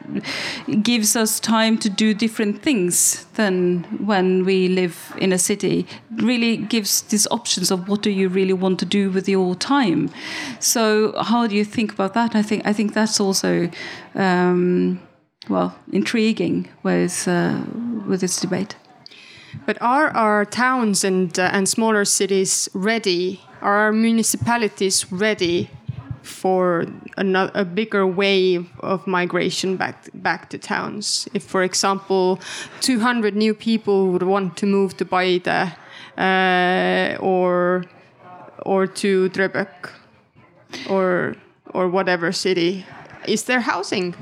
gives 0.81 1.15
us 1.15 1.39
time 1.39 1.77
to 1.79 1.89
do 1.89 2.13
different 2.13 2.63
things 2.63 3.25
than 3.33 3.83
when 4.05 4.45
we 4.45 4.69
live 4.69 5.13
in 5.17 5.33
a 5.33 5.37
city. 5.37 5.85
Really 6.15 6.57
gives 6.57 7.01
these 7.01 7.27
options 7.31 7.69
of 7.69 7.89
what 7.89 8.01
do 8.01 8.09
you 8.09 8.29
really 8.29 8.53
want 8.53 8.79
to 8.79 8.85
do 8.85 9.11
with 9.11 9.27
your 9.27 9.55
time. 9.55 10.09
So 10.59 11.13
how 11.21 11.47
do 11.47 11.55
you 11.55 11.65
think 11.65 11.91
about 11.91 12.13
that? 12.13 12.35
I 12.35 12.41
think 12.41 12.65
I 12.65 12.73
think 12.73 12.93
that's 12.93 13.19
also 13.19 13.69
um, 14.15 15.01
well 15.49 15.75
intriguing 15.91 16.69
with 16.83 17.27
uh, 17.27 17.59
with 18.07 18.21
this 18.21 18.39
debate. 18.39 18.75
But 19.65 19.81
are 19.81 20.09
our 20.09 20.45
towns 20.45 21.03
and 21.03 21.37
uh, 21.39 21.49
and 21.51 21.67
smaller 21.67 22.05
cities 22.05 22.69
ready? 22.73 23.41
Are 23.61 23.77
our 23.77 23.91
municipalities 23.91 25.11
ready 25.11 25.69
for 26.21 26.85
another, 27.17 27.51
a 27.55 27.65
bigger 27.65 28.05
wave 28.05 28.67
of 28.79 29.07
migration 29.07 29.77
back 29.77 30.09
back 30.13 30.49
to 30.49 30.57
towns? 30.57 31.27
If, 31.33 31.43
for 31.43 31.63
example, 31.63 32.39
200 32.81 33.35
new 33.35 33.53
people 33.53 34.11
would 34.11 34.23
want 34.23 34.57
to 34.57 34.65
move 34.65 34.97
to 34.97 35.05
Paide 35.05 35.47
uh, 35.47 37.17
or 37.19 37.85
or 38.65 38.87
to 38.87 39.29
Drøbak 39.29 39.89
or 40.89 41.35
or 41.73 41.89
whatever 41.89 42.31
city, 42.31 42.85
is 43.27 43.43
there 43.43 43.61
housing? 43.61 44.15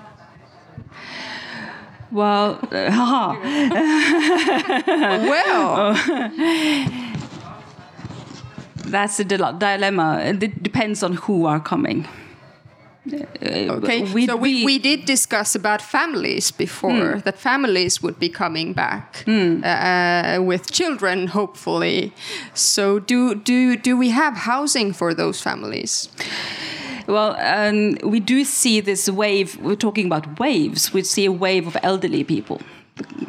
Well, 2.14 2.60
uh, 2.62 2.70
well, 5.26 5.96
that's 8.76 9.18
the 9.18 9.26
dilemma. 9.26 10.22
It 10.24 10.62
depends 10.62 11.02
on 11.02 11.14
who 11.14 11.48
are 11.48 11.60
coming. 11.60 12.08
Okay, 13.70 14.04
we- 14.14 14.26
so 14.28 14.36
we, 14.38 14.64
we- 14.66 14.80
did 14.80 15.06
discuss 15.06 15.56
about 15.56 15.82
families 15.82 16.52
before, 16.52 17.22
that 17.26 17.38
families 17.38 18.02
would 18.02 18.18
be 18.20 18.30
coming 18.30 18.74
back 18.74 19.24
uh, 19.28 20.42
with 20.42 20.72
children, 20.72 21.28
hopefully. 21.28 22.12
So 22.54 23.00
do 23.00 23.36
do 23.36 23.76
do 23.76 23.98
we 23.98 24.10
have 24.12 24.36
housing 24.38 24.94
for 24.94 25.14
those 25.14 25.42
families? 25.42 26.10
Well, 27.08 27.36
um, 27.40 27.98
we 28.10 28.20
do 28.22 28.46
see 28.46 28.80
this 28.82 29.10
wave. 29.10 29.58
We're 29.62 29.76
talking 29.88 30.06
about 30.06 30.40
waves. 30.40 30.94
We 30.94 31.04
see 31.04 31.26
a 31.26 31.32
wave 31.32 31.68
of 31.68 31.76
elderly 31.84 32.24
people, 32.24 32.62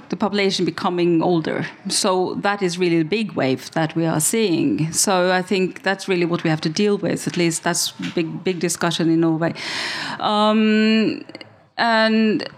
the 0.09 0.17
population 0.17 0.65
becoming 0.65 1.23
older. 1.23 1.67
So 1.89 2.35
that 2.43 2.63
is 2.63 2.79
really 2.79 3.01
a 3.01 3.05
big 3.05 3.33
wave 3.33 3.71
that 3.73 3.97
we 3.97 4.07
are 4.07 4.21
seeing. 4.21 4.93
So 4.93 5.33
I 5.33 5.43
think 5.43 5.83
that's 5.83 6.09
really 6.09 6.27
what 6.27 6.45
we 6.45 6.51
have 6.51 6.61
to 6.63 6.69
deal 6.69 6.99
with. 6.99 7.27
At 7.27 7.37
least 7.37 7.63
that's 7.63 7.93
big, 8.15 8.45
big 8.45 8.61
discussion 8.61 9.11
in 9.11 9.21
Norway. 9.21 9.55
Um, 10.21 11.25
and 11.77 12.49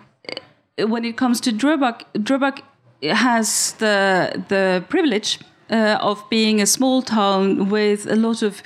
when 0.79 1.05
it 1.05 1.17
comes 1.17 1.41
to 1.43 1.53
Drøbak, 1.53 2.03
Drøbak 2.15 2.63
has 3.03 3.73
the 3.79 4.45
the 4.49 4.85
privilege 4.89 5.39
uh, 5.71 5.99
of 6.01 6.25
being 6.31 6.61
a 6.61 6.67
small 6.67 7.03
town 7.03 7.69
with 7.71 8.07
a 8.07 8.17
lot 8.17 8.43
of 8.43 8.63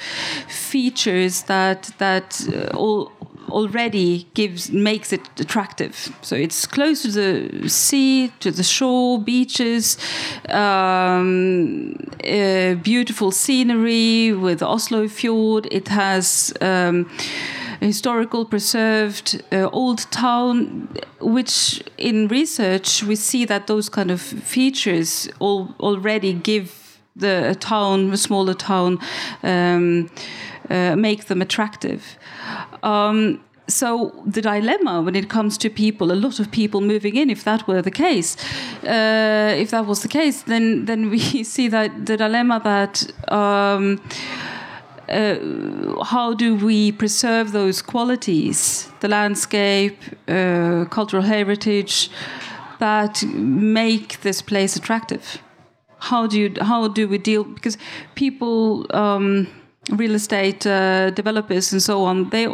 features 0.49 1.43
that 1.45 1.91
that 1.99 2.47
uh, 2.49 2.77
all 2.77 3.13
already 3.51 4.27
gives 4.35 4.71
makes 4.71 5.13
it 5.13 5.29
attractive. 5.39 6.15
So 6.23 6.37
it's 6.37 6.67
close 6.67 7.03
to 7.03 7.11
the 7.11 7.69
sea, 7.69 8.33
to 8.41 8.51
the 8.51 8.63
shore, 8.63 9.21
beaches, 9.21 9.99
um, 10.49 11.95
uh, 12.25 12.75
beautiful 12.75 13.31
scenery 13.31 14.33
with 14.33 14.63
Oslo 14.63 15.09
Fjord. 15.09 15.69
It 15.71 15.89
has. 15.89 16.53
Um, 16.61 17.09
historical 17.81 18.45
preserved 18.45 19.43
uh, 19.53 19.69
old 19.73 20.01
town 20.11 20.87
which 21.21 21.83
in 21.97 22.29
research 22.29 23.03
we 23.03 23.17
see 23.17 23.47
that 23.47 23.67
those 23.67 23.89
kind 23.89 24.11
of 24.11 24.21
features 24.21 25.29
already 25.41 26.35
give 26.35 27.01
the 27.17 27.51
a 27.51 27.55
town 27.55 28.13
a 28.13 28.17
smaller 28.17 28.55
town 28.55 28.99
um, 29.43 30.11
uh, 30.71 30.97
make 30.97 31.27
them 31.27 31.43
attractive 31.43 32.19
um, 32.83 33.41
so 33.71 34.13
the 34.27 34.43
dilemma 34.43 35.01
when 35.01 35.15
it 35.15 35.29
comes 35.29 35.57
to 35.59 35.71
people, 35.71 36.13
a 36.13 36.15
lot 36.15 36.41
of 36.41 36.51
people 36.51 36.81
moving 36.81 37.17
in, 37.17 37.31
if 37.31 37.45
that 37.45 37.67
were 37.67 37.83
the 37.83 37.91
case, 37.91 38.37
uh, 38.85 39.55
if 39.57 39.71
that 39.71 39.87
was 39.87 40.03
the 40.03 40.09
case, 40.09 40.43
then 40.43 40.85
then 40.85 41.11
we 41.11 41.19
see 41.45 41.69
that 41.69 42.07
the 42.07 42.17
dilemma 42.17 42.61
that 42.65 43.11
um, 43.33 44.01
uh, 45.09 46.05
how 46.05 46.35
do 46.35 46.55
we 46.55 46.93
preserve 46.93 47.53
those 47.53 47.83
qualities, 47.83 48.89
the 49.01 49.09
landscape, 49.09 49.99
uh, 50.29 50.85
cultural 50.91 51.23
heritage, 51.23 52.11
that 52.79 53.23
make 53.25 54.21
this 54.21 54.43
place 54.43 54.77
attractive? 54.77 55.39
How 55.99 56.27
do 56.27 56.39
you 56.39 56.55
how 56.61 56.89
do 56.89 57.09
we 57.09 57.19
deal? 57.19 57.45
Because 57.45 57.79
people. 58.15 58.87
Um, 58.91 59.47
real 59.89 60.15
estate 60.15 60.67
uh, 60.67 61.11
developers 61.11 61.73
and 61.73 61.83
so 61.83 62.05
on 62.05 62.29
they 62.31 62.47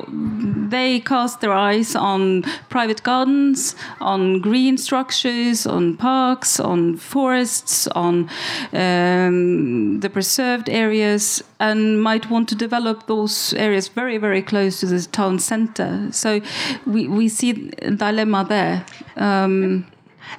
they 0.70 1.00
cast 1.00 1.40
their 1.40 1.52
eyes 1.52 1.96
on 1.96 2.42
private 2.68 3.02
gardens 3.02 3.74
on 4.00 4.40
green 4.40 4.78
structures 4.78 5.66
on 5.66 5.96
parks 5.96 6.60
on 6.60 6.96
forests 6.96 7.88
on 7.88 8.30
um, 8.72 10.00
the 10.00 10.08
preserved 10.08 10.68
areas 10.68 11.42
and 11.58 12.00
might 12.02 12.30
want 12.30 12.48
to 12.48 12.54
develop 12.54 13.06
those 13.06 13.52
areas 13.54 13.88
very 13.88 14.18
very 14.18 14.42
close 14.42 14.80
to 14.80 14.86
the 14.86 15.00
town 15.02 15.38
center. 15.38 16.08
So 16.12 16.40
we, 16.86 17.08
we 17.08 17.28
see 17.28 17.70
a 17.82 17.90
dilemma 17.90 18.44
there. 18.48 18.86
Um, 19.16 19.86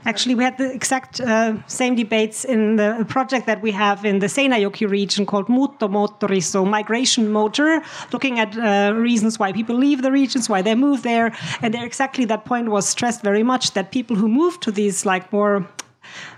Actually, 0.05 0.35
we 0.35 0.43
had 0.43 0.57
the 0.57 0.71
exact 0.73 1.19
uh, 1.19 1.55
same 1.67 1.95
debates 1.95 2.45
in 2.45 2.75
the 2.75 3.05
project 3.07 3.45
that 3.45 3.61
we 3.61 3.71
have 3.71 4.05
in 4.05 4.19
the 4.19 4.27
Seinäjoki 4.27 4.89
region 4.89 5.25
called 5.25 5.47
Muuttomoottori, 5.47 6.41
so 6.43 6.65
migration 6.65 7.29
motor, 7.31 7.81
looking 8.11 8.39
at 8.39 8.57
uh, 8.57 8.93
reasons 8.93 9.39
why 9.39 9.51
people 9.51 9.75
leave 9.75 10.01
the 10.01 10.11
regions, 10.11 10.49
why 10.49 10.61
they 10.61 10.75
move 10.75 11.03
there. 11.03 11.35
And 11.61 11.73
there 11.73 11.85
exactly 11.85 12.25
that 12.25 12.45
point 12.45 12.69
was 12.69 12.87
stressed 12.87 13.21
very 13.23 13.43
much 13.43 13.73
that 13.73 13.91
people 13.91 14.15
who 14.15 14.27
move 14.27 14.59
to 14.61 14.71
these 14.71 15.05
like 15.05 15.31
more 15.31 15.67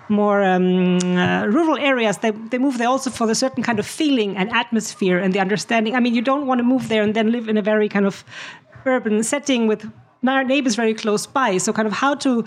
more 0.08 0.44
um, 0.44 0.98
uh, 0.98 1.46
rural 1.46 1.78
areas, 1.78 2.18
they, 2.18 2.32
they 2.32 2.58
move 2.58 2.80
there 2.80 2.88
also 2.88 3.12
for 3.12 3.28
the 3.28 3.36
certain 3.36 3.62
kind 3.62 3.78
of 3.78 3.86
feeling 3.86 4.36
and 4.36 4.52
atmosphere 4.52 5.20
and 5.20 5.34
the 5.34 5.40
understanding. 5.40 5.96
I 5.96 6.00
mean, 6.00 6.16
you 6.16 6.24
don't 6.24 6.48
want 6.48 6.58
to 6.58 6.64
move 6.64 6.90
there 6.90 7.04
and 7.04 7.14
then 7.14 7.32
live 7.32 7.48
in 7.48 7.58
a 7.58 7.62
very 7.62 7.88
kind 7.88 8.08
of 8.08 8.24
urban 8.86 9.22
setting 9.22 9.68
with 9.68 9.88
neighbors 10.24 10.76
very 10.76 10.94
close 10.94 11.28
by. 11.28 11.58
So, 11.58 11.72
kind 11.74 11.88
of 11.88 11.94
how 11.94 12.16
to 12.16 12.44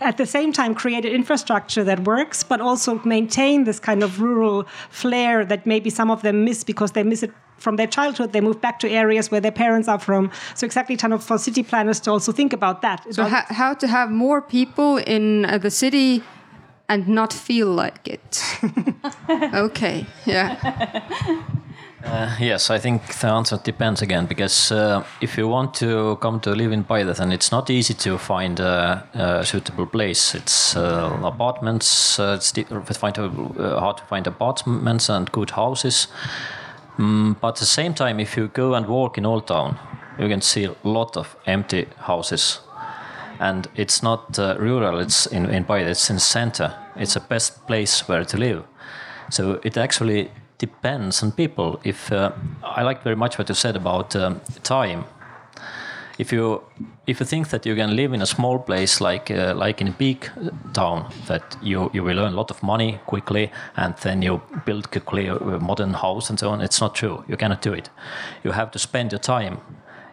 at 0.00 0.16
the 0.16 0.26
same 0.26 0.52
time 0.52 0.74
create 0.74 1.04
an 1.04 1.12
infrastructure 1.12 1.84
that 1.84 2.00
works, 2.00 2.42
but 2.42 2.60
also 2.60 3.00
maintain 3.04 3.64
this 3.64 3.78
kind 3.80 4.02
of 4.02 4.20
rural 4.20 4.66
flair 4.90 5.44
that 5.44 5.66
maybe 5.66 5.90
some 5.90 6.10
of 6.10 6.22
them 6.22 6.44
miss 6.44 6.64
because 6.64 6.92
they 6.92 7.02
miss 7.02 7.22
it 7.22 7.32
from 7.58 7.76
their 7.76 7.86
childhood. 7.86 8.32
They 8.32 8.40
move 8.40 8.60
back 8.60 8.78
to 8.80 8.88
areas 8.90 9.30
where 9.30 9.40
their 9.40 9.52
parents 9.52 9.88
are 9.88 9.98
from. 9.98 10.30
So 10.54 10.66
exactly, 10.66 10.96
kind 10.96 11.12
of 11.12 11.22
for 11.24 11.38
city 11.38 11.62
planners 11.62 12.00
to 12.00 12.10
also 12.10 12.32
think 12.32 12.52
about 12.52 12.82
that. 12.82 13.04
So 13.14 13.22
about- 13.26 13.46
ho- 13.46 13.54
how 13.54 13.74
to 13.74 13.86
have 13.86 14.10
more 14.10 14.40
people 14.42 14.98
in 14.98 15.44
uh, 15.44 15.58
the 15.58 15.70
city 15.70 16.22
and 16.88 17.08
not 17.08 17.32
feel 17.32 17.68
like 17.68 18.06
it? 18.08 18.42
okay, 19.54 20.06
yeah. 20.26 20.56
Uh, 22.04 22.36
yes, 22.38 22.68
I 22.68 22.78
think 22.78 23.06
the 23.18 23.28
answer 23.28 23.56
depends 23.56 24.02
again 24.02 24.26
because 24.26 24.70
uh, 24.70 25.02
if 25.22 25.38
you 25.38 25.48
want 25.48 25.72
to 25.74 26.16
come 26.20 26.38
to 26.40 26.50
live 26.50 26.70
in 26.70 26.84
then 27.14 27.32
it's 27.32 27.50
not 27.50 27.70
easy 27.70 27.94
to 27.94 28.18
find 28.18 28.60
a, 28.60 29.02
a 29.14 29.44
suitable 29.44 29.86
place. 29.86 30.34
It's 30.34 30.76
uh, 30.76 31.18
apartments. 31.24 32.18
Uh, 32.18 32.34
it's 32.36 32.52
find 32.98 33.18
uh, 33.18 33.80
hard 33.80 33.96
to 33.96 34.04
find 34.04 34.26
apartments 34.26 35.08
and 35.08 35.32
good 35.32 35.50
houses. 35.50 36.08
Mm, 36.98 37.40
but 37.40 37.48
at 37.48 37.56
the 37.56 37.66
same 37.66 37.94
time, 37.94 38.20
if 38.20 38.36
you 38.36 38.48
go 38.48 38.74
and 38.74 38.86
walk 38.86 39.16
in 39.16 39.24
Old 39.24 39.46
Town, 39.46 39.78
you 40.18 40.28
can 40.28 40.42
see 40.42 40.64
a 40.64 40.74
lot 40.84 41.16
of 41.16 41.36
empty 41.46 41.86
houses. 41.96 42.60
And 43.40 43.66
it's 43.76 44.02
not 44.02 44.38
rural. 44.38 45.00
It's 45.00 45.26
in 45.26 45.46
in. 45.46 45.86
It's 45.86 46.10
in 46.10 46.18
center. 46.18 46.74
It's 46.96 47.14
the 47.14 47.20
best 47.20 47.66
place 47.66 48.06
where 48.08 48.24
to 48.24 48.36
live. 48.36 48.62
So 49.30 49.58
it 49.64 49.76
actually 49.76 50.30
depends 50.58 51.22
on 51.22 51.32
people. 51.32 51.80
If 51.84 52.12
uh, 52.12 52.32
I 52.62 52.82
like 52.82 53.02
very 53.02 53.16
much 53.16 53.38
what 53.38 53.48
you 53.48 53.54
said 53.54 53.76
about 53.76 54.16
um, 54.16 54.40
time. 54.62 55.04
If 56.18 56.32
you 56.32 56.62
if 57.06 57.18
you 57.20 57.26
think 57.26 57.48
that 57.48 57.66
you 57.66 57.74
can 57.74 57.96
live 57.96 58.14
in 58.14 58.22
a 58.22 58.26
small 58.26 58.58
place 58.58 59.00
like 59.00 59.30
uh, 59.30 59.52
like 59.56 59.80
in 59.80 59.88
a 59.88 59.92
big 59.98 60.30
town, 60.72 61.12
that 61.26 61.56
you 61.62 61.90
you 61.92 62.04
will 62.04 62.18
earn 62.20 62.32
a 62.32 62.36
lot 62.36 62.50
of 62.50 62.62
money 62.62 63.00
quickly 63.06 63.50
and 63.76 63.96
then 63.96 64.22
you 64.22 64.40
build 64.64 64.90
quickly 64.90 65.26
a 65.26 65.58
modern 65.58 65.94
house 65.94 66.30
and 66.30 66.38
so 66.38 66.50
on, 66.50 66.60
it's 66.60 66.80
not 66.80 66.94
true. 66.94 67.24
You 67.28 67.36
cannot 67.36 67.62
do 67.62 67.72
it. 67.72 67.90
You 68.44 68.52
have 68.52 68.70
to 68.70 68.78
spend 68.78 69.12
your 69.12 69.18
time. 69.18 69.58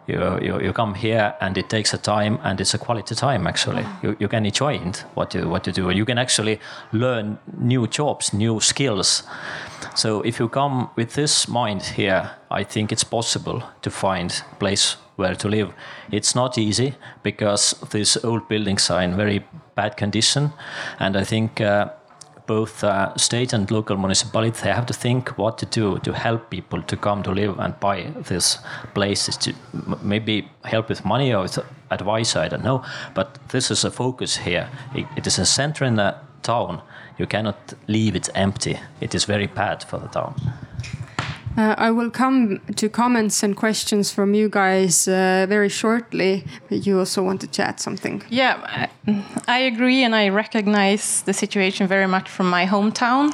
You, 0.08 0.38
you, 0.42 0.60
you 0.60 0.72
come 0.72 0.94
here 0.94 1.34
and 1.40 1.56
it 1.56 1.70
takes 1.70 1.94
a 1.94 1.98
time 1.98 2.40
and 2.42 2.60
it's 2.60 2.74
a 2.74 2.78
quality 2.78 3.14
time 3.14 3.46
actually. 3.46 3.86
You, 4.02 4.16
you 4.18 4.28
can 4.28 4.44
enjoy 4.44 4.74
it, 4.74 5.04
what 5.14 5.34
you 5.34 5.48
what 5.48 5.66
you 5.66 5.72
do. 5.72 5.90
You 5.90 6.04
can 6.04 6.18
actually 6.18 6.58
learn 6.92 7.38
new 7.58 7.86
jobs, 7.86 8.32
new 8.32 8.60
skills. 8.60 9.22
So 9.94 10.22
if 10.22 10.38
you 10.38 10.48
come 10.48 10.90
with 10.96 11.14
this 11.14 11.48
mind 11.48 11.82
here, 11.82 12.30
I 12.50 12.64
think 12.64 12.92
it's 12.92 13.04
possible 13.04 13.62
to 13.82 13.90
find 13.90 14.30
place 14.58 14.96
where 15.16 15.34
to 15.34 15.48
live. 15.48 15.72
It's 16.10 16.34
not 16.34 16.58
easy 16.58 16.94
because 17.22 17.74
these 17.90 18.16
old 18.24 18.48
buildings 18.48 18.90
are 18.90 19.02
in 19.02 19.16
very 19.16 19.44
bad 19.74 19.96
condition, 19.96 20.52
and 20.98 21.16
I 21.16 21.24
think. 21.24 21.60
Uh, 21.60 21.90
both 22.46 22.82
uh, 22.82 23.16
state 23.16 23.52
and 23.52 23.70
local 23.70 23.96
municipalities 23.96 24.62
they 24.62 24.72
have 24.72 24.84
to 24.84 24.92
think 24.92 25.28
what 25.38 25.58
to 25.58 25.66
do 25.66 25.98
to 26.00 26.12
help 26.12 26.50
people 26.50 26.82
to 26.82 26.96
come 26.96 27.22
to 27.22 27.30
live 27.30 27.56
and 27.58 27.78
buy 27.78 28.12
these 28.28 28.58
places 28.94 29.36
to 29.36 29.54
maybe 30.02 30.48
help 30.64 30.88
with 30.88 31.04
money 31.04 31.32
or 31.32 31.42
with 31.42 31.58
advice 31.90 32.34
i 32.34 32.48
don't 32.48 32.64
know 32.64 32.82
but 33.14 33.38
this 33.48 33.70
is 33.70 33.84
a 33.84 33.90
focus 33.90 34.36
here 34.38 34.68
it, 34.94 35.06
it 35.16 35.26
is 35.26 35.38
a 35.38 35.46
center 35.46 35.84
in 35.84 35.94
the 35.96 36.14
town 36.42 36.82
you 37.18 37.26
cannot 37.26 37.74
leave 37.86 38.16
it 38.16 38.28
empty 38.34 38.78
it 39.00 39.14
is 39.14 39.24
very 39.24 39.46
bad 39.46 39.84
for 39.84 39.98
the 39.98 40.08
town 40.08 40.34
Uh, 41.56 41.74
I 41.76 41.90
will 41.90 42.10
come 42.10 42.60
to 42.76 42.88
comments 42.88 43.42
and 43.42 43.54
questions 43.54 44.10
from 44.10 44.32
you 44.32 44.48
guys 44.48 45.06
uh, 45.06 45.44
very 45.48 45.68
shortly. 45.68 46.44
But 46.68 46.86
you 46.86 46.98
also 46.98 47.22
want 47.22 47.40
to 47.42 47.46
chat 47.46 47.78
something. 47.80 48.22
Yeah, 48.30 48.56
I, 48.64 48.88
I 49.46 49.58
agree, 49.58 50.02
and 50.02 50.14
I 50.14 50.30
recognize 50.30 51.22
the 51.22 51.34
situation 51.34 51.86
very 51.86 52.06
much 52.06 52.30
from 52.30 52.48
my 52.48 52.64
hometown. 52.66 53.32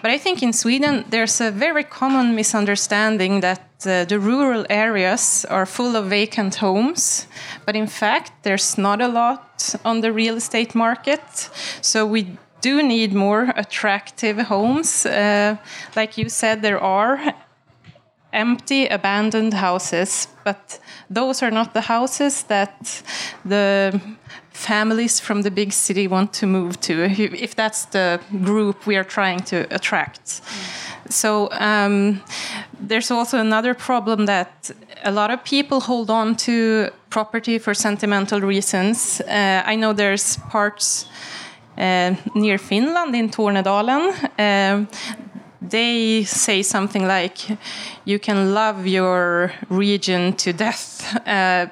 But 0.00 0.10
I 0.10 0.18
think 0.18 0.42
in 0.42 0.52
Sweden, 0.52 1.04
there's 1.10 1.40
a 1.40 1.50
very 1.50 1.84
common 1.84 2.34
misunderstanding 2.34 3.40
that 3.40 3.60
uh, 3.86 4.04
the 4.06 4.18
rural 4.18 4.64
areas 4.70 5.44
are 5.50 5.66
full 5.66 5.94
of 5.94 6.06
vacant 6.06 6.54
homes. 6.56 7.26
But 7.66 7.76
in 7.76 7.86
fact, 7.86 8.32
there's 8.44 8.78
not 8.78 9.02
a 9.02 9.08
lot 9.08 9.74
on 9.84 10.00
the 10.00 10.12
real 10.12 10.36
estate 10.36 10.74
market. 10.74 11.50
So 11.82 12.06
we 12.06 12.38
do 12.60 12.82
need 12.82 13.14
more 13.14 13.52
attractive 13.56 14.38
homes. 14.38 15.06
Uh, 15.06 15.56
like 15.96 16.18
you 16.18 16.28
said, 16.28 16.62
there 16.62 16.80
are 16.80 17.34
empty, 18.32 18.86
abandoned 18.86 19.54
houses, 19.54 20.28
but 20.44 20.78
those 21.10 21.42
are 21.42 21.50
not 21.50 21.72
the 21.72 21.80
houses 21.80 22.44
that 22.44 23.02
the 23.44 24.00
families 24.52 25.20
from 25.20 25.42
the 25.42 25.50
big 25.50 25.72
city 25.72 26.08
want 26.08 26.32
to 26.32 26.46
move 26.46 26.80
to, 26.80 27.04
if 27.04 27.54
that's 27.54 27.86
the 27.86 28.20
group 28.44 28.86
we 28.86 28.96
are 28.96 29.04
trying 29.04 29.40
to 29.40 29.66
attract. 29.70 30.40
So 31.08 31.48
um, 31.52 32.20
there's 32.78 33.10
also 33.10 33.38
another 33.38 33.74
problem 33.74 34.26
that 34.26 34.70
a 35.04 35.10
lot 35.12 35.30
of 35.30 35.42
people 35.44 35.80
hold 35.80 36.10
on 36.10 36.36
to 36.36 36.90
property 37.08 37.58
for 37.58 37.72
sentimental 37.72 38.40
reasons. 38.40 39.20
Uh, 39.20 39.62
I 39.64 39.76
know 39.76 39.92
there's 39.92 40.36
parts 40.50 41.06
near 42.34 42.58
Finland 42.58 43.14
in 43.14 43.28
Tornedalen. 43.30 44.12
Uh, 44.38 44.86
they 45.70 46.24
say 46.24 46.62
something 46.62 47.06
like, 47.06 47.36
"You 48.04 48.18
can 48.18 48.52
love 48.54 48.86
your 48.86 49.50
region 49.68 50.32
to 50.36 50.52
death." 50.52 51.02
Uh, 51.26 51.66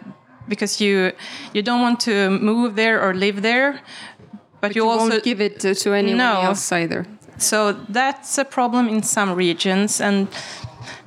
because 0.49 0.85
you 0.85 1.13
you 1.55 1.63
don't 1.63 1.81
want 1.83 2.01
to 2.05 2.31
move 2.31 2.75
there 2.75 3.01
or 3.03 3.15
live 3.15 3.41
there, 3.43 3.73
but, 3.73 4.61
But 4.61 4.77
you, 4.77 4.83
you 4.85 4.91
also 4.91 5.09
won't 5.11 5.25
give 5.25 5.41
it 5.45 5.61
to, 5.61 5.75
to 5.75 5.93
anyone 5.93 6.19
No. 6.19 6.41
else 6.49 6.73
either. 6.83 7.05
so 7.39 7.73
that's 7.93 8.39
a 8.39 8.45
problem 8.45 8.89
in 8.89 9.03
some 9.03 9.35
regions, 9.35 10.01
and 10.01 10.29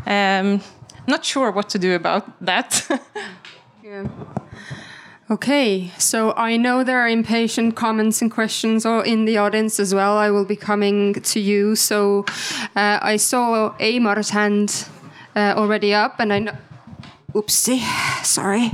um, 0.08 0.60
not 1.08 1.24
sure 1.26 1.52
what 1.52 1.70
to 1.70 1.80
do 1.80 1.95
about 1.95 2.24
that. 2.45 2.86
Okay, 5.32 5.92
so 6.00 6.34
I 6.36 6.58
know 6.58 6.84
there 6.84 7.00
are 7.00 7.08
impatient 7.08 7.76
comments 7.76 8.20
and 8.20 8.32
questions 8.32 8.84
all 8.84 9.02
in 9.02 9.26
the 9.26 9.38
audience 9.38 9.80
as 9.80 9.94
well. 9.94 10.18
I 10.18 10.32
will 10.32 10.44
be 10.44 10.56
coming 10.56 11.14
to 11.14 11.40
you. 11.40 11.76
So 11.76 12.26
uh, 12.76 12.98
I 13.00 13.18
saw 13.18 13.76
Amar's 13.80 14.32
hand 14.32 14.88
uh, 15.36 15.54
already 15.56 15.94
up, 15.94 16.20
and 16.20 16.34
I 16.34 16.40
know. 16.40 16.58
Oopsie, 17.34 17.80
sorry. 18.26 18.72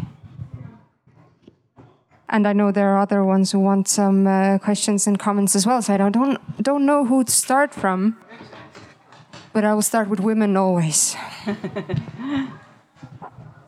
And 2.29 2.47
I 2.47 2.53
know 2.53 2.71
there 2.71 2.87
are 2.95 2.99
other 2.99 3.21
ones 3.21 3.51
who 3.51 3.59
want 3.59 3.89
some 3.89 4.25
uh, 4.25 4.57
questions 4.59 5.07
and 5.07 5.19
comments 5.19 5.57
as 5.57 5.67
well. 5.67 5.81
So 5.81 5.93
I 5.93 5.97
don't 5.97 6.13
don't, 6.13 6.63
don't 6.63 6.85
know 6.85 7.03
who 7.03 7.25
to 7.25 7.31
start 7.31 7.73
from. 7.73 8.15
But 9.51 9.65
I 9.65 9.73
will 9.73 9.81
start 9.81 10.07
with 10.07 10.21
women 10.21 10.55
always. 10.55 11.17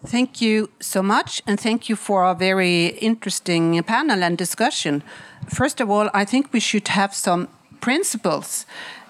Thank 0.07 0.39
you 0.41 0.69
so 0.79 1.03
much, 1.03 1.41
and 1.45 1.59
thank 1.59 1.89
you 1.89 1.97
for 1.97 2.23
a 2.23 2.33
very 2.33 2.87
interesting 3.01 3.83
panel 3.83 4.23
and 4.23 4.37
discussion. 4.37 5.03
First 5.49 5.81
of 5.81 5.89
all, 5.89 6.09
I 6.13 6.23
think 6.23 6.53
we 6.53 6.61
should 6.61 6.87
have 6.87 7.13
some 7.13 7.49
principles, 7.81 8.65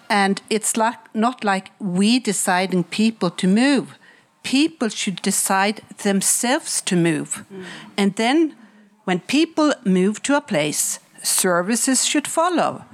and 0.09 0.41
it's 0.49 0.75
like 0.75 0.97
not 1.13 1.43
like 1.43 1.69
we 1.79 2.17
deciding 2.17 2.85
people 2.85 3.29
to 3.29 3.47
move. 3.47 3.95
People 4.41 4.89
should 4.89 5.21
decide 5.21 5.83
themselves 6.01 6.81
to 6.81 6.95
move, 6.95 7.45
mm. 7.53 7.63
and 7.95 8.15
then 8.15 8.55
when 9.03 9.19
people 9.19 9.73
move 9.85 10.23
to 10.23 10.35
a 10.35 10.41
place, 10.41 10.99
services 11.21 12.05
should 12.05 12.27
follow. 12.27 12.85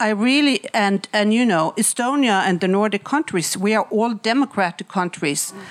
I 0.00 0.08
really 0.08 0.60
and 0.72 1.06
and 1.12 1.34
you 1.34 1.44
know 1.44 1.74
Estonia 1.76 2.42
and 2.48 2.60
the 2.60 2.68
Nordic 2.68 3.04
countries 3.04 3.56
we 3.56 3.74
are 3.74 3.86
all 3.90 4.14
democratic 4.14 4.88
countries 4.88 5.52
mm. 5.52 5.62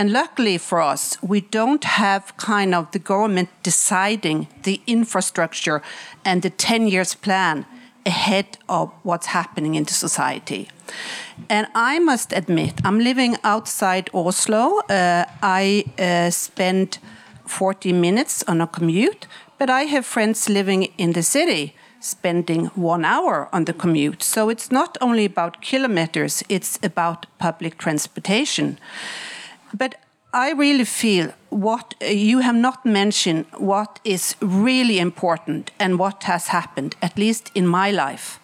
And 0.00 0.12
luckily 0.12 0.56
for 0.56 0.80
us 0.80 1.18
we 1.22 1.42
don't 1.42 1.84
have 1.84 2.34
kind 2.38 2.74
of 2.74 2.90
the 2.92 2.98
government 2.98 3.50
deciding 3.62 4.48
the 4.62 4.80
infrastructure 4.86 5.82
and 6.24 6.40
the 6.40 6.48
10 6.48 6.88
years 6.88 7.14
plan 7.14 7.66
ahead 8.06 8.46
of 8.66 8.90
what's 9.02 9.26
happening 9.26 9.74
in 9.74 9.84
the 9.84 9.92
society 9.92 10.68
and 11.50 11.66
I 11.74 11.98
must 11.98 12.32
admit 12.32 12.80
I'm 12.82 12.98
living 12.98 13.36
outside 13.44 14.08
Oslo 14.14 14.80
uh, 14.88 15.24
I 15.42 15.84
uh, 15.98 16.30
spend 16.30 16.98
40 17.46 17.92
minutes 17.92 18.42
on 18.48 18.62
a 18.62 18.66
commute 18.66 19.26
but 19.58 19.68
I 19.68 19.82
have 19.82 20.06
friends 20.06 20.48
living 20.48 20.84
in 20.96 21.12
the 21.12 21.22
city 21.22 21.74
spending 22.02 22.70
one 22.74 23.04
hour 23.04 23.50
on 23.52 23.66
the 23.66 23.74
commute. 23.74 24.22
So 24.22 24.48
it's 24.48 24.70
not 24.70 24.96
only 25.02 25.26
about 25.26 25.60
kilometers, 25.60 26.42
it's 26.48 26.78
about 26.82 27.26
public 27.38 27.76
transportation. 27.76 28.78
But 29.72 29.94
I 30.32 30.52
really 30.52 30.84
feel 30.84 31.32
what 31.48 31.94
you 32.00 32.40
have 32.40 32.54
not 32.54 32.86
mentioned 32.86 33.46
what 33.58 33.98
is 34.04 34.36
really 34.40 34.98
important 34.98 35.70
and 35.78 35.98
what 35.98 36.24
has 36.24 36.48
happened, 36.48 36.94
at 37.02 37.18
least 37.18 37.50
in 37.54 37.66
my 37.66 37.90
life. 37.90 38.38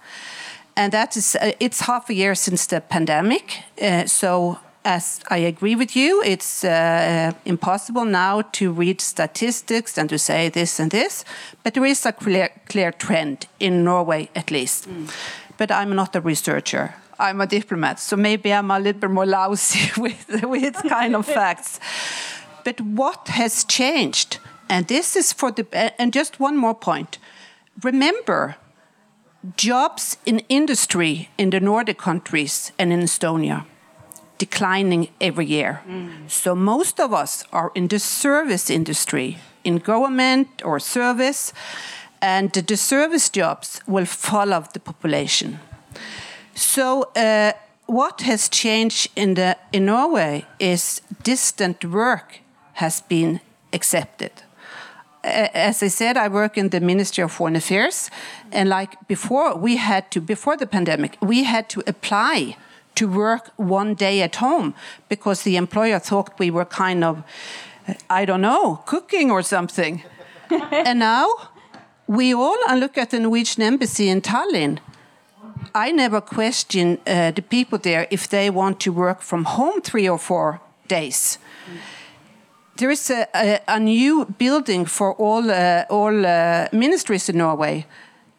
And 0.77 0.93
that 0.93 1.17
is, 1.17 1.37
uh, 1.37 1.53
it's 1.61 1.81
half 1.81 2.11
a 2.11 2.15
year 2.15 2.35
since 2.35 2.67
the 2.67 2.81
pandemic. 2.81 3.63
Uh, 3.81 4.07
so 4.07 4.59
as 4.85 5.21
I 5.31 5.39
agree 5.39 5.75
with 5.75 5.97
you, 5.97 6.23
it's 6.23 6.65
uh, 6.65 7.33
impossible 7.45 8.05
now 8.05 8.43
to 8.53 8.73
read 8.73 9.01
statistics 9.01 9.99
and 9.99 10.09
to 10.09 10.19
say 10.19 10.49
this 10.49 10.81
and 10.81 10.91
this, 10.91 11.25
but 11.63 11.75
there 11.75 11.85
is 11.85 12.07
a 12.07 12.13
clear, 12.13 12.51
clear 12.69 12.93
trend 12.93 13.47
in 13.59 13.85
Norway 13.85 14.29
at 14.35 14.51
least. 14.51 14.89
But 15.57 15.71
I'm 15.71 15.95
not 15.95 16.15
a 16.15 16.21
researcher. 16.21 16.95
I'm 17.19 17.41
a 17.41 17.47
diplomat, 17.47 17.99
so 18.01 18.17
maybe 18.17 18.53
I'm 18.53 18.71
a 18.71 18.79
little 18.79 19.01
bit 19.01 19.11
more 19.11 19.27
lousy 19.27 19.91
with, 20.01 20.43
with 20.43 20.75
kind 20.89 21.17
of 21.17 21.27
facts. 21.41 21.81
But 22.65 22.81
what 22.81 23.29
has 23.29 23.65
changed? 23.65 24.39
And 24.69 24.87
this 24.89 25.17
is 25.17 25.33
for 25.33 25.53
the, 25.53 25.67
and 26.01 26.13
just 26.13 26.41
one 26.41 26.57
more 26.57 26.75
point. 26.75 27.19
Remember, 27.83 28.57
jobs 29.57 30.17
in 30.27 30.41
industry 30.49 31.29
in 31.39 31.51
the 31.51 31.61
Nordic 31.61 31.99
countries 31.99 32.73
and 32.79 32.93
in 32.93 33.01
Estonia 33.01 33.65
declining 34.39 35.09
every 35.21 35.47
year. 35.47 35.81
Mm. 35.89 36.31
So 36.31 36.55
most 36.55 37.01
of 37.01 37.13
us 37.13 37.45
are 37.53 37.73
in 37.75 37.89
the 37.89 37.99
service 37.99 38.71
industry, 38.71 39.39
in 39.65 39.79
government 39.79 40.49
or 40.65 40.79
service, 40.81 41.53
and 42.21 42.53
the 42.53 42.77
service 42.77 43.29
jobs 43.29 43.81
will 43.87 44.07
follow 44.07 44.65
the 44.73 44.81
population. 44.81 45.59
So 46.57 47.11
uh, 47.15 47.53
what 47.85 48.23
has 48.23 48.49
changed 48.49 49.11
in 49.15 49.35
the 49.35 49.57
in 49.73 49.85
Norway 49.85 50.47
is 50.59 51.03
distant 51.23 51.85
work 51.85 52.41
has 52.73 53.03
been 53.03 53.41
accepted. 53.73 54.31
As 55.23 55.83
I 55.83 55.89
said, 55.89 56.17
I 56.17 56.29
work 56.29 56.57
in 56.57 56.71
the 56.71 56.81
Ministry 56.81 57.25
of 57.25 57.33
Foreign 57.33 57.57
Affairs, 57.57 58.11
and 58.53 58.69
like 58.69 58.97
before, 59.09 59.55
we 59.57 59.77
had 59.77 60.11
to 60.11 60.21
before 60.21 60.57
the 60.57 60.67
pandemic, 60.67 61.19
we 61.21 61.45
had 61.45 61.69
to 61.69 61.83
apply 61.87 62.57
to 62.95 63.07
work 63.07 63.51
one 63.57 63.95
day 63.95 64.23
at 64.23 64.37
home 64.37 64.73
because 65.09 65.43
the 65.43 65.57
employer 65.57 65.99
thought 65.99 66.39
we 66.39 66.51
were 66.51 66.65
kind 66.65 67.05
of, 67.05 67.23
I 68.09 68.25
don't 68.25 68.41
know, 68.41 68.83
cooking 68.87 69.31
or 69.31 69.43
something. 69.43 70.03
and 70.51 70.99
now 71.01 71.29
we 72.07 72.33
all 72.33 72.57
look 72.79 72.97
at 72.97 73.11
the 73.11 73.21
Norwegian 73.21 73.63
embassy 73.63 74.09
in 74.09 74.23
Tallinn. 74.23 74.79
I 75.75 75.93
never 75.93 76.21
question 76.21 76.99
uh, 77.07 77.31
the 77.31 77.43
people 77.43 77.79
there 77.79 78.07
if 78.11 78.29
they 78.29 78.51
want 78.51 78.81
to 78.81 78.93
work 78.93 79.23
from 79.23 79.45
home 79.45 79.81
three 79.81 80.09
or 80.09 80.19
four 80.19 80.61
days. 80.89 81.39
There 82.77 82.91
is 82.91 83.11
a, 83.11 83.27
a, 83.35 83.61
a 83.69 83.81
new 83.81 84.27
building 84.39 84.87
for 84.87 85.15
all 85.15 85.51
uh, 85.51 85.85
all 85.89 86.27
uh, 86.27 86.69
ministries 86.73 87.29
in 87.29 87.39
Norway, 87.39 87.87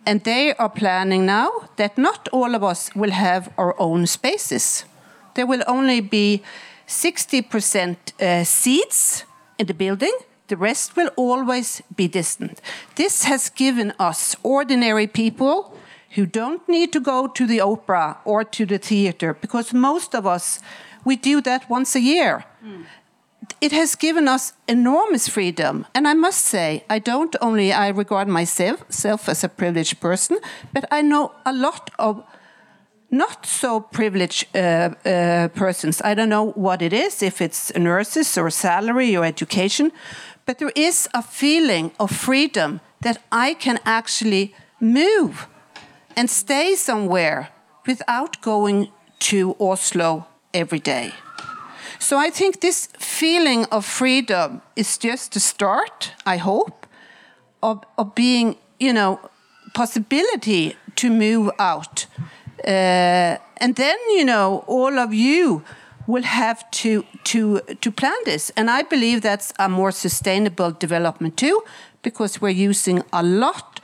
and 0.05 0.23
they 0.23 0.53
are 0.57 0.69
planning 0.69 1.25
now 1.25 1.49
that 1.75 1.97
not 1.97 2.29
all 2.31 2.55
of 2.55 2.63
us 2.63 2.89
will 2.95 3.11
have 3.11 3.49
our 3.57 3.73
own 3.79 4.07
spaces. 4.07 4.85
There 5.33 5.47
will 5.47 5.63
only 5.67 6.01
be 6.01 6.41
60% 6.87 7.97
uh, 8.21 8.43
seats 8.43 9.25
in 9.57 9.67
the 9.67 9.73
building. 9.73 10.17
The 10.47 10.57
rest 10.57 10.95
will 10.95 11.09
always 11.15 11.81
be 11.95 12.07
distant. 12.07 12.61
This 12.95 13.25
has 13.25 13.49
given 13.49 13.93
us 13.99 14.35
ordinary 14.43 15.07
people 15.07 15.77
who 16.17 16.25
don't 16.25 16.67
need 16.67 16.91
to 16.91 16.99
go 16.99 17.27
to 17.27 17.45
the 17.45 17.61
opera 17.61 18.17
or 18.25 18.43
to 18.43 18.65
the 18.65 18.79
theater 18.79 19.35
because 19.35 19.71
most 19.71 20.15
of 20.15 20.25
us 20.25 20.59
we 21.05 21.15
do 21.15 21.41
that 21.41 21.69
once 21.69 21.95
a 21.95 22.01
year. 22.01 22.43
It 23.61 23.71
has 23.71 23.95
given 23.95 24.27
us 24.27 24.53
enormous 24.67 25.29
freedom. 25.29 25.85
And 25.93 26.07
i 26.07 26.13
must 26.13 26.41
say 26.45 26.83
i 26.89 26.99
don't 26.99 27.35
only 27.39 27.71
i 27.71 27.87
regard 27.89 28.27
myself 28.27 28.83
self 28.89 29.29
as 29.29 29.43
a 29.43 29.49
privileged 29.49 29.99
person 29.99 30.37
but 30.73 30.83
i 30.91 31.01
know 31.01 31.31
a 31.45 31.53
lot 31.53 31.89
of 31.97 32.23
not 33.09 33.45
so 33.45 33.79
privileged 33.79 34.45
uh, 34.53 34.59
uh, 34.59 35.47
persons. 35.55 36.01
I 36.01 36.13
don't 36.13 36.27
know 36.27 36.51
what 36.55 36.81
it 36.81 36.91
is 36.91 37.23
if 37.23 37.41
it's 37.41 37.71
nurses 37.75 38.37
or 38.37 38.49
salary 38.49 39.15
or 39.17 39.23
education 39.23 39.91
but 40.45 40.57
there 40.57 40.73
is 40.75 41.07
a 41.13 41.21
feeling 41.21 41.91
of 41.99 42.11
freedom 42.11 42.79
that 43.01 43.17
i 43.31 43.53
can 43.53 43.79
actually 43.85 44.53
move 44.79 45.47
and 46.17 46.29
stay 46.29 46.75
somewhere 46.75 47.49
without 47.85 48.41
going 48.41 48.91
to 49.19 49.55
Oslo 49.59 50.25
every 50.53 50.79
day. 50.79 51.11
So 51.99 52.17
I 52.17 52.31
think 52.31 52.59
this 52.59 52.89
feeling 52.99 53.65
of 53.71 53.85
freedom 53.85 54.61
is 54.75 54.97
just 54.97 55.35
a 55.35 55.39
start, 55.39 56.13
I 56.25 56.37
hope, 56.37 56.87
of, 57.61 57.83
of 57.97 58.13
being, 58.15 58.55
you 58.79 58.93
know, 58.93 59.19
possibility 59.73 60.75
to 60.95 61.09
move 61.09 61.49
out. 61.59 62.07
Uh, 62.67 63.37
and 63.61 63.75
then, 63.75 63.97
you 64.09 64.25
know, 64.25 64.63
all 64.67 64.99
of 64.99 65.13
you 65.13 65.63
will 66.07 66.23
have 66.23 66.63
to 66.71 67.03
to 67.23 67.59
to 67.81 67.91
plan 67.91 68.15
this, 68.23 68.51
and 68.55 68.69
I 68.69 68.83
believe 68.83 69.21
that's 69.21 69.53
a 69.59 69.67
more 69.67 69.91
sustainable 69.91 70.71
development 70.71 71.35
too, 71.35 71.61
because 72.01 72.41
we're 72.41 72.69
using 72.69 73.03
a 73.11 73.21
lot 73.21 73.76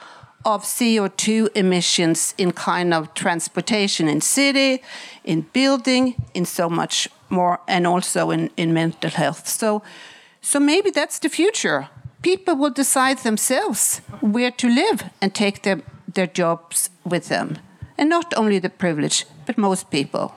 of 0.46 0.64
CO2 0.64 1.50
emissions 1.56 2.34
in 2.38 2.52
kind 2.52 2.94
of 2.94 3.14
transportation 3.14 4.08
in 4.08 4.22
city, 4.22 4.82
in 5.24 5.41
building, 5.54 6.16
in 6.34 6.46
so 6.46 6.70
much 6.70 7.08
more, 7.30 7.60
and 7.68 7.88
also 7.88 8.32
in, 8.32 8.50
in 8.58 8.74
mental 8.74 9.10
health. 9.10 9.48
So, 9.48 9.82
so 10.41 10.60
maybe 10.60 10.91
that's 10.91 11.20
the 11.20 11.30
future. 11.30 11.88
People 12.22 12.56
will 12.56 12.72
decide 12.72 13.20
themselves 13.20 14.00
where 14.22 14.52
to 14.52 14.68
live 14.68 15.04
and 15.22 15.34
take 15.34 15.64
their, 15.64 15.82
their 16.14 16.28
jobs 16.28 16.89
with 17.06 17.30
them. 17.30 17.58
And 17.98 18.10
not 18.10 18.34
only 18.36 18.60
the 18.60 18.70
privileged, 18.70 19.26
but 19.46 19.58
most 19.58 19.89
people. 19.89 20.36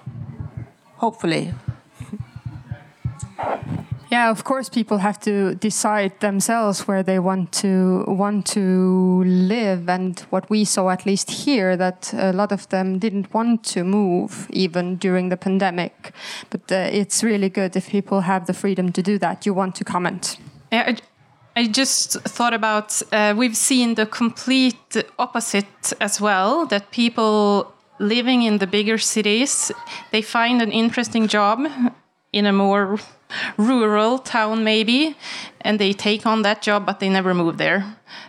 Hopefully. 0.99 1.53
Yeah, 4.11 4.31
of 4.31 4.45
course, 4.45 4.69
people 4.69 4.99
have 4.99 5.19
to 5.21 5.57
decide 5.57 6.21
themselves 6.21 6.87
where 6.87 7.03
they 7.03 7.19
want 7.19 7.53
to 7.55 8.05
want 8.07 8.47
to 8.47 9.25
live, 9.25 9.89
and 9.89 10.21
what 10.31 10.49
we 10.49 10.65
saw, 10.65 10.91
at 10.91 11.05
least 11.07 11.31
here, 11.31 11.77
that 11.77 12.15
a 12.15 12.33
lot 12.33 12.53
of 12.53 12.69
them 12.69 12.99
didn't 12.99 13.35
want 13.35 13.65
to 13.65 13.83
move 13.83 14.47
even 14.51 14.97
during 14.97 15.29
the 15.29 15.37
pandemic. 15.37 16.13
But 16.51 16.71
uh, 16.71 16.89
it's 16.93 17.25
really 17.25 17.49
good 17.49 17.75
if 17.75 17.91
people 17.91 18.21
have 18.21 18.47
the 18.47 18.55
freedom 18.55 18.93
to 18.93 19.03
do 19.03 19.19
that. 19.19 19.45
You 19.45 19.55
want 19.55 19.75
to 19.77 19.85
comment? 19.85 20.39
Yeah, 20.71 20.97
I, 21.57 21.67
just 21.67 22.13
thought 22.21 22.55
about 22.55 23.03
uh, 23.13 23.35
we've 23.37 23.57
seen 23.57 23.95
the 23.95 24.07
complete 24.07 25.05
opposite 25.19 25.93
as 26.01 26.21
well. 26.21 26.67
That 26.67 26.91
people 26.93 27.73
living 27.99 28.43
in 28.43 28.59
the 28.59 28.67
bigger 28.67 28.99
cities 28.99 29.73
they 30.11 30.21
find 30.21 30.61
an 30.61 30.71
interesting 30.71 31.27
job 31.27 31.67
in 32.39 32.47
a 32.47 32.53
more 32.53 32.99
rural 33.57 34.19
town 34.19 34.63
maybe 34.65 35.15
and 35.65 35.79
they 35.79 35.93
take 35.93 36.27
on 36.27 36.43
that 36.43 36.59
job 36.67 36.81
but 36.87 36.97
they 37.01 37.09
never 37.09 37.35
move 37.35 37.57
there 37.57 37.83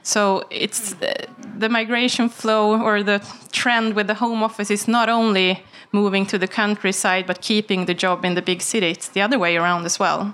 so 0.03 0.43
it's 0.49 0.93
uh, 0.93 1.13
the 1.59 1.69
migration 1.69 2.29
flow 2.29 2.63
or 2.87 3.03
the 3.03 3.19
trend 3.51 3.93
with 3.95 4.07
the 4.07 4.13
home 4.15 4.43
office 4.43 4.71
is 4.73 4.87
not 4.87 5.07
only 5.09 5.47
moving 5.91 6.25
to 6.27 6.37
the 6.37 6.47
countryside 6.47 7.23
but 7.27 7.37
keeping 7.41 7.85
the 7.85 7.93
job 7.93 8.25
in 8.25 8.33
the 8.35 8.41
big 8.41 8.61
city 8.61 8.89
it's 8.89 9.09
the 9.09 9.21
other 9.25 9.37
way 9.39 9.57
around 9.57 9.85
as 9.85 9.99
well 9.99 10.33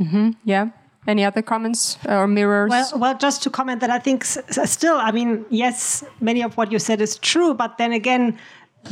Mm-hmm. 0.00 0.30
Yeah. 0.44 0.66
Any 1.06 1.24
other 1.24 1.42
comments 1.42 1.98
or 2.06 2.26
mirrors? 2.26 2.70
Well, 2.70 2.90
well, 2.96 3.16
just 3.18 3.42
to 3.44 3.50
comment 3.50 3.80
that 3.80 3.90
I 3.90 3.98
think 3.98 4.22
s- 4.22 4.38
s- 4.58 4.70
still, 4.70 4.96
I 4.96 5.10
mean, 5.10 5.44
yes, 5.50 6.04
many 6.20 6.42
of 6.44 6.56
what 6.56 6.70
you 6.70 6.78
said 6.78 7.00
is 7.00 7.18
true, 7.18 7.54
but 7.54 7.78
then 7.78 7.92
again, 7.92 8.38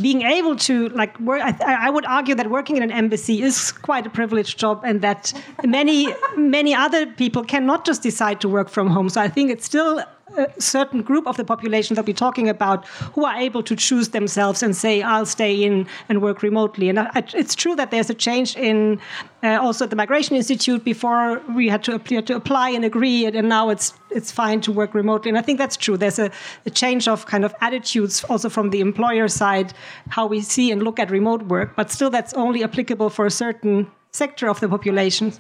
being 0.00 0.22
able 0.22 0.56
to 0.56 0.88
like 0.90 1.18
work, 1.20 1.42
I, 1.42 1.86
I 1.86 1.90
would 1.90 2.06
argue 2.06 2.34
that 2.34 2.50
working 2.50 2.76
in 2.76 2.82
an 2.82 2.90
embassy 2.90 3.42
is 3.42 3.72
quite 3.72 4.06
a 4.06 4.10
privileged 4.10 4.58
job, 4.58 4.82
and 4.84 5.00
that 5.02 5.32
many 5.64 6.14
many 6.36 6.74
other 6.74 7.06
people 7.06 7.44
cannot 7.44 7.84
just 7.84 8.02
decide 8.02 8.40
to 8.40 8.48
work 8.48 8.68
from 8.68 8.88
home. 8.88 9.08
So 9.08 9.20
I 9.20 9.28
think 9.28 9.50
it's 9.50 9.64
still 9.64 10.02
a 10.36 10.60
certain 10.60 11.02
group 11.02 11.26
of 11.26 11.36
the 11.36 11.44
population 11.44 11.96
that 11.96 12.06
we're 12.06 12.14
talking 12.14 12.48
about 12.48 12.86
who 13.14 13.24
are 13.24 13.36
able 13.36 13.62
to 13.62 13.76
choose 13.76 14.10
themselves 14.10 14.62
and 14.62 14.76
say, 14.76 15.02
"I'll 15.02 15.26
stay 15.26 15.62
in 15.62 15.86
and 16.08 16.22
work 16.22 16.42
remotely." 16.42 16.88
And 16.88 16.98
I, 16.98 17.24
it's 17.34 17.54
true 17.54 17.76
that 17.76 17.90
there's 17.90 18.10
a 18.10 18.14
change 18.14 18.56
in 18.56 19.00
uh, 19.42 19.58
also 19.60 19.84
at 19.84 19.90
the 19.90 19.96
Migration 19.96 20.36
Institute. 20.36 20.84
Before 20.84 21.42
we 21.54 21.68
had 21.68 21.82
to 21.84 21.94
apply, 21.94 22.20
to 22.20 22.36
apply 22.36 22.70
and 22.70 22.84
agree, 22.84 23.26
and 23.26 23.48
now 23.48 23.70
it's 23.70 23.94
it's 24.10 24.30
fine 24.30 24.60
to 24.62 24.72
work 24.72 24.94
remotely. 24.94 25.28
And 25.28 25.38
I 25.38 25.42
think 25.42 25.58
that's 25.58 25.76
true. 25.76 25.96
There's 25.96 26.18
a, 26.18 26.30
a 26.64 26.70
change 26.70 27.08
of 27.08 27.26
kind 27.26 27.44
of 27.44 27.54
attitudes 27.60 28.24
also 28.24 28.48
from 28.48 28.70
the 28.70 28.80
employer 28.80 29.28
side, 29.28 29.72
how 30.08 30.26
we 30.26 30.40
see 30.40 30.70
and 30.72 30.82
look 30.82 30.98
at 30.98 31.10
remote 31.10 31.42
work. 31.44 31.76
But 31.76 31.90
still, 31.90 32.10
that's 32.10 32.34
only 32.34 32.62
applicable 32.64 33.10
for 33.10 33.26
a 33.26 33.30
certain 33.30 33.90
sector 34.12 34.48
of 34.48 34.60
the 34.60 34.68
population. 34.68 35.32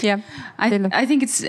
Yeah, 0.00 0.20
I, 0.58 0.88
I 0.92 1.06
think 1.06 1.22
it's 1.22 1.44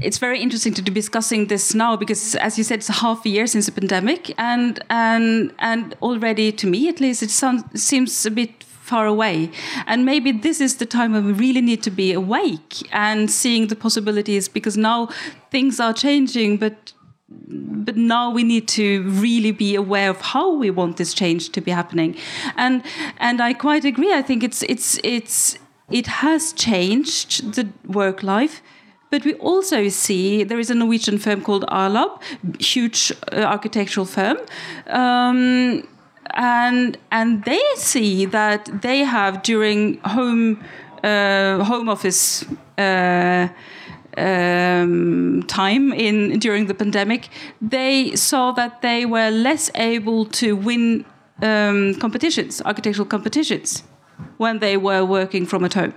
it's 0.00 0.18
very 0.18 0.40
interesting 0.40 0.72
to 0.74 0.82
be 0.82 0.92
discussing 0.92 1.48
this 1.48 1.74
now 1.74 1.96
because, 1.96 2.36
as 2.36 2.56
you 2.56 2.64
said, 2.64 2.78
it's 2.78 2.88
half 2.88 3.26
a 3.26 3.28
year 3.28 3.46
since 3.46 3.66
the 3.66 3.72
pandemic, 3.72 4.32
and 4.38 4.78
and 4.88 5.52
and 5.58 5.96
already 6.00 6.52
to 6.52 6.66
me 6.66 6.88
at 6.88 7.00
least, 7.00 7.22
it 7.22 7.30
sounds, 7.30 7.64
seems 7.82 8.24
a 8.24 8.30
bit 8.30 8.62
far 8.64 9.06
away. 9.06 9.50
And 9.86 10.04
maybe 10.04 10.32
this 10.32 10.60
is 10.60 10.76
the 10.76 10.86
time 10.86 11.12
when 11.12 11.24
we 11.24 11.32
really 11.32 11.60
need 11.60 11.82
to 11.82 11.90
be 11.90 12.12
awake 12.12 12.88
and 12.92 13.30
seeing 13.30 13.68
the 13.68 13.76
possibilities 13.76 14.48
because 14.48 14.76
now 14.76 15.08
things 15.50 15.80
are 15.80 15.92
changing, 15.92 16.58
but 16.58 16.92
but 17.84 17.96
now 17.96 18.30
we 18.30 18.44
need 18.44 18.68
to 18.68 19.02
really 19.08 19.52
be 19.52 19.74
aware 19.74 20.10
of 20.10 20.20
how 20.20 20.54
we 20.54 20.70
want 20.70 20.98
this 20.98 21.14
change 21.14 21.50
to 21.50 21.60
be 21.60 21.70
happening. 21.70 22.14
And 22.56 22.82
and 23.18 23.40
i 23.40 23.54
quite 23.54 23.84
agree. 23.84 24.12
I 24.12 24.22
think 24.22 24.44
it's 24.44 24.62
it's 24.62 24.98
it's 25.02 25.58
it 25.92 26.06
has 26.06 26.52
changed 26.52 27.54
the 27.54 27.68
work 27.86 28.22
life 28.22 28.62
but 29.12 29.26
we 29.26 29.34
also 29.34 29.88
see 29.88 30.42
there 30.42 30.58
is 30.58 30.70
a 30.70 30.74
Norwegian 30.74 31.18
firm 31.18 31.42
called 31.42 31.66
A-lab, 31.68 32.18
huge 32.58 33.12
uh, 33.30 33.42
architectural 33.42 34.06
firm, 34.06 34.38
um, 34.86 35.86
and 36.34 36.96
and 37.10 37.44
they 37.44 37.60
see 37.76 38.24
that 38.24 38.70
they 38.80 39.00
have 39.00 39.42
during 39.42 39.98
home 39.98 40.64
uh, 41.04 41.62
home 41.62 41.90
office 41.90 42.46
uh, 42.78 43.48
um, 44.16 45.42
time 45.46 45.92
in 45.92 46.38
during 46.38 46.66
the 46.66 46.74
pandemic, 46.74 47.28
they 47.60 48.16
saw 48.16 48.52
that 48.52 48.80
they 48.80 49.04
were 49.04 49.30
less 49.30 49.70
able 49.74 50.24
to 50.24 50.56
win 50.56 51.04
um, 51.42 51.94
competitions, 51.96 52.62
architectural 52.62 53.06
competitions, 53.06 53.82
when 54.38 54.58
they 54.58 54.76
were 54.76 55.04
working 55.04 55.46
from 55.46 55.64
at 55.64 55.74
home. 55.74 55.94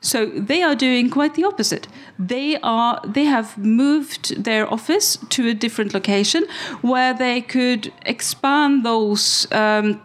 So 0.00 0.26
they 0.26 0.62
are 0.62 0.76
doing 0.76 1.10
quite 1.10 1.34
the 1.34 1.44
opposite. 1.44 1.88
They 2.18 2.58
are 2.62 3.00
they 3.04 3.24
have 3.24 3.58
moved 3.58 4.44
their 4.44 4.72
office 4.72 5.18
to 5.30 5.48
a 5.48 5.54
different 5.54 5.94
location 5.94 6.44
where 6.82 7.12
they 7.14 7.40
could 7.40 7.92
expand 8.04 8.84
those. 8.84 9.46
Um, 9.52 10.00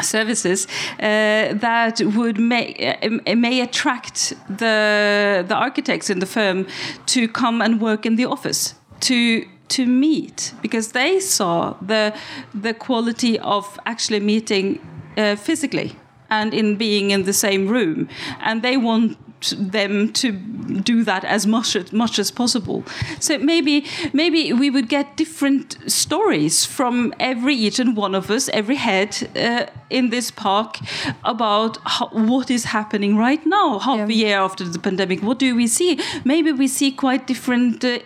services 0.00 0.66
uh, 0.98 1.52
that 1.52 2.00
would 2.16 2.38
may, 2.38 2.96
uh, 3.02 3.36
may 3.36 3.60
attract 3.60 4.32
the 4.48 5.44
the 5.46 5.54
architects 5.54 6.08
in 6.08 6.18
the 6.18 6.26
firm 6.26 6.66
to 7.04 7.28
come 7.28 7.60
and 7.60 7.78
work 7.78 8.06
in 8.06 8.16
the 8.16 8.24
office 8.24 8.74
to 9.00 9.44
to 9.68 9.86
meet 9.86 10.54
because 10.62 10.92
they 10.92 11.20
saw 11.20 11.74
the 11.82 12.14
the 12.54 12.72
quality 12.72 13.38
of 13.40 13.78
actually 13.84 14.20
meeting 14.20 14.80
uh, 15.18 15.36
physically 15.36 15.94
and 16.32 16.54
in 16.54 16.76
being 16.76 17.10
in 17.10 17.22
the 17.24 17.32
same 17.32 17.68
room. 17.68 18.08
And 18.40 18.62
they 18.62 18.76
want 18.76 19.18
them 19.50 20.12
to 20.12 20.32
do 20.32 21.04
that 21.04 21.24
as 21.24 21.46
much 21.46 21.76
as 21.76 21.92
much 21.92 22.18
as 22.18 22.30
possible. 22.30 22.84
So 23.20 23.38
maybe 23.38 23.84
maybe 24.12 24.52
we 24.52 24.70
would 24.70 24.88
get 24.88 25.16
different 25.16 25.76
stories 25.86 26.64
from 26.64 27.12
every 27.20 27.54
each 27.54 27.78
and 27.78 27.96
one 27.96 28.14
of 28.14 28.30
us 28.30 28.48
every 28.52 28.76
head 28.76 29.10
uh, 29.36 29.66
in 29.90 30.10
this 30.10 30.30
park 30.30 30.78
about 31.24 31.78
how, 31.84 32.08
what 32.08 32.50
is 32.50 32.64
happening 32.64 33.16
right 33.16 33.44
now 33.46 33.78
half 33.78 34.08
a 34.08 34.12
year 34.12 34.38
after 34.38 34.64
the 34.64 34.78
pandemic. 34.78 35.22
What 35.22 35.38
do 35.38 35.54
we 35.54 35.66
see? 35.66 35.98
Maybe 36.24 36.50
we 36.52 36.68
see 36.68 36.90
quite 36.90 37.26
different 37.26 37.84
uh, 37.84 37.98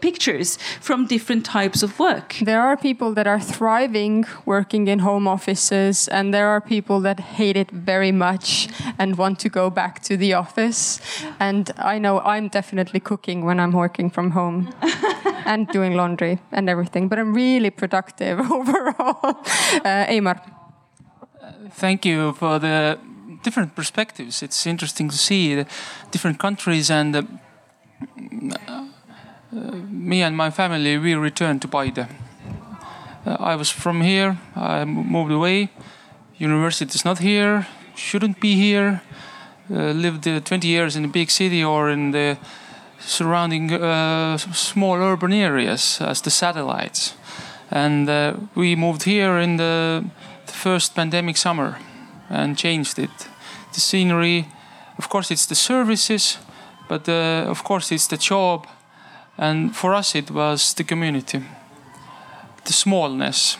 pictures 0.00 0.58
from 0.80 1.06
different 1.06 1.44
types 1.44 1.82
of 1.82 1.98
work. 1.98 2.36
There 2.40 2.60
are 2.60 2.76
people 2.76 3.10
that 3.14 3.26
are 3.26 3.40
thriving 3.40 4.24
working 4.46 4.88
in 4.88 4.98
home 5.00 5.26
offices, 5.28 6.08
and 6.08 6.32
there 6.32 6.48
are 6.48 6.60
people 6.60 7.00
that 7.00 7.18
hate 7.38 7.56
it 7.56 7.70
very 7.70 8.12
much 8.12 8.68
and 8.98 9.16
want 9.16 9.38
to 9.40 9.48
go 9.48 9.70
back 9.70 10.02
to 10.08 10.16
the 10.16 10.32
office. 10.34 10.83
And 11.38 11.70
I 11.78 11.98
know 11.98 12.20
I'm 12.20 12.48
definitely 12.48 13.00
cooking 13.00 13.44
when 13.44 13.58
I'm 13.60 13.72
working 13.72 14.10
from 14.10 14.30
home 14.30 14.72
and 15.46 15.68
doing 15.68 15.96
laundry 15.96 16.38
and 16.52 16.68
everything, 16.68 17.08
but 17.08 17.18
I'm 17.18 17.34
really 17.34 17.70
productive 17.70 18.38
overall. 18.58 19.18
Uh, 19.84 20.12
Eimar. 20.14 20.40
Thank 21.70 22.04
you 22.04 22.32
for 22.32 22.58
the 22.58 22.98
different 23.42 23.74
perspectives. 23.74 24.42
It's 24.42 24.66
interesting 24.66 25.10
to 25.10 25.16
see 25.16 25.54
the 25.54 25.66
different 26.10 26.38
countries 26.38 26.90
and 26.90 27.16
uh, 27.16 27.22
uh, 28.66 28.84
me 29.88 30.22
and 30.22 30.36
my 30.36 30.50
family 30.50 30.98
we 30.98 31.14
returned 31.14 31.62
to 31.62 31.68
Paide. 31.68 32.06
Uh, 33.26 33.36
I 33.38 33.56
was 33.56 33.70
from 33.70 34.00
here. 34.02 34.38
I 34.56 34.84
moved 34.84 35.32
away. 35.32 35.70
University 36.38 36.94
is 36.94 37.04
not 37.04 37.18
here. 37.18 37.66
Shouldn't 37.94 38.40
be 38.40 38.54
here. 38.54 39.02
Uh, 39.70 39.92
lived 39.92 40.28
uh, 40.28 40.40
20 40.40 40.68
years 40.68 40.96
in 40.96 41.04
a 41.04 41.08
big 41.08 41.30
city 41.30 41.64
or 41.64 41.90
in 41.90 42.10
the 42.10 42.36
surrounding 42.98 43.72
uh, 43.72 44.36
small 44.36 44.96
urban 44.96 45.32
areas 45.32 46.00
as 46.00 46.20
the 46.20 46.30
satellites. 46.30 47.14
And 47.70 48.08
we 48.54 48.76
moved 48.76 49.04
here 49.04 49.38
in 49.38 49.56
the, 49.56 50.04
the 50.46 50.52
first 50.52 50.94
pandemic 50.94 51.36
summer 51.36 51.78
and 52.28 52.56
changed 52.58 52.98
it. 52.98 53.28
The 53.72 53.80
scenery, 53.80 54.46
of 54.98 55.08
course, 55.08 55.30
it's 55.30 55.46
the 55.46 55.54
services, 55.54 56.38
but 56.88 57.08
uh, 57.08 57.46
of 57.48 57.64
course, 57.64 57.90
it's 57.90 58.06
the 58.06 58.18
job. 58.18 58.66
And 59.38 59.74
for 59.74 59.94
us, 59.94 60.14
it 60.14 60.30
was 60.30 60.74
the 60.74 60.84
community, 60.84 61.42
the 62.64 62.72
smallness. 62.72 63.58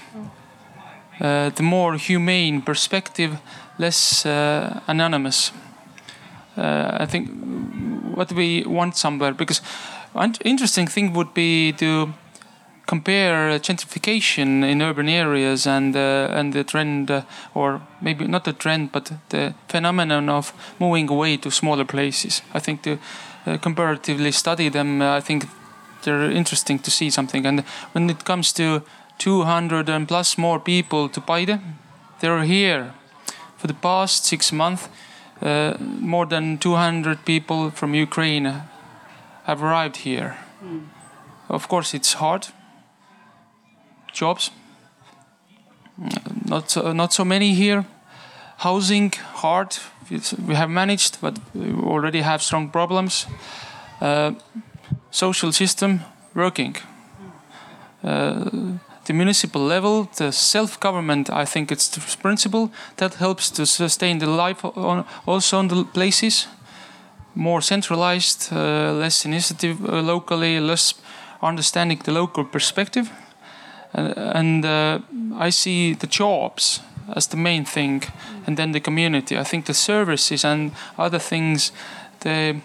uh, 1.21 1.51
the 1.51 1.63
more 1.63 1.95
humane 1.97 2.61
perspective, 2.63 3.39
less 3.79 4.27
uh, 4.27 4.81
anonymous. 4.87 5.53
Uh, 6.57 6.99
I 7.01 7.07
think 7.07 7.31
what 8.15 8.33
we 8.33 8.65
want 8.65 8.97
somewhere 8.97 9.33
because 9.33 9.61
an 10.15 10.35
interesting 10.45 10.87
thing 10.87 11.13
would 11.13 11.35
be 11.35 11.73
to 11.73 12.15
compare 12.87 13.59
gentrification 13.59 14.63
in 14.63 14.83
urban 14.83 15.09
areas 15.09 15.67
and 15.67 15.97
uh, 15.97 16.29
and 16.39 16.53
the 16.53 16.65
trend, 16.65 17.11
uh, 17.11 17.23
or 17.55 17.81
maybe 18.01 18.27
not 18.27 18.45
the 18.45 18.53
trend, 18.53 18.93
but 18.93 19.13
the 19.29 19.55
phenomenon 19.69 20.29
of 20.29 20.53
moving 20.79 21.11
away 21.11 21.37
to 21.37 21.51
smaller 21.51 21.85
places. 21.85 22.43
I 22.53 22.61
think 22.61 22.83
to 22.83 22.99
uh, 23.47 23.59
comparatively 23.59 24.33
study 24.33 24.69
them, 24.71 25.01
uh, 25.01 25.17
I 25.17 25.21
think 25.21 25.47
they're 26.03 26.31
interesting 26.31 26.79
to 26.81 26.91
see 26.91 27.11
something. 27.11 27.47
And 27.47 27.61
when 27.93 28.11
it 28.11 28.25
comes 28.25 28.53
to 28.53 28.83
200 29.19 29.89
and 29.89 30.07
plus 30.07 30.39
more 30.39 30.61
people 30.61 31.09
to 31.09 31.21
Paide, 31.21 31.61
they're 32.21 32.45
here 32.45 32.93
for 33.57 33.67
the 33.67 33.75
past 33.75 34.27
six 34.27 34.53
months. 34.53 34.89
Uh, 35.45 35.77
more 36.01 36.25
than 36.25 36.57
200 36.57 37.25
people 37.27 37.71
from 37.71 37.95
Ukraine 37.95 38.63
have 39.45 39.63
arrived 39.63 39.97
here. 39.97 40.39
Of 41.49 41.69
course, 41.69 41.93
it's 41.93 42.15
hard 42.15 42.47
jobs. 44.15 44.51
Not 46.47 46.71
so, 46.71 46.93
not 46.93 47.13
so 47.13 47.25
many 47.25 47.55
here. 47.55 47.85
Housing 48.57 49.13
hard. 49.43 49.77
It's, 50.11 50.33
we 50.33 50.55
have 50.55 50.71
managed, 50.71 51.21
but 51.21 51.39
we 51.55 51.73
already 51.73 52.23
have 52.23 52.43
strong 52.43 52.71
problems. 52.71 53.27
Uh, 54.01 54.33
social 55.11 55.53
system 55.53 56.01
working. 56.35 56.77
Uh, 58.03 58.79
the 59.05 59.13
municipal 59.13 59.61
level, 59.61 60.09
the 60.17 60.33
self-government, 60.33 61.31
I 61.31 61.45
think 61.45 61.71
it's 61.71 61.89
the 61.89 62.01
principle 62.23 62.71
that 62.97 63.15
helps 63.15 63.51
to 63.51 63.67
sustain 63.67 64.19
the 64.19 64.27
life 64.27 64.65
on, 64.65 65.05
also 65.27 65.59
on 65.59 65.69
the 65.69 65.85
places. 65.85 66.47
More 67.35 67.61
centralized, 67.61 68.53
uh, 68.53 68.93
less 68.93 69.25
initiative 69.25 69.85
uh, 69.85 70.01
locally, 70.01 70.61
less 70.61 70.95
understanding 71.43 72.01
the 72.05 72.13
local 72.13 72.45
perspective 72.45 73.11
and 73.95 74.65
uh, 74.65 74.99
I 75.37 75.51
see 75.51 75.95
the 75.95 76.07
jobs 76.07 76.81
as 77.15 77.29
the 77.29 77.37
main 77.37 77.65
thing, 77.65 78.03
and 78.47 78.57
then 78.57 78.73
the 78.73 78.81
community. 78.81 79.39
I 79.39 79.45
think 79.45 79.67
the 79.67 79.75
services 79.75 80.45
and 80.45 80.73
other 80.99 81.19
things, 81.19 81.73
the 82.21 82.61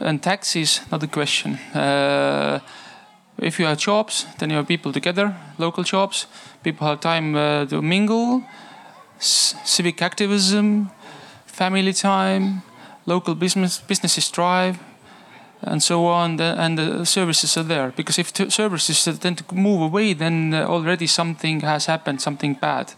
and 0.00 0.22
taxes, 0.22 0.80
not 0.90 1.02
a 1.02 1.06
question. 1.06 1.54
Uh, 1.74 2.60
if 3.40 3.58
you 3.58 3.66
have 3.66 3.78
jobs, 3.78 4.26
then 4.38 4.50
you 4.50 4.56
have 4.56 4.68
people 4.68 4.92
together, 4.92 5.36
local 5.58 5.84
jobs. 5.84 6.26
People 6.62 6.86
have 6.86 7.00
time 7.00 7.34
uh, 7.34 7.66
to 7.66 7.82
mingle, 7.82 8.42
civic 9.18 10.02
activism, 10.02 10.90
family 11.46 11.92
time, 11.92 12.62
local 13.06 13.34
business 13.34 13.78
businesses 13.78 14.28
thrive 14.28 14.78
and 15.62 15.82
so 15.82 16.06
on, 16.06 16.40
and 16.40 16.78
the 16.78 17.04
services 17.04 17.56
are 17.56 17.62
there. 17.62 17.92
Because 17.96 18.18
if 18.18 18.32
services 18.50 19.18
tend 19.18 19.38
to 19.38 19.54
move 19.54 19.82
away, 19.82 20.14
then 20.14 20.54
uh, 20.54 20.64
already 20.64 21.06
something 21.06 21.60
has 21.60 21.86
happened, 21.86 22.22
something 22.22 22.54
bad. 22.54 22.94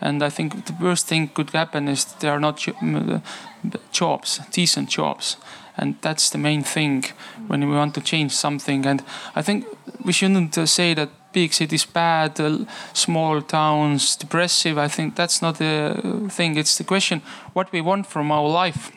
And 0.00 0.22
I 0.22 0.30
think 0.30 0.66
the 0.66 0.74
worst 0.80 1.06
thing 1.06 1.28
could 1.28 1.50
happen 1.50 1.88
is 1.88 2.04
there 2.20 2.32
are 2.32 2.40
not 2.40 2.66
jobs, 3.92 4.40
decent 4.50 4.90
jobs. 4.90 5.36
And 5.76 5.96
that's 6.02 6.30
the 6.30 6.38
main 6.38 6.62
thing 6.62 7.04
when 7.46 7.68
we 7.68 7.74
want 7.74 7.94
to 7.94 8.00
change 8.00 8.32
something. 8.32 8.86
And 8.86 9.02
I 9.34 9.42
think 9.42 9.64
we 10.04 10.12
shouldn't 10.12 10.58
uh, 10.58 10.66
say 10.66 10.94
that 10.94 11.08
big 11.32 11.52
cities 11.52 11.86
bad, 11.86 12.38
uh, 12.40 12.64
small 12.92 13.40
towns 13.40 14.16
depressive. 14.16 14.76
I 14.76 14.88
think 14.88 15.16
that's 15.16 15.40
not 15.40 15.58
the 15.58 16.28
thing. 16.30 16.56
It's 16.56 16.76
the 16.76 16.84
question 16.84 17.22
what 17.54 17.72
we 17.72 17.80
want 17.80 18.06
from 18.06 18.30
our 18.30 18.48
life 18.48 18.92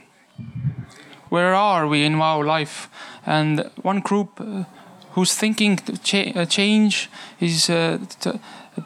where 1.29 1.53
are 1.53 1.87
we 1.87 2.05
in 2.05 2.15
our 2.21 2.45
life? 2.45 2.89
And 3.25 3.69
one 3.81 3.99
group 3.99 4.39
uh, 4.39 4.63
who's 5.11 5.33
thinking 5.33 5.79
cha 6.03 6.19
uh, 6.35 6.45
change 6.45 7.09
is 7.39 7.69
uh, 7.69 7.97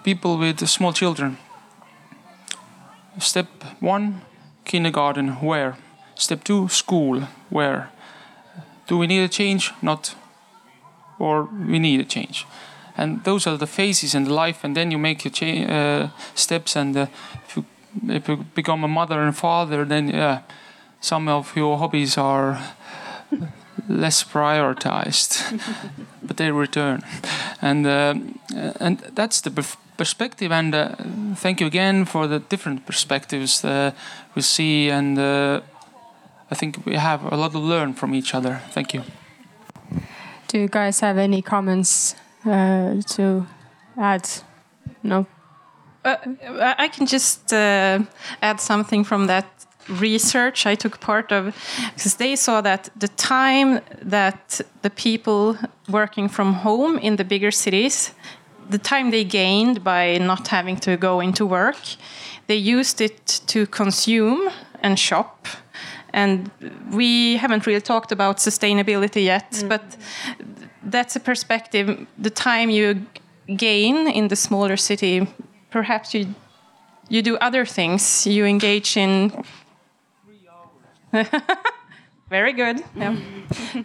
people 0.04 0.38
with 0.38 0.68
small 0.68 0.94
children. 0.94 1.38
Step 3.20 3.48
one, 3.82 4.22
kindergarten, 4.64 5.28
where? 5.42 5.76
Step 6.20 6.44
two, 6.44 6.68
school, 6.68 7.22
where? 7.50 7.90
Do 8.88 8.98
we 8.98 9.08
need 9.08 9.24
a 9.24 9.30
change? 9.30 9.72
Not. 9.82 10.16
Or 11.18 11.44
we 11.46 11.80
need 11.80 12.02
a 12.02 12.04
change. 12.04 12.46
And 12.98 13.24
those 13.24 13.48
are 13.48 13.56
the 13.56 13.68
phases 13.68 14.14
in 14.14 14.26
life, 14.26 14.66
and 14.66 14.76
then 14.76 14.92
you 14.92 14.98
make 14.98 15.24
your 15.24 15.72
uh, 15.72 16.10
steps. 16.36 16.76
And 16.76 16.98
uh, 16.98 17.08
if, 17.48 17.56
you, 17.56 17.66
if 18.10 18.28
you 18.28 18.36
become 18.54 18.84
a 18.84 18.88
mother 18.90 19.22
and 19.22 19.34
father, 19.34 19.86
then 19.86 20.10
yeah, 20.10 20.42
some 21.00 21.30
of 21.30 21.56
your 21.56 21.78
hobbies 21.78 22.18
are 22.18 22.60
less 23.88 24.22
prioritized, 24.22 25.62
but 26.22 26.36
they 26.36 26.52
return, 26.52 27.02
and 27.62 27.88
uh, 27.88 28.16
and 28.82 29.00
that's 29.16 29.40
the 29.40 29.52
perspective. 29.98 30.52
And 30.52 30.76
uh, 30.76 30.96
thank 31.36 31.62
you 31.62 31.68
again 31.68 32.04
for 32.04 32.28
the 32.28 32.40
different 32.40 32.86
perspectives 32.86 33.64
uh, 33.64 33.92
we 34.36 34.42
see, 34.42 34.90
and 34.90 35.18
uh, 35.18 35.62
I 36.52 36.56
think 36.56 36.86
we 36.86 36.96
have 36.96 37.24
a 37.32 37.36
lot 37.36 37.52
to 37.52 37.60
learn 37.60 37.94
from 37.94 38.14
each 38.14 38.34
other. 38.34 38.62
Thank 38.72 38.94
you. 38.94 39.04
Do 40.48 40.58
you 40.58 40.68
guys 40.68 41.00
have 41.02 41.18
any 41.18 41.42
comments 41.42 42.16
uh, 42.46 43.02
to 43.10 43.46
add? 43.98 44.28
No. 45.04 45.28
Uh, 46.04 46.16
I 46.78 46.88
can 46.88 47.06
just 47.06 47.54
add 47.54 48.60
something 48.60 49.04
from 49.04 49.28
that 49.28 49.46
research 49.90 50.66
I 50.66 50.76
took 50.76 51.00
part 51.00 51.32
of 51.32 51.56
because 51.94 52.16
they 52.16 52.36
saw 52.36 52.62
that 52.62 52.90
the 52.96 53.08
time 53.08 53.82
that 54.02 54.62
the 54.82 54.90
people 54.90 55.58
working 55.90 56.30
from 56.30 56.54
home 56.54 56.98
in 56.98 57.16
the 57.16 57.24
bigger 57.24 57.52
cities, 57.52 58.14
the 58.70 58.78
time 58.78 59.12
they 59.12 59.24
gained 59.24 59.84
by 59.84 60.18
not 60.18 60.48
having 60.48 60.78
to 60.78 60.98
go 60.98 61.20
into 61.20 61.46
work, 61.46 61.78
they 62.48 62.56
used 62.56 63.02
it 63.02 63.42
to 63.48 63.66
consume 63.68 64.50
and 64.82 64.98
shop. 64.98 65.48
And 66.14 66.50
we 66.92 67.38
haven't 67.38 67.66
really 67.68 67.82
talked 67.82 68.12
about 68.12 68.38
sustainability 68.38 69.24
yet, 69.24 69.52
mm. 69.52 69.70
but 69.70 69.98
that's 70.84 71.16
a 71.16 71.20
perspective. 71.20 72.08
The 72.18 72.30
time 72.30 72.70
you 72.70 73.06
gain 73.56 74.08
in 74.08 74.28
the 74.28 74.36
smaller 74.36 74.78
city, 74.78 75.28
perhaps 75.70 76.14
you 76.14 76.36
you 77.10 77.24
do 77.24 77.38
other 77.38 77.66
things. 77.66 78.28
You 78.28 78.46
engage 78.46 78.96
in 78.98 79.32
Very 82.30 82.54
good. 82.54 82.84
Yeah, 82.96 83.16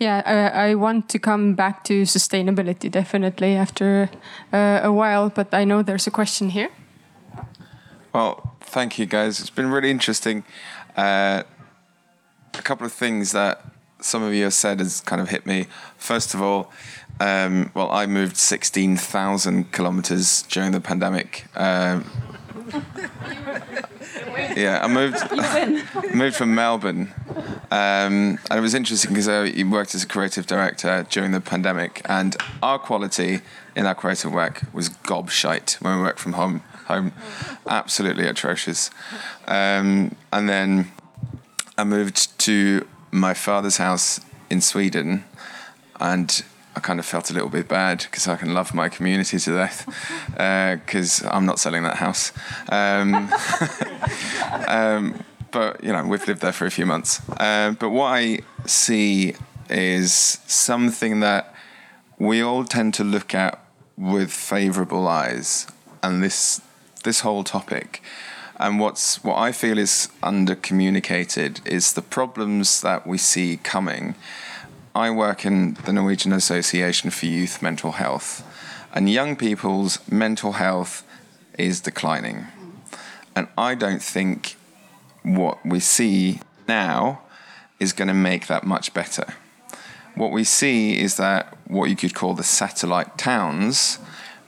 yeah. 0.01 0.23
I, 0.27 0.69
I, 0.71 0.75
want 0.75 1.09
to 1.09 1.19
come 1.19 1.55
back 1.55 1.85
to 1.85 2.03
sustainability 2.03 2.91
definitely 2.91 3.57
after 3.57 4.11
uh, 4.53 4.81
a 4.83 4.93
while, 4.93 5.31
but 5.31 5.55
I 5.55 5.65
know 5.65 5.83
there's 5.83 6.07
a 6.07 6.11
question 6.11 6.51
here. 6.51 6.69
Well, 8.13 8.55
thank 8.61 8.99
you 8.99 9.07
guys. 9.07 9.41
It's 9.41 9.49
been 9.49 9.71
really 9.71 9.91
interesting. 9.91 10.45
Uh, 10.95 11.45
a 12.59 12.63
couple 12.63 12.87
of 12.87 12.93
things 12.93 13.33
that 13.33 13.65
some 14.01 14.23
of 14.23 14.35
you 14.35 14.45
have 14.45 14.55
said 14.55 14.81
has 14.81 15.01
kind 15.01 15.21
of 15.21 15.31
hit 15.31 15.47
me. 15.47 15.67
First 15.97 16.35
of 16.35 16.43
all, 16.43 16.71
um, 17.21 17.71
well, 17.75 17.91
I 17.91 18.07
moved 18.07 18.37
16,000 18.37 19.73
kilometers 19.73 20.43
during 20.43 20.73
the 20.73 20.81
pandemic. 20.81 21.47
Um, 21.57 22.05
yeah, 24.57 24.81
I 24.83 24.89
moved 24.89 26.15
moved 26.15 26.37
from 26.37 26.55
Melbourne, 26.55 27.13
um, 27.71 28.39
and 28.51 28.59
it 28.59 28.61
was 28.61 28.75
interesting 28.75 29.11
because 29.13 29.29
I 29.29 29.63
worked 29.65 29.95
as 29.95 30.03
a 30.03 30.07
creative 30.07 30.47
director 30.47 31.07
during 31.09 31.33
the 31.33 31.41
pandemic, 31.41 32.03
and 32.07 32.37
our 32.63 32.79
quality 32.79 33.41
in 33.77 33.87
our 33.87 33.95
creative 33.95 34.33
work 34.33 34.63
was 34.73 34.89
gobshite 34.89 35.81
when 35.81 35.97
we 35.97 36.03
worked 36.03 36.19
from 36.19 36.33
home. 36.35 36.63
Home, 36.87 37.13
absolutely 37.67 38.27
atrocious. 38.27 38.91
Um, 39.47 40.15
and 40.31 40.51
then 40.51 40.93
I 41.77 41.85
moved 41.85 42.39
to 42.41 42.87
my 43.11 43.35
father's 43.35 43.79
house 43.79 44.21
in 44.49 44.61
Sweden, 44.61 45.25
and 45.99 46.45
I 46.77 46.81
kind 46.81 47.01
of 47.01 47.07
felt 47.07 47.31
a 47.31 47.33
little 47.33 47.49
bit 47.49 47.69
bad 47.69 47.99
because 47.99 48.29
I 48.29 48.37
can 48.37 48.55
love 48.55 48.75
my 48.75 48.89
community 48.89 49.39
to 49.39 49.51
death 49.53 49.87
because 50.29 51.23
uh, 51.25 51.31
I'm 51.33 51.47
not 51.47 51.59
selling 51.59 51.83
that 51.83 51.97
house. 51.97 52.33
Um, 52.69 53.15
um, 54.69 55.25
but 55.51 55.83
you 55.83 55.93
know, 55.93 56.05
we've 56.07 56.27
lived 56.27 56.43
there 56.43 56.53
for 56.53 56.67
a 56.67 56.71
few 56.71 56.87
months. 56.87 57.21
Uh, 57.41 57.73
but 57.73 57.91
what 57.91 58.07
I 58.07 58.41
see 58.67 59.35
is 59.69 60.13
something 60.47 61.21
that 61.21 61.55
we 62.19 62.41
all 62.41 62.65
tend 62.65 62.95
to 62.95 63.05
look 63.05 63.35
at 63.35 63.61
with 63.97 64.31
favourable 64.31 65.09
eyes, 65.09 65.67
and 66.03 66.23
this 66.23 66.61
this 67.03 67.21
whole 67.21 67.45
topic. 67.45 68.03
And 68.65 68.81
what's 68.81 69.23
what 69.23 69.37
I 69.37 69.53
feel 69.53 69.77
is 69.77 70.09
under 70.23 70.55
communicated 70.55 71.61
is 71.67 71.93
the 71.93 72.01
problems 72.01 72.81
that 72.81 73.07
we 73.07 73.19
see 73.19 73.59
coming 73.59 74.15
I 74.95 75.11
work 75.11 75.45
in 75.45 75.75
the 75.85 75.93
Norwegian 75.93 76.33
Association 76.33 77.11
for 77.11 77.27
Youth 77.27 77.61
Mental 77.61 77.93
Health, 77.93 78.43
and 78.95 79.11
young 79.11 79.37
people's 79.37 79.99
mental 80.11 80.53
health 80.53 81.05
is 81.59 81.83
declining. 81.83 82.47
And 83.37 83.49
I 83.59 83.75
don't 83.75 84.03
think 84.03 84.57
what 85.23 85.59
we 85.67 85.79
see 85.79 86.41
now 86.67 87.21
is 87.79 87.93
going 87.93 88.09
to 88.09 88.15
make 88.15 88.47
that 88.47 88.65
much 88.65 88.95
better. 88.95 89.27
What 90.15 90.33
we 90.33 90.43
see 90.43 90.99
is 90.99 91.19
that 91.19 91.55
what 91.67 91.91
you 91.91 91.97
could 91.97 92.15
call 92.15 92.33
the 92.33 92.45
satellite 92.45 93.19
towns 93.19 93.99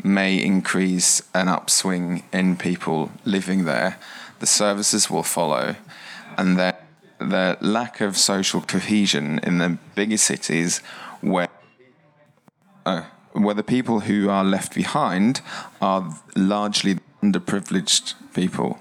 may 0.03 0.37
increase 0.37 1.23
an 1.35 1.49
upswing 1.49 2.23
in 2.33 2.57
people 2.57 3.11
living 3.25 3.65
there. 3.65 3.99
The 4.39 4.47
services 4.47 5.11
will 5.11 5.23
follow, 5.23 5.77
and 6.37 6.59
that 6.59 6.87
the 7.19 7.57
lack 7.61 8.01
of 8.01 8.17
social 8.17 8.61
cohesion 8.61 9.41
in 9.43 9.59
the 9.59 9.79
bigger 9.95 10.19
cities 10.19 10.79
where 11.21 11.49
uh, 12.85 13.05
where 13.33 13.55
the 13.55 13.63
people 13.63 14.01
who 14.01 14.29
are 14.31 14.45
left 14.45 14.75
behind 14.75 15.41
are 15.81 16.15
largely 16.35 16.99
underprivileged 17.23 18.15
people. 18.35 18.79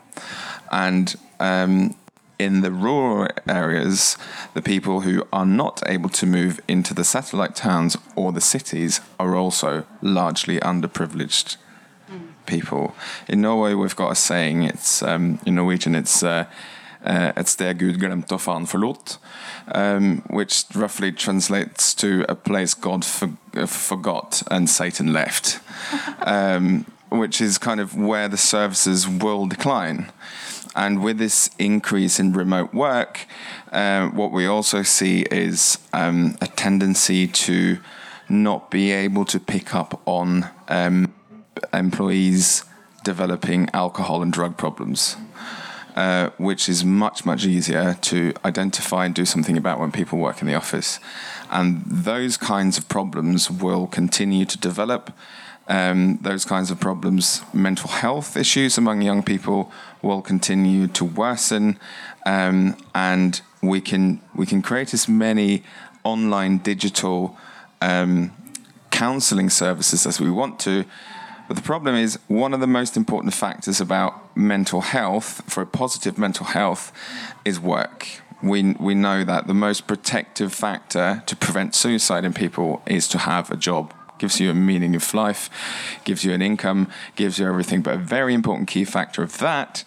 And 0.71 1.15
um, 1.39 1.95
in 2.37 2.61
the 2.61 2.71
rural 2.71 3.27
areas, 3.47 4.17
the 4.53 4.61
people 4.61 5.01
who 5.01 5.27
are 5.31 5.45
not 5.45 5.81
able 5.87 6.09
to 6.09 6.25
move 6.25 6.59
into 6.67 6.93
the 6.93 7.03
satellite 7.03 7.55
towns 7.55 7.97
or 8.15 8.31
the 8.31 8.41
cities 8.41 9.01
are 9.19 9.35
also 9.35 9.85
largely 10.01 10.59
underprivileged 10.59 11.57
people. 12.45 12.95
In 13.27 13.41
Norway, 13.41 13.73
we've 13.73 13.95
got 13.95 14.11
a 14.11 14.15
saying. 14.15 14.63
It's 14.63 15.01
um, 15.01 15.39
in 15.45 15.55
Norwegian. 15.55 15.95
It's 15.95 16.23
uh, 16.23 16.45
uh, 17.03 17.33
um, 19.67 20.21
which 20.29 20.65
roughly 20.73 21.11
translates 21.11 21.93
to 21.95 22.25
a 22.27 22.35
place 22.35 22.73
God 22.73 23.05
for, 23.05 23.31
uh, 23.55 23.65
forgot 23.65 24.43
and 24.49 24.69
Satan 24.69 25.13
left, 25.13 25.59
um, 26.21 26.85
which 27.09 27.41
is 27.41 27.57
kind 27.57 27.79
of 27.79 27.95
where 27.95 28.27
the 28.27 28.37
services 28.37 29.07
will 29.07 29.45
decline. 29.45 30.11
And 30.75 31.01
with 31.01 31.17
this 31.17 31.49
increase 31.57 32.19
in 32.19 32.33
remote 32.33 32.73
work, 32.73 33.25
uh, 33.71 34.09
what 34.09 34.31
we 34.31 34.45
also 34.45 34.83
see 34.83 35.21
is 35.31 35.77
um, 35.93 36.37
a 36.41 36.47
tendency 36.47 37.27
to 37.27 37.79
not 38.27 38.69
be 38.69 38.91
able 38.91 39.25
to 39.25 39.39
pick 39.39 39.73
up 39.73 40.01
on 40.05 40.49
um, 40.67 41.13
employees 41.73 42.65
developing 43.03 43.69
alcohol 43.73 44.21
and 44.21 44.33
drug 44.33 44.57
problems. 44.57 45.15
Uh, 45.95 46.29
which 46.37 46.67
is 46.67 46.83
much, 46.83 47.25
much 47.25 47.45
easier 47.45 47.93
to 48.01 48.33
identify 48.43 49.05
and 49.05 49.15
do 49.15 49.23
something 49.23 49.55
about 49.55 49.79
when 49.79 49.93
people 49.93 50.19
work 50.19 50.41
in 50.41 50.47
the 50.47 50.53
office. 50.53 50.99
And 51.49 51.83
those 51.85 52.35
kinds 52.35 52.77
of 52.77 52.89
problems 52.89 53.49
will 53.49 53.87
continue 53.87 54.43
to 54.43 54.57
develop. 54.57 55.13
Um, 55.67 56.19
those 56.21 56.45
kinds 56.45 56.69
of 56.69 56.79
problems, 56.79 57.41
mental 57.53 57.89
health 57.89 58.37
issues 58.37 58.77
among 58.77 59.01
young 59.01 59.23
people, 59.23 59.71
will 60.01 60.21
continue 60.21 60.87
to 60.87 61.03
worsen, 61.03 61.79
um, 62.25 62.77
and 62.93 63.41
we 63.61 63.81
can 63.81 64.21
we 64.35 64.45
can 64.45 64.61
create 64.61 64.93
as 64.93 65.09
many 65.09 65.63
online 66.03 66.59
digital 66.59 67.35
um, 67.81 68.31
counselling 68.91 69.49
services 69.49 70.05
as 70.05 70.21
we 70.21 70.29
want 70.29 70.59
to, 70.59 70.85
but 71.47 71.57
the 71.57 71.63
problem 71.63 71.95
is 71.95 72.17
one 72.27 72.53
of 72.53 72.59
the 72.59 72.67
most 72.67 72.97
important 72.97 73.33
factors 73.33 73.79
about 73.79 74.35
mental 74.35 74.81
health, 74.81 75.41
for 75.47 75.61
a 75.61 75.65
positive 75.65 76.17
mental 76.17 76.47
health, 76.47 76.91
is 77.43 77.59
work. 77.59 78.07
We, 78.41 78.73
we 78.73 78.95
know 78.95 79.23
that 79.23 79.47
the 79.47 79.53
most 79.53 79.87
protective 79.87 80.53
factor 80.53 81.23
to 81.25 81.35
prevent 81.35 81.75
suicide 81.75 82.25
in 82.25 82.33
people 82.33 82.81
is 82.85 83.07
to 83.09 83.19
have 83.19 83.51
a 83.51 83.55
job. 83.55 83.93
Gives 84.17 84.39
you 84.39 84.49
a 84.49 84.53
meaning 84.53 84.95
of 84.95 85.13
life, 85.13 85.49
gives 86.03 86.23
you 86.23 86.33
an 86.33 86.41
income, 86.41 86.87
gives 87.15 87.37
you 87.37 87.47
everything. 87.47 87.81
But 87.81 87.95
a 87.95 87.97
very 87.97 88.33
important 88.33 88.67
key 88.67 88.85
factor 88.85 89.23
of 89.23 89.37
that 89.39 89.83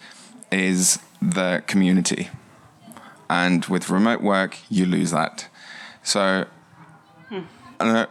is 0.51 0.99
the 1.21 1.63
community. 1.67 2.29
And 3.29 3.65
with 3.65 3.89
remote 3.89 4.21
work, 4.21 4.57
you 4.69 4.85
lose 4.85 5.11
that. 5.11 5.47
So, 6.03 6.45
I 7.31 7.45
don't 7.79 8.09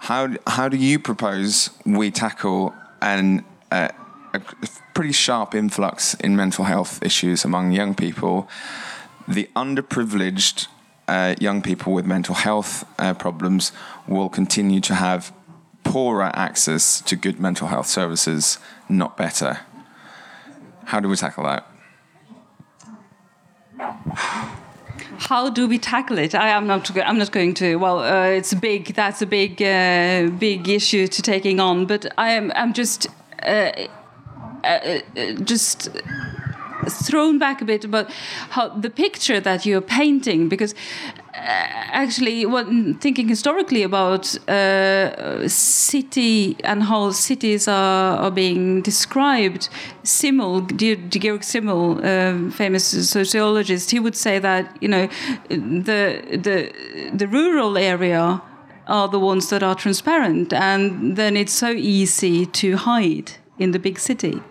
how 0.00 0.28
how 0.46 0.68
do 0.68 0.76
you 0.76 0.98
propose 0.98 1.70
we 1.84 2.10
tackle 2.10 2.74
an 3.02 3.44
uh, 3.70 3.88
a 4.32 4.40
pretty 4.94 5.12
sharp 5.12 5.54
influx 5.54 6.14
in 6.14 6.36
mental 6.36 6.64
health 6.64 7.02
issues 7.02 7.44
among 7.44 7.72
young 7.72 7.94
people, 7.94 8.48
the 9.28 9.48
underprivileged 9.56 10.68
uh, 11.08 11.34
young 11.40 11.62
people 11.62 11.92
with 11.92 12.06
mental 12.06 12.34
health 12.34 12.84
uh, 12.98 13.12
problems 13.14 13.72
will 14.06 14.28
continue 14.28 14.80
to 14.80 14.94
have 14.94 15.32
poorer 15.90 16.30
access 16.34 17.00
to 17.02 17.16
good 17.16 17.40
mental 17.40 17.66
health 17.66 17.86
services, 17.86 18.58
not 18.88 19.16
better. 19.16 19.60
How 20.84 21.00
do 21.00 21.08
we 21.08 21.16
tackle 21.16 21.44
that? 21.44 21.66
how 25.18 25.50
do 25.50 25.66
we 25.66 25.78
tackle 25.78 26.18
it? 26.18 26.34
I 26.34 26.48
am 26.48 26.66
not. 26.66 26.96
I'm 26.96 27.18
not 27.18 27.32
going 27.32 27.54
to. 27.54 27.76
Well, 27.76 27.98
uh, 27.98 28.38
it's 28.38 28.54
big. 28.54 28.94
That's 28.94 29.20
a 29.22 29.26
big, 29.26 29.62
uh, 29.62 30.30
big 30.38 30.68
issue 30.68 31.06
to 31.08 31.22
taking 31.22 31.60
on. 31.60 31.86
But 31.86 32.12
I 32.16 32.30
am. 32.30 32.52
I'm 32.54 32.72
just, 32.72 33.08
uh, 33.42 33.72
uh 34.64 35.00
just 35.44 35.88
thrown 36.88 37.38
back 37.38 37.60
a 37.60 37.64
bit 37.64 37.84
about 37.84 38.10
how 38.50 38.68
the 38.68 38.90
picture 38.90 39.40
that 39.40 39.66
you're 39.66 39.80
painting 39.80 40.48
because 40.48 40.74
actually, 41.34 42.46
when 42.46 42.94
thinking 42.94 43.28
historically 43.28 43.82
about 43.82 44.36
uh, 44.48 45.48
city 45.48 46.56
and 46.64 46.82
how 46.82 47.10
cities 47.10 47.68
are, 47.68 48.16
are 48.18 48.30
being 48.30 48.82
described, 48.82 49.68
Simmel, 50.02 50.62
Georg 50.62 51.44
Simmel, 51.44 52.04
um, 52.04 52.50
famous 52.50 52.84
sociologist, 53.08 53.90
he 53.90 54.00
would 54.00 54.16
say 54.16 54.38
that 54.38 54.76
you 54.80 54.88
know 54.88 55.08
the 55.48 56.22
the 56.32 57.10
the 57.14 57.28
rural 57.28 57.78
area 57.78 58.42
are 58.86 59.08
the 59.08 59.20
ones 59.20 59.50
that 59.50 59.62
are 59.62 59.74
transparent, 59.74 60.52
and 60.52 61.16
then 61.16 61.36
it's 61.36 61.52
so 61.52 61.70
easy 61.70 62.46
to 62.46 62.76
hide 62.76 63.32
in 63.58 63.70
the 63.70 63.78
big 63.78 63.98
city. 63.98 64.42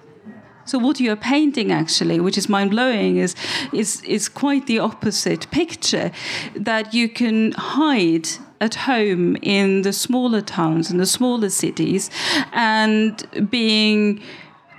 So 0.70 0.78
what 0.78 1.00
you're 1.00 1.16
painting 1.16 1.72
actually, 1.72 2.20
which 2.20 2.38
is 2.38 2.48
mind 2.48 2.70
blowing, 2.70 3.18
is 3.18 3.34
is 3.74 4.04
is 4.04 4.30
quite 4.30 4.68
the 4.68 4.78
opposite 4.78 5.50
picture 5.50 6.12
that 6.54 6.94
you 6.94 7.10
can 7.10 7.54
hide 7.54 8.30
at 8.62 8.76
home 8.76 9.36
in 9.42 9.82
the 9.82 9.92
smaller 9.92 10.42
towns 10.42 10.92
and 10.92 11.00
the 11.00 11.08
smaller 11.08 11.50
cities, 11.50 12.12
and 12.54 13.50
being 13.50 14.22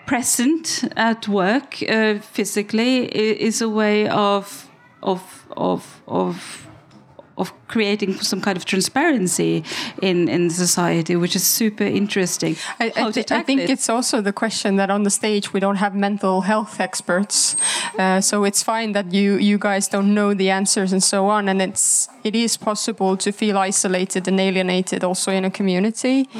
present 0.06 0.84
at 0.96 1.26
work 1.26 1.82
uh, 1.82 2.20
physically 2.20 3.06
is 3.46 3.60
a 3.60 3.68
way 3.68 4.08
of 4.08 4.70
of 5.02 5.44
of 5.56 6.02
of 6.06 6.68
of 7.36 7.52
creating 7.70 8.14
some 8.20 8.40
kind 8.40 8.56
of 8.56 8.64
transparency 8.64 9.62
in, 10.02 10.28
in 10.28 10.50
society, 10.50 11.14
which 11.16 11.36
is 11.36 11.46
super 11.46 11.84
interesting. 11.84 12.56
I, 12.80 12.86
I, 12.96 13.12
th 13.12 13.30
I 13.30 13.42
think 13.48 13.60
it? 13.60 13.70
it's 13.70 13.88
also 13.88 14.20
the 14.20 14.32
question 14.32 14.76
that 14.80 14.90
on 14.90 15.02
the 15.04 15.10
stage 15.10 15.44
we 15.54 15.60
don't 15.60 15.78
have 15.84 15.94
mental 15.94 16.36
health 16.50 16.80
experts, 16.80 17.56
uh, 17.98 18.20
so 18.20 18.44
it's 18.48 18.62
fine 18.62 18.92
that 18.92 19.06
you 19.12 19.28
you 19.50 19.58
guys 19.58 19.88
don't 19.94 20.10
know 20.18 20.34
the 20.34 20.50
answers 20.50 20.92
and 20.92 21.02
so 21.02 21.20
on, 21.36 21.48
and 21.48 21.58
it's 21.62 22.08
it 22.24 22.34
is 22.34 22.56
possible 22.56 23.16
to 23.16 23.30
feel 23.32 23.56
isolated 23.68 24.28
and 24.28 24.40
alienated 24.40 25.04
also 25.04 25.30
in 25.32 25.44
a 25.44 25.50
community. 25.50 26.24
Mm. 26.24 26.30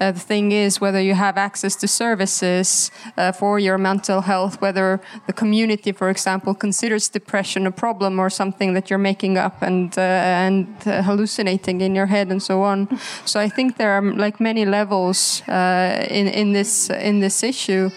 Uh, 0.00 0.12
the 0.12 0.24
thing 0.32 0.52
is 0.52 0.80
whether 0.80 1.00
you 1.00 1.14
have 1.14 1.36
access 1.48 1.76
to 1.76 1.86
services 1.86 2.90
uh, 3.16 3.32
for 3.32 3.58
your 3.58 3.78
mental 3.78 4.20
health, 4.20 4.60
whether 4.60 5.00
the 5.26 5.32
community, 5.32 5.92
for 5.92 6.08
example, 6.10 6.54
considers 6.54 7.08
depression 7.08 7.66
a 7.66 7.70
problem 7.70 8.18
or 8.18 8.30
something 8.30 8.74
that 8.74 8.90
you're 8.90 9.04
making 9.12 9.38
up 9.38 9.62
and 9.62 9.96
uh, 9.98 10.46
and 10.46 10.66
hallucinating 10.84 11.80
in 11.80 11.94
your 11.94 12.06
head 12.06 12.30
and 12.30 12.42
so 12.42 12.62
on. 12.62 12.88
So 13.24 13.40
I 13.40 13.48
think 13.48 13.76
there 13.76 13.90
are 13.90 14.02
like 14.02 14.40
many 14.40 14.64
levels 14.64 15.42
uh, 15.48 16.06
in 16.10 16.28
in 16.28 16.52
this 16.52 16.90
in 16.90 17.20
this 17.20 17.42
issue. 17.42 17.90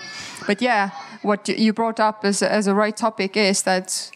But 0.48 0.62
yeah, 0.62 0.90
what 1.22 1.48
you 1.48 1.74
brought 1.74 2.00
up 2.00 2.26
as 2.26 2.44
as 2.44 2.68
a 2.68 2.74
right 2.74 2.98
topic 2.98 3.38
is 3.38 3.64
that. 3.64 4.12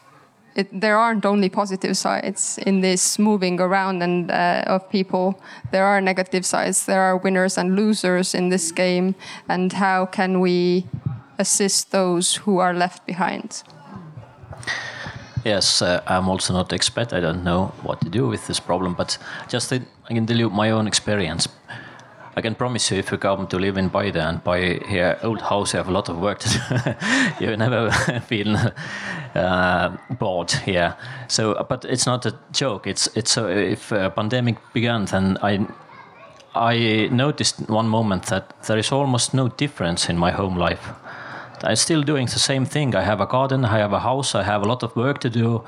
It, 0.60 0.82
there 0.82 0.98
aren't 0.98 1.24
only 1.24 1.50
positive 1.50 1.96
sides 1.96 2.58
in 2.66 2.82
this 2.82 3.20
moving 3.20 3.62
around 3.62 4.02
and 4.02 4.32
uh, 4.32 4.64
of 4.66 4.90
people. 4.90 5.40
There 5.72 5.86
are 5.86 6.02
negative 6.02 6.44
sides. 6.44 6.86
There 6.86 7.02
are 7.02 7.16
winners 7.16 7.58
and 7.60 7.76
losers 7.76 8.34
in 8.34 8.50
this 8.50 8.72
game. 8.72 9.14
And 9.48 9.74
how 9.74 10.08
can 10.08 10.40
we 10.40 10.88
assist 11.38 11.92
those 11.92 12.42
who 12.46 12.58
are 12.58 12.74
left 12.74 13.06
behind? 13.06 13.62
Yes, 15.48 15.82
uh, 15.82 16.02
I'm 16.08 16.28
also 16.28 16.54
not 16.54 16.74
expert. 16.74 17.14
I 17.14 17.22
don't 17.22 17.42
know 17.46 17.72
what 17.82 18.02
to 18.02 18.10
do 18.10 18.28
with 18.28 18.48
this 18.48 18.60
problem, 18.60 18.96
but 18.96 19.18
just 19.48 19.72
I 19.72 19.80
can 20.08 20.26
tell 20.26 20.38
you 20.38 20.50
my 20.50 20.72
own 20.72 20.88
experience. 20.88 21.48
I 22.36 22.42
can 22.42 22.54
promise 22.54 22.92
you, 22.92 23.00
if 23.00 23.12
you 23.12 23.18
come 23.18 23.48
to 23.48 23.58
live 23.58 23.78
in 23.78 23.90
Paide 23.90 24.18
and 24.18 24.44
buy 24.44 24.82
here 24.90 25.18
old 25.24 25.42
house, 25.42 25.74
you 25.74 25.78
have 25.78 25.88
a 25.88 25.94
lot 25.94 26.10
of 26.10 26.18
work 26.20 26.40
to 26.40 26.50
do. 26.50 27.46
you 27.46 27.56
never 27.56 27.92
feel 28.28 28.58
uh, 29.36 29.96
bored 30.20 30.52
here. 30.52 30.96
So, 31.30 31.66
but 31.70 31.86
it's 31.86 32.06
not 32.06 32.26
a 32.26 32.34
joke. 32.52 32.86
It's 32.86 33.08
it's 33.16 33.38
uh, 33.38 33.48
if 33.48 33.94
a 33.94 34.10
pandemic 34.10 34.58
began, 34.74 35.06
then 35.06 35.38
I 35.42 35.66
I 36.56 37.08
noticed 37.10 37.70
one 37.70 37.88
moment 37.88 38.26
that 38.26 38.44
there 38.64 38.80
is 38.80 38.92
almost 38.92 39.34
no 39.34 39.48
difference 39.48 40.10
in 40.10 40.18
my 40.18 40.32
home 40.32 40.58
life 40.60 40.90
I'm 41.64 41.76
still 41.76 42.04
doing 42.04 42.28
the 42.28 42.40
same 42.40 42.66
thing. 42.66 42.96
I 42.96 43.02
have 43.02 43.22
a 43.22 43.26
garden, 43.26 43.66
I 43.66 43.78
have 43.80 43.94
a 43.94 44.00
house, 44.00 44.36
I 44.36 44.44
have 44.44 44.62
a 44.62 44.68
lot 44.68 44.84
of 44.84 44.96
work 44.96 45.20
to 45.20 45.30
do, 45.30 45.64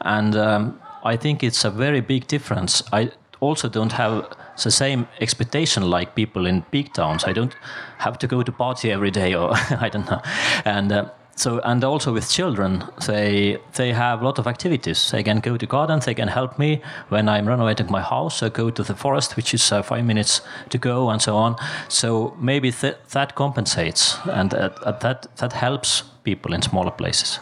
and 0.00 0.36
um, 0.36 0.80
I 1.04 1.16
think 1.16 1.42
it's 1.42 1.64
a 1.64 1.70
very 1.70 2.00
big 2.00 2.26
difference. 2.26 2.82
I 2.92 3.10
also 3.40 3.68
don't 3.68 3.92
have 3.92 4.28
the 4.62 4.70
same 4.70 5.06
expectation 5.20 5.82
like 5.90 6.14
people 6.14 6.46
in 6.46 6.64
big 6.70 6.92
towns. 6.92 7.24
I 7.24 7.32
don't 7.32 7.56
have 7.98 8.18
to 8.18 8.26
go 8.26 8.42
to 8.42 8.52
party 8.52 8.92
every 8.92 9.10
day, 9.10 9.34
or 9.34 9.52
I 9.80 9.88
don't 9.88 10.08
know, 10.10 10.20
and. 10.64 10.92
Uh, 10.92 11.08
so 11.36 11.60
and 11.64 11.84
also 11.84 12.12
with 12.12 12.30
children 12.30 12.84
they 13.06 13.58
they 13.74 13.92
have 13.92 14.20
a 14.20 14.24
lot 14.24 14.38
of 14.38 14.46
activities 14.46 15.10
they 15.10 15.22
can 15.22 15.40
go 15.40 15.56
to 15.56 15.66
gardens 15.66 16.04
they 16.04 16.14
can 16.14 16.28
help 16.28 16.58
me 16.58 16.80
when 17.08 17.28
i'm 17.28 17.48
renovating 17.48 17.90
my 17.90 18.00
house 18.00 18.42
i 18.42 18.48
go 18.48 18.70
to 18.70 18.82
the 18.82 18.94
forest 18.94 19.36
which 19.36 19.54
is 19.54 19.72
uh, 19.72 19.82
five 19.82 20.04
minutes 20.04 20.40
to 20.68 20.78
go 20.78 21.10
and 21.10 21.20
so 21.20 21.36
on 21.36 21.56
so 21.88 22.34
maybe 22.40 22.70
th 22.70 22.94
that 23.12 23.34
compensates 23.34 24.18
and 24.32 24.54
uh, 24.54 24.68
that 25.00 25.26
that 25.36 25.52
helps 25.52 26.04
people 26.24 26.54
in 26.54 26.62
smaller 26.62 26.92
places 26.92 27.40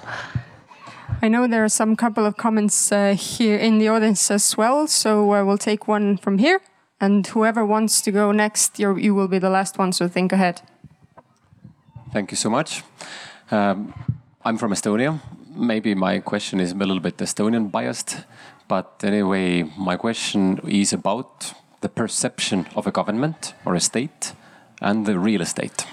I 1.25 1.29
know 1.29 1.47
there 1.47 1.63
are 1.63 1.69
some 1.69 1.95
couple 1.95 2.27
of 2.27 2.37
comments 2.37 2.91
uh, 2.91 3.15
here 3.15 3.57
in 3.57 3.79
the 3.79 3.89
audience 3.89 4.31
as 4.31 4.57
well, 4.57 4.89
so 4.89 5.33
uh, 5.33 5.45
we'll 5.45 5.59
take 5.59 5.87
one 5.87 6.17
from 6.17 6.39
here. 6.39 6.61
And 7.01 7.27
whoever 7.27 7.65
wants 7.65 8.01
to 8.03 8.11
go 8.11 8.33
next, 8.33 8.79
you're, 8.79 8.99
you 8.99 9.15
will 9.15 9.29
be 9.29 9.39
the 9.39 9.51
last 9.51 9.79
one, 9.79 9.93
so 9.93 10.09
think 10.09 10.33
ahead. 10.33 10.63
Thank 12.13 12.31
you 12.31 12.37
so 12.37 12.51
much. 12.51 12.83
Um, 13.53 13.93
I'm 14.47 14.57
from 14.57 14.73
Estonia. 14.73 15.21
Maybe 15.55 15.95
my 15.95 16.21
question 16.21 16.59
is 16.59 16.73
a 16.73 16.75
little 16.75 17.01
bit 17.01 17.19
Estonian 17.19 17.71
biased, 17.71 18.25
but 18.67 19.03
anyway, 19.05 19.65
my 19.77 19.97
question 19.97 20.59
is 20.67 20.95
about 20.95 21.53
the 21.83 21.91
perception 21.91 22.67
of 22.75 22.87
a 22.87 22.91
government 22.91 23.53
or 23.67 23.75
a 23.75 23.81
state 23.81 24.33
and 24.81 25.05
the 25.05 25.19
real 25.19 25.43
estate. 25.43 25.85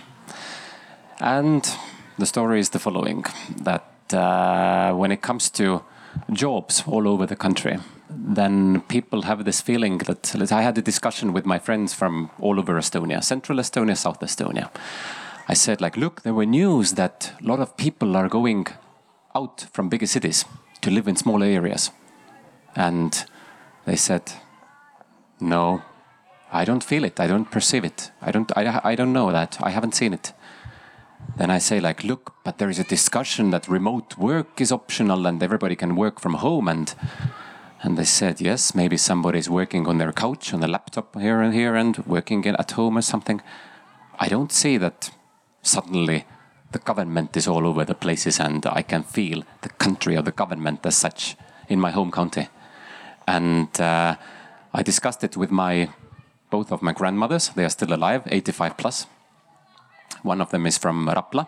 And 1.19 1.69
the 2.17 2.25
story 2.25 2.61
is 2.61 2.69
the 2.69 2.79
following 2.79 3.25
that 3.57 4.13
uh, 4.13 4.93
when 4.93 5.11
it 5.11 5.21
comes 5.21 5.49
to 5.49 5.83
jobs 6.31 6.83
all 6.87 7.09
over 7.09 7.25
the 7.25 7.35
country, 7.35 7.77
then 8.09 8.79
people 8.87 9.23
have 9.23 9.43
this 9.43 9.59
feeling 9.59 9.97
that 9.97 10.51
I 10.53 10.61
had 10.61 10.77
a 10.77 10.81
discussion 10.81 11.33
with 11.33 11.45
my 11.45 11.59
friends 11.59 11.93
from 11.93 12.29
all 12.39 12.57
over 12.57 12.75
Estonia, 12.75 13.21
Central 13.21 13.59
Estonia, 13.59 13.97
South 13.97 14.21
Estonia. 14.21 14.69
I 15.49 15.55
said, 15.55 15.81
like, 15.81 15.97
look, 15.97 16.21
there 16.21 16.35
were 16.35 16.45
news 16.45 16.93
that 16.93 17.33
a 17.43 17.47
lot 17.47 17.59
of 17.59 17.75
people 17.75 18.15
are 18.15 18.29
going 18.29 18.67
out 19.33 19.65
from 19.73 19.89
bigger 19.89 20.05
cities 20.05 20.45
to 20.81 20.91
live 20.91 21.07
in 21.07 21.15
smaller 21.15 21.47
areas. 21.47 21.89
And 22.75 23.25
they 23.85 23.95
said, 23.95 24.31
no, 25.39 25.81
I 26.51 26.65
don't 26.65 26.83
feel 26.83 27.03
it. 27.03 27.19
I 27.19 27.25
don't 27.25 27.49
perceive 27.49 27.83
it. 27.83 28.11
I 28.21 28.29
don't, 28.29 28.51
I, 28.55 28.79
I 28.83 28.93
don't 28.93 29.11
know 29.11 29.31
that. 29.31 29.57
I 29.59 29.71
haven't 29.71 29.95
seen 29.95 30.13
it. 30.13 30.33
Then 31.37 31.49
I 31.49 31.57
say, 31.57 31.79
like, 31.79 32.03
look, 32.03 32.35
but 32.43 32.59
there 32.59 32.69
is 32.69 32.77
a 32.77 32.83
discussion 32.83 33.49
that 33.49 33.67
remote 33.67 34.19
work 34.19 34.61
is 34.61 34.71
optional 34.71 35.25
and 35.25 35.41
everybody 35.41 35.75
can 35.75 35.95
work 35.95 36.19
from 36.19 36.35
home. 36.35 36.67
And, 36.67 36.93
and 37.81 37.97
they 37.97 38.05
said, 38.05 38.39
yes, 38.39 38.75
maybe 38.75 38.97
somebody 38.97 39.39
is 39.39 39.49
working 39.49 39.87
on 39.87 39.97
their 39.97 40.11
couch, 40.11 40.53
on 40.53 40.59
the 40.59 40.67
laptop 40.67 41.19
here 41.19 41.41
and 41.41 41.55
here 41.55 41.73
and 41.73 41.97
working 42.05 42.45
at 42.45 42.71
home 42.71 42.99
or 42.99 43.01
something. 43.01 43.41
I 44.19 44.27
don't 44.27 44.51
see 44.51 44.77
that 44.77 45.09
suddenly 45.61 46.25
the 46.71 46.79
government 46.79 47.35
is 47.35 47.47
all 47.47 47.65
over 47.65 47.85
the 47.85 47.95
places 47.95 48.39
and 48.39 48.65
I 48.65 48.81
can 48.81 49.03
feel 49.03 49.43
the 49.61 49.69
country 49.69 50.15
or 50.15 50.21
the 50.21 50.31
government 50.31 50.85
as 50.85 50.95
such 50.95 51.35
in 51.67 51.79
my 51.79 51.91
home 51.91 52.11
county. 52.11 52.47
And 53.27 53.79
uh, 53.79 54.15
I 54.73 54.83
discussed 54.83 55.23
it 55.23 55.37
with 55.37 55.51
my 55.51 55.89
both 56.49 56.71
of 56.71 56.81
my 56.81 56.93
grandmothers. 56.93 57.49
They 57.49 57.65
are 57.65 57.69
still 57.69 57.93
alive, 57.93 58.23
85 58.27 58.77
plus. 58.77 59.05
One 60.23 60.41
of 60.41 60.49
them 60.49 60.65
is 60.65 60.77
from 60.77 61.07
Rapla. 61.07 61.47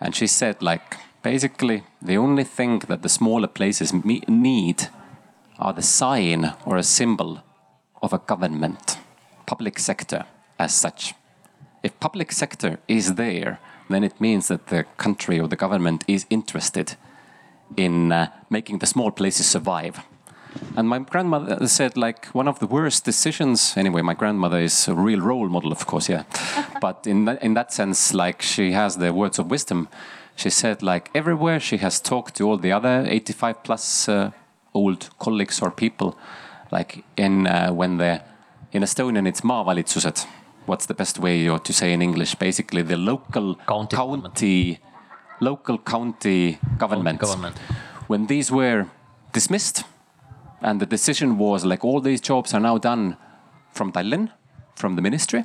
And 0.00 0.16
she 0.16 0.26
said, 0.26 0.62
like, 0.62 0.96
basically, 1.22 1.84
the 2.00 2.16
only 2.16 2.44
thing 2.44 2.80
that 2.88 3.02
the 3.02 3.08
smaller 3.08 3.46
places 3.48 3.92
need 3.92 4.88
are 5.58 5.72
the 5.72 5.82
sign 5.82 6.54
or 6.64 6.76
a 6.76 6.82
symbol 6.82 7.42
of 8.02 8.12
a 8.12 8.18
government, 8.18 8.98
public 9.46 9.78
sector 9.78 10.24
as 10.58 10.74
such. 10.74 11.14
If 11.82 11.98
public 12.00 12.32
sector 12.32 12.78
is 12.86 13.14
there, 13.14 13.58
then 13.90 14.04
it 14.04 14.20
means 14.20 14.48
that 14.48 14.68
the 14.68 14.84
country 14.96 15.40
or 15.40 15.48
the 15.48 15.56
government 15.56 16.04
is 16.06 16.26
interested 16.30 16.96
in 17.76 18.12
uh, 18.12 18.28
making 18.50 18.78
the 18.78 18.86
small 18.86 19.10
places 19.10 19.46
survive. 19.46 20.00
And 20.76 20.88
my 20.88 20.98
grandmother 20.98 21.66
said, 21.66 21.96
like, 21.96 22.26
one 22.26 22.48
of 22.48 22.58
the 22.58 22.66
worst 22.66 23.04
decisions. 23.04 23.74
Anyway, 23.76 24.02
my 24.02 24.14
grandmother 24.14 24.60
is 24.60 24.88
a 24.88 24.94
real 24.94 25.20
role 25.20 25.48
model, 25.48 25.72
of 25.72 25.86
course, 25.86 26.08
yeah. 26.08 26.24
but 26.80 27.06
in 27.06 27.24
that, 27.24 27.42
in 27.42 27.54
that 27.54 27.72
sense, 27.72 28.12
like, 28.14 28.42
she 28.42 28.72
has 28.72 28.96
the 28.96 29.12
words 29.12 29.38
of 29.38 29.50
wisdom. 29.50 29.88
She 30.36 30.50
said, 30.50 30.82
like, 30.82 31.10
everywhere 31.14 31.60
she 31.60 31.78
has 31.78 32.00
talked 32.00 32.34
to 32.36 32.48
all 32.48 32.58
the 32.58 32.72
other 32.72 33.04
85 33.08 33.62
plus 33.62 34.08
uh, 34.08 34.30
old 34.74 35.10
colleagues 35.18 35.60
or 35.60 35.70
people, 35.70 36.18
like, 36.70 37.04
in 37.16 37.46
uh, 37.46 37.70
when 37.72 37.98
they're 37.98 38.22
in 38.72 38.82
Estonian, 38.82 39.26
it's 39.28 39.42
maavalitsused. 39.42 40.26
What's 40.66 40.86
the 40.86 40.94
best 40.94 41.18
way 41.18 41.48
or 41.48 41.58
to 41.58 41.72
say 41.72 41.92
in 41.92 42.02
English? 42.02 42.36
Basically, 42.36 42.82
the 42.82 42.96
local 42.96 43.56
county, 43.66 43.96
county 43.96 44.78
local 45.40 45.78
county 45.78 46.58
government. 46.78 47.18
government. 47.18 47.58
When 48.06 48.26
these 48.26 48.52
were 48.52 48.86
dismissed, 49.32 49.84
and 50.60 50.80
the 50.80 50.86
decision 50.86 51.38
was 51.38 51.64
like 51.64 51.84
all 51.84 52.00
these 52.00 52.20
jobs 52.20 52.54
are 52.54 52.60
now 52.60 52.78
done 52.78 53.16
from 53.72 53.92
Tallinn, 53.92 54.30
from 54.76 54.96
the 54.96 55.02
ministry. 55.02 55.44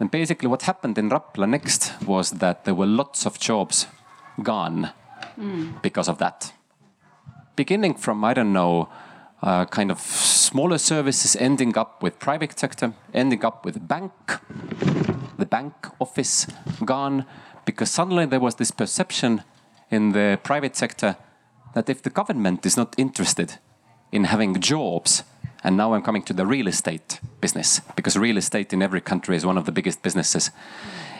And 0.00 0.10
basically, 0.10 0.48
what 0.48 0.62
happened 0.62 0.98
in 0.98 1.10
Rapla 1.10 1.48
next 1.48 1.92
was 2.04 2.30
that 2.32 2.64
there 2.64 2.74
were 2.74 2.86
lots 2.86 3.24
of 3.24 3.38
jobs 3.38 3.86
gone 4.42 4.90
mm. 5.38 5.80
because 5.82 6.08
of 6.08 6.18
that. 6.18 6.52
Beginning 7.54 7.94
from, 7.94 8.24
I 8.24 8.34
don't 8.34 8.52
know, 8.52 8.88
uh, 9.42 9.64
kind 9.66 9.90
of 9.90 10.00
smaller 10.00 10.78
services 10.78 11.36
ending 11.36 11.76
up 11.76 12.02
with 12.02 12.18
private 12.18 12.58
sector, 12.58 12.92
ending 13.12 13.44
up 13.44 13.64
with 13.64 13.86
bank, 13.88 14.12
the 15.38 15.46
bank 15.46 15.74
office 16.00 16.46
gone, 16.84 17.24
because 17.64 17.90
suddenly 17.90 18.26
there 18.26 18.40
was 18.40 18.56
this 18.56 18.70
perception 18.70 19.42
in 19.90 20.12
the 20.12 20.38
private 20.42 20.76
sector 20.76 21.16
that 21.74 21.88
if 21.88 22.02
the 22.02 22.10
government 22.10 22.66
is 22.66 22.76
not 22.76 22.94
interested 22.98 23.58
in 24.10 24.24
having 24.24 24.60
jobs. 24.60 25.24
And 25.64 25.76
now 25.76 25.94
I'm 25.94 26.02
coming 26.02 26.22
to 26.24 26.32
the 26.32 26.44
real 26.44 26.66
estate 26.66 27.20
business, 27.40 27.80
because 27.96 28.18
real 28.18 28.36
estate 28.36 28.72
in 28.72 28.82
every 28.82 29.00
country 29.00 29.36
is 29.36 29.46
one 29.46 29.58
of 29.58 29.64
the 29.64 29.72
biggest 29.72 30.02
businesses. 30.02 30.50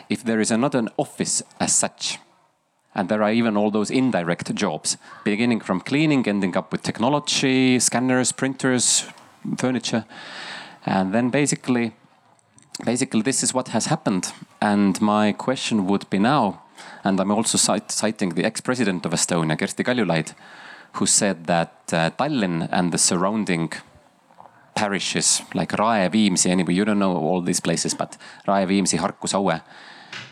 If 0.09 0.23
there 0.23 0.41
is 0.41 0.51
not 0.51 0.75
an 0.75 0.89
office 0.97 1.41
as 1.59 1.73
such, 1.73 2.19
and 2.95 3.09
there 3.09 3.23
are 3.23 3.31
even 3.31 3.57
all 3.57 3.71
those 3.71 3.89
indirect 3.91 4.53
jobs, 4.55 4.97
beginning 5.23 5.61
from 5.61 5.81
cleaning, 5.81 6.27
ending 6.27 6.55
up 6.55 6.71
with 6.71 6.83
technology, 6.83 7.79
scanners, 7.79 8.31
printers, 8.31 9.05
furniture. 9.57 10.05
And 10.85 11.13
then 11.13 11.29
basically, 11.29 11.93
basically 12.85 13.21
this 13.21 13.43
is 13.43 13.53
what 13.53 13.69
has 13.69 13.87
happened. 13.87 14.31
And 14.61 14.99
my 15.01 15.31
question 15.31 15.87
would 15.87 16.09
be 16.09 16.19
now, 16.19 16.61
and 17.03 17.19
I'm 17.19 17.31
also 17.31 17.57
cite, 17.57 17.91
citing 17.91 18.29
the 18.29 18.45
ex-president 18.45 19.05
of 19.05 19.11
Estonia, 19.11 19.57
Kersti 19.57 19.83
Kaljulaid, 19.83 20.33
who 20.93 21.05
said 21.05 21.45
that 21.45 21.73
uh, 21.91 22.11
Tallinn 22.11 22.69
and 22.71 22.91
the 22.91 22.97
surrounding 22.97 23.71
parishes 24.75 25.41
like 25.53 25.73
Rae, 25.73 26.09
Viimsi, 26.09 26.49
anyway, 26.49 26.73
you 26.73 26.85
don't 26.85 26.99
know 26.99 27.15
all 27.15 27.41
these 27.41 27.59
places, 27.59 27.93
but 27.93 28.17
Rae, 28.47 28.65
Viimsi, 28.65 28.99
Harku, 28.99 29.27
Saue, 29.27 29.61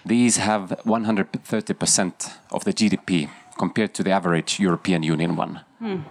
these 0.05 0.37
have 0.37 0.81
130% 0.85 2.31
of 2.51 2.63
the 2.63 2.73
GDP 2.73 3.29
compared 3.57 3.93
to 3.93 4.03
the 4.03 4.11
average 4.11 4.59
European 4.59 5.03
Union 5.03 5.35
one. 5.35 5.61
Mm. 5.81 6.03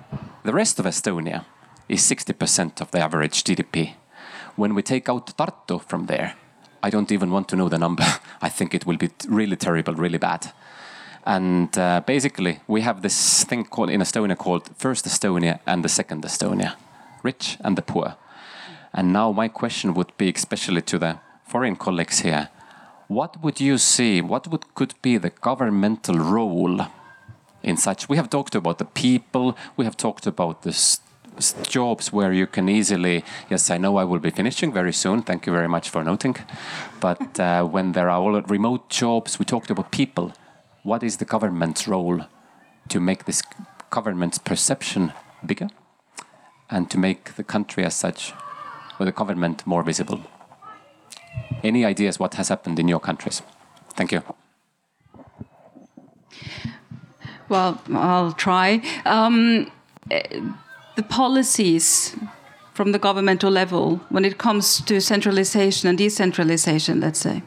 The 0.45 0.53
rest 0.53 0.79
of 0.79 0.87
Estonia 0.87 1.45
is 1.89 2.01
60% 2.03 2.81
of 2.81 2.91
the 2.91 3.01
average 3.01 3.45
GDP. 3.45 3.95
When 4.57 4.75
we 4.75 4.83
take 4.83 5.09
out 5.09 5.37
Tartu 5.37 5.83
from 5.83 6.07
there, 6.07 6.35
I 6.83 6.91
don't 6.91 7.13
even 7.13 7.31
want 7.31 7.49
to 7.49 7.57
know 7.57 7.69
the 7.69 7.79
number. 7.79 8.05
I 8.43 8.49
think 8.49 8.75
it 8.75 8.87
will 8.87 8.97
be 8.97 9.11
really 9.29 9.57
terrible, 9.57 9.95
really 9.95 10.19
bad. 10.19 10.53
And 11.27 11.77
uh, 11.77 12.01
basically, 12.07 12.61
we 12.67 12.81
have 12.81 13.03
this 13.03 13.45
thing 13.45 13.65
called 13.65 13.91
in 13.91 14.01
Estonia 14.01 14.37
called 14.37 14.71
First 14.77 15.05
Estonia 15.07 15.59
and 15.67 15.85
the 15.85 15.89
Second 15.89 16.25
Estonia, 16.25 16.75
rich 17.23 17.59
and 17.61 17.77
the 17.77 17.83
poor. 17.83 18.17
And 18.95 19.13
now 19.13 19.33
my 19.33 19.49
question 19.49 19.95
would 19.95 20.17
be, 20.17 20.33
especially 20.35 20.83
to 20.83 20.99
the 20.99 21.19
foreign 21.45 21.77
colleagues 21.77 22.21
here, 22.21 22.49
what 23.11 23.43
would 23.43 23.61
you 23.61 23.77
see? 23.77 24.23
What 24.23 24.47
would 24.47 24.73
could 24.75 24.95
be 25.03 25.19
the 25.19 25.31
governmental 25.31 26.17
role 26.17 26.87
in 27.61 27.77
such? 27.77 28.09
We 28.09 28.17
have 28.17 28.31
talked 28.31 28.55
about 28.55 28.79
the 28.79 28.85
people. 28.85 29.57
We 29.77 29.85
have 29.85 29.97
talked 29.97 30.29
about 30.29 30.63
the 30.63 30.73
jobs 31.69 32.13
where 32.13 32.33
you 32.33 32.47
can 32.47 32.69
easily. 32.69 33.25
Yes, 33.51 33.69
I 33.69 33.79
know 33.79 33.97
I 33.97 34.05
will 34.05 34.21
be 34.21 34.31
finishing 34.31 34.73
very 34.73 34.93
soon. 34.93 35.23
Thank 35.23 35.47
you 35.47 35.53
very 35.53 35.69
much 35.69 35.91
for 35.91 36.05
noting. 36.05 36.37
But 37.01 37.41
uh, 37.41 37.65
when 37.65 37.93
there 37.93 38.09
are 38.09 38.21
all 38.21 38.43
remote 38.43 38.89
jobs, 38.89 39.41
we 39.41 39.45
talked 39.45 39.71
about 39.71 39.91
people 39.91 40.33
what 40.83 41.03
is 41.03 41.17
the 41.17 41.25
government's 41.25 41.89
role 41.89 42.21
to 42.89 43.01
make 43.01 43.25
this 43.25 43.43
government's 43.91 44.39
perception 44.39 45.13
bigger 45.45 45.69
and 46.71 46.91
to 46.91 46.99
make 46.99 47.35
the 47.35 47.45
country 47.45 47.85
as 47.85 47.95
such 47.95 48.33
or 48.99 49.05
the 49.05 49.13
government 49.13 49.67
more 49.67 49.83
visible? 49.83 50.21
Any 51.63 51.85
ideas 51.85 52.19
what 52.19 52.35
has 52.35 52.49
happened 52.49 52.79
in 52.79 52.89
your 52.89 53.01
countries? 53.01 53.43
Thank 53.95 54.13
you. 54.13 54.23
Well, 57.49 57.81
I'll 57.93 58.33
try. 58.33 58.81
Um, 59.05 59.71
the 60.97 61.03
policies 61.03 62.17
from 62.75 62.93
the 62.93 62.99
governmental 62.99 63.51
level, 63.51 64.01
when 64.09 64.25
it 64.25 64.39
comes 64.39 64.81
to 64.83 65.01
centralization 65.01 65.89
and 65.89 65.99
decentralization, 65.99 67.01
let's 67.01 67.19
say, 67.19 67.43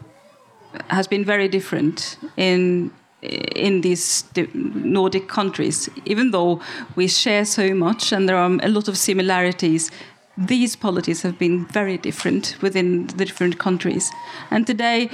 has 0.89 1.07
been 1.07 1.26
very 1.26 1.47
different 1.47 2.18
in 2.38 2.91
in 3.22 3.81
these 3.81 4.26
Nordic 4.53 5.30
countries. 5.30 5.89
Even 6.05 6.31
though 6.31 6.60
we 6.95 7.07
share 7.07 7.45
so 7.45 7.73
much 7.73 8.11
and 8.11 8.27
there 8.27 8.35
are 8.35 8.51
a 8.61 8.68
lot 8.68 8.88
of 8.89 8.97
similarities, 8.97 9.91
these 10.38 10.76
policies 10.76 11.22
have 11.22 11.38
been 11.38 11.65
very 11.65 11.97
different 11.97 12.57
within 12.61 13.07
the 13.07 13.26
different 13.26 13.60
countries. 13.60 14.11
And 14.49 14.65
today, 14.65 15.10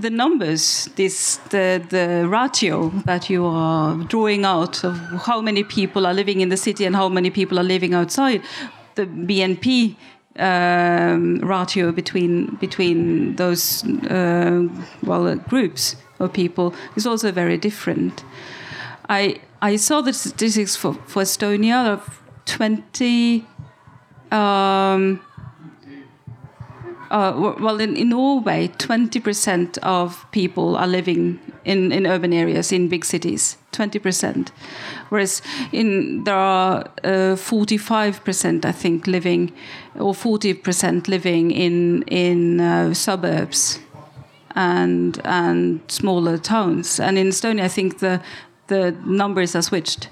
the 0.00 0.10
numbers, 0.10 0.88
this 0.96 1.36
the 1.50 1.82
the 1.88 2.26
ratio 2.28 2.88
that 3.04 3.30
you 3.30 3.46
are 3.46 3.96
drawing 4.08 4.44
out 4.44 4.84
of 4.84 4.96
how 5.26 5.40
many 5.40 5.62
people 5.62 6.06
are 6.06 6.14
living 6.14 6.40
in 6.40 6.48
the 6.48 6.56
city 6.56 6.84
and 6.84 6.96
how 6.96 7.08
many 7.08 7.30
people 7.30 7.58
are 7.58 7.64
living 7.64 7.94
outside, 7.94 8.42
the 8.96 9.06
BNP 9.06 9.96
um, 10.36 11.38
ratio 11.38 11.92
between 11.92 12.56
between 12.56 13.36
those 13.36 13.84
uh, 14.10 14.66
well 15.04 15.36
groups 15.36 15.96
of 16.18 16.32
people 16.32 16.74
is 16.96 17.06
also 17.06 17.30
very 17.30 17.56
different. 17.56 18.24
I 19.08 19.40
I 19.62 19.76
saw 19.76 20.00
the 20.00 20.12
statistics 20.12 20.74
for, 20.74 20.94
for 21.06 21.22
Estonia 21.22 21.86
of 21.86 22.20
twenty 22.46 23.46
um, 24.30 25.20
uh, 27.10 27.54
well, 27.58 27.80
in, 27.80 27.96
in 27.96 28.10
Norway, 28.10 28.68
20% 28.68 29.78
of 29.78 30.24
people 30.30 30.76
are 30.76 30.86
living 30.86 31.40
in, 31.64 31.90
in 31.90 32.06
urban 32.06 32.32
areas, 32.32 32.70
in 32.70 32.88
big 32.88 33.04
cities. 33.04 33.56
20%. 33.72 34.50
Whereas 35.08 35.42
in 35.72 36.24
there 36.24 36.36
are 36.36 36.84
uh, 37.02 37.36
45%, 37.36 38.64
I 38.64 38.72
think, 38.72 39.06
living, 39.06 39.52
or 39.96 40.12
40% 40.12 41.08
living 41.08 41.50
in, 41.50 42.02
in 42.02 42.60
uh, 42.60 42.94
suburbs 42.94 43.80
and, 44.54 45.20
and 45.24 45.80
smaller 45.88 46.38
towns. 46.38 47.00
And 47.00 47.18
in 47.18 47.28
Estonia, 47.28 47.64
I 47.64 47.68
think 47.68 47.98
the, 47.98 48.22
the 48.68 48.92
numbers 49.04 49.56
are 49.56 49.62
switched 49.62 50.08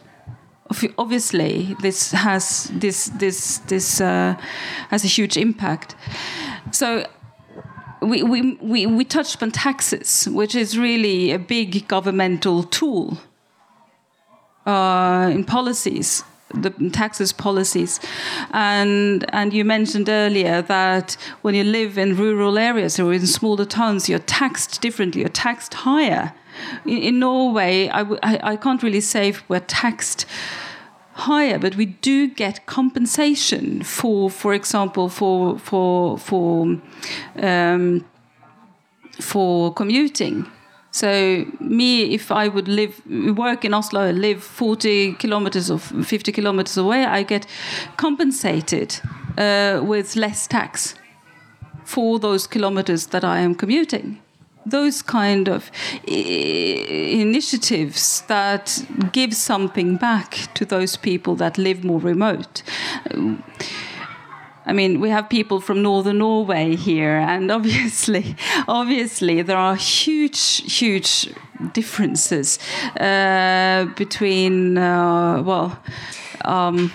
obviously 0.96 1.76
this 1.80 2.12
has 2.12 2.70
this 2.74 3.06
this 3.18 3.58
this 3.68 4.00
uh, 4.00 4.36
has 4.90 5.04
a 5.04 5.08
huge 5.08 5.36
impact. 5.36 5.94
So 6.72 7.04
we, 8.00 8.22
we, 8.22 8.54
we, 8.60 8.86
we 8.86 9.04
touched 9.04 9.42
on 9.42 9.50
taxes, 9.50 10.28
which 10.30 10.54
is 10.54 10.78
really 10.78 11.32
a 11.32 11.38
big 11.38 11.88
governmental 11.88 12.62
tool 12.62 13.18
uh, 14.66 15.30
in 15.32 15.44
policies, 15.44 16.22
the 16.54 16.70
taxes 16.92 17.32
policies. 17.32 18.00
And, 18.52 19.24
and 19.34 19.52
you 19.52 19.64
mentioned 19.64 20.08
earlier 20.08 20.62
that 20.62 21.16
when 21.42 21.54
you 21.54 21.64
live 21.64 21.98
in 21.98 22.16
rural 22.16 22.58
areas 22.58 22.98
or 23.00 23.12
in 23.12 23.26
smaller 23.26 23.64
towns, 23.64 24.08
you're 24.08 24.18
taxed 24.20 24.80
differently, 24.80 25.22
you're 25.22 25.30
taxed 25.30 25.74
higher. 25.74 26.32
In, 26.84 26.98
in 26.98 27.18
Norway, 27.18 27.88
I, 27.88 28.02
I, 28.22 28.52
I 28.52 28.56
can't 28.56 28.82
really 28.82 29.00
say 29.00 29.28
if 29.28 29.48
we're 29.48 29.60
taxed 29.60 30.26
higher, 31.18 31.58
but 31.58 31.76
we 31.76 31.86
do 31.86 32.28
get 32.28 32.66
compensation 32.66 33.82
for, 33.82 34.30
for 34.30 34.54
example, 34.54 35.08
for 35.08 35.58
for 35.58 36.18
for 36.18 36.78
um, 37.36 38.04
for 39.20 39.72
commuting. 39.74 40.46
So 40.90 41.44
me, 41.60 42.14
if 42.14 42.32
I 42.32 42.48
would 42.48 42.66
live, 42.66 43.02
work 43.36 43.64
in 43.64 43.74
Oslo, 43.74 44.00
and 44.00 44.20
live 44.20 44.42
40 44.42 45.12
kilometers 45.14 45.70
or 45.70 45.78
50 45.78 46.32
kilometers 46.32 46.76
away, 46.76 47.04
I 47.04 47.22
get 47.22 47.46
compensated 47.96 48.98
uh, 49.36 49.82
with 49.84 50.16
less 50.16 50.46
tax 50.46 50.94
for 51.84 52.18
those 52.18 52.46
kilometers 52.46 53.08
that 53.08 53.22
I 53.22 53.40
am 53.40 53.54
commuting 53.54 54.20
those 54.66 55.02
kind 55.02 55.48
of 55.48 55.70
initiatives 56.06 58.22
that 58.28 58.84
give 59.12 59.34
something 59.34 59.96
back 59.96 60.48
to 60.54 60.64
those 60.64 60.96
people 60.96 61.34
that 61.36 61.58
live 61.58 61.84
more 61.84 62.00
remote. 62.00 62.62
I 64.68 64.74
mean, 64.74 65.00
we 65.00 65.08
have 65.08 65.30
people 65.30 65.60
from 65.60 65.80
northern 65.80 66.18
Norway 66.18 66.76
here, 66.76 67.16
and 67.16 67.50
obviously, 67.58 68.36
obviously, 68.68 69.40
there 69.40 69.56
are 69.56 69.76
huge, 69.76 70.70
huge 70.70 71.32
differences 71.72 72.58
uh, 73.00 73.86
between, 73.96 74.76
uh, 74.76 75.42
well, 75.42 75.82
um, 76.44 76.92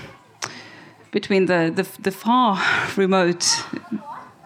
between 1.09 1.47
the, 1.47 1.71
the, 1.75 2.01
the 2.01 2.11
far 2.11 2.61
remote 2.95 3.43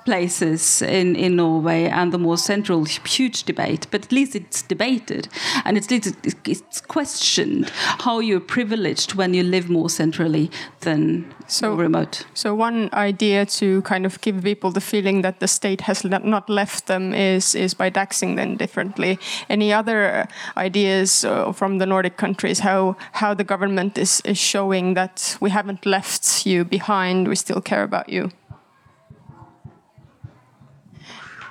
places 0.07 0.81
in, 0.81 1.17
in 1.17 1.35
Norway 1.35 1.83
and 1.99 2.13
the 2.13 2.17
more 2.17 2.37
central 2.37 2.85
huge 2.85 3.43
debate, 3.43 3.87
but 3.91 4.05
at 4.05 4.11
least 4.13 4.35
it's 4.35 4.61
debated 4.61 5.27
and 5.65 5.77
it's, 5.77 5.91
it's 6.45 6.81
questioned 6.81 7.69
how 8.05 8.19
you're 8.19 8.39
privileged 8.39 9.15
when 9.15 9.33
you 9.33 9.43
live 9.43 9.69
more 9.69 9.89
centrally 9.89 10.49
than 10.79 11.25
so 11.47 11.75
remote. 11.75 12.25
So 12.33 12.55
one 12.55 12.89
idea 12.93 13.45
to 13.59 13.81
kind 13.81 14.05
of 14.05 14.21
give 14.21 14.41
people 14.43 14.71
the 14.71 14.81
feeling 14.81 15.23
that 15.23 15.39
the 15.41 15.47
state 15.47 15.81
has 15.81 16.03
not 16.05 16.49
left 16.49 16.87
them 16.87 17.13
is 17.13 17.55
is 17.55 17.73
by 17.73 17.89
taxing 17.89 18.37
them 18.37 18.57
differently. 18.57 19.19
Any 19.49 19.73
other 19.73 20.27
ideas 20.55 21.25
uh, 21.25 21.51
from 21.51 21.79
the 21.79 21.85
Nordic 21.85 22.15
countries 22.17 22.59
how 22.59 22.95
how 23.11 23.33
the 23.33 23.43
government 23.43 23.97
is, 23.97 24.21
is 24.23 24.37
showing 24.37 24.95
that 24.95 25.37
we 25.41 25.49
haven't 25.49 25.85
left 25.85 26.45
you 26.45 26.65
behind, 26.65 27.27
we 27.27 27.35
still 27.35 27.61
care 27.61 27.83
about 27.83 28.07
you? 28.09 28.29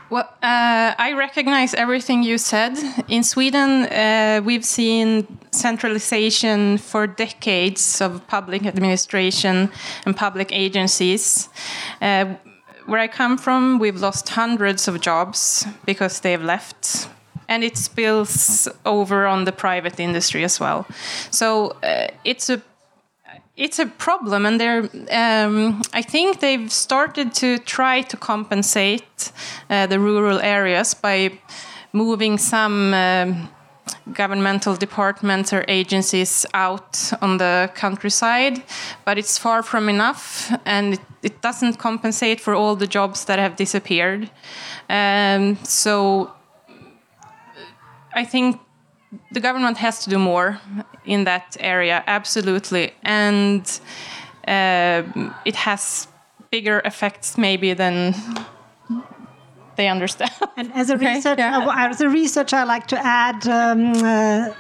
Well, 0.09 0.29
uh, 0.41 0.95
I 0.97 1.15
recognize 1.17 1.75
everything 1.75 2.23
you 2.23 2.39
said. 2.39 2.79
In 3.09 3.25
Sweden, 3.25 3.87
uh, 3.87 4.41
we've 4.45 4.65
seen 4.65 5.27
centralization 5.51 6.79
for 6.79 7.09
decades 7.09 8.01
of 8.01 8.25
public 8.29 8.67
administration 8.67 9.69
and 10.05 10.17
public 10.17 10.53
agencies. 10.53 11.49
Uh, 12.01 12.37
where 12.87 13.01
I 13.01 13.09
come 13.09 13.37
from, 13.37 13.81
we've 13.81 14.01
lost 14.01 14.29
hundreds 14.29 14.87
of 14.87 15.01
jobs 15.01 15.67
because 15.85 16.21
they've 16.21 16.43
left. 16.43 17.09
And 17.49 17.65
it 17.65 17.77
spills 17.77 18.69
over 18.85 19.27
on 19.27 19.45
the 19.45 19.53
private 19.53 19.99
industry 19.99 20.45
as 20.45 20.61
well. 20.61 20.87
So 21.33 21.77
uh, 21.83 22.09
it's 22.23 22.49
a 22.49 22.63
it's 23.57 23.79
a 23.79 23.87
problem, 23.87 24.47
and 24.47 24.61
they're. 24.61 24.89
Um, 25.11 25.83
I 25.93 26.03
think 26.03 26.41
they've 26.41 26.71
started 26.71 27.33
to 27.35 27.59
try 27.59 28.03
to 28.03 28.17
compensate 28.17 29.33
uh, 29.71 29.87
the 29.87 29.99
rural 29.99 30.39
areas 30.41 30.95
by 30.95 31.39
moving 31.93 32.39
some. 32.39 32.95
Um, 32.95 33.49
governmental 34.13 34.75
departments 34.75 35.53
or 35.53 35.65
agencies 35.69 36.47
out 36.55 37.13
on 37.23 37.39
the 37.39 37.71
countryside, 37.75 38.63
but 39.05 39.19
it's 39.19 39.39
far 39.39 39.63
from 39.63 39.89
enough 39.89 40.53
and 40.65 40.95
it, 40.95 41.01
it 41.23 41.41
doesn't 41.41 41.75
compensate 41.75 42.41
for 42.41 42.55
all 42.55 42.77
the 42.77 42.87
jobs 42.87 43.25
that 43.27 43.39
have 43.39 43.57
disappeared. 43.57 44.31
Um, 44.89 45.57
so 45.65 46.33
I 48.13 48.25
think 48.25 48.61
the 49.33 49.41
government 49.41 49.79
has 49.79 50.05
to 50.05 50.11
do 50.11 50.19
more 50.19 50.61
in 51.05 51.25
that 51.25 51.57
area, 51.61 52.03
absolutely, 52.07 52.93
and 53.03 53.81
uh, 54.47 55.03
it 55.45 55.57
has 55.57 56.09
bigger 56.51 56.81
effects 56.85 57.37
maybe 57.37 57.75
than 57.75 58.15
they 59.77 59.89
understand. 59.89 60.33
And 60.57 60.73
as 60.73 60.91
a 60.91 60.95
okay, 60.97 61.15
research, 61.15 61.39
yeah. 61.39 61.59
uh, 61.59 61.91
as 61.91 62.01
a 62.01 62.09
researcher, 62.09 62.57
I 62.57 62.65
like 62.65 62.87
to 62.89 62.99
add. 62.99 63.47
Um, 63.47 63.93
uh, 64.05 64.55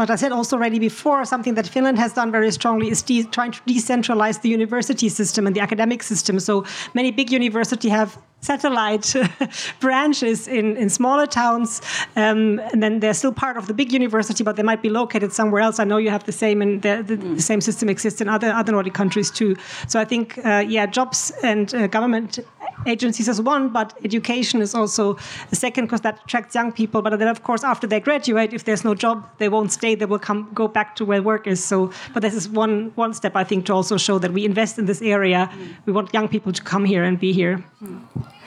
what 0.00 0.10
I 0.10 0.16
said 0.16 0.32
also 0.32 0.56
already 0.56 0.78
before, 0.78 1.24
something 1.26 1.54
that 1.54 1.66
Finland 1.66 1.98
has 1.98 2.14
done 2.14 2.32
very 2.32 2.50
strongly 2.50 2.88
is 2.88 3.02
trying 3.02 3.52
to 3.52 3.60
decentralize 3.68 4.40
the 4.40 4.48
university 4.48 5.10
system 5.10 5.46
and 5.46 5.54
the 5.54 5.60
academic 5.60 6.02
system. 6.02 6.40
So 6.40 6.64
many 6.94 7.10
big 7.10 7.30
universities 7.30 7.92
have 7.92 8.18
satellite 8.40 9.14
branches 9.80 10.48
in, 10.48 10.76
in 10.78 10.88
smaller 10.88 11.26
towns. 11.26 11.82
Um, 12.16 12.58
and 12.72 12.82
then 12.82 13.00
they're 13.00 13.14
still 13.14 13.32
part 13.32 13.58
of 13.58 13.66
the 13.66 13.74
big 13.74 13.92
university, 13.92 14.42
but 14.42 14.56
they 14.56 14.62
might 14.62 14.80
be 14.80 14.88
located 14.88 15.34
somewhere 15.34 15.60
else. 15.60 15.78
I 15.78 15.84
know 15.84 15.98
you 15.98 16.08
have 16.10 16.24
the 16.24 16.32
same, 16.32 16.62
and 16.62 16.80
the, 16.80 17.04
the, 17.06 17.16
the 17.16 17.42
same 17.42 17.60
system 17.60 17.90
exists 17.90 18.22
in 18.22 18.28
other, 18.28 18.50
other 18.52 18.72
Nordic 18.72 18.94
countries 18.94 19.30
too. 19.30 19.54
So 19.86 20.00
I 20.00 20.06
think, 20.06 20.38
uh, 20.44 20.64
yeah, 20.66 20.86
jobs 20.86 21.30
and 21.42 21.74
uh, 21.74 21.86
government 21.88 22.38
agencies 22.86 23.28
is 23.28 23.40
one, 23.40 23.68
but 23.68 23.96
education 24.04 24.60
is 24.60 24.74
also 24.74 25.16
a 25.52 25.56
second 25.56 25.84
because 25.86 26.00
that 26.02 26.20
attracts 26.24 26.54
young 26.54 26.72
people. 26.72 27.02
But 27.02 27.18
then, 27.18 27.28
of 27.28 27.42
course, 27.42 27.64
after 27.64 27.86
they 27.86 28.00
graduate, 28.00 28.52
if 28.52 28.64
there's 28.64 28.84
no 28.84 28.94
job, 28.94 29.28
they 29.38 29.48
won't 29.48 29.72
stay. 29.72 29.94
They 29.94 30.06
will 30.06 30.18
come 30.18 30.50
go 30.54 30.68
back 30.68 30.96
to 30.96 31.04
where 31.04 31.22
work 31.22 31.46
is. 31.46 31.62
So, 31.62 31.92
but 32.14 32.22
this 32.22 32.34
is 32.34 32.48
one 32.48 32.92
one 32.94 33.14
step 33.14 33.36
I 33.36 33.44
think 33.44 33.66
to 33.66 33.74
also 33.74 33.96
show 33.96 34.18
that 34.18 34.32
we 34.32 34.44
invest 34.44 34.78
in 34.78 34.86
this 34.86 35.02
area. 35.02 35.50
Mm. 35.52 35.68
We 35.86 35.92
want 35.92 36.14
young 36.14 36.28
people 36.28 36.52
to 36.52 36.62
come 36.62 36.84
here 36.84 37.04
and 37.04 37.18
be 37.18 37.32
here. 37.32 37.64
Mm 37.82 38.00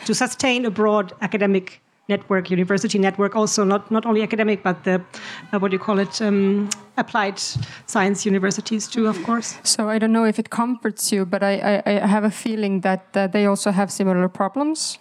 to 0.05 0.13
sustain 0.13 0.65
a 0.65 0.71
broad 0.71 1.13
academic 1.21 1.81
network, 2.09 2.49
university 2.51 2.99
network, 2.99 3.35
also 3.35 3.63
not, 3.63 3.89
not 3.89 4.05
only 4.05 4.23
academic, 4.23 4.61
but 4.61 4.83
the, 4.83 5.01
uh, 5.51 5.59
what 5.59 5.71
do 5.71 5.75
you 5.75 5.79
call 5.79 5.99
it, 5.99 6.21
um, 6.21 6.69
applied 6.97 7.39
science 7.85 8.25
universities 8.25 8.87
too, 8.87 9.07
of 9.07 9.21
course. 9.23 9.57
So 9.63 9.89
I 9.89 9.99
don't 9.99 10.11
know 10.11 10.25
if 10.25 10.37
it 10.37 10.49
comforts 10.49 11.11
you, 11.11 11.25
but 11.25 11.43
I, 11.43 11.81
I, 11.85 12.03
I 12.03 12.07
have 12.07 12.23
a 12.23 12.31
feeling 12.31 12.81
that 12.81 13.07
uh, 13.13 13.27
they 13.27 13.45
also 13.45 13.71
have 13.71 13.91
similar 13.91 14.27
problems 14.27 14.99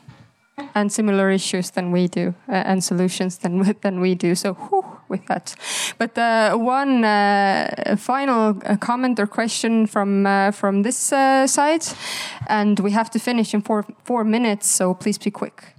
and 0.74 0.92
similar 0.92 1.30
issues 1.30 1.70
than 1.70 1.90
we 1.92 2.08
do 2.08 2.34
uh, 2.48 2.52
and 2.52 2.84
solutions 2.84 3.38
than 3.38 3.76
than 3.82 4.00
we 4.00 4.14
do. 4.14 4.34
So 4.34 4.54
whew, 4.54 4.84
with 5.08 5.26
that, 5.26 5.54
but 5.98 6.16
uh, 6.18 6.56
one 6.56 7.04
uh, 7.04 7.96
final 7.98 8.56
uh, 8.64 8.76
comment 8.76 9.18
or 9.18 9.26
question 9.26 9.86
from 9.86 10.26
uh, 10.26 10.50
from 10.50 10.82
this 10.82 11.12
uh, 11.12 11.46
side, 11.46 11.84
and 12.48 12.78
we 12.80 12.92
have 12.92 13.10
to 13.10 13.18
finish 13.18 13.54
in 13.54 13.62
four 13.62 13.84
four 14.04 14.24
minutes. 14.24 14.66
So 14.66 14.94
please 14.94 15.18
be 15.18 15.30
quick. 15.30 15.71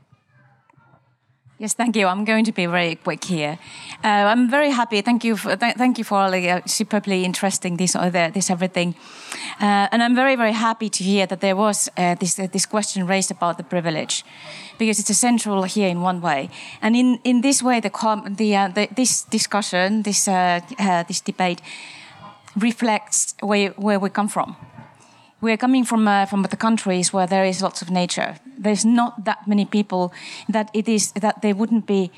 Yes, 1.63 1.75
thank 1.75 1.95
you. 1.95 2.07
I'm 2.07 2.25
going 2.25 2.43
to 2.43 2.51
be 2.51 2.65
very 2.65 2.95
quick 2.95 3.23
here. 3.23 3.57
Uh, 4.03 4.31
I'm 4.31 4.49
very 4.49 4.69
happy. 4.69 5.01
Thank 5.01 5.23
you. 5.23 5.37
For, 5.37 5.55
th- 5.55 5.75
thank 5.77 5.97
you 5.97 6.03
for 6.03 6.17
all 6.17 6.33
uh, 6.33 6.59
superbly 6.65 7.23
interesting 7.23 7.77
this 7.77 7.95
or 7.95 8.09
that, 8.09 8.33
this 8.33 8.49
everything. 8.49 8.95
Uh, 9.61 9.87
and 9.93 10.03
I'm 10.03 10.13
very 10.13 10.35
very 10.35 10.51
happy 10.51 10.89
to 10.89 11.03
hear 11.05 11.25
that 11.25 11.39
there 11.39 11.55
was 11.55 11.89
uh, 11.97 12.15
this 12.15 12.37
uh, 12.37 12.47
this 12.51 12.65
question 12.65 13.07
raised 13.07 13.31
about 13.31 13.57
the 13.57 13.63
privilege, 13.63 14.25
because 14.77 14.99
it's 14.99 15.09
essential 15.09 15.63
here 15.63 15.87
in 15.87 16.01
one 16.01 16.19
way. 16.19 16.49
And 16.81 16.95
in, 16.95 17.19
in 17.23 17.41
this 17.41 17.63
way, 17.63 17.79
the, 17.79 17.91
the, 18.37 18.55
uh, 18.57 18.67
the 18.67 18.89
this 18.95 19.23
discussion, 19.31 20.03
this 20.03 20.25
this 21.07 21.21
debate, 21.21 21.61
reflects 22.57 23.35
where 23.39 23.69
where 23.77 23.99
we 23.99 24.09
come 24.09 24.27
from 24.27 24.57
we 25.43 25.51
are 25.51 25.57
coming 25.57 25.83
from 25.83 26.07
uh, 26.07 26.25
from 26.25 26.41
the 26.43 26.57
countries 26.57 27.13
where 27.13 27.27
there 27.27 27.45
is 27.45 27.61
lots 27.61 27.81
of 27.81 27.89
nature. 27.89 28.35
There's 28.57 28.85
not 28.85 29.25
that 29.25 29.45
many 29.45 29.65
people 29.65 30.13
that 30.47 30.69
it 30.73 30.87
is 30.87 31.11
that 31.11 31.41
there 31.41 31.53
wouldn't 31.53 31.85
be 31.85 32.11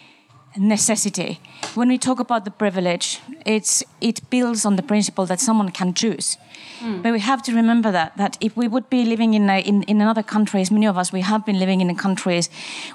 necessity. 0.58 1.40
When 1.74 1.90
we 1.90 1.98
talk 1.98 2.20
about 2.20 2.46
the 2.46 2.52
privilege, 2.52 3.20
it's 3.46 3.84
it 4.00 4.30
builds 4.30 4.66
on 4.66 4.76
the 4.76 4.84
principle 4.84 5.26
that 5.26 5.40
someone 5.40 5.72
can 5.72 5.94
choose. 5.94 6.38
Mm. 6.80 7.02
But 7.04 7.12
we 7.12 7.20
have 7.20 7.42
to 7.44 7.52
remember 7.56 7.92
that 7.92 8.16
that 8.18 8.38
if 8.40 8.56
we 8.56 8.68
would 8.68 8.90
be 8.90 9.06
living 9.06 9.34
in, 9.34 9.50
a, 9.50 9.60
in 9.60 9.84
in 9.84 10.02
another 10.02 10.24
countries, 10.24 10.72
many 10.72 10.88
of 10.88 10.98
us 10.98 11.12
we 11.12 11.22
have 11.22 11.46
been 11.46 11.60
living 11.60 11.82
in 11.82 11.96
countries 11.96 12.50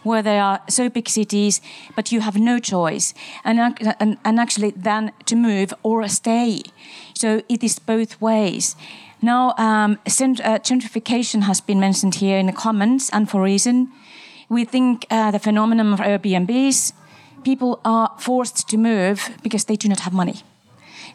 where 0.05 0.23
there 0.23 0.43
are 0.43 0.61
so 0.69 0.89
big 0.89 1.09
cities, 1.09 1.61
but 1.97 2.13
you 2.13 2.21
have 2.21 2.39
no 2.39 2.59
choice, 2.59 3.15
and 3.45 3.59
and, 4.01 4.19
and 4.25 4.41
actually 4.41 4.73
then 4.85 5.13
to 5.25 5.37
move 5.37 5.75
or 5.83 6.09
stay. 6.09 6.63
So 7.21 7.43
it 7.51 7.63
is 7.63 7.79
both 7.79 8.19
ways. 8.19 8.77
Now, 9.21 9.53
um, 9.59 9.99
uh, 10.07 10.59
gentrification 10.69 11.43
has 11.43 11.61
been 11.61 11.79
mentioned 11.79 12.15
here 12.15 12.39
in 12.39 12.47
the 12.47 12.53
comments, 12.53 13.11
and 13.11 13.29
for 13.29 13.41
a 13.41 13.45
reason. 13.45 13.89
We 14.49 14.65
think 14.65 15.07
uh, 15.11 15.31
the 15.31 15.39
phenomenon 15.39 15.93
of 15.93 16.01
Airbnbs, 16.01 16.95
people 17.45 17.79
are 17.85 18.11
forced 18.19 18.69
to 18.71 18.79
move 18.79 19.31
because 19.43 19.67
they 19.67 19.77
do 19.77 19.89
not 19.89 20.01
have 20.01 20.15
money. 20.15 20.37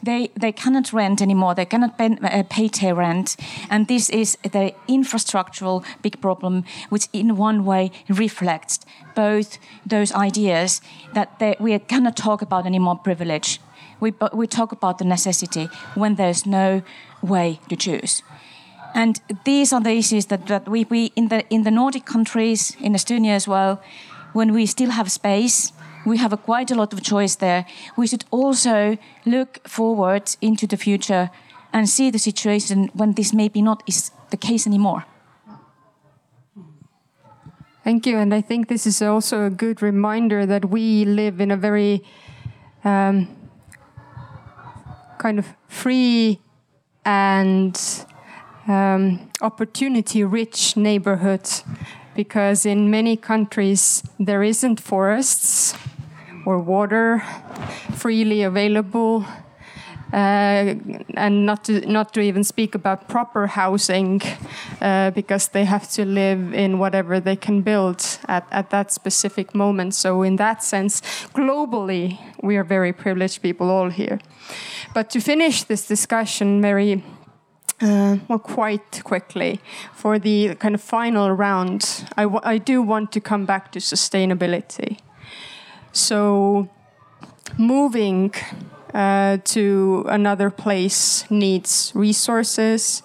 They, 0.03 0.29
they 0.39 0.51
cannot 0.51 0.93
rent 0.93 1.21
anymore, 1.21 1.55
they 1.55 1.65
cannot 1.65 1.97
pay, 1.97 2.15
uh, 2.21 2.43
pay 2.43 2.67
their 2.67 2.93
rent. 2.93 3.35
And 3.71 3.87
this 3.87 4.09
is 4.09 4.37
the 4.43 4.75
infrastructural 4.87 5.83
big 6.03 6.21
problem, 6.21 6.65
which 6.89 7.07
in 7.13 7.35
one 7.35 7.65
way 7.65 7.91
reflects 8.09 8.79
both 9.15 9.57
those 9.89 10.13
ideas 10.13 10.81
that 11.15 11.39
they, 11.39 11.55
we 11.59 11.79
cannot 11.79 12.15
talk 12.15 12.43
about 12.43 12.67
anymore 12.67 12.99
privilege. 13.03 13.59
We, 13.99 14.13
we 14.33 14.47
talk 14.47 14.71
about 14.71 14.97
the 14.97 15.05
necessity 15.05 15.69
when 15.95 16.15
there's 16.15 16.45
no 16.45 16.81
way 17.21 17.59
to 17.69 17.75
choose. 17.75 18.23
And 18.93 19.19
these 19.43 19.73
are 19.73 19.81
the 19.81 19.91
issues 19.91 20.27
that, 20.27 20.47
that 20.47 20.67
we, 20.67 20.85
we 20.85 21.11
in, 21.15 21.27
the, 21.27 21.43
in 21.49 21.63
the 21.63 21.71
Nordic 21.71 22.05
countries, 22.05 22.75
in 22.79 22.93
Estonia 22.93 23.35
as 23.35 23.47
well, 23.47 23.81
when 24.33 24.53
we 24.53 24.65
still 24.65 24.91
have 24.91 25.11
space, 25.11 25.73
we 26.05 26.17
have 26.17 26.31
a 26.31 26.37
quite 26.37 26.71
a 26.71 26.75
lot 26.75 26.93
of 26.93 27.01
choice 27.01 27.35
there. 27.35 27.65
We 27.97 28.07
should 28.07 28.25
also 28.31 28.97
look 29.25 29.67
forward 29.67 30.35
into 30.41 30.67
the 30.67 30.77
future 30.77 31.29
and 31.73 31.89
see 31.89 32.09
the 32.09 32.19
situation 32.19 32.89
when 32.93 33.13
this 33.13 33.33
maybe 33.33 33.61
not 33.61 33.83
is 33.87 34.11
the 34.29 34.37
case 34.37 34.65
anymore. 34.65 35.05
Thank 37.83 38.07
you. 38.07 38.17
And 38.17 38.33
I 38.33 38.41
think 38.41 38.67
this 38.67 38.87
is 38.87 39.01
also 39.01 39.45
a 39.45 39.49
good 39.49 39.81
reminder 39.81 40.45
that 40.45 40.65
we 40.65 41.05
live 41.05 41.39
in 41.39 41.51
a 41.51 41.57
very 41.57 42.03
um, 42.83 43.27
kind 45.25 45.39
of 45.39 45.55
free 45.67 46.39
and 47.03 48.05
um, 48.67 49.27
opportunity 49.41 50.23
rich 50.23 50.77
neighborhood 50.77 51.49
because 52.15 52.63
in 52.63 52.91
many 52.91 53.17
countries 53.17 54.03
there 54.19 54.43
isn't 54.43 54.79
forests 54.79 55.73
or 56.45 56.59
water 56.59 57.23
freely 57.95 58.43
available 58.43 59.25
and 60.15 61.45
not 61.45 61.65
to 61.65 61.81
not 61.91 62.13
to 62.13 62.21
even 62.21 62.43
speak 62.43 62.73
about 62.73 63.07
proper 63.09 63.47
housing 63.47 64.21
uh, 64.81 65.11
because 65.11 65.49
they 65.49 65.65
have 65.65 65.89
to 65.91 66.05
live 66.05 66.53
in 66.53 66.79
whatever 66.79 67.19
they 67.19 67.35
can 67.35 67.61
build 67.61 68.01
at, 68.27 68.47
at 68.51 68.69
that 68.69 68.93
specific 68.93 69.53
moment 69.53 69.93
so 69.93 70.23
in 70.23 70.37
that 70.37 70.63
sense 70.63 71.01
globally 71.33 72.17
we 72.41 72.55
are 72.55 72.63
very 72.63 72.93
privileged 72.93 73.41
people 73.41 73.69
all 73.69 73.89
here 73.89 74.19
but 74.93 75.09
to 75.09 75.19
finish 75.19 75.63
this 75.63 75.85
discussion 75.87 76.61
very 76.61 77.03
uh, 77.81 78.15
well, 78.29 78.39
quite 78.39 79.03
quickly 79.03 79.59
for 79.93 80.17
the 80.17 80.55
kind 80.55 80.75
of 80.75 80.81
final 80.81 81.29
round, 81.31 82.05
I, 82.15 82.23
I 82.41 82.57
do 82.57 82.81
want 82.81 83.11
to 83.11 83.19
come 83.19 83.45
back 83.45 83.73
to 83.73 83.79
sustainability. 83.79 84.97
So, 85.91 86.69
moving 87.57 88.33
uh, 88.95 89.37
to 89.43 90.05
another 90.07 90.49
place 90.49 91.29
needs 91.29 91.91
resources. 91.93 93.03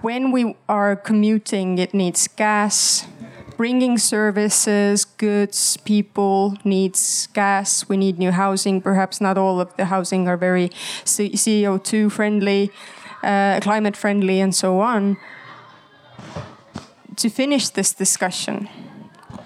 When 0.00 0.30
we 0.30 0.54
are 0.68 0.94
commuting, 0.94 1.78
it 1.78 1.92
needs 1.92 2.28
gas, 2.28 3.08
bringing 3.56 3.98
services, 3.98 5.04
goods, 5.04 5.78
people 5.78 6.56
needs 6.62 7.26
gas. 7.34 7.88
We 7.88 7.96
need 7.96 8.20
new 8.20 8.30
housing. 8.30 8.80
Perhaps 8.80 9.20
not 9.20 9.36
all 9.36 9.60
of 9.60 9.76
the 9.76 9.86
housing 9.86 10.28
are 10.28 10.36
very 10.36 10.68
CO2 11.04 12.12
friendly, 12.12 12.70
uh, 13.24 13.58
climate 13.60 13.96
friendly, 13.96 14.38
and 14.38 14.54
so 14.54 14.78
on. 14.78 15.16
To 17.16 17.28
finish 17.28 17.70
this 17.70 17.92
discussion, 17.92 18.68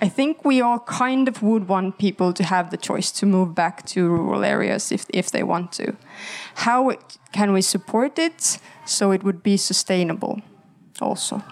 I 0.02 0.08
think 0.08 0.44
we 0.44 0.62
all 0.62 0.78
kind 0.80 1.28
of 1.28 1.42
would 1.42 1.68
want 1.68 1.98
people 1.98 2.32
to 2.32 2.42
have 2.42 2.70
the 2.70 2.76
choice 2.76 3.10
to 3.12 3.26
move 3.26 3.54
back 3.54 3.84
to 3.86 4.08
rural 4.08 4.44
areas 4.44 4.90
if, 4.90 5.06
if 5.10 5.30
they 5.30 5.42
want 5.42 5.72
to. 5.72 5.94
How 6.54 6.92
can 7.32 7.52
we 7.52 7.62
support 7.62 8.18
it 8.18 8.58
so 8.86 9.10
it 9.12 9.22
would 9.22 9.42
be 9.42 9.56
sustainable 9.56 10.40
also? 11.00 11.42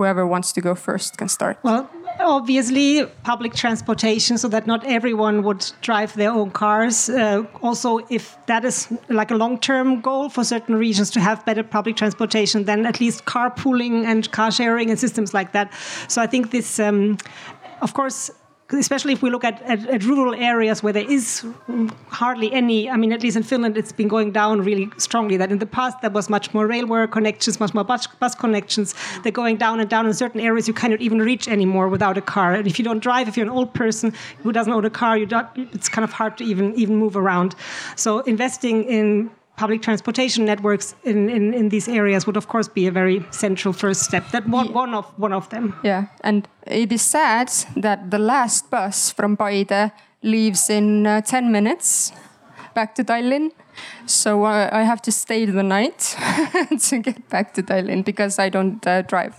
whoever 0.00 0.26
wants 0.26 0.50
to 0.50 0.62
go 0.62 0.74
first 0.74 1.18
can 1.18 1.28
start. 1.28 1.58
Well, 1.62 1.90
obviously, 2.22 3.04
public 3.22 3.54
transportation 3.54 4.38
so 4.38 4.48
that 4.48 4.66
not 4.66 4.84
everyone 4.86 5.42
would 5.42 5.64
drive 5.80 6.14
their 6.14 6.30
own 6.30 6.50
cars. 6.50 7.08
Uh, 7.08 7.44
also, 7.62 7.98
if 8.10 8.36
that 8.46 8.64
is 8.64 8.92
like 9.08 9.30
a 9.30 9.36
long 9.36 9.58
term 9.58 10.00
goal 10.00 10.28
for 10.28 10.44
certain 10.44 10.74
regions 10.74 11.10
to 11.10 11.20
have 11.20 11.44
better 11.44 11.62
public 11.62 11.96
transportation, 11.96 12.64
then 12.64 12.86
at 12.86 13.00
least 13.00 13.24
carpooling 13.24 14.04
and 14.04 14.30
car 14.32 14.50
sharing 14.50 14.90
and 14.90 14.98
systems 14.98 15.34
like 15.34 15.52
that. 15.52 15.72
So 16.08 16.22
I 16.22 16.26
think 16.26 16.50
this. 16.50 16.78
Um, 16.78 17.18
of 17.82 17.94
course, 17.94 18.30
especially 18.72 19.12
if 19.12 19.22
we 19.22 19.30
look 19.30 19.44
at, 19.44 19.60
at, 19.62 19.86
at, 19.88 20.04
rural 20.04 20.34
areas 20.34 20.82
where 20.82 20.92
there 20.92 21.10
is 21.10 21.44
hardly 22.08 22.52
any, 22.52 22.88
I 22.88 22.96
mean, 22.96 23.12
at 23.12 23.22
least 23.22 23.36
in 23.36 23.42
Finland, 23.42 23.76
it's 23.76 23.92
been 23.92 24.08
going 24.08 24.32
down 24.32 24.62
really 24.62 24.90
strongly. 24.96 25.36
That 25.36 25.50
in 25.50 25.58
the 25.58 25.66
past, 25.66 26.00
there 26.00 26.10
was 26.10 26.30
much 26.30 26.54
more 26.54 26.66
railway 26.66 27.06
connections, 27.06 27.58
much 27.58 27.74
more 27.74 27.84
bus, 27.84 28.06
bus 28.06 28.34
connections. 28.34 28.94
They're 29.22 29.32
going 29.32 29.56
down 29.56 29.80
and 29.80 29.88
down 29.88 30.06
in 30.06 30.14
certain 30.14 30.40
areas 30.40 30.68
you 30.68 30.74
cannot 30.74 31.00
even 31.00 31.18
reach 31.18 31.48
anymore 31.48 31.88
without 31.88 32.16
a 32.16 32.22
car. 32.22 32.54
And 32.54 32.66
if 32.66 32.78
you 32.78 32.84
don't 32.84 33.00
drive, 33.00 33.28
if 33.28 33.36
you're 33.36 33.46
an 33.46 33.52
old 33.52 33.74
person 33.74 34.14
who 34.42 34.52
doesn't 34.52 34.72
own 34.72 34.84
a 34.84 34.90
car, 34.90 35.18
you 35.18 35.26
it's 35.56 35.88
kind 35.88 36.04
of 36.04 36.12
hard 36.12 36.38
to 36.38 36.44
even, 36.44 36.74
even 36.74 36.96
move 36.96 37.16
around. 37.16 37.54
So 37.96 38.20
investing 38.20 38.84
in 38.84 39.30
public 39.60 39.82
transportation 39.82 40.46
networks 40.46 40.94
in, 41.04 41.28
in, 41.28 41.54
in 41.54 41.68
these 41.68 41.86
areas 41.88 42.26
would 42.26 42.36
of 42.36 42.46
course 42.48 42.68
be 42.68 42.86
a 42.86 42.90
very 42.90 43.22
central 43.30 43.74
first 43.74 44.00
step. 44.02 44.24
That 44.32 44.48
one, 44.48 44.66
yeah. 44.66 44.82
one 44.82 44.94
of 44.94 45.04
one 45.18 45.34
of 45.36 45.48
them. 45.48 45.74
Yeah, 45.84 46.06
and 46.24 46.48
it 46.66 46.92
is 46.92 47.02
sad 47.02 47.48
that 47.76 48.10
the 48.10 48.18
last 48.18 48.70
bus 48.70 49.12
from 49.12 49.36
Paide 49.36 49.92
leaves 50.22 50.70
in 50.70 51.06
uh, 51.06 51.20
ten 51.20 51.52
minutes 51.52 52.12
back 52.74 52.94
to 52.94 53.04
Tallinn. 53.04 53.50
So 54.06 54.44
uh, 54.44 54.68
I 54.72 54.82
have 54.84 55.00
to 55.02 55.12
stay 55.12 55.46
the 55.46 55.62
night 55.62 56.16
to 56.88 56.98
get 56.98 57.28
back 57.28 57.54
to 57.54 57.62
Tallinn 57.62 58.04
because 58.04 58.38
I 58.38 58.50
don't 58.50 58.86
uh, 58.86 59.02
drive. 59.02 59.34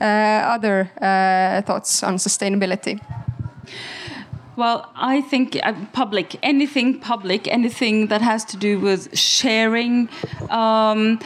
Uh, 0.00 0.54
other 0.54 0.90
uh, 1.00 1.62
thoughts 1.62 2.02
on 2.02 2.18
sustainability? 2.18 3.00
Well, 4.56 4.90
I 4.94 5.22
think 5.22 5.58
uh, 5.62 5.72
public, 5.92 6.36
anything 6.42 7.00
public, 7.00 7.48
anything 7.48 8.08
that 8.08 8.20
has 8.20 8.44
to 8.46 8.56
do 8.56 8.78
with 8.78 9.16
sharing. 9.16 10.08
Um, 10.50 11.20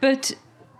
but 0.00 0.34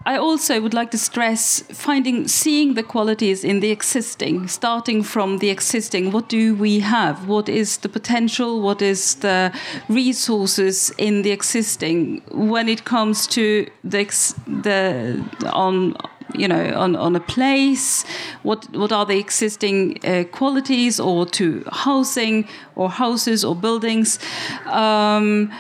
I 0.07 0.19
also 0.19 0.61
would 0.61 0.73
like 0.73 0.93
to 0.93 0.99
stress 0.99 1.63
finding, 1.73 2.29
seeing 2.29 2.75
the 2.75 2.85
qualities 2.85 3.43
in 3.43 3.59
the 3.59 3.73
existing, 3.73 4.47
starting 4.47 5.03
from 5.03 5.39
the 5.39 5.51
existing. 5.51 6.13
What 6.13 6.29
do 6.29 6.55
we 6.55 6.79
have? 6.79 7.27
What 7.27 7.49
is 7.49 7.79
the 7.79 7.89
potential? 7.89 8.61
What 8.61 8.83
is 8.83 9.17
the 9.17 9.53
resources 9.89 10.93
in 10.97 11.23
the 11.23 11.33
existing 11.33 12.23
when 12.31 12.69
it 12.69 12.85
comes 12.85 13.27
to 13.29 13.67
the 13.83 14.05
the 14.47 15.25
on 15.53 15.97
you 16.35 16.49
know 16.49 16.73
on, 16.75 16.97
on 16.97 17.17
a 17.17 17.21
place 17.21 18.05
what 18.43 18.69
what 18.75 18.93
are 18.93 19.07
the 19.07 19.19
existing 19.19 19.99
uh, 20.05 20.25
qualities 20.33 20.99
or 20.99 21.27
to 21.27 21.65
housing 21.73 22.49
or 22.75 22.91
houses 22.91 23.45
or 23.45 23.55
buildings 23.55 24.19
um, 24.67 25.53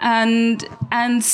and 0.00 0.64
and 0.90 1.24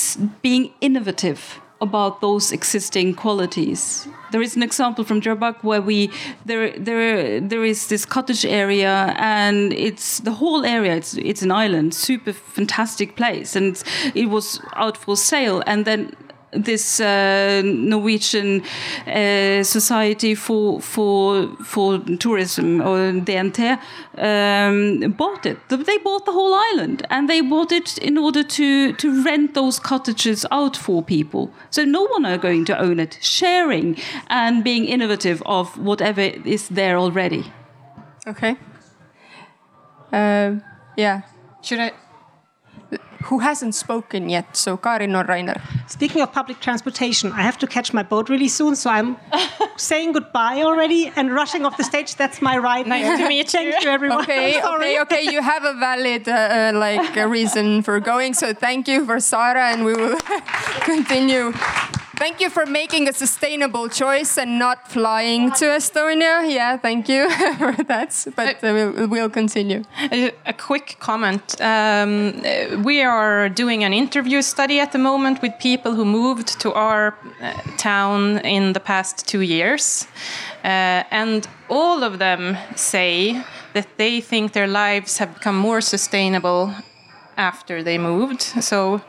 being 0.43 0.73
innovative 0.81 1.61
about 1.83 2.21
those 2.21 2.53
existing 2.53 3.13
qualities. 3.13 4.07
There 4.31 4.41
is 4.41 4.57
an 4.57 4.63
example 4.63 5.05
from 5.05 5.21
Drøbak 5.21 5.63
where 5.63 5.83
we 5.83 6.11
there 6.47 6.71
there 6.79 7.41
there 7.41 7.65
is 7.65 7.89
this 7.89 8.07
cottage 8.07 8.47
area 8.47 9.15
and 9.19 9.73
it's 9.73 10.21
the 10.21 10.31
whole 10.31 10.65
area. 10.65 10.95
It's 10.97 11.15
it's 11.15 11.43
an 11.43 11.51
island, 11.51 11.93
super 11.93 12.33
fantastic 12.33 13.17
place, 13.17 13.57
and 13.57 13.83
it 14.15 14.27
was 14.27 14.61
out 14.77 14.97
for 14.97 15.17
sale. 15.17 15.63
And 15.67 15.85
then 15.85 16.15
this 16.53 17.01
uh, 17.01 17.63
Norwegian 17.65 18.63
uh, 19.07 19.63
Society 19.63 20.35
for 20.35 20.81
for 20.81 21.49
for 21.65 21.99
Tourism 22.19 22.81
or 22.81 23.13
DNT 23.13 23.79
um, 24.19 25.13
bought 25.13 25.47
it. 25.47 25.59
They 25.69 25.99
bought 25.99 26.27
the 26.27 26.33
whole 26.33 26.55
island, 26.55 27.07
and 27.11 27.29
they 27.29 27.41
bought 27.41 27.73
it 27.73 27.99
in 27.99 28.19
order 28.19 28.43
to 28.43 28.93
to 28.93 29.25
rent 29.25 29.55
those 29.55 29.79
cottages 29.79 30.47
out 30.51 30.77
for 30.77 31.03
people. 31.03 31.51
So 31.71 31.85
no 31.85 32.05
one 32.05 32.27
are 32.27 32.39
going 32.39 32.65
to 32.67 32.79
own 32.79 33.01
it. 33.01 33.19
Sharing 33.21 33.97
and 34.29 34.63
being 34.63 34.85
innovative 34.85 35.43
of 35.47 35.79
whatever 35.79 36.21
is 36.21 36.69
there 36.69 36.97
already. 36.99 37.53
Okay. 38.27 38.57
Uh, 40.13 40.57
yeah. 40.97 41.23
Should 41.63 41.81
I? 41.81 41.93
Who 43.25 43.39
hasn't 43.39 43.75
spoken 43.75 44.29
yet. 44.29 44.57
So 44.57 44.77
Karin 44.77 45.15
or 45.15 45.25
Rainer. 45.25 45.61
Speaking 45.87 46.23
of 46.23 46.33
public 46.33 46.61
transportation, 46.61 47.33
I 47.33 47.43
have 47.43 47.59
to 47.59 47.67
catch 47.67 47.93
my 47.93 48.03
boat 48.03 48.29
really 48.29 48.49
soon, 48.49 48.77
so 48.77 48.91
I'm 48.91 49.17
saying 49.77 50.13
goodbye 50.13 50.63
already 50.63 51.13
and 51.17 51.33
rushing 51.33 51.65
off 51.67 51.77
the 51.77 51.85
stage. 51.85 52.17
That's 52.17 52.41
my 52.43 52.59
right. 52.59 52.87
Nice 52.87 53.19
to 53.19 53.29
meet 53.29 53.53
you. 53.55 53.61
Thank 53.73 53.85
you, 53.85 53.91
everyone. 53.91 54.23
Okay, 54.23 54.63
okay, 54.63 55.01
okay. 55.03 55.23
You 55.23 55.43
have 55.43 55.65
a 55.65 55.75
valid 55.75 56.29
uh, 56.29 56.33
uh, 56.33 56.73
like 56.75 57.17
a 57.17 57.27
reason 57.29 57.83
for 57.83 58.01
going. 58.01 58.35
So 58.35 58.53
thank 58.55 58.89
you 58.89 59.05
for 59.07 59.17
Saara, 59.17 59.73
and 59.73 59.85
we 59.85 59.95
will 59.95 60.19
continue. 60.85 61.53
Thank 62.23 62.41
you 62.41 62.51
for 62.51 62.67
making 62.67 63.09
a 63.09 63.13
sustainable 63.13 63.89
choice 63.89 64.39
and 64.39 64.57
not 64.57 64.87
flying 64.87 65.51
to 65.59 65.65
Estonia. 65.65 66.49
Yeah, 66.49 66.77
thank 66.77 67.09
you 67.09 67.29
for 67.59 67.73
that. 67.89 68.27
But 68.37 68.63
uh, 68.63 68.73
we'll, 68.73 69.09
we'll, 69.09 69.29
continue. 69.29 69.83
A, 70.13 70.53
quick 70.53 70.99
comment. 71.01 71.61
Um, 71.61 72.41
we 72.85 73.03
are 73.03 73.49
doing 73.49 73.83
an 73.83 73.93
interview 73.93 74.41
study 74.41 74.79
at 74.79 74.93
the 74.93 74.99
moment 74.99 75.43
with 75.43 75.53
people 75.59 75.97
who 75.97 76.05
moved 76.05 76.61
to 76.61 76.73
our 76.73 77.19
uh, 77.41 77.55
town 77.77 78.39
in 78.45 78.73
the 78.73 78.81
past 78.81 79.27
two 79.27 79.41
years. 79.41 80.07
Uh, 80.63 81.03
and 81.11 81.49
all 81.69 82.05
of 82.05 82.21
them 82.21 82.57
say 82.77 83.43
that 83.75 83.89
they 83.97 84.21
think 84.21 84.53
their 84.53 84.69
lives 84.69 85.19
have 85.19 85.35
become 85.35 85.57
more 85.57 85.81
sustainable 85.81 86.73
after 87.37 87.83
they 87.83 87.99
moved. 87.99 88.43
So 88.43 89.01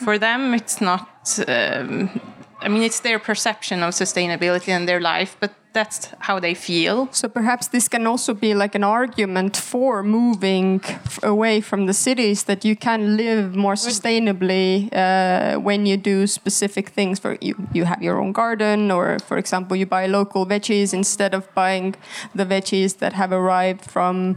for 0.00 0.18
them, 0.18 0.54
it's 0.54 0.80
not. 0.80 1.08
Um, 1.46 2.20
I 2.60 2.68
mean, 2.68 2.82
it's 2.82 3.00
their 3.00 3.18
perception 3.18 3.82
of 3.82 3.94
sustainability 3.94 4.68
in 4.68 4.86
their 4.86 5.00
life, 5.00 5.36
but 5.38 5.52
that's 5.72 6.10
how 6.20 6.40
they 6.40 6.54
feel. 6.54 7.08
So 7.12 7.28
perhaps 7.28 7.68
this 7.68 7.88
can 7.88 8.06
also 8.06 8.34
be 8.34 8.52
like 8.54 8.74
an 8.74 8.82
argument 8.82 9.56
for 9.56 10.02
moving 10.02 10.80
away 11.22 11.60
from 11.60 11.86
the 11.86 11.92
cities 11.94 12.44
that 12.44 12.64
you 12.64 12.74
can 12.74 13.16
live 13.16 13.54
more 13.54 13.74
sustainably 13.74 14.88
uh, 14.92 15.60
when 15.60 15.86
you 15.86 15.96
do 15.96 16.26
specific 16.26 16.88
things. 16.88 17.20
For 17.20 17.38
you, 17.40 17.54
you 17.72 17.84
have 17.84 18.02
your 18.02 18.20
own 18.20 18.32
garden, 18.32 18.90
or 18.90 19.18
for 19.20 19.38
example, 19.38 19.76
you 19.76 19.86
buy 19.86 20.06
local 20.06 20.44
veggies 20.46 20.92
instead 20.92 21.34
of 21.34 21.42
buying 21.54 21.94
the 22.34 22.44
veggies 22.44 22.98
that 22.98 23.12
have 23.12 23.32
arrived 23.32 23.84
from 23.84 24.36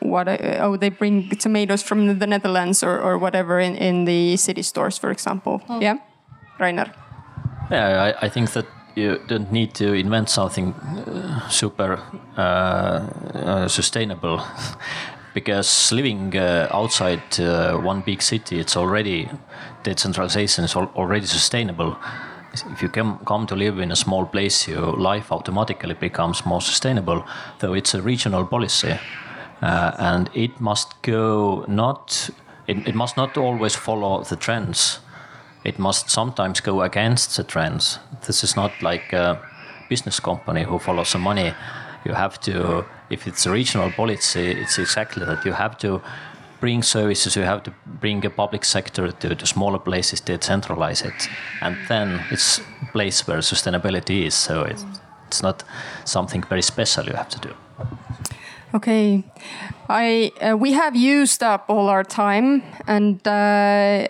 what 0.00 0.28
uh, 0.28 0.38
oh 0.60 0.76
they 0.76 0.88
bring 0.88 1.28
tomatoes 1.30 1.82
from 1.82 2.18
the 2.18 2.26
Netherlands 2.26 2.82
or, 2.82 2.98
or 3.00 3.18
whatever 3.18 3.58
in, 3.58 3.74
in 3.76 4.04
the 4.04 4.36
city 4.36 4.62
stores, 4.62 4.98
for 4.98 5.10
example. 5.10 5.62
Oh. 5.68 5.80
Yeah, 5.80 5.98
Rainer. 6.60 6.92
Yeah, 7.70 8.14
I, 8.20 8.26
I, 8.26 8.28
think 8.28 8.50
that 8.52 8.66
you 8.96 9.20
don't 9.28 9.52
need 9.52 9.74
to 9.74 9.92
invent 9.92 10.28
something 10.28 10.74
uh, 10.74 11.48
super 11.48 12.02
uh, 12.36 12.40
uh, 12.40 13.68
sustainable 13.68 14.42
because 15.34 15.92
living 15.92 16.36
uh, 16.36 16.66
outside 16.72 17.22
uh, 17.38 17.76
one 17.76 18.00
big 18.00 18.22
city, 18.22 18.58
it's 18.58 18.76
already 18.76 19.28
decentralization 19.84 20.64
is 20.64 20.74
al 20.74 20.90
already 20.96 21.26
sustainable. 21.26 21.96
If 22.72 22.82
you 22.82 22.88
come, 22.88 23.18
come 23.24 23.46
to 23.46 23.54
live 23.54 23.78
in 23.78 23.92
a 23.92 23.96
small 23.96 24.26
place, 24.26 24.66
your 24.66 24.96
life 24.96 25.30
automatically 25.30 25.94
becomes 25.94 26.44
more 26.44 26.60
sustainable, 26.60 27.24
though 27.60 27.74
it's 27.74 27.94
a 27.94 28.02
regional 28.02 28.44
policy. 28.44 28.98
Uh, 29.62 29.92
and 29.98 30.28
it 30.34 30.60
must 30.60 31.00
go 31.02 31.64
not, 31.68 32.30
it, 32.66 32.88
it 32.88 32.94
must 32.96 33.16
not 33.16 33.38
always 33.38 33.76
follow 33.76 34.24
the 34.24 34.34
trends 34.34 34.98
it 35.64 35.78
must 35.78 36.10
sometimes 36.10 36.60
go 36.60 36.82
against 36.82 37.36
the 37.36 37.44
trends. 37.44 37.98
This 38.26 38.44
is 38.44 38.56
not 38.56 38.70
like 38.82 39.12
a 39.12 39.38
business 39.88 40.20
company 40.20 40.64
who 40.64 40.78
follows 40.78 41.12
the 41.12 41.18
money. 41.18 41.54
You 42.04 42.14
have 42.14 42.38
to, 42.40 42.84
if 43.10 43.26
it's 43.26 43.46
a 43.46 43.50
regional 43.50 43.90
policy, 43.90 44.50
it's 44.50 44.78
exactly 44.78 45.24
that 45.26 45.44
you 45.44 45.52
have 45.52 45.76
to 45.78 46.00
bring 46.60 46.82
services, 46.82 47.36
you 47.36 47.42
have 47.42 47.62
to 47.62 47.72
bring 48.00 48.24
a 48.26 48.30
public 48.30 48.64
sector 48.64 49.12
to, 49.12 49.34
to 49.34 49.46
smaller 49.46 49.78
places, 49.78 50.20
decentralize 50.20 51.04
it. 51.04 51.28
And 51.60 51.76
then 51.88 52.20
it's 52.30 52.60
a 52.82 52.92
place 52.92 53.26
where 53.26 53.38
sustainability 53.38 54.26
is. 54.26 54.34
So 54.34 54.62
it's, 54.62 54.84
it's 55.26 55.42
not 55.42 55.64
something 56.04 56.42
very 56.42 56.62
special 56.62 57.06
you 57.06 57.14
have 57.14 57.28
to 57.30 57.48
do. 57.48 57.54
Okay, 58.72 59.24
I 59.88 60.30
uh, 60.40 60.56
we 60.56 60.72
have 60.74 60.94
used 60.94 61.42
up 61.42 61.64
all 61.68 61.88
our 61.88 62.04
time, 62.04 62.62
and 62.86 63.18
uh, 63.26 64.06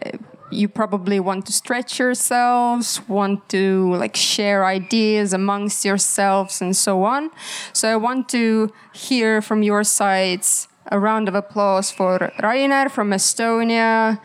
you 0.51 0.69
probably 0.69 1.21
want 1.21 1.47
to 1.47 1.53
stretch 1.53 1.99
yourselves, 1.99 3.01
want 3.09 3.49
to 3.51 3.95
like 3.95 4.17
share 4.17 4.65
ideas 4.65 5.33
amongst 5.33 5.85
yourselves 5.85 6.61
and 6.61 6.77
so 6.77 7.05
on. 7.05 7.31
So 7.73 7.89
I 7.89 7.97
want 7.97 8.29
to 8.31 8.73
hear 8.93 9.41
from 9.41 9.63
your 9.63 9.85
sides 9.85 10.69
a 10.87 10.99
round 10.99 11.29
of 11.29 11.35
applause 11.35 11.91
for 11.91 12.33
Rainer 12.43 12.89
from 12.89 13.11
Estonia, 13.11 14.21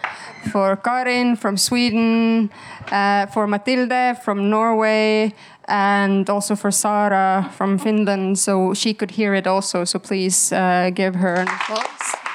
for 0.52 0.76
Karin 0.77 1.35
from 1.35 1.57
Sweden, 1.57 2.49
uh, 2.91 3.27
for 3.27 3.45
Matilde 3.45 4.18
from 4.23 4.49
Norway, 4.49 5.34
and 5.68 6.30
also 6.30 6.56
for 6.56 6.69
Saara 6.72 7.52
from 7.52 7.77
Finland, 7.77 8.39
so 8.39 8.73
she 8.73 8.93
could 8.93 9.11
hear 9.11 9.34
it 9.35 9.47
also. 9.47 9.84
So 9.84 9.99
please 9.99 10.52
uh, 10.52 10.89
give 10.93 11.15
her 11.15 11.35
an 11.35 11.47
applause. 11.47 12.35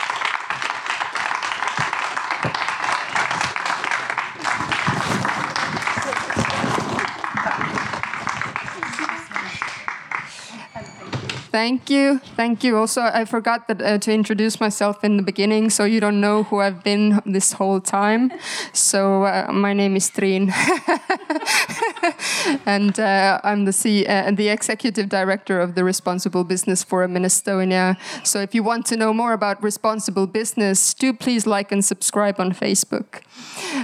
Thank 11.51 11.91
you. 11.91 12.21
Thank 12.37 12.63
you. 12.63 12.77
Also, 12.77 13.03
I 13.03 13.25
forgot 13.25 13.67
that, 13.67 13.83
uh, 13.83 13.99
to 13.99 14.13
introduce 14.13 14.61
myself 14.61 15.03
in 15.03 15.17
the 15.17 15.23
beginning, 15.25 15.71
so 15.71 15.85
you 15.85 15.99
don't 15.99 16.21
know 16.21 16.45
who 16.45 16.61
I've 16.61 16.85
been 16.85 17.21
this 17.27 17.55
whole 17.55 17.81
time. 17.81 18.31
So, 18.73 19.25
uh, 19.25 19.51
my 19.53 19.73
name 19.73 19.97
is 19.97 20.09
Trin. 20.11 20.53
and 22.67 23.01
uh, 23.01 23.41
I'm 23.43 23.65
the, 23.65 23.73
C- 23.73 24.07
uh, 24.07 24.31
the 24.31 24.49
executive 24.49 25.09
director 25.09 25.61
of 25.61 25.75
the 25.75 25.83
Responsible 25.83 26.45
Business 26.45 26.85
Forum 26.85 27.17
in 27.17 27.25
Estonia. 27.25 27.97
So, 28.25 28.41
if 28.41 28.55
you 28.55 28.63
want 28.63 28.87
to 28.87 28.97
know 28.97 29.13
more 29.13 29.33
about 29.33 29.61
responsible 29.61 30.29
business, 30.29 30.95
do 30.95 31.13
please 31.13 31.49
like 31.49 31.73
and 31.73 31.85
subscribe 31.85 32.39
on 32.39 32.53
Facebook. 32.53 33.23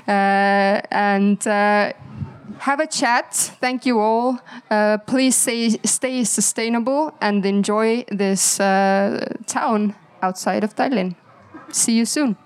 Uh, 0.06 0.82
and 0.92 1.44
uh, 1.48 1.92
have 2.58 2.80
a 2.80 2.86
chat. 2.86 3.34
Thank 3.60 3.86
you 3.86 4.00
all. 4.00 4.38
Uh, 4.70 4.98
please 4.98 5.36
stay, 5.36 5.70
stay 5.84 6.24
sustainable 6.24 7.14
and 7.20 7.44
enjoy 7.44 8.04
this 8.10 8.60
uh, 8.60 9.34
town 9.46 9.94
outside 10.22 10.64
of 10.64 10.74
Tallinn. 10.74 11.14
See 11.72 11.96
you 11.96 12.04
soon. 12.04 12.36